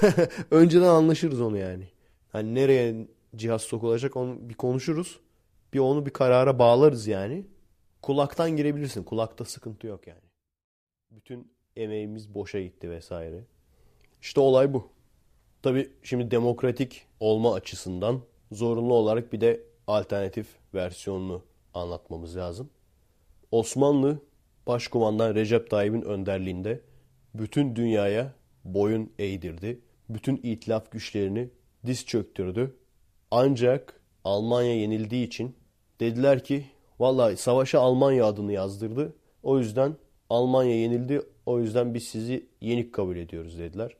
Önceden 0.50 0.86
anlaşırız 0.86 1.40
onu 1.40 1.58
yani. 1.58 1.88
Hani 2.32 2.54
nereye 2.54 3.08
cihaz 3.36 3.62
sokulacak 3.62 4.16
onu 4.16 4.48
bir 4.48 4.54
konuşuruz. 4.54 5.20
Bir 5.72 5.78
onu 5.78 6.06
bir 6.06 6.10
karara 6.10 6.58
bağlarız 6.58 7.06
yani. 7.06 7.46
Kulaktan 8.02 8.56
girebilirsin. 8.56 9.02
Kulakta 9.02 9.44
sıkıntı 9.44 9.86
yok 9.86 10.06
yani. 10.06 10.20
Bütün 11.10 11.52
emeğimiz 11.76 12.34
boşa 12.34 12.60
gitti 12.60 12.90
vesaire. 12.90 13.44
İşte 14.22 14.40
olay 14.40 14.74
bu. 14.74 14.88
Tabii 15.62 15.90
şimdi 16.02 16.30
demokratik 16.30 17.06
olma 17.20 17.54
açısından 17.54 18.20
zorunlu 18.52 18.94
olarak 18.94 19.32
bir 19.32 19.40
de 19.40 19.60
alternatif 19.86 20.46
versiyonunu 20.74 21.42
anlatmamız 21.74 22.36
lazım. 22.36 22.70
Osmanlı 23.50 24.18
Başkumandan 24.66 25.34
Recep 25.34 25.70
Tayyip'in 25.70 26.02
önderliğinde 26.02 26.80
bütün 27.38 27.76
dünyaya 27.76 28.32
boyun 28.64 29.12
eğdirdi. 29.18 29.80
Bütün 30.08 30.40
itilaf 30.42 30.90
güçlerini 30.90 31.50
diz 31.86 32.06
çöktürdü 32.06 32.76
Ancak 33.30 34.00
Almanya 34.24 34.74
yenildiği 34.74 35.26
için 35.26 35.56
dediler 36.00 36.44
ki 36.44 36.64
vallahi 36.98 37.36
savaşa 37.36 37.80
Almanya 37.80 38.26
adını 38.26 38.52
yazdırdı. 38.52 39.16
O 39.42 39.58
yüzden 39.58 39.96
Almanya 40.30 40.80
yenildi. 40.80 41.22
O 41.46 41.60
yüzden 41.60 41.94
biz 41.94 42.04
sizi 42.04 42.46
yenik 42.60 42.94
kabul 42.94 43.16
ediyoruz 43.16 43.58
dediler. 43.58 43.96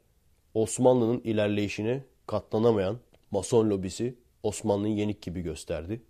Osmanlı'nın 0.55 1.21
ilerleyişine 1.21 2.05
katlanamayan 2.27 2.99
Mason 3.31 3.71
lobisi 3.71 4.15
Osmanlı'yı 4.43 4.95
yenik 4.95 5.23
gibi 5.23 5.41
gösterdi. 5.41 6.03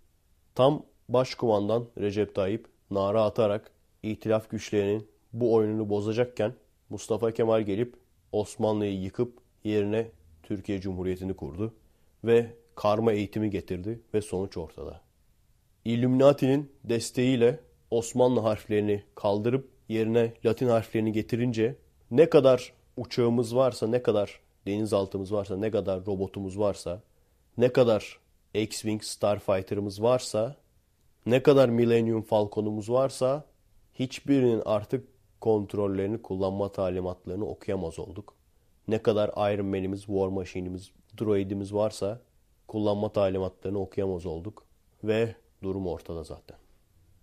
Tam 0.55 0.82
başkumandan 1.09 1.86
Recep 1.98 2.35
Tayyip 2.35 2.66
nara 2.90 3.24
atarak 3.24 3.70
itilaf 4.03 4.51
güçlerinin 4.51 5.09
bu 5.32 5.55
oyununu 5.55 5.89
bozacakken 5.89 6.53
Mustafa 6.90 7.32
Kemal 7.32 7.62
gelip 7.62 7.94
Osmanlı'yı 8.32 9.00
yıkıp 9.00 9.38
yerine 9.64 10.10
Türkiye 10.42 10.80
Cumhuriyeti'ni 10.80 11.34
kurdu 11.34 11.74
ve 12.24 12.52
karma 12.74 13.12
eğitimi 13.12 13.50
getirdi 13.50 14.00
ve 14.14 14.20
sonuç 14.20 14.56
ortada. 14.56 15.00
Illuminati'nin 15.84 16.72
desteğiyle 16.84 17.60
Osmanlı 17.90 18.40
harflerini 18.40 19.02
kaldırıp 19.14 19.70
yerine 19.88 20.32
Latin 20.44 20.68
harflerini 20.68 21.12
getirince 21.12 21.76
ne 22.10 22.30
kadar 22.30 22.72
uçağımız 22.96 23.56
varsa, 23.56 23.86
ne 23.86 24.02
kadar 24.02 24.40
denizaltımız 24.66 25.32
varsa, 25.32 25.56
ne 25.56 25.70
kadar 25.70 26.06
robotumuz 26.06 26.58
varsa, 26.58 27.02
ne 27.58 27.72
kadar 27.72 28.18
X-Wing 28.54 29.02
Starfighter'ımız 29.02 30.02
varsa, 30.02 30.56
ne 31.26 31.42
kadar 31.42 31.68
Millennium 31.68 32.22
Falcon'umuz 32.22 32.90
varsa 32.90 33.44
hiçbirinin 33.94 34.62
artık 34.64 35.08
kontrollerini, 35.40 36.22
kullanma 36.22 36.72
talimatlarını 36.72 37.46
okuyamaz 37.46 37.98
olduk. 37.98 38.34
Ne 38.88 39.02
kadar 39.02 39.54
Iron 39.54 39.66
Man'imiz, 39.66 40.00
War 40.00 40.28
Machine'imiz, 40.28 40.90
droidimiz 41.20 41.74
varsa 41.74 42.20
kullanma 42.68 43.12
talimatlarını 43.12 43.78
okuyamaz 43.78 44.26
olduk. 44.26 44.64
Ve 45.04 45.34
durum 45.62 45.86
ortada 45.86 46.24
zaten. 46.24 46.56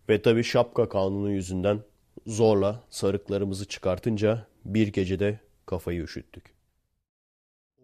Ve 0.09 0.21
tabii 0.21 0.43
şapka 0.43 0.89
kanunu 0.89 1.31
yüzünden 1.31 1.79
zorla 2.27 2.83
sarıklarımızı 2.89 3.67
çıkartınca 3.67 4.47
bir 4.65 4.87
gecede 4.87 5.39
kafayı 5.65 6.03
üşüttük. 6.03 6.53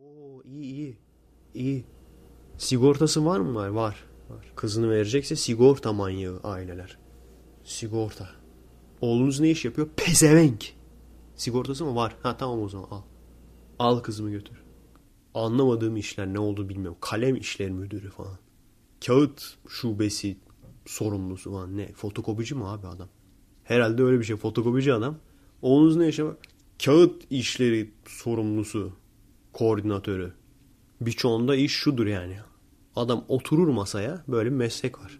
Oo 0.01 0.43
iyi 0.43 0.73
iyi. 0.73 0.97
İyi. 1.53 1.85
Sigortası 2.57 3.25
var 3.25 3.39
mı? 3.39 3.55
Var. 3.55 3.69
Var. 3.69 4.03
var. 4.29 4.53
Kızını 4.55 4.89
verecekse 4.91 5.35
sigorta 5.35 5.93
manyağı 5.93 6.39
aileler. 6.43 6.97
Sigorta. 7.63 8.38
Oğlunuz 9.01 9.39
ne 9.39 9.49
iş 9.49 9.65
yapıyor? 9.65 9.87
Pezevenk. 9.95 10.73
Sigortası 11.35 11.85
mı? 11.85 11.95
Var. 11.95 12.15
Ha 12.23 12.37
tamam 12.37 12.61
o 12.61 12.69
zaman 12.69 12.87
al. 12.91 13.01
Al 13.79 13.99
kızımı 13.99 14.31
götür. 14.31 14.63
Anlamadığım 15.33 15.97
işler 15.97 16.27
ne 16.27 16.39
oldu 16.39 16.69
bilmiyorum. 16.69 16.97
Kalem 17.01 17.35
işleri 17.35 17.71
müdürü 17.71 18.09
falan. 18.09 18.37
Kağıt 19.05 19.41
şubesi 19.67 20.37
sorumlusu 20.85 21.51
falan. 21.51 21.77
Ne? 21.77 21.91
Fotokopici 21.93 22.55
mi 22.55 22.65
abi 22.65 22.87
adam? 22.87 23.09
Herhalde 23.63 24.03
öyle 24.03 24.19
bir 24.19 24.23
şey. 24.23 24.35
Fotokopici 24.35 24.93
adam. 24.93 25.17
Oğlunuz 25.61 25.95
ne 25.95 26.25
var? 26.25 26.35
Kağıt 26.85 27.23
işleri 27.29 27.91
sorumlusu. 28.05 28.93
Koordinatörü. 29.53 30.33
Birçoğunda 31.01 31.55
iş 31.55 31.71
şudur 31.71 32.07
yani. 32.07 32.37
Adam 32.95 33.25
oturur 33.27 33.67
masaya. 33.67 34.23
Böyle 34.27 34.51
bir 34.51 34.55
meslek 34.55 34.99
var. 34.99 35.19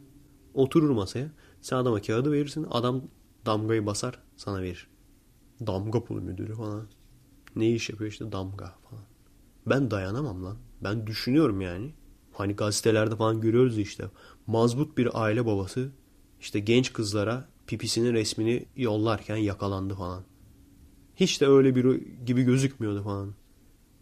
Oturur 0.54 0.90
masaya. 0.90 1.32
Sen 1.62 1.78
adama 1.78 2.02
kağıdı 2.02 2.32
verirsin. 2.32 2.68
Adam 2.72 3.02
damgayı 3.50 3.86
basar 3.86 4.20
sana 4.38 4.62
verir. 4.62 4.88
Damga 5.68 6.04
pulu 6.04 6.22
müdürü 6.22 6.56
falan. 6.56 6.88
Ne 7.56 7.72
iş 7.72 7.90
yapıyor 7.90 8.12
işte 8.12 8.32
damga 8.32 8.76
falan. 8.90 9.04
Ben 9.66 9.92
dayanamam 9.92 10.44
lan. 10.44 10.58
Ben 10.84 11.08
düşünüyorum 11.08 11.62
yani. 11.62 11.94
Hani 12.32 12.56
gazetelerde 12.56 13.16
falan 13.16 13.42
görüyoruz 13.42 13.78
işte. 13.78 14.06
Mazbut 14.48 14.98
bir 14.98 15.22
aile 15.24 15.46
babası 15.46 15.92
işte 16.40 16.60
genç 16.60 16.94
kızlara 16.94 17.50
pipisinin 17.68 18.14
resmini 18.14 18.66
yollarken 18.76 19.36
yakalandı 19.36 19.96
falan. 19.96 20.24
Hiç 21.16 21.42
de 21.42 21.48
öyle 21.48 21.76
biri 21.76 22.26
gibi 22.26 22.44
gözükmüyordu 22.44 23.04
falan. 23.04 23.36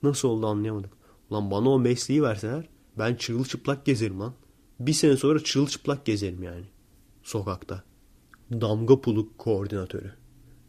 Nasıl 0.04 0.28
oldu 0.28 0.48
anlayamadık. 0.48 0.94
Lan 1.32 1.52
bana 1.52 1.70
o 1.70 1.80
mesleği 1.80 2.24
verseler 2.24 2.70
ben 2.98 3.16
çırılçıplak 3.16 3.86
gezerim 3.86 4.20
lan. 4.20 4.34
Bir 4.80 4.94
sene 4.94 5.18
sonra 5.18 5.44
çırılçıplak 5.44 6.06
gezerim 6.06 6.44
yani. 6.44 6.66
Sokakta. 7.24 7.84
Damga 8.52 9.02
pulu 9.02 9.38
koordinatörü. 9.38 10.14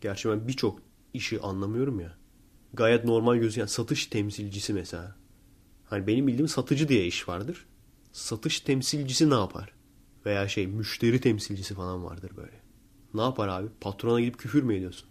Gerçi 0.01 0.29
ben 0.29 0.49
birçok 0.49 0.83
işi 1.15 1.41
anlamıyorum 1.41 2.01
ya. 2.01 2.19
Gayet 2.75 3.05
normal 3.05 3.37
gözüken 3.37 3.67
satış 3.67 4.07
temsilcisi 4.07 4.73
mesela. 4.75 5.17
Hani 5.85 6.07
benim 6.07 6.27
bildiğim 6.27 6.49
satıcı 6.49 6.89
diye 6.89 7.07
iş 7.07 7.29
vardır. 7.29 7.67
Satış 8.13 8.61
temsilcisi 8.61 9.31
ne 9.31 9.35
yapar? 9.35 9.75
Veya 10.27 10.49
şey 10.49 10.67
müşteri 10.67 11.21
temsilcisi 11.21 11.75
falan 11.75 12.05
vardır 12.05 12.33
böyle. 12.37 12.63
Ne 13.15 13.23
yapar 13.23 13.49
abi? 13.49 13.69
Patrona 13.81 14.21
gidip 14.21 14.39
küfür 14.39 14.63
mü 14.63 14.77
ediyorsun? 14.77 15.09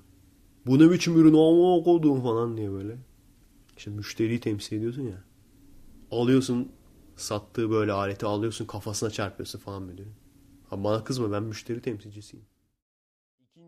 Bu 0.66 0.80
ne 0.80 0.92
biçim 0.92 1.18
ürün 1.18 1.34
ama 1.34 1.84
koduğum 1.84 2.22
falan 2.24 2.58
diye 2.58 2.72
böyle. 2.72 2.98
İşte 3.78 3.92
müşteriyi 3.92 4.40
temsil 4.40 4.78
ediyorsun 4.78 5.02
ya. 5.04 5.24
Alıyorsun 6.12 6.72
sattığı 7.16 7.70
böyle 7.70 7.92
aleti 7.92 8.26
alıyorsun 8.26 8.66
kafasına 8.66 9.10
çarpıyorsun 9.10 9.60
falan 9.60 9.84
müdürün. 9.84 10.14
Ha 10.70 10.84
bana 10.84 11.04
kızma 11.04 11.32
ben 11.32 11.44
müşteri 11.44 11.82
temsilcisiyim. 11.82 12.46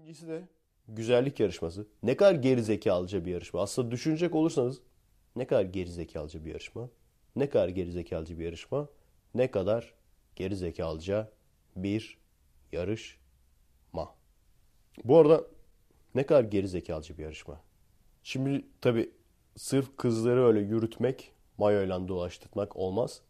İkincisi 0.09 0.27
de 0.27 0.47
güzellik 0.87 1.39
yarışması. 1.39 1.87
Ne 2.03 2.17
kadar 2.17 2.35
geri 2.35 2.63
zekalıca 2.63 3.25
bir 3.25 3.31
yarışma. 3.31 3.61
Aslında 3.61 3.91
düşünecek 3.91 4.35
olursanız 4.35 4.81
ne 5.35 5.47
kadar 5.47 5.61
geri 5.61 5.91
zekalıca 5.91 6.45
bir 6.45 6.49
yarışma. 6.49 6.89
Ne 7.35 7.49
kadar 7.49 7.69
geri 7.69 7.91
zekalıca 7.91 8.39
bir 8.39 8.45
yarışma. 8.45 8.89
Ne 9.35 9.51
kadar 9.51 9.93
geri 10.35 10.55
zekalıca 10.55 11.31
bir 11.75 12.17
yarışma. 12.71 14.15
Bu 15.03 15.17
arada 15.17 15.45
ne 16.15 16.25
kadar 16.25 16.43
geri 16.43 16.67
zekalıca 16.67 17.17
bir 17.17 17.23
yarışma. 17.23 17.61
Şimdi 18.23 18.65
tabii 18.81 19.11
sırf 19.55 19.97
kızları 19.97 20.45
öyle 20.45 20.59
yürütmek, 20.59 21.31
mayoyla 21.57 22.07
dolaştırmak 22.07 22.75
olmaz. 22.75 23.21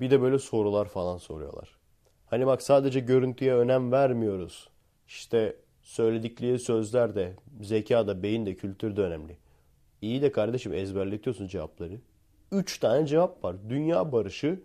Bir 0.00 0.10
de 0.10 0.22
böyle 0.22 0.38
sorular 0.38 0.88
falan 0.88 1.18
soruyorlar. 1.18 1.78
Hani 2.26 2.46
bak 2.46 2.62
sadece 2.62 3.00
görüntüye 3.00 3.54
önem 3.54 3.92
vermiyoruz. 3.92 4.70
İşte 5.08 5.56
söyledikleri 5.82 6.58
sözler 6.58 7.14
de, 7.14 7.32
zeka 7.60 8.06
da, 8.06 8.22
beyin 8.22 8.46
de, 8.46 8.54
kültür 8.54 8.96
de 8.96 9.00
önemli. 9.00 9.36
İyi 10.02 10.22
de 10.22 10.32
kardeşim 10.32 10.72
ezberletiyorsun 10.74 11.46
cevapları. 11.46 12.00
Üç 12.52 12.78
tane 12.78 13.06
cevap 13.06 13.44
var. 13.44 13.56
Dünya 13.68 14.12
barışı, 14.12 14.60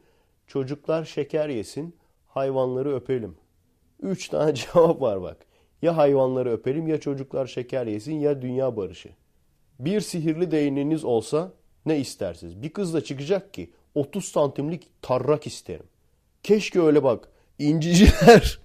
çocuklar 0.48 1.06
şeker 1.06 1.50
yesin, 1.50 1.96
hayvanları 2.28 2.96
öpelim. 2.96 3.36
Üç 4.02 4.30
tane 4.30 4.54
cevap 4.56 5.02
var 5.02 5.22
bak. 5.22 5.38
Ya 5.82 5.98
hayvanları 5.98 6.52
öpelim 6.52 6.88
ya 6.88 7.00
çocuklar 7.00 7.48
şeker 7.48 7.88
yesin 7.88 8.14
ya 8.14 8.42
dünya 8.42 8.78
barışı. 8.78 9.10
Bir 9.80 10.02
sihirli 10.02 10.52
değneğiniz 10.52 11.04
olsa 11.04 11.54
ne 11.86 12.00
istersiniz? 12.00 12.62
Bir 12.62 12.70
kız 12.70 12.94
da 12.94 13.04
çıkacak 13.04 13.54
ki 13.54 13.72
30 13.96 14.26
santimlik 14.26 14.88
tarrak 15.02 15.48
isterim. 15.48 15.86
Keşke 16.44 16.82
öyle 16.82 17.04
bak. 17.04 17.30
İnciciler. 17.60 18.60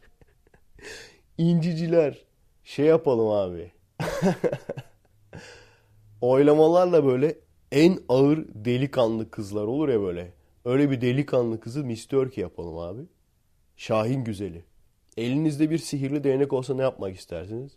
İnciciler. 1.39 2.24
Şey 2.70 2.86
yapalım 2.86 3.28
abi. 3.28 3.72
Oylamalarla 6.20 7.05
böyle 7.05 7.38
en 7.72 7.98
ağır 8.09 8.47
delikanlı 8.55 9.30
kızlar 9.30 9.64
olur 9.64 9.88
ya 9.88 10.01
böyle. 10.01 10.32
Öyle 10.64 10.90
bir 10.90 11.01
delikanlı 11.01 11.60
kızı 11.60 11.84
Miss 11.84 12.06
Turkey 12.06 12.42
yapalım 12.42 12.78
abi. 12.78 13.02
Şahin 13.76 14.24
güzeli. 14.24 14.64
Elinizde 15.16 15.70
bir 15.70 15.78
sihirli 15.78 16.24
değnek 16.24 16.52
olsa 16.52 16.74
ne 16.74 16.82
yapmak 16.82 17.16
istersiniz? 17.16 17.72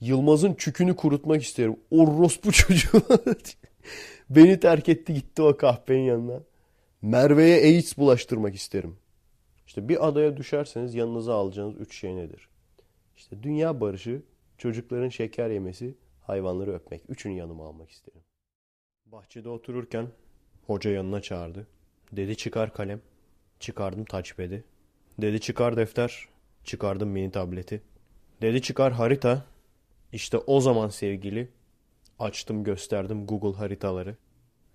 Yılmaz'ın 0.00 0.54
çükünü 0.54 0.96
kurutmak 0.96 1.42
isterim. 1.42 1.76
Orospu 1.90 2.52
çocuğu. 2.52 3.02
Beni 4.30 4.60
terk 4.60 4.88
etti 4.88 5.14
gitti 5.14 5.42
o 5.42 5.56
kahpenin 5.56 6.04
yanına. 6.04 6.40
Merve'ye 7.02 7.56
AIDS 7.56 7.98
bulaştırmak 7.98 8.54
isterim. 8.54 8.96
İşte 9.66 9.88
bir 9.88 10.08
adaya 10.08 10.36
düşerseniz 10.36 10.94
yanınıza 10.94 11.34
alacağınız 11.34 11.80
üç 11.80 11.96
şey 11.96 12.16
nedir? 12.16 12.48
İşte 13.18 13.42
dünya 13.42 13.80
barışı, 13.80 14.22
çocukların 14.58 15.08
şeker 15.08 15.50
yemesi, 15.50 15.94
hayvanları 16.20 16.74
öpmek. 16.74 17.02
Üçünü 17.08 17.34
yanıma 17.34 17.66
almak 17.66 17.90
isterim. 17.90 18.20
Bahçede 19.06 19.48
otururken 19.48 20.08
hoca 20.66 20.90
yanına 20.90 21.22
çağırdı. 21.22 21.66
Dedi 22.12 22.36
çıkar 22.36 22.72
kalem. 22.72 23.00
Çıkardım 23.60 24.04
touchpad'i. 24.04 24.64
Dedi 25.18 25.40
çıkar 25.40 25.76
defter. 25.76 26.28
Çıkardım 26.64 27.08
mini 27.08 27.30
tableti. 27.30 27.82
Dedi 28.42 28.62
çıkar 28.62 28.92
harita. 28.92 29.44
İşte 30.12 30.38
o 30.38 30.60
zaman 30.60 30.88
sevgili 30.88 31.48
açtım 32.18 32.64
gösterdim 32.64 33.26
Google 33.26 33.58
haritaları. 33.58 34.16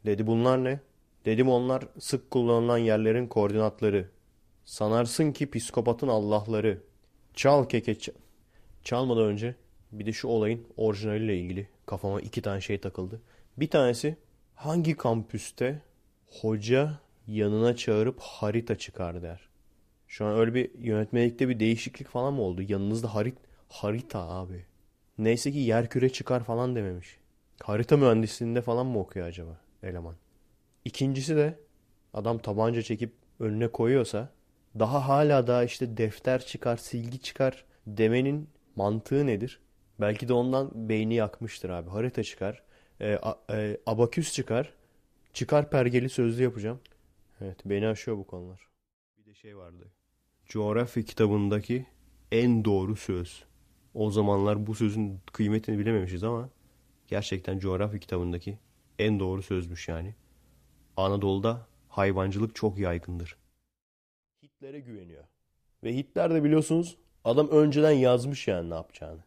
Dedi 0.06 0.28
bunlar 0.28 0.64
ne? 0.64 0.80
Dedim 1.26 1.50
onlar 1.50 1.84
sık 2.00 2.32
kullanılan 2.32 2.78
yerlerin 2.78 3.28
koordinatları. 3.28 4.10
Sanarsın 4.66 5.32
ki 5.32 5.52
psikopatın 5.52 6.08
Allah'ları. 6.08 6.84
Çal 7.34 7.70
keke 7.70 7.94
ç- 7.94 8.14
Çalmadan 8.84 9.24
önce 9.24 9.56
bir 9.92 10.06
de 10.06 10.14
şu 10.14 10.28
olayın 10.28 10.68
orijinaliyle 10.78 11.38
ilgili 11.38 11.68
kafama 11.86 12.22
iki 12.22 12.42
tane 12.42 12.62
şey 12.62 12.78
takıldı. 12.78 13.22
Bir 13.58 13.70
tanesi 13.70 14.18
hangi 14.56 14.98
kampüste 14.98 15.82
hoca 16.42 17.00
yanına 17.28 17.76
çağırıp 17.76 18.20
harita 18.20 18.78
çıkar 18.78 19.22
der. 19.22 19.50
Şu 20.08 20.26
an 20.26 20.40
öyle 20.40 20.54
bir 20.54 20.72
yönetmelikte 20.80 21.50
bir 21.50 21.60
değişiklik 21.60 22.08
falan 22.08 22.34
mı 22.34 22.42
oldu? 22.42 22.62
Yanınızda 22.68 23.16
harit 23.16 23.38
harita 23.70 24.20
abi. 24.20 24.66
Neyse 25.18 25.52
ki 25.52 25.58
yer 25.58 25.90
küre 25.90 26.10
çıkar 26.10 26.44
falan 26.44 26.76
dememiş. 26.76 27.18
Harita 27.64 27.98
mühendisliğinde 27.98 28.62
falan 28.62 28.86
mı 28.86 29.00
okuyor 29.00 29.28
acaba 29.28 29.60
eleman? 29.84 30.16
İkincisi 30.86 31.36
de 31.36 31.60
adam 32.14 32.38
tabanca 32.38 32.82
çekip 32.82 33.14
önüne 33.40 33.68
koyuyorsa 33.68 34.30
daha 34.80 35.08
hala 35.08 35.48
daha 35.48 35.64
işte 35.64 35.98
defter 35.98 36.46
çıkar, 36.46 36.78
silgi 36.78 37.22
çıkar 37.22 37.66
demenin 37.88 38.50
mantığı 38.76 39.28
nedir? 39.28 39.60
Belki 40.02 40.28
de 40.28 40.34
ondan 40.34 40.90
beyni 40.90 41.16
yakmıştır 41.16 41.70
abi. 41.70 41.90
Harita 41.90 42.24
çıkar, 42.24 42.64
e, 43.02 43.16
a- 43.16 43.40
e, 43.54 43.78
abaküs 43.86 44.34
çıkar, 44.34 44.74
çıkar 45.34 45.70
pergeli 45.70 46.10
sözlü 46.10 46.44
yapacağım. 46.44 46.80
Evet 47.42 47.60
beni 47.66 47.88
aşıyor 47.88 48.18
bu 48.18 48.28
konular. 48.28 48.68
Bir 49.18 49.26
de 49.26 49.34
şey 49.34 49.58
vardı. 49.58 49.92
Coğrafya 50.46 51.04
kitabındaki 51.04 51.86
en 52.32 52.66
doğru 52.66 52.96
söz. 52.96 53.44
O 53.94 54.12
zamanlar 54.12 54.68
bu 54.68 54.76
sözün 54.76 55.20
kıymetini 55.34 55.80
bilememişiz 55.80 56.24
ama 56.24 56.50
gerçekten 57.08 57.60
coğrafya 57.60 58.00
kitabındaki 58.00 58.60
en 59.00 59.20
doğru 59.20 59.44
sözmüş 59.44 59.88
yani. 59.88 60.16
Anadolu'da 60.98 61.68
hayvancılık 61.90 62.56
çok 62.56 62.80
yaygındır. 62.80 63.38
Hitler'e 64.44 64.80
güveniyor. 64.80 65.24
Ve 65.84 65.96
Hitler 65.96 66.34
de 66.34 66.44
biliyorsunuz 66.44 66.98
adam 67.26 67.50
önceden 67.50 67.92
yazmış 67.92 68.48
yani 68.48 68.70
ne 68.70 68.74
yapacağını. 68.74 69.20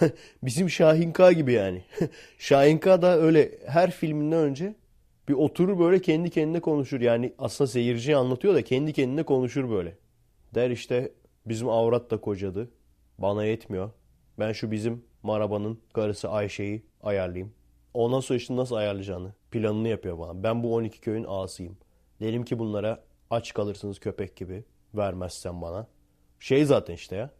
Bizim 0.42 0.70
Şahinka 0.70 1.32
gibi 1.32 1.52
yani. 1.52 1.82
Şahinka 2.38 3.02
da 3.02 3.18
öyle 3.18 3.58
her 3.66 3.90
filminden 3.90 4.38
önce 4.38 4.74
bir 5.28 5.34
oturur 5.34 5.78
böyle 5.78 6.00
kendi 6.00 6.30
kendine 6.30 6.60
konuşur. 6.60 7.00
Yani 7.00 7.32
aslında 7.38 7.68
seyirciye 7.68 8.16
anlatıyor 8.16 8.54
da 8.54 8.62
kendi 8.62 8.92
kendine 8.92 9.22
konuşur 9.22 9.70
böyle. 9.70 9.96
Der 10.54 10.70
işte 10.70 11.12
bizim 11.46 11.68
avrat 11.68 12.10
da 12.10 12.20
kocadı. 12.20 12.70
Bana 13.18 13.44
yetmiyor. 13.44 13.90
Ben 14.38 14.52
şu 14.52 14.70
bizim 14.70 15.04
Maraba'nın 15.22 15.78
karısı 15.92 16.30
Ayşe'yi 16.30 16.82
ayarlayayım. 17.02 17.52
Ondan 17.94 18.20
sonra 18.20 18.36
işte 18.36 18.56
nasıl 18.56 18.74
ayarlayacağını 18.74 19.32
planını 19.50 19.88
yapıyor 19.88 20.18
bana. 20.18 20.42
Ben 20.42 20.62
bu 20.62 20.74
12 20.74 21.00
köyün 21.00 21.24
ağasıyım. 21.28 21.76
Derim 22.20 22.44
ki 22.44 22.58
bunlara 22.58 23.02
aç 23.30 23.54
kalırsınız 23.54 23.98
köpek 23.98 24.36
gibi 24.36 24.64
vermezsen 24.94 25.62
bana. 25.62 25.86
Şey 26.42 26.64
zaten 26.64 26.94
işte 26.94 27.16
ya. 27.16 27.30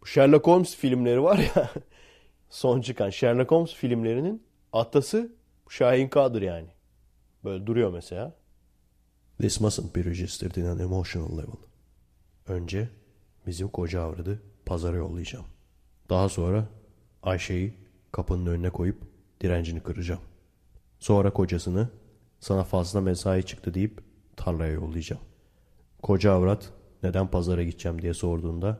Bu 0.00 0.06
Sherlock 0.06 0.46
Holmes 0.46 0.76
filmleri 0.76 1.22
var 1.22 1.38
ya. 1.38 1.70
son 2.50 2.80
çıkan 2.80 3.10
Sherlock 3.10 3.50
Holmes 3.50 3.74
filmlerinin 3.74 4.42
atası 4.72 5.32
Şahin 5.68 6.08
K'dır 6.08 6.42
yani. 6.42 6.68
Böyle 7.44 7.66
duruyor 7.66 7.92
mesela. 7.92 8.34
This 9.40 9.60
mustn't 9.60 9.96
be 9.96 10.04
registered 10.04 10.54
in 10.54 10.64
an 10.64 10.78
emotional 10.78 11.38
level. 11.38 11.56
Önce 12.48 12.88
bizim 13.46 13.68
koca 13.68 14.02
avradı 14.02 14.42
pazara 14.66 14.96
yollayacağım. 14.96 15.46
Daha 16.10 16.28
sonra 16.28 16.68
Ayşe'yi 17.22 17.74
kapının 18.12 18.46
önüne 18.46 18.70
koyup 18.70 19.02
direncini 19.40 19.80
kıracağım. 19.80 20.20
Sonra 20.98 21.32
kocasını 21.32 21.88
sana 22.40 22.64
fazla 22.64 23.00
mesai 23.00 23.42
çıktı 23.42 23.74
deyip 23.74 24.00
tarlaya 24.36 24.72
yollayacağım. 24.72 25.22
Koca 26.02 26.32
avrat 26.32 26.72
neden 27.02 27.30
pazara 27.30 27.62
gideceğim 27.62 28.02
diye 28.02 28.14
sorduğunda 28.14 28.78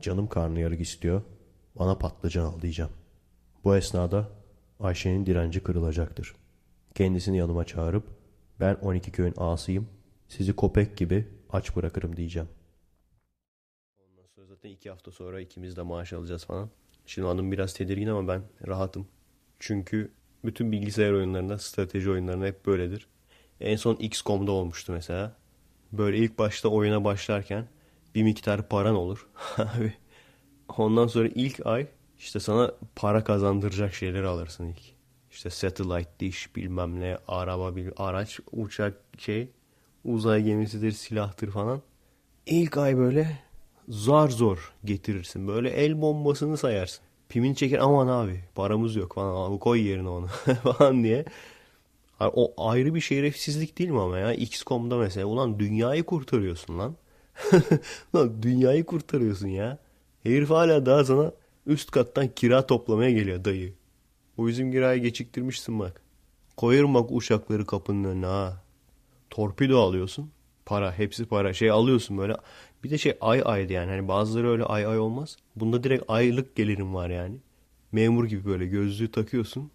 canım 0.00 0.28
karnıyarık 0.28 0.80
istiyor 0.80 1.22
bana 1.78 1.98
patlıcan 1.98 2.44
al 2.44 2.60
diyeceğim. 2.60 2.90
Bu 3.64 3.76
esnada 3.76 4.28
Ayşe'nin 4.80 5.26
direnci 5.26 5.62
kırılacaktır. 5.62 6.34
Kendisini 6.94 7.38
yanıma 7.38 7.64
çağırıp 7.64 8.04
ben 8.60 8.74
12 8.74 9.12
köyün 9.12 9.34
ağasıyım 9.36 9.88
sizi 10.28 10.56
köpek 10.56 10.96
gibi 10.96 11.28
aç 11.50 11.76
bırakırım 11.76 12.16
diyeceğim. 12.16 12.48
Ondan 13.98 14.26
sonra 14.26 14.46
zaten 14.46 14.70
iki 14.70 14.90
hafta 14.90 15.10
sonra 15.10 15.40
ikimiz 15.40 15.76
de 15.76 15.82
maaş 15.82 16.12
alacağız 16.12 16.44
falan. 16.44 16.70
Şimdi 17.06 17.28
hanım 17.28 17.52
biraz 17.52 17.74
tedirgin 17.74 18.06
ama 18.06 18.28
ben 18.28 18.42
rahatım. 18.66 19.08
Çünkü 19.58 20.12
bütün 20.44 20.72
bilgisayar 20.72 21.12
oyunlarında, 21.12 21.58
strateji 21.58 22.10
oyunlarında 22.10 22.46
hep 22.46 22.66
böyledir. 22.66 23.06
En 23.60 23.76
son 23.76 23.96
XCOM'da 23.96 24.52
olmuştu 24.52 24.92
mesela. 24.92 25.36
Böyle 25.98 26.18
ilk 26.18 26.38
başta 26.38 26.68
oyuna 26.68 27.04
başlarken 27.04 27.66
bir 28.14 28.22
miktar 28.22 28.68
paran 28.68 28.94
olur. 28.94 29.26
Ondan 30.76 31.06
sonra 31.06 31.28
ilk 31.34 31.66
ay 31.66 31.86
işte 32.18 32.40
sana 32.40 32.72
para 32.96 33.24
kazandıracak 33.24 33.94
şeyleri 33.94 34.26
alırsın 34.26 34.66
ilk. 34.66 34.96
İşte 35.30 35.50
satellite 35.50 36.10
dish 36.20 36.56
bilmem 36.56 37.00
ne 37.00 37.18
araba 37.28 37.76
bil 37.76 37.90
araç 37.96 38.40
uçak 38.52 38.94
şey 39.18 39.48
uzay 40.04 40.42
gemisidir 40.42 40.92
silahtır 40.92 41.50
falan. 41.50 41.82
İlk 42.46 42.76
ay 42.76 42.96
böyle 42.96 43.38
zar 43.88 44.28
zor 44.28 44.72
getirirsin. 44.84 45.48
Böyle 45.48 45.70
el 45.70 46.00
bombasını 46.00 46.56
sayarsın. 46.56 47.04
Pimin 47.28 47.54
çeker 47.54 47.78
aman 47.78 48.08
abi 48.08 48.44
paramız 48.54 48.96
yok 48.96 49.14
falan 49.14 49.50
abi 49.50 49.58
koy 49.58 49.88
yerine 49.88 50.08
onu 50.08 50.26
falan 50.62 51.04
diye. 51.04 51.24
Ay, 52.20 52.30
O 52.34 52.54
ayrı 52.70 52.94
bir 52.94 53.00
şerefsizlik 53.00 53.78
değil 53.78 53.90
mi 53.90 54.00
ama 54.00 54.18
ya? 54.18 54.32
XCOM'da 54.32 54.96
mesela 54.98 55.26
ulan 55.26 55.58
dünyayı 55.58 56.04
kurtarıyorsun 56.04 56.78
lan. 56.78 56.96
Lan 58.14 58.42
dünyayı 58.42 58.84
kurtarıyorsun 58.86 59.48
ya. 59.48 59.78
Herif 60.22 60.50
hala 60.50 60.86
daha 60.86 61.04
sana 61.04 61.32
üst 61.66 61.90
kattan 61.90 62.28
kira 62.28 62.66
toplamaya 62.66 63.10
geliyor 63.10 63.44
dayı. 63.44 63.74
Bu 64.36 64.46
bizim 64.48 64.72
kirayı 64.72 65.02
geçiktirmişsin 65.02 65.78
bak. 65.80 66.02
Koyarım 66.56 66.94
bak 66.94 67.12
uçakları 67.12 67.66
kapının 67.66 68.04
önüne 68.04 68.26
ha. 68.26 68.62
Torpido 69.30 69.80
alıyorsun. 69.80 70.30
Para 70.66 70.98
hepsi 70.98 71.26
para. 71.26 71.52
Şey 71.54 71.70
alıyorsun 71.70 72.18
böyle. 72.18 72.36
Bir 72.84 72.90
de 72.90 72.98
şey 72.98 73.16
ay 73.20 73.42
aydı 73.44 73.72
yani. 73.72 73.90
Hani 73.90 74.08
bazıları 74.08 74.50
öyle 74.50 74.64
ay 74.64 74.86
ay 74.86 74.98
olmaz. 74.98 75.36
Bunda 75.56 75.84
direkt 75.84 76.04
aylık 76.08 76.56
gelirim 76.56 76.94
var 76.94 77.10
yani. 77.10 77.36
Memur 77.92 78.24
gibi 78.26 78.44
böyle 78.44 78.66
gözlüğü 78.66 79.10
takıyorsun. 79.10 79.70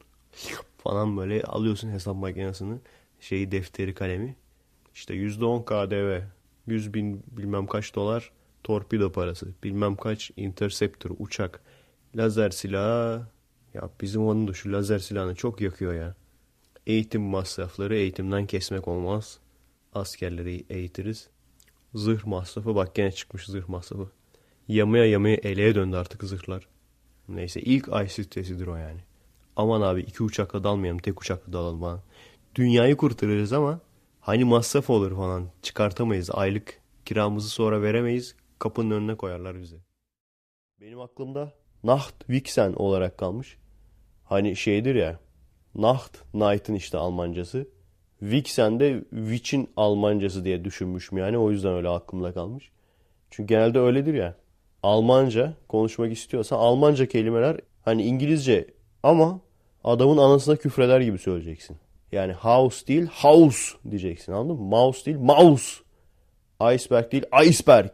Falan 0.83 1.17
böyle 1.17 1.43
alıyorsun 1.43 1.89
hesap 1.89 2.15
makinesini. 2.15 2.79
Şeyi 3.19 3.51
defteri 3.51 3.93
kalemi. 3.93 4.35
İşte 4.93 5.13
%10 5.13 5.65
KDV. 5.65 6.21
100 6.67 6.93
bin 6.93 7.23
bilmem 7.31 7.67
kaç 7.67 7.95
dolar 7.95 8.31
torpido 8.63 9.11
parası. 9.11 9.47
Bilmem 9.63 9.95
kaç 9.95 10.31
interceptor 10.37 11.11
uçak. 11.19 11.61
Lazer 12.15 12.49
silahı. 12.49 13.27
Ya 13.73 13.89
bizim 14.01 14.21
onun 14.25 14.47
da 14.47 14.53
şu 14.53 14.71
lazer 14.71 14.99
silahını 14.99 15.35
çok 15.35 15.61
yakıyor 15.61 15.93
ya. 15.93 16.15
Eğitim 16.87 17.21
masrafları 17.21 17.95
eğitimden 17.95 18.45
kesmek 18.45 18.87
olmaz. 18.87 19.39
Askerleri 19.93 20.65
eğitiriz. 20.69 21.29
Zırh 21.93 22.25
masrafı 22.25 22.75
bak 22.75 22.95
gene 22.95 23.11
çıkmış 23.11 23.45
zırh 23.45 23.69
masrafı. 23.69 24.09
Yamaya 24.67 25.05
yamaya 25.05 25.35
eleğe 25.35 25.75
döndü 25.75 25.95
artık 25.95 26.23
zırhlar. 26.23 26.67
Neyse 27.27 27.61
ilk 27.61 27.89
ay 27.89 28.09
stresidir 28.09 28.67
o 28.67 28.75
yani. 28.75 29.01
Aman 29.55 29.81
abi 29.81 30.01
iki 30.01 30.23
uçakla 30.23 30.63
dalmayalım 30.63 30.99
tek 30.99 31.21
uçakla 31.21 31.53
dalalım 31.53 31.79
falan. 31.79 32.01
Dünyayı 32.55 32.97
kurtarırız 32.97 33.53
ama 33.53 33.79
hani 34.19 34.45
masraf 34.45 34.89
olur 34.89 35.15
falan 35.15 35.49
çıkartamayız. 35.61 36.29
Aylık 36.33 36.81
kiramızı 37.05 37.49
sonra 37.49 37.81
veremeyiz. 37.81 38.35
Kapının 38.59 38.91
önüne 38.91 39.15
koyarlar 39.15 39.61
bizi. 39.61 39.77
Benim 40.81 40.99
aklımda 40.99 41.53
Nacht 41.83 42.29
Vixen 42.29 42.73
olarak 42.73 43.17
kalmış. 43.17 43.57
Hani 44.23 44.55
şeydir 44.55 44.95
ya. 44.95 45.19
Nacht, 45.75 46.17
Night'ın 46.33 46.73
işte 46.73 46.97
Almancası. 46.97 47.67
Vixen 48.21 48.79
de 48.79 49.03
Witch'in 49.09 49.69
Almancası 49.77 50.45
diye 50.45 50.65
düşünmüşüm 50.65 51.17
yani. 51.17 51.37
O 51.37 51.51
yüzden 51.51 51.73
öyle 51.73 51.89
aklımda 51.89 52.33
kalmış. 52.33 52.71
Çünkü 53.29 53.53
genelde 53.53 53.79
öyledir 53.79 54.13
ya. 54.13 54.35
Almanca 54.83 55.53
konuşmak 55.67 56.11
istiyorsan 56.11 56.57
Almanca 56.57 57.05
kelimeler 57.05 57.57
hani 57.85 58.03
İngilizce 58.03 58.67
ama 59.03 59.39
adamın 59.83 60.17
anasına 60.17 60.55
küfreder 60.55 61.01
gibi 61.01 61.17
söyleyeceksin. 61.17 61.77
Yani 62.11 62.33
house 62.33 62.87
değil 62.87 63.05
house 63.05 63.77
diyeceksin 63.89 64.31
anladın 64.31 64.55
mı? 64.55 64.69
Mouse 64.69 65.05
değil 65.05 65.17
mouse. 65.17 65.83
Iceberg 66.73 67.11
değil 67.11 67.23
iceberg. 67.45 67.91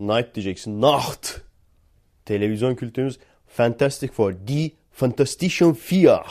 Night 0.00 0.34
diyeceksin 0.34 0.80
Nacht. 0.80 1.40
Televizyon 2.24 2.74
kültürümüz 2.74 3.18
Fantastic 3.46 4.12
Four. 4.12 4.34
Die 4.46 4.70
Fantastischen 4.90 5.76
Vier. 5.90 6.26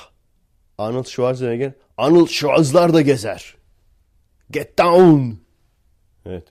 Arnold 0.77 1.05
Schwarzenegger. 1.05 1.71
Arnold 1.97 2.27
Schwarzenegger 2.27 2.93
da 2.93 3.01
gezer. 3.01 3.55
Get 4.51 4.77
down. 4.77 5.31
Evet. 6.25 6.43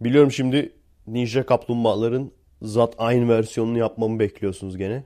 Biliyorum 0.00 0.32
şimdi 0.32 0.72
Ninja 1.06 1.46
Kaplumbağaların 1.46 2.32
zat 2.62 2.94
aynı 2.98 3.28
versiyonunu 3.28 3.78
yapmamı 3.78 4.18
bekliyorsunuz 4.18 4.76
gene. 4.76 5.04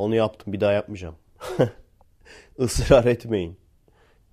Onu 0.00 0.14
yaptım 0.14 0.52
bir 0.52 0.60
daha 0.60 0.72
yapmayacağım. 0.72 1.14
Israr 2.58 3.04
etmeyin. 3.04 3.56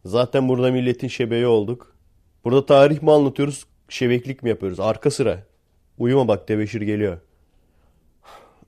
Zaten 0.05 0.49
burada 0.49 0.71
milletin 0.71 1.07
şebeği 1.07 1.47
olduk. 1.47 1.95
Burada 2.43 2.65
tarih 2.65 3.01
mi 3.01 3.11
anlatıyoruz, 3.11 3.65
şebeklik 3.89 4.43
mi 4.43 4.49
yapıyoruz? 4.49 4.79
Arka 4.79 5.11
sıra. 5.11 5.43
Uyuma 5.97 6.27
bak 6.27 6.47
Tebeşir 6.47 6.81
geliyor. 6.81 7.19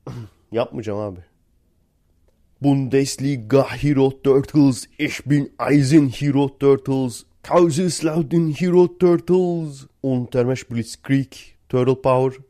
Yapmayacağım 0.51 0.99
abi. 0.99 1.19
Bundesliga 2.61 3.63
Hero 3.63 4.21
Turtles, 4.21 4.87
ich 4.97 5.29
bin 5.29 5.53
Eisen 5.71 6.09
Hero 6.09 6.57
Turtles, 6.57 7.23
Kaiserslautern 7.41 8.49
Hero 8.49 8.97
Turtles. 8.97 9.85
Untermesh 10.03 10.71
Blitzkrieg 10.71 11.33
Turtle 11.69 12.01
Power. 12.01 12.43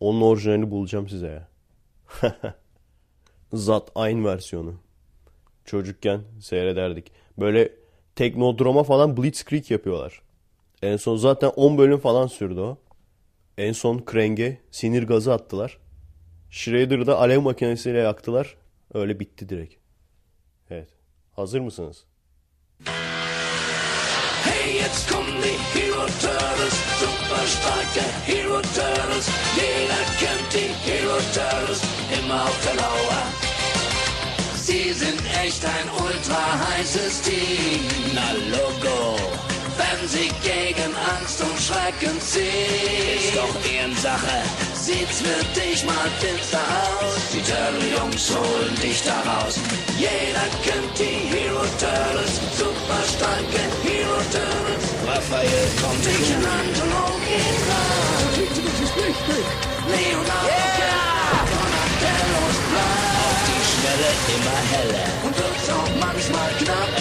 Onun 0.00 0.20
orijinalini 0.20 0.70
bulacağım 0.70 1.08
size 1.08 1.26
ya. 1.26 1.48
Zat 3.52 3.90
aynı 3.94 4.24
versiyonu. 4.24 4.74
Çocukken 5.64 6.20
seyrederdik. 6.40 7.12
Böyle 7.38 7.72
Teknodrom'a 8.16 8.82
falan 8.82 9.16
Blitzkrieg 9.16 9.70
yapıyorlar. 9.70 10.22
En 10.82 10.96
son 10.96 11.16
zaten 11.16 11.48
10 11.56 11.78
bölüm 11.78 11.98
falan 11.98 12.26
sürdü 12.26 12.60
o. 12.60 12.78
En 13.58 13.72
son 13.72 13.98
Krang'e 13.98 14.58
sinir 14.70 15.02
gazı 15.02 15.32
attılar. 15.32 15.78
Shredder'da 16.50 17.18
alev 17.18 17.40
makinesiyle 17.40 17.98
yaktılar. 17.98 18.56
Öyle 18.94 19.20
bitti 19.20 19.48
direkt. 19.48 19.74
Evet. 20.70 20.88
Hazır 21.36 21.60
mısınız? 21.60 22.04
Hey, 24.44 24.76
jetzt 24.76 25.12
kommen 25.12 25.42
die 25.42 25.58
Hero 25.74 26.06
Turtles, 26.06 26.74
super 27.00 27.46
starke 27.46 28.00
Hero 28.26 28.62
Turtles. 28.62 29.28
Jeder 29.56 30.06
kennt 30.20 30.54
die 30.54 30.92
Hero 30.92 31.18
Turtles, 31.18 31.82
immer 32.18 32.42
auf 32.42 32.66
der. 32.66 33.37
Sie 34.68 34.92
sind 34.92 35.22
echt 35.42 35.64
ein 35.64 35.88
ultra 35.96 36.44
heißes 36.68 37.22
Team. 37.22 37.80
Na 38.12 38.32
Logo. 38.52 39.16
Wenn 39.80 40.06
sie 40.06 40.28
gegen 40.44 40.92
Angst 41.16 41.40
und 41.40 41.58
Schrecken 41.58 42.20
ziehen. 42.20 43.16
Ist 43.16 43.34
doch 43.34 43.56
Ehrensache. 43.64 44.42
Sieht's 44.74 45.22
für 45.22 45.42
dich 45.58 45.86
mal 45.86 46.10
finster 46.20 46.60
aus. 46.84 47.16
Die 47.32 47.40
Turtle-Jungs 47.50 48.28
holen 48.36 48.74
dich 48.82 49.02
da 49.04 49.16
raus. 49.24 49.54
Jeder 49.96 50.48
kennt 50.60 50.92
die 50.98 51.16
Hero 51.32 51.64
Turtles. 51.80 52.36
Super 52.52 53.00
starke 53.08 53.64
Hero 53.88 54.20
Turtles. 54.28 54.84
Raphael 55.08 55.68
kommt 55.80 56.04
Michelangelo 56.04 57.04
geht 57.24 57.62
ran. 57.70 58.04
Leonardo 59.88 60.46
yeah! 60.46 61.40
Donatello's 61.56 62.58
Plan. 62.68 63.07
Schnelle 63.88 64.12
immer 64.36 64.60
heller. 64.74 65.06
Und 65.24 65.34
wird's 65.38 65.68
auch 65.70 65.92
manchmal 66.00 66.50
knapp. 66.60 66.92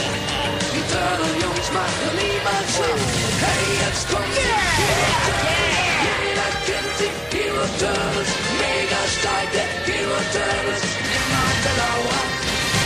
Die 0.74 0.86
Turtle-Jungs 0.94 1.68
machen 1.78 2.10
niemals 2.20 2.70
schlapp. 2.76 3.02
Hey, 3.44 3.64
jetzt 3.84 4.06
kommt 4.12 4.34
die 4.38 4.48
Hero 4.80 5.08
Turtles. 5.28 5.78
Jeder 6.24 6.50
kennt 6.68 6.94
sie, 7.00 7.12
Hero 7.36 7.66
Turtles. 7.82 8.30
Mega 8.62 9.02
starke 9.16 9.64
Hero 9.88 10.20
Turtles. 10.34 10.84
Immer 11.18 11.42
auf 11.50 11.60
der 11.66 11.76
Lauer. 11.82 12.22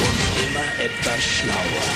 Und 0.05 0.19
immer 0.45 0.69
etwas 0.85 1.21
schlauer. 1.35 1.87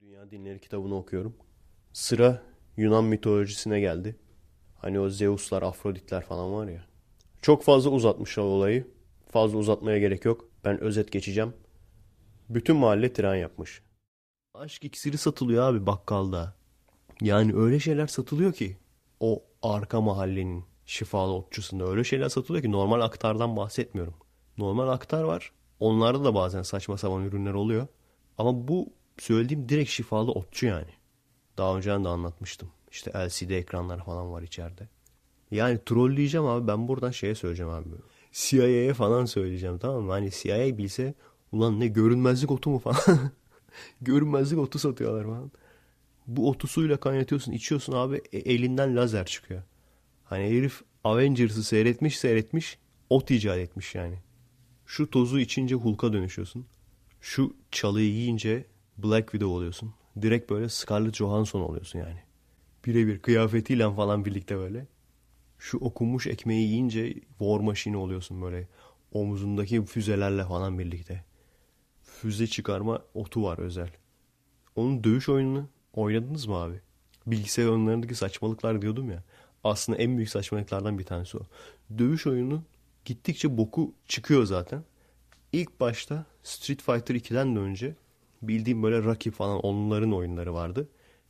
Dünya 0.00 0.30
Dinleri 0.30 0.60
kitabını 0.60 0.96
okuyorum. 0.96 1.36
Sıra 1.92 2.42
Yunan 2.76 3.04
mitolojisine 3.04 3.80
geldi. 3.80 4.16
Hani 4.78 5.00
o 5.00 5.10
Zeus'lar, 5.10 5.62
Afroditler 5.62 6.22
falan 6.24 6.52
var 6.52 6.68
ya. 6.68 6.80
Çok 7.42 7.62
fazla 7.62 7.90
uzatmışlar 7.90 8.42
olayı. 8.42 8.97
Fazla 9.30 9.58
uzatmaya 9.58 9.98
gerek 9.98 10.24
yok. 10.24 10.48
Ben 10.64 10.80
özet 10.80 11.12
geçeceğim. 11.12 11.54
Bütün 12.48 12.76
mahalle 12.76 13.12
tren 13.12 13.34
yapmış. 13.34 13.82
Aşk 14.54 14.84
iksiri 14.84 15.18
satılıyor 15.18 15.72
abi 15.72 15.86
bakkalda. 15.86 16.54
Yani 17.20 17.54
öyle 17.56 17.80
şeyler 17.80 18.06
satılıyor 18.06 18.52
ki. 18.52 18.76
O 19.20 19.42
arka 19.62 20.00
mahallenin 20.00 20.64
şifalı 20.86 21.32
otçusunda 21.32 21.84
öyle 21.86 22.04
şeyler 22.04 22.28
satılıyor 22.28 22.64
ki 22.64 22.72
normal 22.72 23.00
aktardan 23.00 23.56
bahsetmiyorum. 23.56 24.14
Normal 24.58 24.88
aktar 24.88 25.22
var. 25.22 25.52
Onlarda 25.80 26.24
da 26.24 26.34
bazen 26.34 26.62
saçma 26.62 26.98
sapan 26.98 27.24
ürünler 27.24 27.52
oluyor. 27.52 27.86
Ama 28.38 28.68
bu 28.68 28.92
söylediğim 29.18 29.68
direkt 29.68 29.90
şifalı 29.90 30.32
otçu 30.32 30.66
yani. 30.66 30.90
Daha 31.58 31.76
önceden 31.76 32.04
de 32.04 32.08
anlatmıştım. 32.08 32.70
İşte 32.90 33.10
LCD 33.10 33.50
ekranlar 33.50 34.04
falan 34.04 34.32
var 34.32 34.42
içeride. 34.42 34.88
Yani 35.50 35.78
trolleyeceğim 35.86 36.46
abi 36.46 36.66
ben 36.66 36.88
buradan 36.88 37.10
şeye 37.10 37.34
söyleyeceğim 37.34 37.72
abi. 37.72 37.88
CIA'ya 38.38 38.94
falan 38.94 39.24
söyleyeceğim 39.24 39.78
tamam 39.78 40.02
mı? 40.02 40.12
Hani 40.12 40.30
CIA 40.30 40.78
bilse 40.78 41.14
ulan 41.52 41.80
ne 41.80 41.86
görünmezlik 41.86 42.50
otu 42.50 42.70
mu 42.70 42.78
falan. 42.78 43.30
görünmezlik 44.00 44.58
otu 44.58 44.78
satıyorlar 44.78 45.24
falan. 45.24 45.52
Bu 46.26 46.50
otu 46.50 46.68
suyla 46.68 46.96
kaynatıyorsun 46.96 47.52
içiyorsun 47.52 47.92
abi 47.92 48.22
e- 48.32 48.38
elinden 48.38 48.96
lazer 48.96 49.26
çıkıyor. 49.26 49.62
Hani 50.24 50.44
herif 50.44 50.82
Avengers'ı 51.04 51.64
seyretmiş 51.64 52.18
seyretmiş 52.18 52.78
ot 53.10 53.30
icat 53.30 53.58
etmiş 53.58 53.94
yani. 53.94 54.18
Şu 54.86 55.10
tozu 55.10 55.38
içince 55.38 55.74
Hulk'a 55.74 56.12
dönüşüyorsun. 56.12 56.66
Şu 57.20 57.56
çalıyı 57.70 58.10
yiyince 58.10 58.66
Black 58.98 59.24
Widow 59.24 59.54
oluyorsun. 59.54 59.94
Direkt 60.22 60.50
böyle 60.50 60.68
Scarlett 60.68 61.16
Johansson 61.16 61.60
oluyorsun 61.60 61.98
yani. 61.98 62.18
Birebir 62.86 63.18
kıyafetiyle 63.18 63.94
falan 63.94 64.24
birlikte 64.24 64.56
böyle. 64.56 64.86
Şu 65.58 65.78
okunmuş 65.78 66.26
ekmeği 66.26 66.68
yiyince 66.68 67.14
War 67.38 67.60
Machine 67.60 67.96
oluyorsun 67.96 68.42
böyle. 68.42 68.68
Omuzundaki 69.12 69.84
füzelerle 69.84 70.44
falan 70.44 70.78
birlikte. 70.78 71.24
Füze 72.02 72.46
çıkarma 72.46 73.02
otu 73.14 73.42
var 73.42 73.58
özel. 73.58 73.90
Onun 74.76 75.04
dövüş 75.04 75.28
oyununu 75.28 75.68
oynadınız 75.94 76.46
mı 76.46 76.54
abi? 76.54 76.80
Bilgisayar 77.26 77.66
oyunlarındaki 77.66 78.14
saçmalıklar 78.14 78.82
diyordum 78.82 79.10
ya. 79.10 79.24
Aslında 79.64 79.98
en 79.98 80.16
büyük 80.16 80.30
saçmalıklardan 80.30 80.98
bir 80.98 81.04
tanesi 81.04 81.38
o. 81.38 81.40
Dövüş 81.98 82.26
oyunu 82.26 82.62
gittikçe 83.04 83.56
boku 83.56 83.94
çıkıyor 84.06 84.44
zaten. 84.44 84.84
İlk 85.52 85.80
başta 85.80 86.24
Street 86.42 86.82
Fighter 86.82 87.14
2'den 87.14 87.56
de 87.56 87.58
önce 87.58 87.94
bildiğim 88.42 88.82
böyle 88.82 89.02
Rocky 89.02 89.34
falan 89.34 89.60
onların 89.60 90.12
oyunları 90.12 90.54
vardı. 90.54 90.88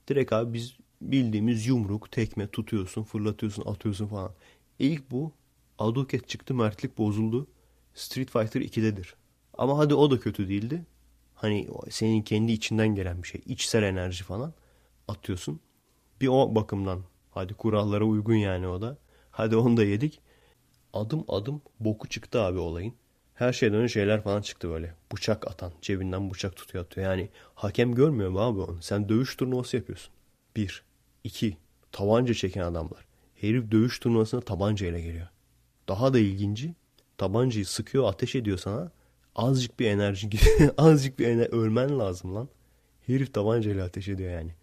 Direkt 0.09 0.32
abi 0.32 0.52
biz 0.52 0.76
bildiğimiz 1.00 1.66
yumruk, 1.66 2.12
tekme 2.12 2.46
tutuyorsun, 2.46 3.02
fırlatıyorsun, 3.02 3.64
atıyorsun 3.66 4.06
falan. 4.06 4.32
İlk 4.78 5.10
bu 5.10 5.32
Aduket 5.78 6.28
çıktı, 6.28 6.54
mertlik 6.54 6.98
bozuldu. 6.98 7.46
Street 7.94 8.30
Fighter 8.30 8.60
2'dedir. 8.60 9.14
Ama 9.58 9.78
hadi 9.78 9.94
o 9.94 10.10
da 10.10 10.20
kötü 10.20 10.48
değildi. 10.48 10.86
Hani 11.34 11.68
senin 11.90 12.22
kendi 12.22 12.52
içinden 12.52 12.88
gelen 12.88 13.22
bir 13.22 13.28
şey. 13.28 13.42
İçsel 13.46 13.82
enerji 13.82 14.24
falan 14.24 14.54
atıyorsun. 15.08 15.60
Bir 16.20 16.28
o 16.28 16.54
bakımdan. 16.54 17.02
Hadi 17.30 17.54
kurallara 17.54 18.04
uygun 18.04 18.34
yani 18.34 18.68
o 18.68 18.80
da. 18.82 18.98
Hadi 19.30 19.56
onu 19.56 19.76
da 19.76 19.84
yedik. 19.84 20.20
Adım 20.92 21.24
adım 21.28 21.62
boku 21.80 22.08
çıktı 22.08 22.40
abi 22.40 22.58
olayın. 22.58 22.94
Her 23.34 23.52
şeyden 23.52 23.78
önce 23.78 23.92
şeyler 23.92 24.22
falan 24.22 24.42
çıktı 24.42 24.70
böyle. 24.70 24.94
Bıçak 25.12 25.48
atan. 25.48 25.72
Cebinden 25.82 26.30
bıçak 26.30 26.56
tutuyor 26.56 26.84
atıyor. 26.84 27.10
Yani 27.10 27.28
hakem 27.54 27.94
görmüyor 27.94 28.30
mu 28.30 28.40
abi 28.40 28.60
onu? 28.60 28.82
Sen 28.82 29.08
dövüş 29.08 29.36
turnuvası 29.36 29.76
yapıyorsun. 29.76 30.12
Bir. 30.56 30.88
İki 31.24 31.57
Tabanca 31.93 32.35
çeken 32.35 32.62
adamlar. 32.62 33.07
Herif 33.35 33.70
dövüş 33.70 33.99
turnuvasına 33.99 34.40
tabancayla 34.40 34.99
geliyor. 34.99 35.28
Daha 35.89 36.15
da 36.15 36.19
ilginci 36.19 36.74
tabancayı 37.19 37.66
sıkıyor 37.66 38.09
ateş 38.09 38.35
ediyor 38.35 38.59
sana. 38.59 38.93
Azıcık 39.35 39.81
bir 39.81 39.86
enerji 39.86 40.28
azıcık 40.78 41.19
bir 41.19 41.27
ener 41.28 41.47
ölmen 41.47 41.99
lazım 41.99 42.35
lan. 42.35 42.49
Herif 43.07 43.35
tabancayla 43.35 43.85
ateş 43.85 44.09
ediyor 44.09 44.32
yani. 44.32 44.55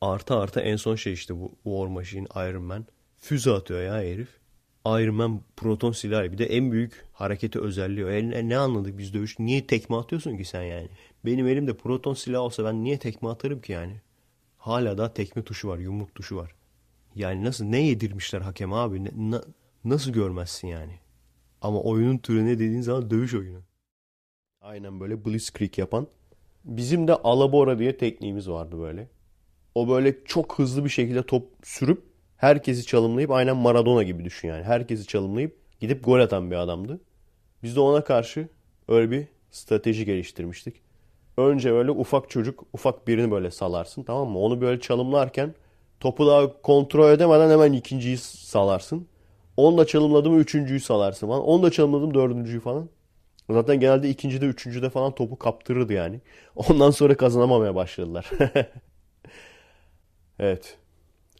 Artı 0.00 0.34
artı 0.34 0.60
en 0.60 0.76
son 0.76 0.96
şey 0.96 1.12
işte 1.12 1.40
bu 1.40 1.52
War 1.64 1.86
Machine, 1.86 2.26
Iron 2.36 2.62
Man. 2.62 2.86
Füze 3.18 3.52
atıyor 3.52 3.82
ya 3.82 3.94
herif. 3.94 4.28
Iron 4.86 5.14
Man 5.14 5.40
proton 5.56 5.92
silahı. 5.92 6.32
Bir 6.32 6.38
de 6.38 6.46
en 6.46 6.72
büyük 6.72 7.04
hareketi 7.12 7.60
özelliği. 7.60 8.06
o. 8.06 8.10
E, 8.10 8.48
ne 8.48 8.56
anladık 8.58 8.98
biz 8.98 9.14
dövüş? 9.14 9.38
Niye 9.38 9.66
tekme 9.66 9.96
atıyorsun 9.96 10.36
ki 10.36 10.44
sen 10.44 10.62
yani? 10.62 10.88
Benim 11.24 11.46
elimde 11.46 11.76
proton 11.76 12.14
silahı 12.14 12.42
olsa 12.42 12.64
ben 12.64 12.84
niye 12.84 12.98
tekme 12.98 13.28
atarım 13.28 13.60
ki 13.60 13.72
yani? 13.72 14.00
Hala 14.68 14.98
da 14.98 15.14
tekme 15.14 15.42
tuşu 15.42 15.68
var, 15.68 15.78
yumruk 15.78 16.14
tuşu 16.14 16.36
var. 16.36 16.54
Yani 17.14 17.44
nasıl 17.44 17.64
ne 17.64 17.82
yedirmişler 17.82 18.40
hakem 18.40 18.72
abi? 18.72 19.04
Ne- 19.04 19.30
na- 19.30 19.44
nasıl 19.84 20.10
görmezsin 20.12 20.68
yani? 20.68 20.92
Ama 21.62 21.80
oyunun 21.80 22.18
türü 22.18 22.46
ne 22.46 22.50
dediğin 22.58 22.80
zaman 22.80 23.10
dövüş 23.10 23.34
oyunu. 23.34 23.62
Aynen 24.60 25.00
böyle 25.00 25.24
Blitzkrieg 25.24 25.78
yapan. 25.78 26.06
Bizim 26.64 27.08
de 27.08 27.14
Alabora 27.14 27.78
diye 27.78 27.96
tekniğimiz 27.96 28.50
vardı 28.50 28.78
böyle. 28.78 29.08
O 29.74 29.88
böyle 29.88 30.24
çok 30.24 30.58
hızlı 30.58 30.84
bir 30.84 30.90
şekilde 30.90 31.22
top 31.22 31.48
sürüp 31.62 32.02
herkesi 32.36 32.86
çalımlayıp 32.86 33.30
aynen 33.30 33.56
Maradona 33.56 34.02
gibi 34.02 34.24
düşün 34.24 34.48
yani. 34.48 34.64
Herkesi 34.64 35.06
çalımlayıp 35.06 35.56
gidip 35.80 36.04
gol 36.04 36.20
atan 36.20 36.50
bir 36.50 36.56
adamdı. 36.56 37.00
Biz 37.62 37.76
de 37.76 37.80
ona 37.80 38.04
karşı 38.04 38.48
öyle 38.88 39.10
bir 39.10 39.26
strateji 39.50 40.04
geliştirmiştik. 40.04 40.87
Önce 41.38 41.72
böyle 41.72 41.90
ufak 41.90 42.30
çocuk 42.30 42.64
ufak 42.72 43.08
birini 43.08 43.30
böyle 43.30 43.50
salarsın 43.50 44.02
tamam 44.02 44.28
mı? 44.28 44.38
Onu 44.38 44.60
böyle 44.60 44.80
çalımlarken 44.80 45.54
topu 46.00 46.26
daha 46.26 46.62
kontrol 46.62 47.10
edemeden 47.10 47.50
hemen 47.50 47.72
ikinciyi 47.72 48.18
salarsın. 48.18 49.08
Onu 49.56 49.78
da 49.78 49.86
çalımladım 49.86 50.40
üçüncüyü 50.40 50.80
salarsın 50.80 51.28
falan. 51.28 51.42
Onu 51.42 51.62
da 51.62 51.70
çalımladım 51.70 52.14
dördüncüyü 52.14 52.60
falan. 52.60 52.88
Zaten 53.50 53.80
genelde 53.80 54.10
ikincide 54.10 54.46
üçüncüde 54.46 54.90
falan 54.90 55.14
topu 55.14 55.38
kaptırırdı 55.38 55.92
yani. 55.92 56.20
Ondan 56.56 56.90
sonra 56.90 57.16
kazanamamaya 57.16 57.74
başladılar. 57.74 58.30
evet. 60.38 60.76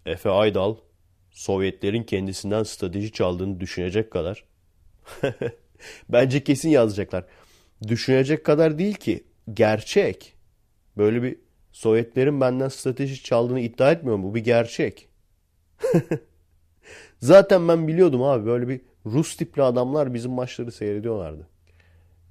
Efe 0.07 0.31
Aydal 0.31 0.77
Sovyetlerin 1.31 2.03
kendisinden 2.03 2.63
strateji 2.63 3.13
çaldığını 3.13 3.61
düşünecek 3.61 4.11
kadar. 4.11 4.45
Bence 6.09 6.45
kesin 6.45 6.69
yazacaklar. 6.69 7.25
Düşünecek 7.89 8.45
kadar 8.45 8.79
değil 8.79 8.95
ki 8.95 9.25
gerçek. 9.55 10.35
Böyle 10.97 11.23
bir 11.23 11.37
Sovyetlerin 11.73 12.41
benden 12.41 12.69
strateji 12.69 13.23
çaldığını 13.23 13.61
iddia 13.61 13.93
etmiyorum. 13.93 14.23
Bu 14.23 14.35
bir 14.35 14.45
gerçek. 14.45 15.09
Zaten 17.21 17.69
ben 17.69 17.89
biliyordum 17.89 18.23
abi 18.23 18.47
böyle 18.47 18.69
bir 18.69 18.81
Rus 19.07 19.37
tipli 19.37 19.63
adamlar 19.63 20.15
bizim 20.15 20.31
maçları 20.31 20.73
seyrediyorlardı. 20.73 21.47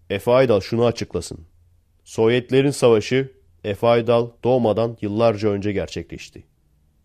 Efe 0.09 0.31
Aydal 0.31 0.59
şunu 0.59 0.85
açıklasın. 0.85 1.39
Sovyetlerin 2.03 2.71
savaşı 2.71 3.31
Efe 3.63 3.87
Aydal 3.87 4.29
doğmadan 4.43 4.97
yıllarca 5.01 5.49
önce 5.49 5.71
gerçekleşti. 5.71 6.43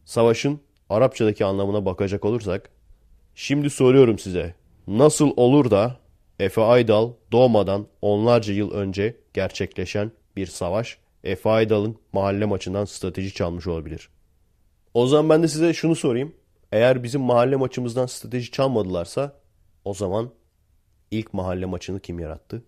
Savaşın 0.05 0.61
Arapçadaki 0.91 1.45
anlamına 1.45 1.85
bakacak 1.85 2.25
olursak, 2.25 2.71
şimdi 3.35 3.71
soruyorum 3.71 4.19
size, 4.19 4.55
nasıl 4.87 5.33
olur 5.37 5.71
da 5.71 5.99
Efe 6.39 6.61
Aydal 6.61 7.13
doğmadan 7.33 7.87
onlarca 8.03 8.55
yıl 8.55 8.71
önce 8.71 9.17
gerçekleşen 9.35 10.13
bir 10.37 10.47
savaş 10.47 10.99
Efe 11.25 11.51
Aydal'ın 11.51 11.97
mahalle 12.13 12.45
maçından 12.45 12.85
strateji 12.85 13.35
çalmış 13.35 13.67
olabilir? 13.67 14.09
O 14.95 15.07
zaman 15.07 15.29
ben 15.29 15.43
de 15.43 15.49
size 15.49 15.75
şunu 15.75 15.97
sorayım. 15.97 16.35
Eğer 16.73 17.03
bizim 17.03 17.21
mahalle 17.21 17.57
maçımızdan 17.57 18.07
strateji 18.07 18.51
çalmadılarsa 18.51 19.37
o 19.85 19.95
zaman 19.95 20.31
ilk 21.11 21.35
mahalle 21.35 21.67
maçını 21.67 22.01
kim 22.01 22.19
yarattı? 22.19 22.63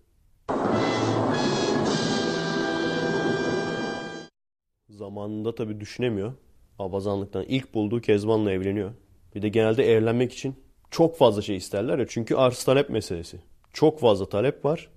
Zamanında 4.89 5.55
tabii 5.55 5.79
düşünemiyor. 5.79 6.33
Abazanlıktan 6.79 7.45
ilk 7.47 7.73
bulduğu 7.73 8.01
Kezban'la 8.01 8.51
evleniyor. 8.51 8.91
Bir 9.35 9.41
de 9.41 9.49
genelde 9.49 9.93
evlenmek 9.93 10.33
için 10.33 10.55
çok 10.91 11.17
fazla 11.17 11.41
şey 11.41 11.55
isterler 11.55 11.99
ya. 11.99 12.05
Çünkü 12.07 12.35
arz 12.35 12.63
talep 12.63 12.89
meselesi. 12.89 13.39
Çok 13.75 13.99
fazla 13.99 14.29
talep 14.29 14.65
var. 14.65 14.89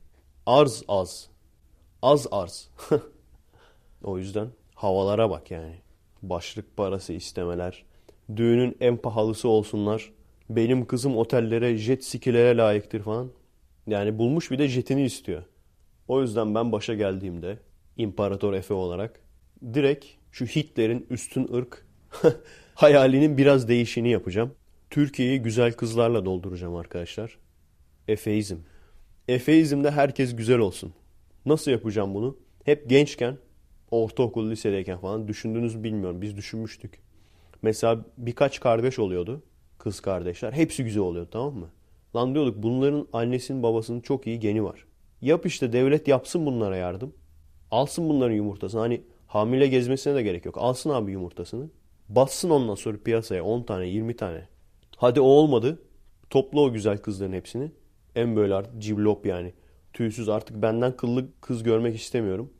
Arz 0.47 0.83
az. 0.89 1.29
Az 2.03 2.27
arz. 2.31 2.71
o 4.05 4.19
yüzden 4.19 4.49
havalara 4.75 5.31
bak 5.31 5.51
yani. 5.51 5.75
Başlık 6.23 6.77
parası 6.77 7.13
istemeler. 7.13 7.85
Düğünün 8.37 8.77
en 8.81 8.97
pahalısı 8.97 9.49
olsunlar. 9.49 10.13
Benim 10.51 10.87
kızım 10.87 11.17
otellere, 11.17 11.77
jet 11.77 12.05
skilere 12.05 12.57
layıktır 12.57 13.03
falan. 13.03 13.31
Yani 13.87 14.19
bulmuş 14.19 14.51
bir 14.51 14.59
de 14.59 14.69
jetini 14.69 15.05
istiyor. 15.05 15.43
O 16.09 16.23
yüzden 16.23 16.55
ben 16.55 16.73
başa 16.73 16.95
geldiğimde 16.95 17.59
İmparator 17.97 18.53
Efe 18.53 18.75
olarak 18.75 19.21
direkt 19.75 20.07
şu 20.33 20.47
Hitler'in 20.47 21.07
üstün 21.11 21.55
ırk 21.55 21.87
hayalinin 22.75 23.39
biraz 23.39 23.69
değişini 23.69 24.11
yapacağım. 24.11 24.55
Türkiye'yi 24.91 25.43
güzel 25.43 25.73
kızlarla 25.73 26.25
dolduracağım 26.25 26.77
arkadaşlar. 26.77 27.39
Efeizm. 28.09 28.57
Efeizmde 29.29 29.91
herkes 29.91 30.37
güzel 30.37 30.59
olsun. 30.59 30.93
Nasıl 31.47 31.71
yapacağım 31.71 32.15
bunu? 32.15 32.37
Hep 32.65 32.91
gençken, 32.91 33.39
ortaokul, 33.91 34.51
lisedeyken 34.51 34.99
falan 34.99 35.29
düşündüğünüzü 35.29 35.83
bilmiyorum. 35.83 36.23
Biz 36.23 36.37
düşünmüştük. 36.37 36.99
Mesela 37.63 38.05
birkaç 38.19 38.61
kardeş 38.61 38.99
oluyordu. 38.99 39.43
Kız 39.79 40.01
kardeşler. 40.01 40.53
Hepsi 40.53 40.85
güzel 40.85 41.03
oluyordu 41.03 41.29
tamam 41.33 41.55
mı? 41.55 41.71
Lan 42.17 42.35
diyorduk 42.35 42.63
bunların 42.63 43.09
annesinin 43.13 43.63
babasının 43.63 44.01
çok 44.01 44.27
iyi 44.27 44.41
geni 44.41 44.65
var. 44.65 44.85
Yap 45.21 45.47
işte 45.47 45.73
devlet 45.73 46.09
yapsın 46.09 46.47
bunlara 46.47 46.77
yardım. 46.77 47.15
Alsın 47.71 48.09
bunların 48.09 48.35
yumurtasını. 48.35 48.81
Hani 48.81 49.01
hamile 49.27 49.67
gezmesine 49.67 50.15
de 50.15 50.23
gerek 50.23 50.45
yok. 50.45 50.59
Alsın 50.59 50.91
abi 50.91 51.13
yumurtasını. 51.13 51.71
Bassın 52.09 52.51
ondan 52.51 52.75
sonra 52.75 52.99
piyasaya 53.05 53.45
10 53.45 53.63
tane 53.63 53.87
20 53.87 54.17
tane. 54.17 54.49
Hadi 54.97 55.21
o 55.21 55.25
olmadı. 55.25 55.83
Topla 56.31 56.61
o 56.61 56.73
güzel 56.73 56.99
kızların 56.99 57.33
hepsini. 57.33 57.71
En 58.19 58.37
böyle 58.37 58.55
artık 58.55 58.83
civlop 58.83 59.27
yani. 59.27 59.53
Tüysüz 59.93 60.29
artık 60.29 60.63
benden 60.63 60.97
kıllı 60.97 61.27
kız 61.41 61.63
görmek 61.63 61.97
istemiyorum. 61.97 62.53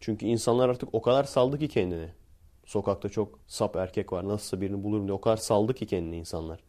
Çünkü 0.00 0.26
insanlar 0.26 0.68
artık 0.68 0.88
o 0.94 1.02
kadar 1.02 1.24
saldı 1.24 1.58
ki 1.58 1.68
kendini. 1.68 2.08
Sokakta 2.66 3.08
çok 3.08 3.38
sap 3.46 3.76
erkek 3.76 4.12
var. 4.12 4.28
Nasılsa 4.28 4.60
birini 4.60 4.84
bulurum 4.84 5.06
diye 5.06 5.12
o 5.12 5.20
kadar 5.20 5.36
saldı 5.36 5.74
ki 5.74 5.86
kendini 5.86 6.16
insanlar. 6.16 6.60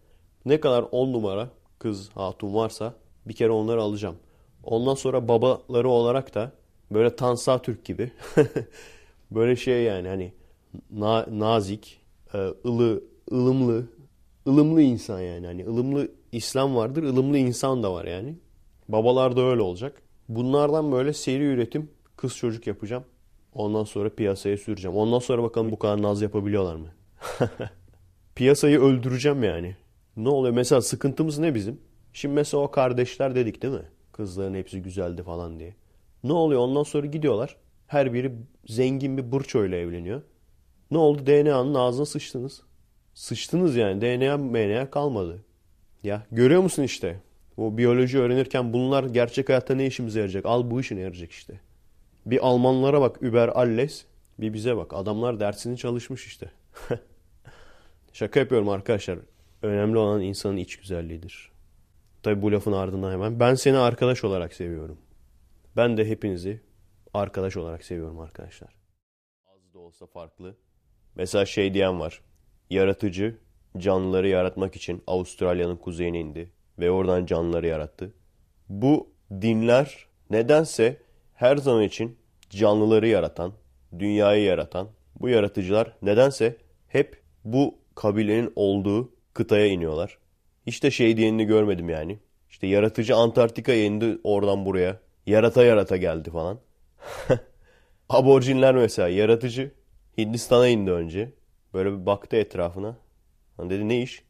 Ne 0.45 0.59
kadar 0.59 0.85
on 0.91 1.13
numara 1.13 1.49
kız 1.79 2.09
hatun 2.09 2.53
varsa 2.53 2.93
bir 3.25 3.33
kere 3.33 3.51
onları 3.51 3.81
alacağım. 3.81 4.15
Ondan 4.63 4.95
sonra 4.95 5.27
babaları 5.27 5.89
olarak 5.89 6.35
da 6.35 6.51
böyle 6.91 7.15
Tansa 7.15 7.61
Türk 7.61 7.85
gibi 7.85 8.11
böyle 9.31 9.55
şey 9.55 9.83
yani 9.83 10.07
hani 10.07 10.33
na- 10.91 11.25
nazik, 11.31 12.01
e, 12.33 12.37
ılı, 12.65 13.03
ılımlı, 13.31 13.87
ılımlı 14.47 14.81
insan 14.81 15.19
yani. 15.19 15.45
Hani 15.45 15.65
ılımlı 15.65 16.11
İslam 16.33 16.75
vardır, 16.75 17.03
ılımlı 17.03 17.37
insan 17.37 17.83
da 17.83 17.93
var 17.93 18.05
yani. 18.05 18.35
Babalar 18.89 19.35
da 19.35 19.41
öyle 19.41 19.61
olacak. 19.61 20.01
Bunlardan 20.29 20.91
böyle 20.91 21.13
seri 21.13 21.43
üretim 21.43 21.89
kız 22.17 22.37
çocuk 22.37 22.67
yapacağım. 22.67 23.03
Ondan 23.53 23.83
sonra 23.83 24.09
piyasaya 24.09 24.57
süreceğim. 24.57 24.97
Ondan 24.97 25.19
sonra 25.19 25.43
bakalım 25.43 25.71
bu 25.71 25.79
kadar 25.79 26.01
naz 26.01 26.21
yapabiliyorlar 26.21 26.75
mı? 26.75 26.87
Piyasayı 28.35 28.79
öldüreceğim 28.79 29.43
yani. 29.43 29.75
Ne 30.17 30.29
oluyor? 30.29 30.53
Mesela 30.53 30.81
sıkıntımız 30.81 31.39
ne 31.39 31.55
bizim? 31.55 31.79
Şimdi 32.13 32.35
mesela 32.35 32.63
o 32.63 32.71
kardeşler 32.71 33.35
dedik 33.35 33.61
değil 33.61 33.73
mi? 33.73 33.85
Kızların 34.11 34.53
hepsi 34.53 34.81
güzeldi 34.81 35.23
falan 35.23 35.59
diye. 35.59 35.75
Ne 36.23 36.33
oluyor? 36.33 36.61
Ondan 36.61 36.83
sonra 36.83 37.07
gidiyorlar. 37.07 37.57
Her 37.87 38.13
biri 38.13 38.31
zengin 38.65 39.17
bir 39.17 39.31
burçoyla 39.31 39.77
evleniyor. 39.77 40.21
Ne 40.91 40.97
oldu? 40.97 41.25
DNA'nın 41.25 41.73
ağzına 41.73 42.05
sıçtınız. 42.05 42.61
Sıçtınız 43.13 43.75
yani. 43.75 44.01
DNA 44.01 44.37
MNA 44.37 44.91
kalmadı. 44.91 45.43
Ya 46.03 46.25
görüyor 46.31 46.61
musun 46.61 46.83
işte? 46.83 47.19
O 47.57 47.77
biyoloji 47.77 48.19
öğrenirken 48.19 48.73
bunlar 48.73 49.03
gerçek 49.03 49.49
hayatta 49.49 49.75
ne 49.75 49.85
işimize 49.85 50.19
yarayacak? 50.19 50.45
Al 50.45 50.71
bu 50.71 50.81
işine 50.81 50.99
yarayacak 50.99 51.31
işte. 51.31 51.59
Bir 52.25 52.47
Almanlara 52.47 53.01
bak 53.01 53.21
Über 53.21 53.47
Alles. 53.47 54.05
Bir 54.39 54.53
bize 54.53 54.77
bak. 54.77 54.93
Adamlar 54.93 55.39
dersini 55.39 55.77
çalışmış 55.77 56.27
işte. 56.27 56.51
Şaka 58.13 58.39
yapıyorum 58.39 58.69
arkadaşlar. 58.69 59.19
Önemli 59.61 59.97
olan 59.97 60.21
insanın 60.21 60.57
iç 60.57 60.75
güzelliğidir. 60.75 61.51
Tabi 62.23 62.41
bu 62.41 62.51
lafın 62.51 62.71
ardından 62.71 63.11
hemen. 63.11 63.39
Ben 63.39 63.55
seni 63.55 63.77
arkadaş 63.77 64.23
olarak 64.23 64.53
seviyorum. 64.53 64.97
Ben 65.75 65.97
de 65.97 66.05
hepinizi 66.05 66.61
arkadaş 67.13 67.57
olarak 67.57 67.83
seviyorum 67.83 68.19
arkadaşlar. 68.19 68.75
Az 69.45 69.73
da 69.73 69.79
olsa 69.79 70.05
farklı. 70.05 70.55
Mesela 71.15 71.45
şey 71.45 71.73
diyen 71.73 71.99
var. 71.99 72.21
Yaratıcı 72.69 73.37
canlıları 73.77 74.27
yaratmak 74.27 74.75
için 74.75 75.03
Avustralya'nın 75.07 75.75
kuzeyine 75.75 76.19
indi 76.19 76.49
ve 76.79 76.91
oradan 76.91 77.25
canlıları 77.25 77.67
yarattı. 77.67 78.13
Bu 78.69 79.09
dinler 79.41 80.05
nedense 80.29 80.97
her 81.33 81.57
zaman 81.57 81.83
için 81.83 82.17
canlıları 82.49 83.07
yaratan, 83.07 83.53
dünyayı 83.99 84.43
yaratan 84.43 84.87
bu 85.19 85.29
yaratıcılar 85.29 85.93
nedense 86.01 86.57
hep 86.87 87.21
bu 87.45 87.75
kabilenin 87.95 88.53
olduğu 88.55 89.11
kıtaya 89.33 89.67
iniyorlar. 89.67 90.17
Hiç 90.67 90.83
de 90.83 90.91
şey 90.91 91.17
diyenini 91.17 91.45
görmedim 91.45 91.89
yani. 91.89 92.19
İşte 92.49 92.67
yaratıcı 92.67 93.15
Antarktika'ya 93.15 93.83
indi 93.83 94.17
oradan 94.23 94.65
buraya. 94.65 94.99
Yarata 95.25 95.63
yarata 95.63 95.97
geldi 95.97 96.29
falan. 96.29 96.59
Aborjinler 98.09 98.75
mesela 98.75 99.07
yaratıcı 99.07 99.71
Hindistan'a 100.17 100.67
indi 100.67 100.91
önce. 100.91 101.33
Böyle 101.73 101.91
bir 101.91 102.05
baktı 102.05 102.35
etrafına. 102.35 102.97
Hani 103.57 103.69
dedi 103.69 103.89
ne 103.89 104.01
iş? 104.01 104.23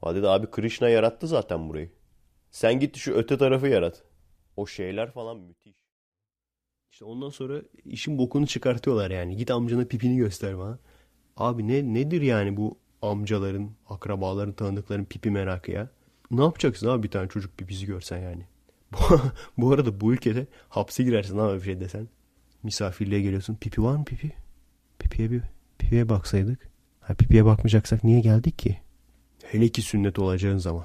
Ha 0.00 0.14
dedi 0.14 0.28
abi 0.28 0.50
Krishna 0.50 0.88
yarattı 0.88 1.26
zaten 1.26 1.68
burayı. 1.68 1.90
Sen 2.50 2.80
git 2.80 2.96
şu 2.96 3.12
öte 3.12 3.38
tarafı 3.38 3.66
yarat. 3.68 4.02
O 4.56 4.66
şeyler 4.66 5.10
falan 5.10 5.38
müthiş. 5.40 5.74
İşte 6.92 7.04
ondan 7.04 7.30
sonra 7.30 7.62
işin 7.84 8.18
bokunu 8.18 8.46
çıkartıyorlar 8.46 9.10
yani. 9.10 9.36
Git 9.36 9.50
amcana 9.50 9.84
pipini 9.84 10.16
göster 10.16 10.58
bana. 10.58 10.78
Abi 11.36 11.68
ne 11.68 11.94
nedir 11.94 12.22
yani 12.22 12.56
bu 12.56 12.78
amcaların, 13.02 13.70
akrabaların, 13.88 14.52
tanıdıkların 14.52 15.04
pipi 15.04 15.30
merakı 15.30 15.70
ya? 15.70 15.90
Ne 16.30 16.42
yapacaksın 16.42 16.88
abi 16.88 17.02
bir 17.02 17.10
tane 17.10 17.28
çocuk 17.28 17.58
pipisi 17.58 17.86
görsen 17.86 18.18
yani? 18.18 18.46
bu 19.58 19.72
arada 19.72 20.00
bu 20.00 20.12
ülkede 20.12 20.46
hapse 20.68 21.02
girersin 21.02 21.38
abi 21.38 21.58
bir 21.58 21.64
şey 21.64 21.80
desen. 21.80 22.08
Misafirliğe 22.62 23.22
geliyorsun. 23.22 23.54
Pipi 23.54 23.82
var 23.82 23.96
mı 23.96 24.04
pipi? 24.04 24.32
Pipiye 24.98 25.30
bir 25.30 25.42
pipiye 25.78 26.08
baksaydık. 26.08 26.69
Ha 27.10 27.14
pipiye 27.14 27.44
bakmayacaksak 27.44 28.04
niye 28.04 28.20
geldik 28.20 28.58
ki? 28.58 28.78
Hele 29.44 29.68
ki 29.68 29.82
sünnet 29.82 30.18
olacağın 30.18 30.58
zaman. 30.58 30.84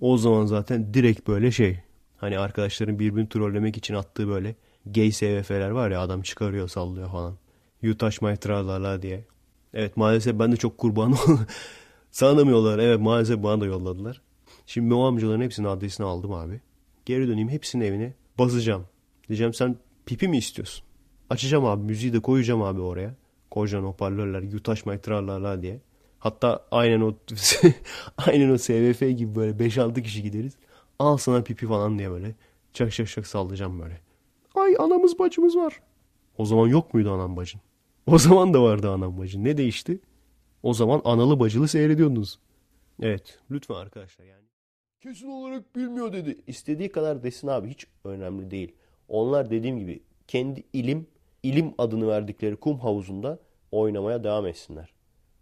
O 0.00 0.16
zaman 0.16 0.46
zaten 0.46 0.94
direkt 0.94 1.28
böyle 1.28 1.50
şey. 1.50 1.78
Hani 2.16 2.38
arkadaşların 2.38 2.98
birbirini 2.98 3.28
trollemek 3.28 3.76
için 3.76 3.94
attığı 3.94 4.28
böyle 4.28 4.54
gay 4.86 5.12
SVF'ler 5.12 5.70
var 5.70 5.90
ya 5.90 6.00
adam 6.00 6.22
çıkarıyor 6.22 6.68
sallıyor 6.68 7.10
falan. 7.10 7.34
You 7.82 7.96
touch 7.96 8.22
my 8.22 8.36
diye. 9.02 9.24
Evet 9.74 9.96
maalesef 9.96 10.38
ben 10.38 10.52
de 10.52 10.56
çok 10.56 10.78
kurban 10.78 11.12
oldum. 11.12 11.46
Sanamıyorlar. 12.10 12.78
Evet 12.78 13.00
maalesef 13.00 13.42
bana 13.42 13.60
da 13.60 13.66
yolladılar. 13.66 14.20
Şimdi 14.66 14.94
o 14.94 15.04
amcaların 15.04 15.42
hepsinin 15.42 15.66
adresini 15.66 16.06
aldım 16.06 16.32
abi. 16.32 16.60
Geri 17.04 17.28
döneyim 17.28 17.48
hepsinin 17.48 17.84
evine 17.84 18.14
basacağım. 18.38 18.84
Diyeceğim 19.28 19.54
sen 19.54 19.76
pipi 20.06 20.28
mi 20.28 20.38
istiyorsun? 20.38 20.84
Açacağım 21.30 21.64
abi 21.64 21.82
müziği 21.82 22.12
de 22.12 22.20
koyacağım 22.20 22.62
abi 22.62 22.80
oraya. 22.80 23.21
Koyacaksın 23.52 23.86
hoparlörler 23.86 24.42
my 24.86 24.98
tralala 25.02 25.62
diye. 25.62 25.80
Hatta 26.18 26.66
aynen 26.70 27.00
o 27.00 27.14
aynen 28.16 28.50
o 28.50 28.58
SVF 28.58 29.00
gibi 29.00 29.34
böyle 29.34 29.64
5-6 29.68 30.02
kişi 30.02 30.22
gideriz. 30.22 30.56
Al 30.98 31.16
sana 31.16 31.42
pipi 31.42 31.66
falan 31.66 31.98
diye 31.98 32.10
böyle. 32.10 32.34
Çak 32.72 32.92
çak 32.92 33.08
çak 33.08 33.26
sallayacağım 33.26 33.80
böyle. 33.80 34.00
Ay 34.54 34.76
anamız 34.78 35.18
bacımız 35.18 35.56
var. 35.56 35.80
O 36.38 36.44
zaman 36.44 36.68
yok 36.68 36.94
muydu 36.94 37.12
anam 37.12 37.36
bacın? 37.36 37.60
O 38.06 38.18
zaman 38.18 38.54
da 38.54 38.62
vardı 38.62 38.90
anam 38.90 39.18
bacı. 39.18 39.44
Ne 39.44 39.56
değişti? 39.56 40.00
O 40.62 40.74
zaman 40.74 41.00
analı 41.04 41.40
bacılı 41.40 41.68
seyrediyordunuz. 41.68 42.38
Evet. 43.02 43.38
Lütfen 43.50 43.74
arkadaşlar 43.74 44.24
yani. 44.24 44.44
Kesin 45.00 45.28
olarak 45.28 45.76
bilmiyor 45.76 46.12
dedi. 46.12 46.38
İstediği 46.46 46.92
kadar 46.92 47.22
desin 47.22 47.48
abi. 47.48 47.68
Hiç 47.68 47.86
önemli 48.04 48.50
değil. 48.50 48.72
Onlar 49.08 49.50
dediğim 49.50 49.78
gibi 49.78 50.02
kendi 50.28 50.64
ilim, 50.72 51.06
ilim 51.42 51.74
adını 51.78 52.08
verdikleri 52.08 52.56
kum 52.56 52.78
havuzunda 52.78 53.38
oynamaya 53.72 54.24
devam 54.24 54.46
etsinler. 54.46 54.92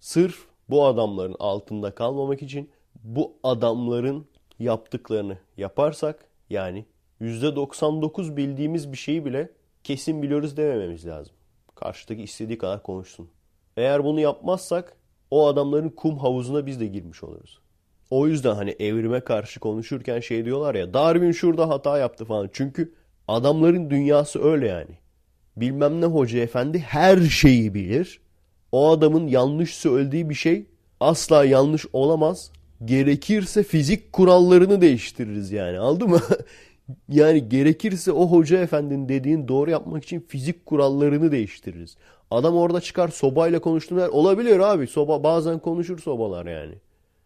Sırf 0.01 0.47
bu 0.69 0.85
adamların 0.85 1.37
altında 1.39 1.95
kalmamak 1.95 2.43
için 2.43 2.71
bu 3.05 3.33
adamların 3.43 4.27
yaptıklarını 4.59 5.39
yaparsak 5.57 6.25
yani 6.51 6.85
%99 7.21 8.37
bildiğimiz 8.37 8.93
bir 8.93 8.97
şeyi 8.97 9.25
bile 9.25 9.51
kesin 9.85 10.23
biliyoruz 10.23 10.57
demememiz 10.57 11.07
lazım. 11.07 11.35
Karşıdaki 11.75 12.23
istediği 12.23 12.59
kadar 12.59 12.83
konuşsun. 12.83 13.31
Eğer 13.77 14.05
bunu 14.05 14.21
yapmazsak 14.21 14.97
o 15.31 15.47
adamların 15.47 15.89
kum 15.89 16.19
havuzuna 16.19 16.67
biz 16.67 16.81
de 16.81 16.87
girmiş 16.87 17.23
oluruz. 17.23 17.59
O 18.11 18.27
yüzden 18.27 18.55
hani 18.55 18.71
evrime 18.71 19.21
karşı 19.21 19.61
konuşurken 19.61 20.21
şey 20.21 20.45
diyorlar 20.45 20.75
ya 20.75 20.95
Darwin 20.95 21.33
şurada 21.33 21.69
hata 21.69 21.99
yaptı 21.99 22.25
falan. 22.25 22.51
Çünkü 22.53 22.95
adamların 23.29 23.91
dünyası 23.91 24.45
öyle 24.45 24.69
yani. 24.69 25.00
Bilmem 25.61 26.01
ne 26.01 26.07
hoca 26.07 26.39
efendi 26.39 26.79
her 26.79 27.19
şeyi 27.21 27.75
bilir. 27.75 28.21
O 28.73 28.91
adamın 28.91 29.27
yanlış 29.27 29.75
söylediği 29.75 30.31
bir 30.31 30.35
şey 30.35 30.67
asla 31.01 31.45
yanlış 31.45 31.87
olamaz. 31.93 32.53
Gerekirse 32.85 33.63
fizik 33.63 34.13
kurallarını 34.13 34.81
değiştiririz 34.81 35.53
yani 35.53 35.79
anladın 35.79 36.11
mı? 36.11 36.21
yani 37.09 37.49
gerekirse 37.49 38.13
o 38.13 38.27
hoca 38.27 38.63
efendinin 38.63 39.09
dediğin 39.09 39.49
doğru 39.49 39.71
yapmak 39.71 40.05
için 40.05 40.21
fizik 40.21 40.67
kurallarını 40.67 41.33
değiştiririz. 41.33 41.97
Adam 42.31 42.57
orada 42.57 42.81
çıkar 42.81 43.09
sobayla 43.09 43.61
konuştuğunda 43.61 44.11
olabilir 44.11 44.59
abi. 44.59 44.87
Soba 44.87 45.23
bazen 45.23 45.59
konuşur 45.59 45.99
sobalar 45.99 46.47
yani. 46.47 46.75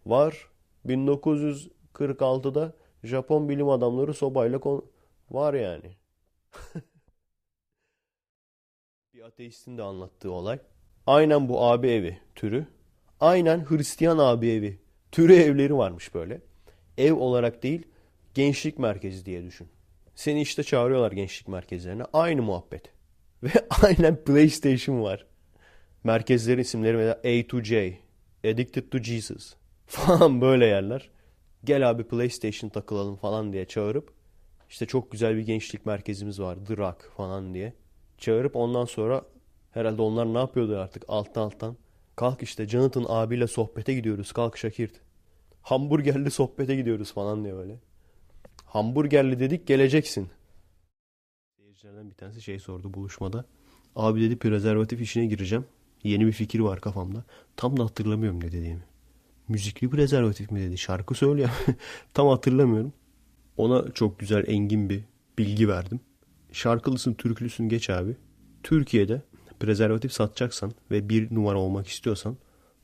Var 0.07 0.49
1946'da 0.87 2.73
Japon 3.05 3.49
bilim 3.49 3.69
adamları 3.69 4.15
sobayla 4.15 4.59
kon 4.59 4.85
var 5.31 5.55
yani. 5.55 5.91
bir 9.25 9.29
ateistin 9.29 9.79
de 9.79 9.83
anlattığı 9.83 10.31
olay. 10.31 10.59
Aynen 11.07 11.49
bu 11.49 11.65
abi 11.65 11.89
evi 11.89 12.19
türü. 12.35 12.67
Aynen 13.21 13.71
Hristiyan 13.71 14.19
abi 14.19 14.49
evi 14.51 14.79
türü 15.13 15.35
evleri 15.35 15.77
varmış 15.77 16.15
böyle. 16.15 16.41
Ev 16.99 17.15
olarak 17.15 17.63
değil 17.63 17.83
gençlik 18.35 18.79
merkezi 18.79 19.27
diye 19.27 19.45
düşün. 19.45 19.69
Seni 20.15 20.43
işte 20.43 20.63
çağırıyorlar 20.63 21.13
gençlik 21.13 21.49
merkezlerine. 21.49 22.03
Aynı 22.13 22.43
muhabbet. 22.43 22.83
Ve 23.43 23.51
aynen 23.83 24.25
PlayStation 24.25 25.03
var. 25.03 25.27
Merkezlerin 26.05 26.63
isimleri 26.63 26.97
mesela 26.97 27.21
A 27.25 27.47
to 27.49 27.63
J, 27.63 27.99
Addicted 28.45 28.91
to 28.91 28.99
Jesus 28.99 29.55
falan 29.87 30.41
böyle 30.41 30.67
yerler. 30.67 31.11
Gel 31.65 31.91
abi 31.91 32.05
PlayStation 32.05 32.71
takılalım 32.71 33.17
falan 33.17 33.53
diye 33.53 33.65
çağırıp 33.65 34.13
işte 34.69 34.87
çok 34.87 35.11
güzel 35.13 35.37
bir 35.37 35.43
gençlik 35.43 35.87
merkezimiz 35.87 36.41
var 36.41 36.59
The 36.67 36.77
Rock 36.77 37.13
falan 37.17 37.55
diye. 37.55 37.73
Çağırıp 38.19 38.57
ondan 38.57 38.85
sonra 38.85 39.23
herhalde 39.71 40.03
onlar 40.03 40.35
ne 40.35 40.39
yapıyordu 40.39 40.79
artık 40.79 41.05
alttan 41.09 41.43
alttan. 41.43 41.77
Kalk 42.17 42.43
işte 42.43 42.69
Jonathan 42.69 43.07
abiyle 43.09 43.47
sohbete 43.47 43.95
gidiyoruz 43.95 44.33
kalk 44.33 44.57
Şakirt. 44.57 45.01
Hamburgerli 45.63 46.31
sohbete 46.31 46.77
gidiyoruz 46.77 47.13
falan 47.13 47.45
diye 47.45 47.55
böyle. 47.55 47.79
Hamburgerli 48.65 49.41
dedik 49.41 49.67
geleceksin. 49.67 50.29
Seyircilerden 51.57 52.11
bir 52.11 52.15
tanesi 52.15 52.43
şey 52.43 52.59
sordu 52.59 52.95
buluşmada. 52.95 53.45
Abi 53.97 54.21
dedi 54.21 54.37
prezervatif 54.39 55.01
işine 55.01 55.27
gireceğim. 55.27 55.65
Yeni 56.05 56.27
bir 56.27 56.33
fikir 56.33 56.61
var 56.61 56.81
kafamda. 56.81 57.25
Tam 57.57 57.77
da 57.77 57.85
hatırlamıyorum 57.85 58.41
ne 58.41 58.53
dediğimi. 58.53 58.85
Müzikli 59.49 59.91
prezervatif 59.91 60.51
mi 60.51 60.61
dedi. 60.61 60.79
Şarkı 60.79 61.15
söylüyor. 61.15 61.51
Tam 62.15 62.29
hatırlamıyorum. 62.29 62.93
Ona 63.57 63.93
çok 63.93 64.19
güzel 64.19 64.45
engin 64.49 64.91
bir 64.91 65.05
bilgi 65.39 65.69
verdim. 65.69 66.01
Şarkılısın, 66.55 67.15
türkülüsün 67.15 67.69
geç 67.69 67.91
abi. 67.91 68.17
Türkiye'de 68.63 69.23
prezervatif 69.61 70.13
satacaksan 70.13 70.73
ve 70.91 71.09
bir 71.09 71.35
numara 71.35 71.59
olmak 71.59 71.89
istiyorsan 71.89 72.37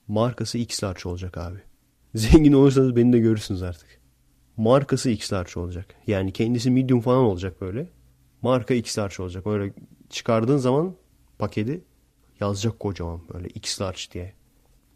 markası 0.08 0.58
X-Large 0.58 1.08
olacak 1.08 1.38
abi. 1.38 1.58
Zengin 2.14 2.52
olursanız 2.52 2.96
beni 2.96 3.12
de 3.12 3.18
görürsünüz 3.18 3.62
artık. 3.62 4.00
Markası 4.56 5.10
X-Large 5.10 5.60
olacak. 5.60 5.94
Yani 6.06 6.32
kendisi 6.32 6.70
medium 6.70 7.00
falan 7.00 7.24
olacak 7.24 7.60
böyle. 7.60 7.88
Marka 8.42 8.74
X-Large 8.74 9.22
olacak. 9.22 9.46
Öyle 9.46 9.72
çıkardığın 10.08 10.56
zaman 10.56 10.94
paketi 11.38 11.84
yazacak 12.40 12.80
kocaman 12.80 13.20
böyle 13.34 13.48
X-Large 13.48 14.12
diye. 14.12 14.34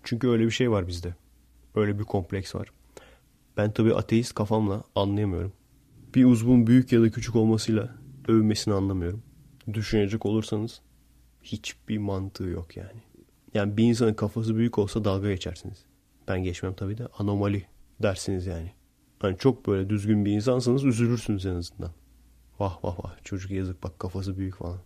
Çünkü 0.04 0.28
öyle 0.28 0.44
bir 0.44 0.50
şey 0.50 0.70
var 0.70 0.88
bizde. 0.88 1.14
Öyle 1.74 1.98
bir 1.98 2.04
kompleks 2.04 2.54
var. 2.54 2.68
Ben 3.56 3.72
tabii 3.72 3.94
ateist 3.94 4.34
kafamla 4.34 4.84
anlayamıyorum. 4.94 5.52
Bir 6.14 6.24
uzvun 6.24 6.66
büyük 6.66 6.92
ya 6.92 7.02
da 7.02 7.10
küçük 7.10 7.36
olmasıyla 7.36 8.03
övmesini 8.28 8.74
anlamıyorum. 8.74 9.22
Düşünecek 9.72 10.26
olursanız 10.26 10.80
hiçbir 11.42 11.98
mantığı 11.98 12.44
yok 12.44 12.76
yani. 12.76 13.02
Yani 13.54 13.76
bir 13.76 13.84
insanın 13.84 14.14
kafası 14.14 14.56
büyük 14.56 14.78
olsa 14.78 15.04
dalga 15.04 15.28
geçersiniz. 15.28 15.84
Ben 16.28 16.42
geçmem 16.42 16.74
tabii 16.74 16.98
de 16.98 17.06
anomali 17.18 17.66
dersiniz 18.02 18.46
yani. 18.46 18.72
Hani 19.18 19.38
çok 19.38 19.66
böyle 19.66 19.90
düzgün 19.90 20.24
bir 20.24 20.32
insansanız 20.32 20.84
üzülürsünüz 20.84 21.46
en 21.46 21.54
azından. 21.54 21.90
Vah 22.58 22.84
vah 22.84 23.04
vah 23.04 23.16
çocuk 23.24 23.50
yazık 23.50 23.82
bak 23.82 23.98
kafası 23.98 24.38
büyük 24.38 24.56
falan. 24.56 24.80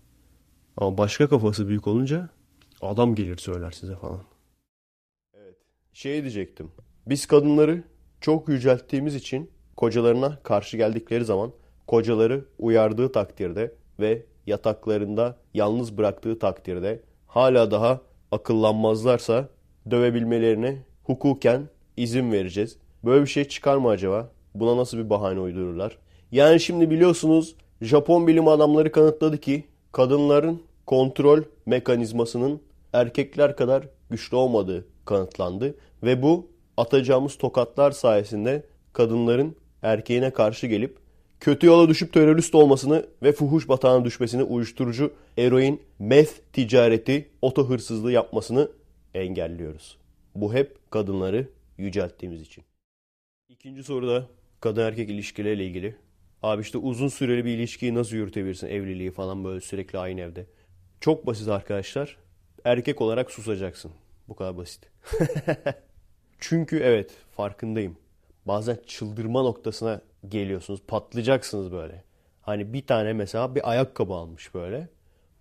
Ama 0.77 0.99
başka 0.99 1.29
kafası 1.29 1.69
büyük 1.69 1.87
olunca 1.87 2.29
adam 2.81 3.15
gelir 3.15 3.37
söyler 3.37 3.71
size 3.71 3.97
falan. 3.97 4.25
Evet. 5.35 5.57
Şey 5.93 6.23
diyecektim. 6.23 6.71
Biz 7.07 7.27
kadınları 7.27 7.85
çok 8.21 8.49
yücelttiğimiz 8.49 9.15
için 9.15 9.51
kocalarına 9.77 10.43
karşı 10.43 10.77
geldikleri 10.77 11.25
zaman 11.25 11.53
kocaları 11.89 12.45
uyardığı 12.59 13.13
takdirde 13.13 13.73
ve 14.01 14.23
yataklarında 14.47 15.37
yalnız 15.55 15.99
bıraktığı 15.99 16.39
takdirde 16.39 17.01
hala 17.27 17.71
daha 17.71 18.01
akıllanmazlarsa 18.33 19.49
dövebilmelerine 19.91 20.83
hukuken 21.05 21.69
izin 21.97 22.33
vereceğiz. 22.33 22.77
Böyle 23.05 23.23
bir 23.23 23.27
şey 23.27 23.45
çıkar 23.45 23.77
mı 23.77 23.89
acaba? 23.89 24.31
Buna 24.55 24.77
nasıl 24.77 24.99
bir 24.99 25.11
bahane 25.11 25.41
uydururlar? 25.41 25.99
Yani 26.33 26.61
şimdi 26.61 26.91
biliyorsunuz 26.91 27.55
Japon 27.83 28.27
bilim 28.27 28.49
adamları 28.49 28.93
kanıtladı 28.93 29.39
ki 29.39 29.65
kadınların 29.93 30.63
kontrol 30.87 31.43
mekanizmasının 31.67 32.61
erkekler 32.93 33.57
kadar 33.57 33.89
güçlü 34.11 34.37
olmadığı 34.37 34.85
kanıtlandı. 35.05 35.75
Ve 36.03 36.23
bu 36.23 36.47
atacağımız 36.77 37.39
tokatlar 37.39 37.91
sayesinde 37.91 38.63
kadınların 38.93 39.57
erkeğine 39.83 40.31
karşı 40.31 40.67
gelip 40.67 41.08
kötü 41.41 41.67
yola 41.67 41.89
düşüp 41.89 42.13
terörist 42.13 42.55
olmasını 42.55 43.07
ve 43.23 43.33
fuhuş 43.33 43.69
batağına 43.69 44.05
düşmesini, 44.05 44.43
uyuşturucu, 44.43 45.13
eroin, 45.39 45.83
meth 45.99 46.33
ticareti, 46.53 47.29
oto 47.43 47.69
hırsızlığı 47.69 48.13
yapmasını 48.13 48.71
engelliyoruz. 49.15 49.99
Bu 50.35 50.55
hep 50.55 50.91
kadınları 50.91 51.49
yücelttiğimiz 51.79 52.43
için. 52.43 52.65
İkinci 53.49 53.85
soruda 53.85 54.27
kadın 54.61 54.83
erkek 54.83 55.11
ilişkileriyle 55.11 55.67
ilgili. 55.67 55.97
Abi 56.43 56.63
işte 56.63 56.79
uzun 56.79 57.09
süreli 57.09 57.45
bir 57.45 57.51
ilişkiyi 57.51 57.95
nasıl 57.95 58.17
yürütebilirsin 58.17 58.67
evliliği 58.67 59.11
falan 59.11 59.45
böyle 59.45 59.61
sürekli 59.61 59.99
aynı 59.99 60.21
evde. 60.21 60.47
Çok 61.01 61.27
basit 61.27 61.49
arkadaşlar. 61.49 62.17
Erkek 62.65 63.01
olarak 63.01 63.31
susacaksın. 63.31 63.93
Bu 64.29 64.37
kadar 64.37 64.57
basit. 64.57 64.91
Çünkü 66.39 66.79
evet 66.79 67.11
farkındayım. 67.37 67.97
Bazen 68.47 68.79
çıldırma 68.87 69.43
noktasına 69.43 70.01
geliyorsunuz. 70.29 70.83
Patlayacaksınız 70.89 71.73
böyle. 71.73 72.05
Hani 72.41 72.73
bir 72.73 72.87
tane 72.87 73.13
mesela 73.13 73.55
bir 73.55 73.71
ayakkabı 73.71 74.15
almış 74.15 74.55
böyle. 74.55 74.89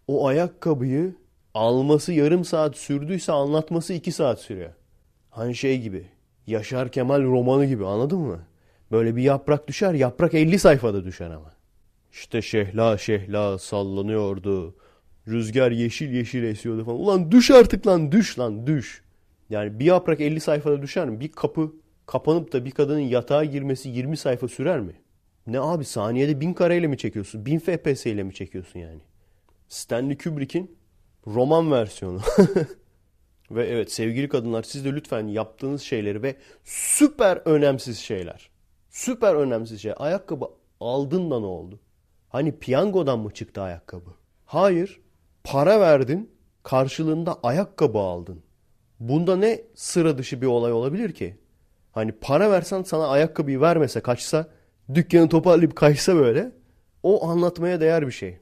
O 0.08 0.28
ayakkabıyı 0.28 1.16
alması 1.54 2.14
yarım 2.14 2.46
saat 2.46 2.78
sürdüyse 2.78 3.32
anlatması 3.32 3.94
iki 3.94 4.12
saat 4.12 4.40
sürüyor. 4.40 4.74
Hani 5.30 5.56
şey 5.56 5.82
gibi. 5.82 6.08
Yaşar 6.48 6.92
Kemal 6.92 7.24
romanı 7.24 7.66
gibi 7.66 7.86
anladın 7.86 8.20
mı? 8.20 8.40
Böyle 8.92 9.16
bir 9.16 9.22
yaprak 9.22 9.68
düşer 9.68 9.94
yaprak 9.94 10.34
50 10.34 10.60
sayfada 10.60 11.04
düşer 11.04 11.30
ama. 11.30 11.54
İşte 12.12 12.42
şehla 12.42 12.98
şehla 12.98 13.58
sallanıyordu. 13.58 14.76
Rüzgar 15.28 15.72
yeşil 15.72 16.14
yeşil 16.14 16.44
esiyordu 16.44 16.86
falan. 16.86 17.00
Ulan 17.00 17.32
düş 17.32 17.52
artık 17.52 17.88
lan 17.88 18.12
düş 18.12 18.40
lan 18.40 18.68
düş. 18.68 19.04
Yani 19.50 19.80
bir 19.80 19.86
yaprak 19.86 20.22
50 20.22 20.40
sayfada 20.40 20.82
düşer 20.82 21.10
mi? 21.10 21.20
Bir 21.20 21.32
kapı 21.32 21.72
kapanıp 22.08 22.54
da 22.54 22.66
bir 22.66 22.72
kadının 22.72 23.00
yatağa 23.00 23.46
girmesi 23.46 23.90
20 23.90 24.18
sayfa 24.18 24.48
sürer 24.48 24.80
mi? 24.80 24.94
Ne 25.48 25.60
abi 25.60 25.86
saniyede 25.86 26.40
1000 26.42 26.54
kareyle 26.54 26.88
mi 26.88 26.98
çekiyorsun? 26.98 27.46
1000 27.46 27.60
FPS 27.60 28.06
ile 28.06 28.24
mi 28.24 28.34
çekiyorsun 28.34 28.80
yani? 28.80 29.00
Stanley 29.70 30.18
Kubrick'in 30.18 30.78
roman 31.28 31.72
versiyonu. 31.72 32.22
ve 33.52 33.68
evet 33.68 33.92
sevgili 33.92 34.30
kadınlar 34.30 34.64
siz 34.64 34.86
de 34.86 34.94
lütfen 34.94 35.28
yaptığınız 35.28 35.82
şeyleri 35.82 36.24
ve 36.24 36.36
süper 36.64 37.42
önemsiz 37.46 37.98
şeyler. 37.98 38.50
Süper 38.90 39.36
önemsiz 39.36 39.82
şey. 39.82 39.94
Ayakkabı 39.98 40.46
aldın 40.80 41.32
da 41.32 41.40
ne 41.40 41.46
oldu? 41.46 41.80
Hani 42.30 42.60
piyangodan 42.60 43.20
mı 43.20 43.34
çıktı 43.34 43.62
ayakkabı? 43.62 44.10
Hayır. 44.46 45.00
Para 45.44 45.80
verdin. 45.80 46.32
karşılığında 46.64 47.40
ayakkabı 47.44 47.98
aldın. 48.00 48.44
Bunda 49.00 49.36
ne 49.36 49.62
sıra 49.76 50.18
dışı 50.18 50.42
bir 50.42 50.48
olay 50.48 50.72
olabilir 50.72 51.12
ki? 51.14 51.38
Hani 51.98 52.12
para 52.12 52.52
versen 52.52 52.84
sana 52.84 53.08
ayakkabıyı 53.08 53.62
vermese 53.62 54.02
kaçsa 54.02 54.48
dükkanı 54.94 55.30
toparlayıp 55.30 55.76
kaçsa 55.76 56.16
böyle 56.16 56.52
o 57.04 57.28
anlatmaya 57.28 57.82
değer 57.82 58.08
bir 58.08 58.12
şey. 58.12 58.38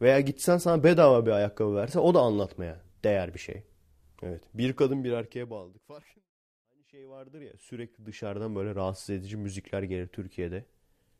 Veya 0.00 0.20
gitsen 0.20 0.58
sana 0.58 0.84
bedava 0.84 1.26
bir 1.26 1.30
ayakkabı 1.30 1.74
verse 1.74 1.98
o 1.98 2.14
da 2.14 2.20
anlatmaya 2.20 2.80
değer 3.04 3.34
bir 3.34 3.38
şey. 3.38 3.62
Evet 4.22 4.42
bir 4.54 4.72
kadın 4.72 5.04
bir 5.04 5.12
erkeğe 5.12 5.50
bağladık. 5.50 5.86
Farkında. 5.86 6.24
Hani 6.70 6.84
şey 6.84 7.08
vardır 7.08 7.40
ya 7.40 7.52
sürekli 7.58 8.06
dışarıdan 8.06 8.54
böyle 8.54 8.74
rahatsız 8.74 9.10
edici 9.10 9.36
müzikler 9.36 9.82
gelir 9.82 10.06
Türkiye'de. 10.06 10.64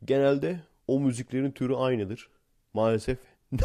Genelde 0.05 0.61
o 0.89 1.01
müziklerin 1.01 1.51
türü 1.51 1.75
aynıdır. 1.75 2.31
Maalesef 2.75 3.19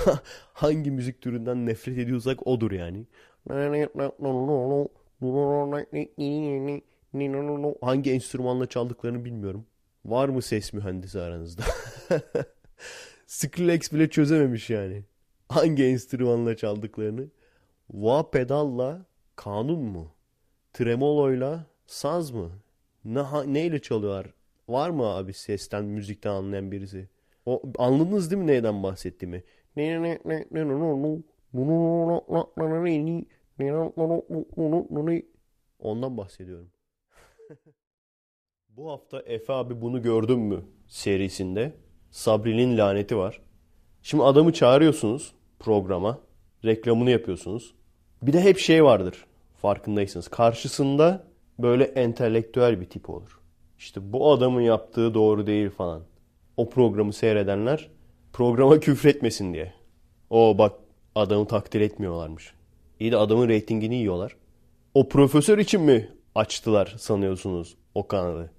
hangi 0.54 0.92
müzik 0.92 1.22
türünden 1.22 1.66
nefret 1.66 1.98
ediyorsak 1.98 2.48
odur 2.48 2.72
yani. 2.72 3.06
Hangi 7.82 8.12
enstrümanla 8.12 8.66
çaldıklarını 8.66 9.26
bilmiyorum. 9.26 9.66
Var 10.06 10.30
mı 10.30 10.42
ses 10.42 10.74
mühendisi 10.74 11.22
aranızda? 11.22 11.64
Skrillex 13.28 13.94
bile 13.94 14.10
çözememiş 14.10 14.70
yani. 14.70 15.04
Hangi 15.50 15.86
enstrümanla 15.86 16.58
çaldıklarını. 16.58 17.28
Wah 17.92 18.32
pedalla 18.32 19.06
kanun 19.36 19.80
mu? 19.80 20.12
Tremoloyla 20.74 21.66
saz 21.88 22.32
mı? 22.32 22.52
Ne, 23.06 23.24
neyle 23.54 23.80
çalıyorlar? 23.80 24.34
Var 24.68 24.90
mı 24.90 25.06
abi 25.06 25.34
sesten, 25.34 25.86
müzikten 25.86 26.32
anlayan 26.32 26.72
birisi? 26.72 27.10
O, 27.46 27.62
anladınız 27.78 28.32
değil 28.32 28.42
mi 28.42 28.48
neyden 28.48 28.84
bahsettiğimi? 28.84 29.44
Ondan 35.80 36.18
bahsediyorum. 36.18 36.72
Bu 38.70 38.92
hafta 38.92 39.22
Efe 39.22 39.54
abi 39.54 39.82
bunu 39.82 40.02
gördün 40.02 40.40
mü 40.40 40.64
serisinde 40.88 41.74
Sabri'nin 42.12 42.78
laneti 42.78 43.18
var. 43.18 43.42
Şimdi 44.04 44.24
adamı 44.24 44.54
çağırıyorsunuz 44.54 45.34
programa. 45.60 46.20
Reklamını 46.66 47.10
yapıyorsunuz. 47.12 47.74
Bir 48.22 48.34
de 48.34 48.42
hep 48.42 48.58
şey 48.58 48.84
vardır 48.84 49.26
farkındaysanız. 49.62 50.28
Karşısında 50.28 51.24
böyle 51.60 51.84
entelektüel 51.84 52.82
bir 52.82 52.86
tip 52.86 53.10
olur. 53.10 53.40
İşte 53.78 54.14
bu 54.14 54.32
adamın 54.32 54.62
yaptığı 54.62 55.14
doğru 55.14 55.48
değil 55.48 55.70
falan. 55.70 56.02
O 56.58 56.70
programı 56.70 57.14
seyredenler 57.14 57.90
programa 58.34 58.80
küfretmesin 58.80 59.54
diye. 59.54 59.74
O 60.30 60.58
bak 60.58 60.80
adamı 61.16 61.48
takdir 61.48 61.82
etmiyorlarmış. 61.82 62.54
İyi 63.00 63.12
de 63.12 63.18
adamın 63.18 63.50
reytingini 63.50 63.96
yiyorlar. 63.96 64.36
O 64.94 65.10
profesör 65.10 65.58
için 65.58 65.82
mi 65.82 66.10
açtılar 66.36 66.96
sanıyorsunuz 66.98 67.76
o 67.96 68.08
kanalı? 68.08 68.50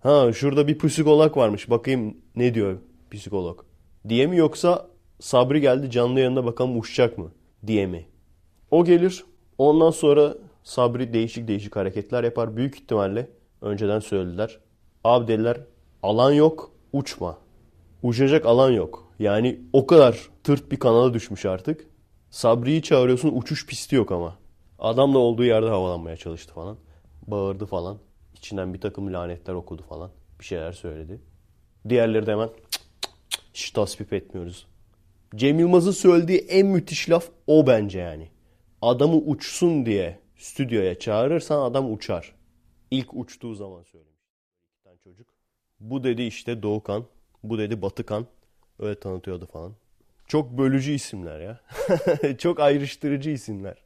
Ha 0.00 0.32
şurada 0.32 0.68
bir 0.68 0.78
psikolog 0.78 1.36
varmış 1.36 1.70
bakayım 1.70 2.16
ne 2.36 2.54
diyor 2.54 2.78
psikolog. 3.10 3.64
Diye 4.08 4.26
mi 4.26 4.36
yoksa 4.36 4.86
Sabri 5.20 5.60
geldi 5.60 5.90
canlı 5.90 6.20
yayında 6.20 6.44
bakalım 6.44 6.78
uçacak 6.78 7.18
mı 7.18 7.32
diye 7.66 7.86
mi? 7.86 8.06
O 8.70 8.84
gelir 8.84 9.24
ondan 9.58 9.90
sonra 9.90 10.34
Sabri 10.62 11.12
değişik 11.12 11.48
değişik 11.48 11.76
hareketler 11.76 12.24
yapar. 12.24 12.56
Büyük 12.56 12.74
ihtimalle 12.74 13.28
önceden 13.62 14.00
söylediler. 14.00 14.58
Abi 15.04 15.28
dediler 15.28 15.60
alan 16.02 16.32
yok 16.32 16.70
uçma. 16.92 17.38
Uçacak 18.02 18.46
alan 18.46 18.70
yok. 18.70 19.12
Yani 19.18 19.60
o 19.72 19.86
kadar 19.86 20.28
tırt 20.44 20.72
bir 20.72 20.76
kanala 20.76 21.14
düşmüş 21.14 21.46
artık. 21.46 21.86
Sabri'yi 22.30 22.82
çağırıyorsun 22.82 23.32
uçuş 23.34 23.66
pisti 23.66 23.96
yok 23.96 24.12
ama. 24.12 24.38
Adam 24.78 25.14
da 25.14 25.18
olduğu 25.18 25.44
yerde 25.44 25.68
havalanmaya 25.68 26.16
çalıştı 26.16 26.54
falan. 26.54 26.76
Bağırdı 27.30 27.66
falan. 27.66 27.98
İçinden 28.34 28.74
bir 28.74 28.80
takım 28.80 29.12
lanetler 29.12 29.54
okudu 29.54 29.82
falan. 29.82 30.10
Bir 30.40 30.44
şeyler 30.44 30.72
söyledi. 30.72 31.20
Diğerleri 31.88 32.26
de 32.26 32.32
hemen 32.32 32.48
cık 32.48 32.70
cık 32.70 32.82
cık, 33.30 33.40
hiç 33.54 33.70
tasvip 33.70 34.12
etmiyoruz. 34.12 34.66
Cem 35.36 35.58
Yılmaz'ın 35.58 35.90
söylediği 35.90 36.38
en 36.38 36.66
müthiş 36.66 37.10
laf 37.10 37.28
o 37.46 37.66
bence 37.66 37.98
yani. 37.98 38.28
Adamı 38.82 39.16
uçsun 39.16 39.86
diye 39.86 40.20
stüdyoya 40.36 40.98
çağırırsan 40.98 41.62
adam 41.62 41.92
uçar. 41.92 42.34
İlk 42.90 43.14
uçtuğu 43.14 43.54
zaman 43.54 43.82
söylemiş. 43.82 44.18
Çocuk. 45.04 45.26
Bu 45.80 46.04
dedi 46.04 46.22
işte 46.22 46.62
Doğukan. 46.62 47.04
Bu 47.42 47.58
dedi 47.58 47.82
Batıkan. 47.82 48.26
Öyle 48.78 49.00
tanıtıyordu 49.00 49.46
falan. 49.46 49.72
Çok 50.26 50.58
bölücü 50.58 50.92
isimler 50.92 51.40
ya. 51.40 51.60
Çok 52.38 52.60
ayrıştırıcı 52.60 53.30
isimler. 53.30 53.82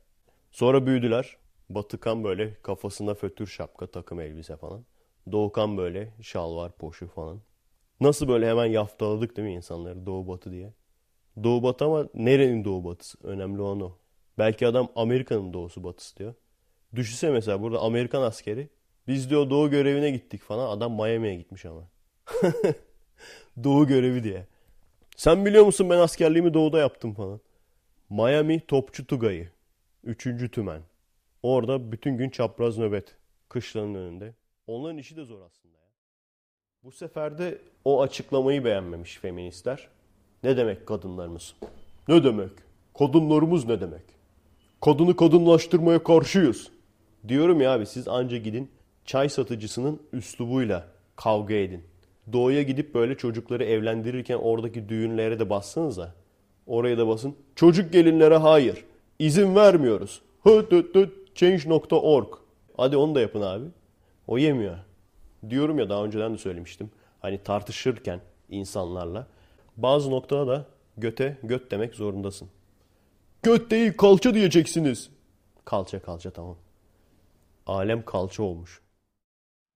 Sonra 0.50 0.86
büyüdüler. 0.86 1.36
Batıkan 1.74 2.24
böyle 2.24 2.54
kafasında 2.62 3.14
fötür 3.14 3.46
şapka, 3.46 3.86
takım 3.86 4.20
elbise 4.20 4.56
falan. 4.56 4.84
Doğukan 5.32 5.76
böyle 5.76 6.12
şalvar, 6.22 6.72
poşu 6.72 7.08
falan. 7.08 7.40
Nasıl 8.00 8.28
böyle 8.28 8.48
hemen 8.48 8.66
yaftaladık 8.66 9.36
değil 9.36 9.48
mi 9.48 9.54
insanları 9.54 10.06
doğu 10.06 10.28
batı 10.28 10.52
diye. 10.52 10.72
Doğu 11.42 11.62
batı 11.62 11.84
ama 11.84 12.08
nerenin 12.14 12.64
doğu 12.64 12.84
batısı? 12.84 13.18
Önemli 13.22 13.62
olan 13.62 13.80
o. 13.80 13.92
Belki 14.38 14.66
adam 14.66 14.88
Amerika'nın 14.96 15.52
doğusu 15.52 15.84
batısı 15.84 16.16
diyor. 16.16 16.34
Düşünse 16.94 17.30
mesela 17.30 17.62
burada 17.62 17.80
Amerikan 17.80 18.22
askeri. 18.22 18.68
Biz 19.08 19.30
diyor 19.30 19.50
doğu 19.50 19.70
görevine 19.70 20.10
gittik 20.10 20.42
falan. 20.42 20.76
Adam 20.76 20.92
Miami'ye 20.92 21.34
gitmiş 21.34 21.64
ama. 21.64 21.88
doğu 23.64 23.86
görevi 23.86 24.24
diye. 24.24 24.46
Sen 25.16 25.46
biliyor 25.46 25.64
musun 25.64 25.90
ben 25.90 25.98
askerliğimi 25.98 26.54
doğuda 26.54 26.78
yaptım 26.78 27.14
falan. 27.14 27.40
Miami 28.10 28.60
Topçu 28.60 29.06
Tugayı. 29.06 29.50
Üçüncü 30.04 30.50
tümen. 30.50 30.82
Orada 31.42 31.92
bütün 31.92 32.16
gün 32.16 32.30
çapraz 32.30 32.78
nöbet. 32.78 33.16
Kışlanın 33.48 33.94
önünde. 33.94 34.34
Onların 34.66 34.98
işi 34.98 35.16
de 35.16 35.24
zor 35.24 35.40
aslında 35.40 35.76
ya. 35.76 35.84
Bu 36.82 36.92
sefer 36.92 37.38
de 37.38 37.58
o 37.84 38.02
açıklamayı 38.02 38.64
beğenmemiş 38.64 39.18
feministler. 39.18 39.88
Ne 40.42 40.56
demek 40.56 40.86
kadınlarımız? 40.86 41.54
Ne 42.08 42.24
demek? 42.24 42.50
Kadınlarımız 42.98 43.64
ne 43.66 43.80
demek? 43.80 44.02
Kadını 44.80 45.16
kadınlaştırmaya 45.16 46.02
karşıyız. 46.02 46.70
Diyorum 47.28 47.60
ya 47.60 47.72
abi 47.72 47.86
siz 47.86 48.08
anca 48.08 48.36
gidin 48.36 48.70
çay 49.04 49.28
satıcısının 49.28 50.02
üslubuyla 50.12 50.86
kavga 51.16 51.54
edin. 51.54 51.84
Doğuya 52.32 52.62
gidip 52.62 52.94
böyle 52.94 53.16
çocukları 53.16 53.64
evlendirirken 53.64 54.36
oradaki 54.36 54.88
düğünlere 54.88 55.38
de 55.38 55.50
bassanıza. 55.50 56.14
Oraya 56.66 56.98
da 56.98 57.08
basın. 57.08 57.36
Çocuk 57.56 57.92
gelinlere 57.92 58.36
hayır. 58.36 58.84
İzin 59.18 59.54
vermiyoruz. 59.54 60.22
Höt 60.44 60.72
höt 60.72 60.94
höt 60.94 61.21
change.org. 61.34 62.28
Hadi 62.76 62.96
onu 62.96 63.14
da 63.14 63.20
yapın 63.20 63.40
abi. 63.40 63.64
O 64.26 64.38
yemiyor. 64.38 64.78
Diyorum 65.50 65.78
ya 65.78 65.88
daha 65.88 66.04
önceden 66.04 66.34
de 66.34 66.38
söylemiştim. 66.38 66.90
Hani 67.20 67.42
tartışırken 67.42 68.20
insanlarla 68.50 69.26
bazı 69.76 70.10
noktada 70.10 70.46
da 70.46 70.66
göte 70.96 71.38
göt 71.42 71.70
demek 71.70 71.94
zorundasın. 71.94 72.48
Göt 73.42 73.70
değil 73.70 73.96
kalça 73.96 74.34
diyeceksiniz. 74.34 75.10
Kalça 75.64 76.02
kalça 76.02 76.30
tamam. 76.30 76.56
Alem 77.66 78.04
kalça 78.04 78.42
olmuş. 78.42 78.80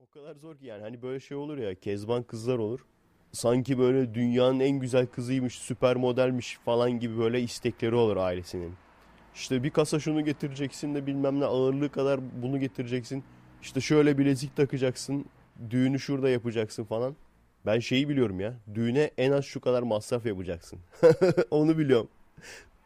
O 0.01 0.07
kadar 0.11 0.35
zor 0.35 0.57
ki 0.57 0.67
yani 0.67 0.83
hani 0.83 1.03
böyle 1.03 1.21
şey 1.21 1.37
olur 1.37 1.59
ya 1.59 1.75
kezban 1.75 2.23
kızlar 2.23 2.59
olur. 2.59 2.81
Sanki 3.33 3.79
böyle 3.79 4.15
dünyanın 4.15 4.61
en 4.61 4.81
güzel 4.81 5.07
kızıymış, 5.07 5.59
süper 5.59 5.97
modelmiş 5.97 6.59
falan 6.65 6.91
gibi 6.91 7.19
böyle 7.19 7.41
istekleri 7.41 7.95
olur 7.95 8.17
ailesinin. 8.17 8.75
İşte 9.37 9.63
bir 9.63 9.71
kasa 9.71 10.01
şunu 10.01 10.25
getireceksin 10.25 10.95
de 10.95 11.07
bilmem 11.07 11.41
ne 11.41 11.45
ağırlığı 11.45 11.89
kadar 11.89 12.21
bunu 12.43 12.61
getireceksin. 12.61 13.25
İşte 13.63 13.81
şöyle 13.81 14.19
bilezik 14.19 14.57
takacaksın. 14.57 15.25
Düğünü 15.71 16.01
şurada 16.01 16.29
yapacaksın 16.29 16.85
falan. 16.85 17.17
Ben 17.67 17.79
şeyi 17.79 18.09
biliyorum 18.09 18.41
ya. 18.41 18.55
Düğüne 18.75 19.11
en 19.19 19.33
az 19.33 19.45
şu 19.45 19.61
kadar 19.61 19.83
masraf 19.83 20.27
yapacaksın. 20.27 20.79
Onu 21.51 21.79
biliyorum. 21.79 22.09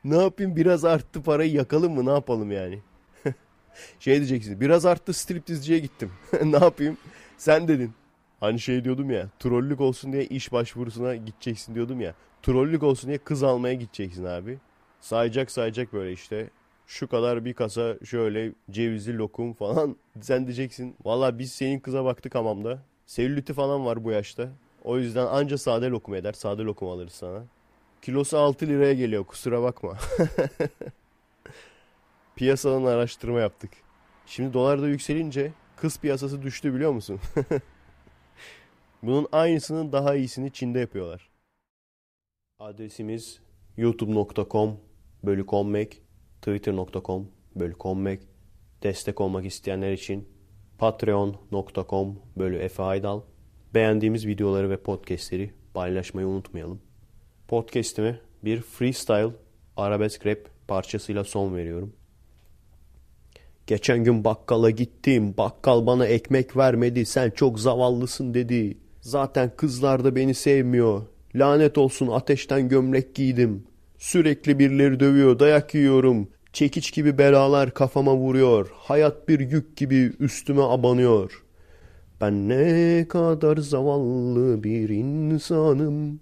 Ne 0.05 0.17
yapayım 0.17 0.57
biraz 0.57 0.85
arttı 0.85 1.23
parayı 1.23 1.53
yakalım 1.53 1.95
mı 1.95 2.07
ne 2.07 2.11
yapalım 2.11 2.51
yani. 2.51 2.79
şey 4.01 4.17
diyeceksin 4.17 4.61
biraz 4.61 4.87
arttı 4.87 5.13
striptizciye 5.13 5.79
gittim. 5.79 6.11
ne 6.45 6.57
yapayım? 6.57 6.97
Sen 7.39 7.69
dedin. 7.69 7.93
Hani 8.41 8.61
şey 8.61 8.85
diyordum 8.85 9.11
ya 9.11 9.29
trollük 9.39 9.81
olsun 9.81 10.13
diye 10.13 10.25
iş 10.25 10.53
başvurusuna 10.53 11.17
gideceksin 11.17 11.75
diyordum 11.75 12.01
ya. 12.01 12.15
Trollük 12.43 12.83
olsun 12.83 13.09
diye 13.09 13.19
kız 13.19 13.43
almaya 13.43 13.75
gideceksin 13.75 14.25
abi. 14.25 14.59
Sayacak 15.01 15.51
sayacak 15.51 15.93
böyle 15.93 16.13
işte. 16.13 16.51
Şu 16.87 17.09
kadar 17.09 17.45
bir 17.45 17.55
kasa 17.55 17.97
şöyle 18.05 18.53
cevizli 18.71 19.19
lokum 19.19 19.53
falan. 19.53 19.97
Sen 20.21 20.47
diyeceksin. 20.47 20.97
Valla 21.05 21.39
biz 21.39 21.53
senin 21.53 21.81
kıza 21.81 22.05
baktık 22.05 22.35
hamamda. 22.35 22.83
Selüliti 23.07 23.53
falan 23.55 23.87
var 23.87 24.05
bu 24.05 24.11
yaşta. 24.11 24.49
O 24.85 24.99
yüzden 24.99 25.27
anca 25.27 25.59
sade 25.59 25.89
lokum 25.89 26.15
eder. 26.15 26.33
Sade 26.33 26.63
lokum 26.63 26.89
alırız 26.89 27.13
sana. 27.13 27.45
Kilosu 28.03 28.39
6 28.39 28.67
liraya 28.67 28.95
geliyor 28.95 29.25
kusura 29.25 29.63
bakma. 29.63 29.99
Piyasadan 32.37 32.85
araştırma 32.85 33.41
yaptık. 33.41 33.71
Şimdi 34.27 34.53
dolar 34.53 34.83
da 34.83 34.89
yükselince 34.89 35.53
kız 35.77 35.99
piyasası 35.99 36.43
düştü 36.43 36.75
biliyor 36.75 36.93
musun? 36.93 37.21
Bunun 39.03 39.29
aynısının 39.33 39.93
daha 39.93 40.15
iyisini 40.15 40.53
Çin'de 40.53 40.79
yapıyorlar. 40.79 41.31
Adresimiz 42.59 43.41
youtube.com 43.77 44.90
bölü 45.25 45.47
kommek. 45.47 46.03
twitter.com 46.43 47.29
bölü 47.57 47.73
kommek, 47.73 48.21
destek 48.83 49.21
olmak 49.21 49.47
isteyenler 49.47 49.93
için 49.93 50.29
patreon.com 50.79 52.19
bölü 52.37 52.57
Efe 52.57 52.83
Aydal. 52.83 53.21
Beğendiğimiz 53.75 54.27
videoları 54.27 54.71
ve 54.71 54.77
podcastleri 54.77 55.51
paylaşmayı 55.75 56.27
unutmayalım. 56.27 56.81
Podcast'ime 57.49 58.21
bir 58.45 58.61
freestyle 58.61 59.31
arabesk 59.77 60.27
rap 60.27 60.39
parçasıyla 60.69 61.25
son 61.25 61.57
veriyorum. 61.57 61.93
Geçen 63.67 64.05
gün 64.05 64.25
bakkala 64.25 64.71
gittim. 64.71 65.35
Bakkal 65.37 65.87
bana 65.87 66.07
ekmek 66.07 66.57
vermedi. 66.57 67.07
Sen 67.07 67.31
çok 67.31 67.61
zavallısın 67.61 68.35
dedi. 68.35 68.79
Zaten 69.01 69.53
kızlar 69.57 70.05
da 70.05 70.17
beni 70.17 70.35
sevmiyor. 70.35 71.03
Lanet 71.35 71.79
olsun 71.79 72.09
ateşten 72.09 72.69
gömlek 72.69 73.15
giydim. 73.15 73.67
Sürekli 74.01 74.59
birileri 74.59 75.01
dövüyor. 75.01 75.39
Dayak 75.39 75.75
yiyorum. 75.75 76.29
Çekiç 76.53 76.93
gibi 76.93 77.19
belalar 77.19 77.75
kafama 77.75 78.17
vuruyor. 78.17 78.71
Hayat 78.75 79.29
bir 79.29 79.41
yük 79.41 79.77
gibi 79.77 80.13
üstüme 80.21 80.63
abanıyor. 80.63 81.43
Ben 82.21 82.49
ne 82.49 83.09
kadar 83.09 83.57
zavallı 83.57 84.65
bir 84.65 84.89
insanım. 84.89 86.21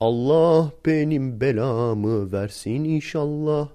Allah 0.00 0.72
benim 0.86 1.40
belamı 1.40 2.32
versin 2.32 2.84
inşallah. 2.84 3.68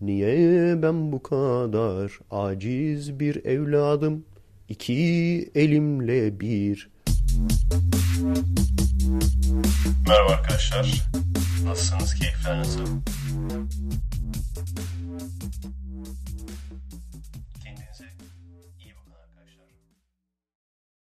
Niye 0.00 0.82
ben 0.82 1.12
bu 1.12 1.22
kadar 1.22 2.18
aciz 2.30 3.20
bir 3.20 3.44
evladım? 3.44 4.24
İki 4.68 5.50
elimle 5.54 6.40
bir. 6.40 6.90
Merhaba 10.08 10.30
arkadaşlar. 10.30 11.10
Nasılsınız? 11.64 12.14
Keyifler 12.14 12.58
nasıl? 12.58 12.86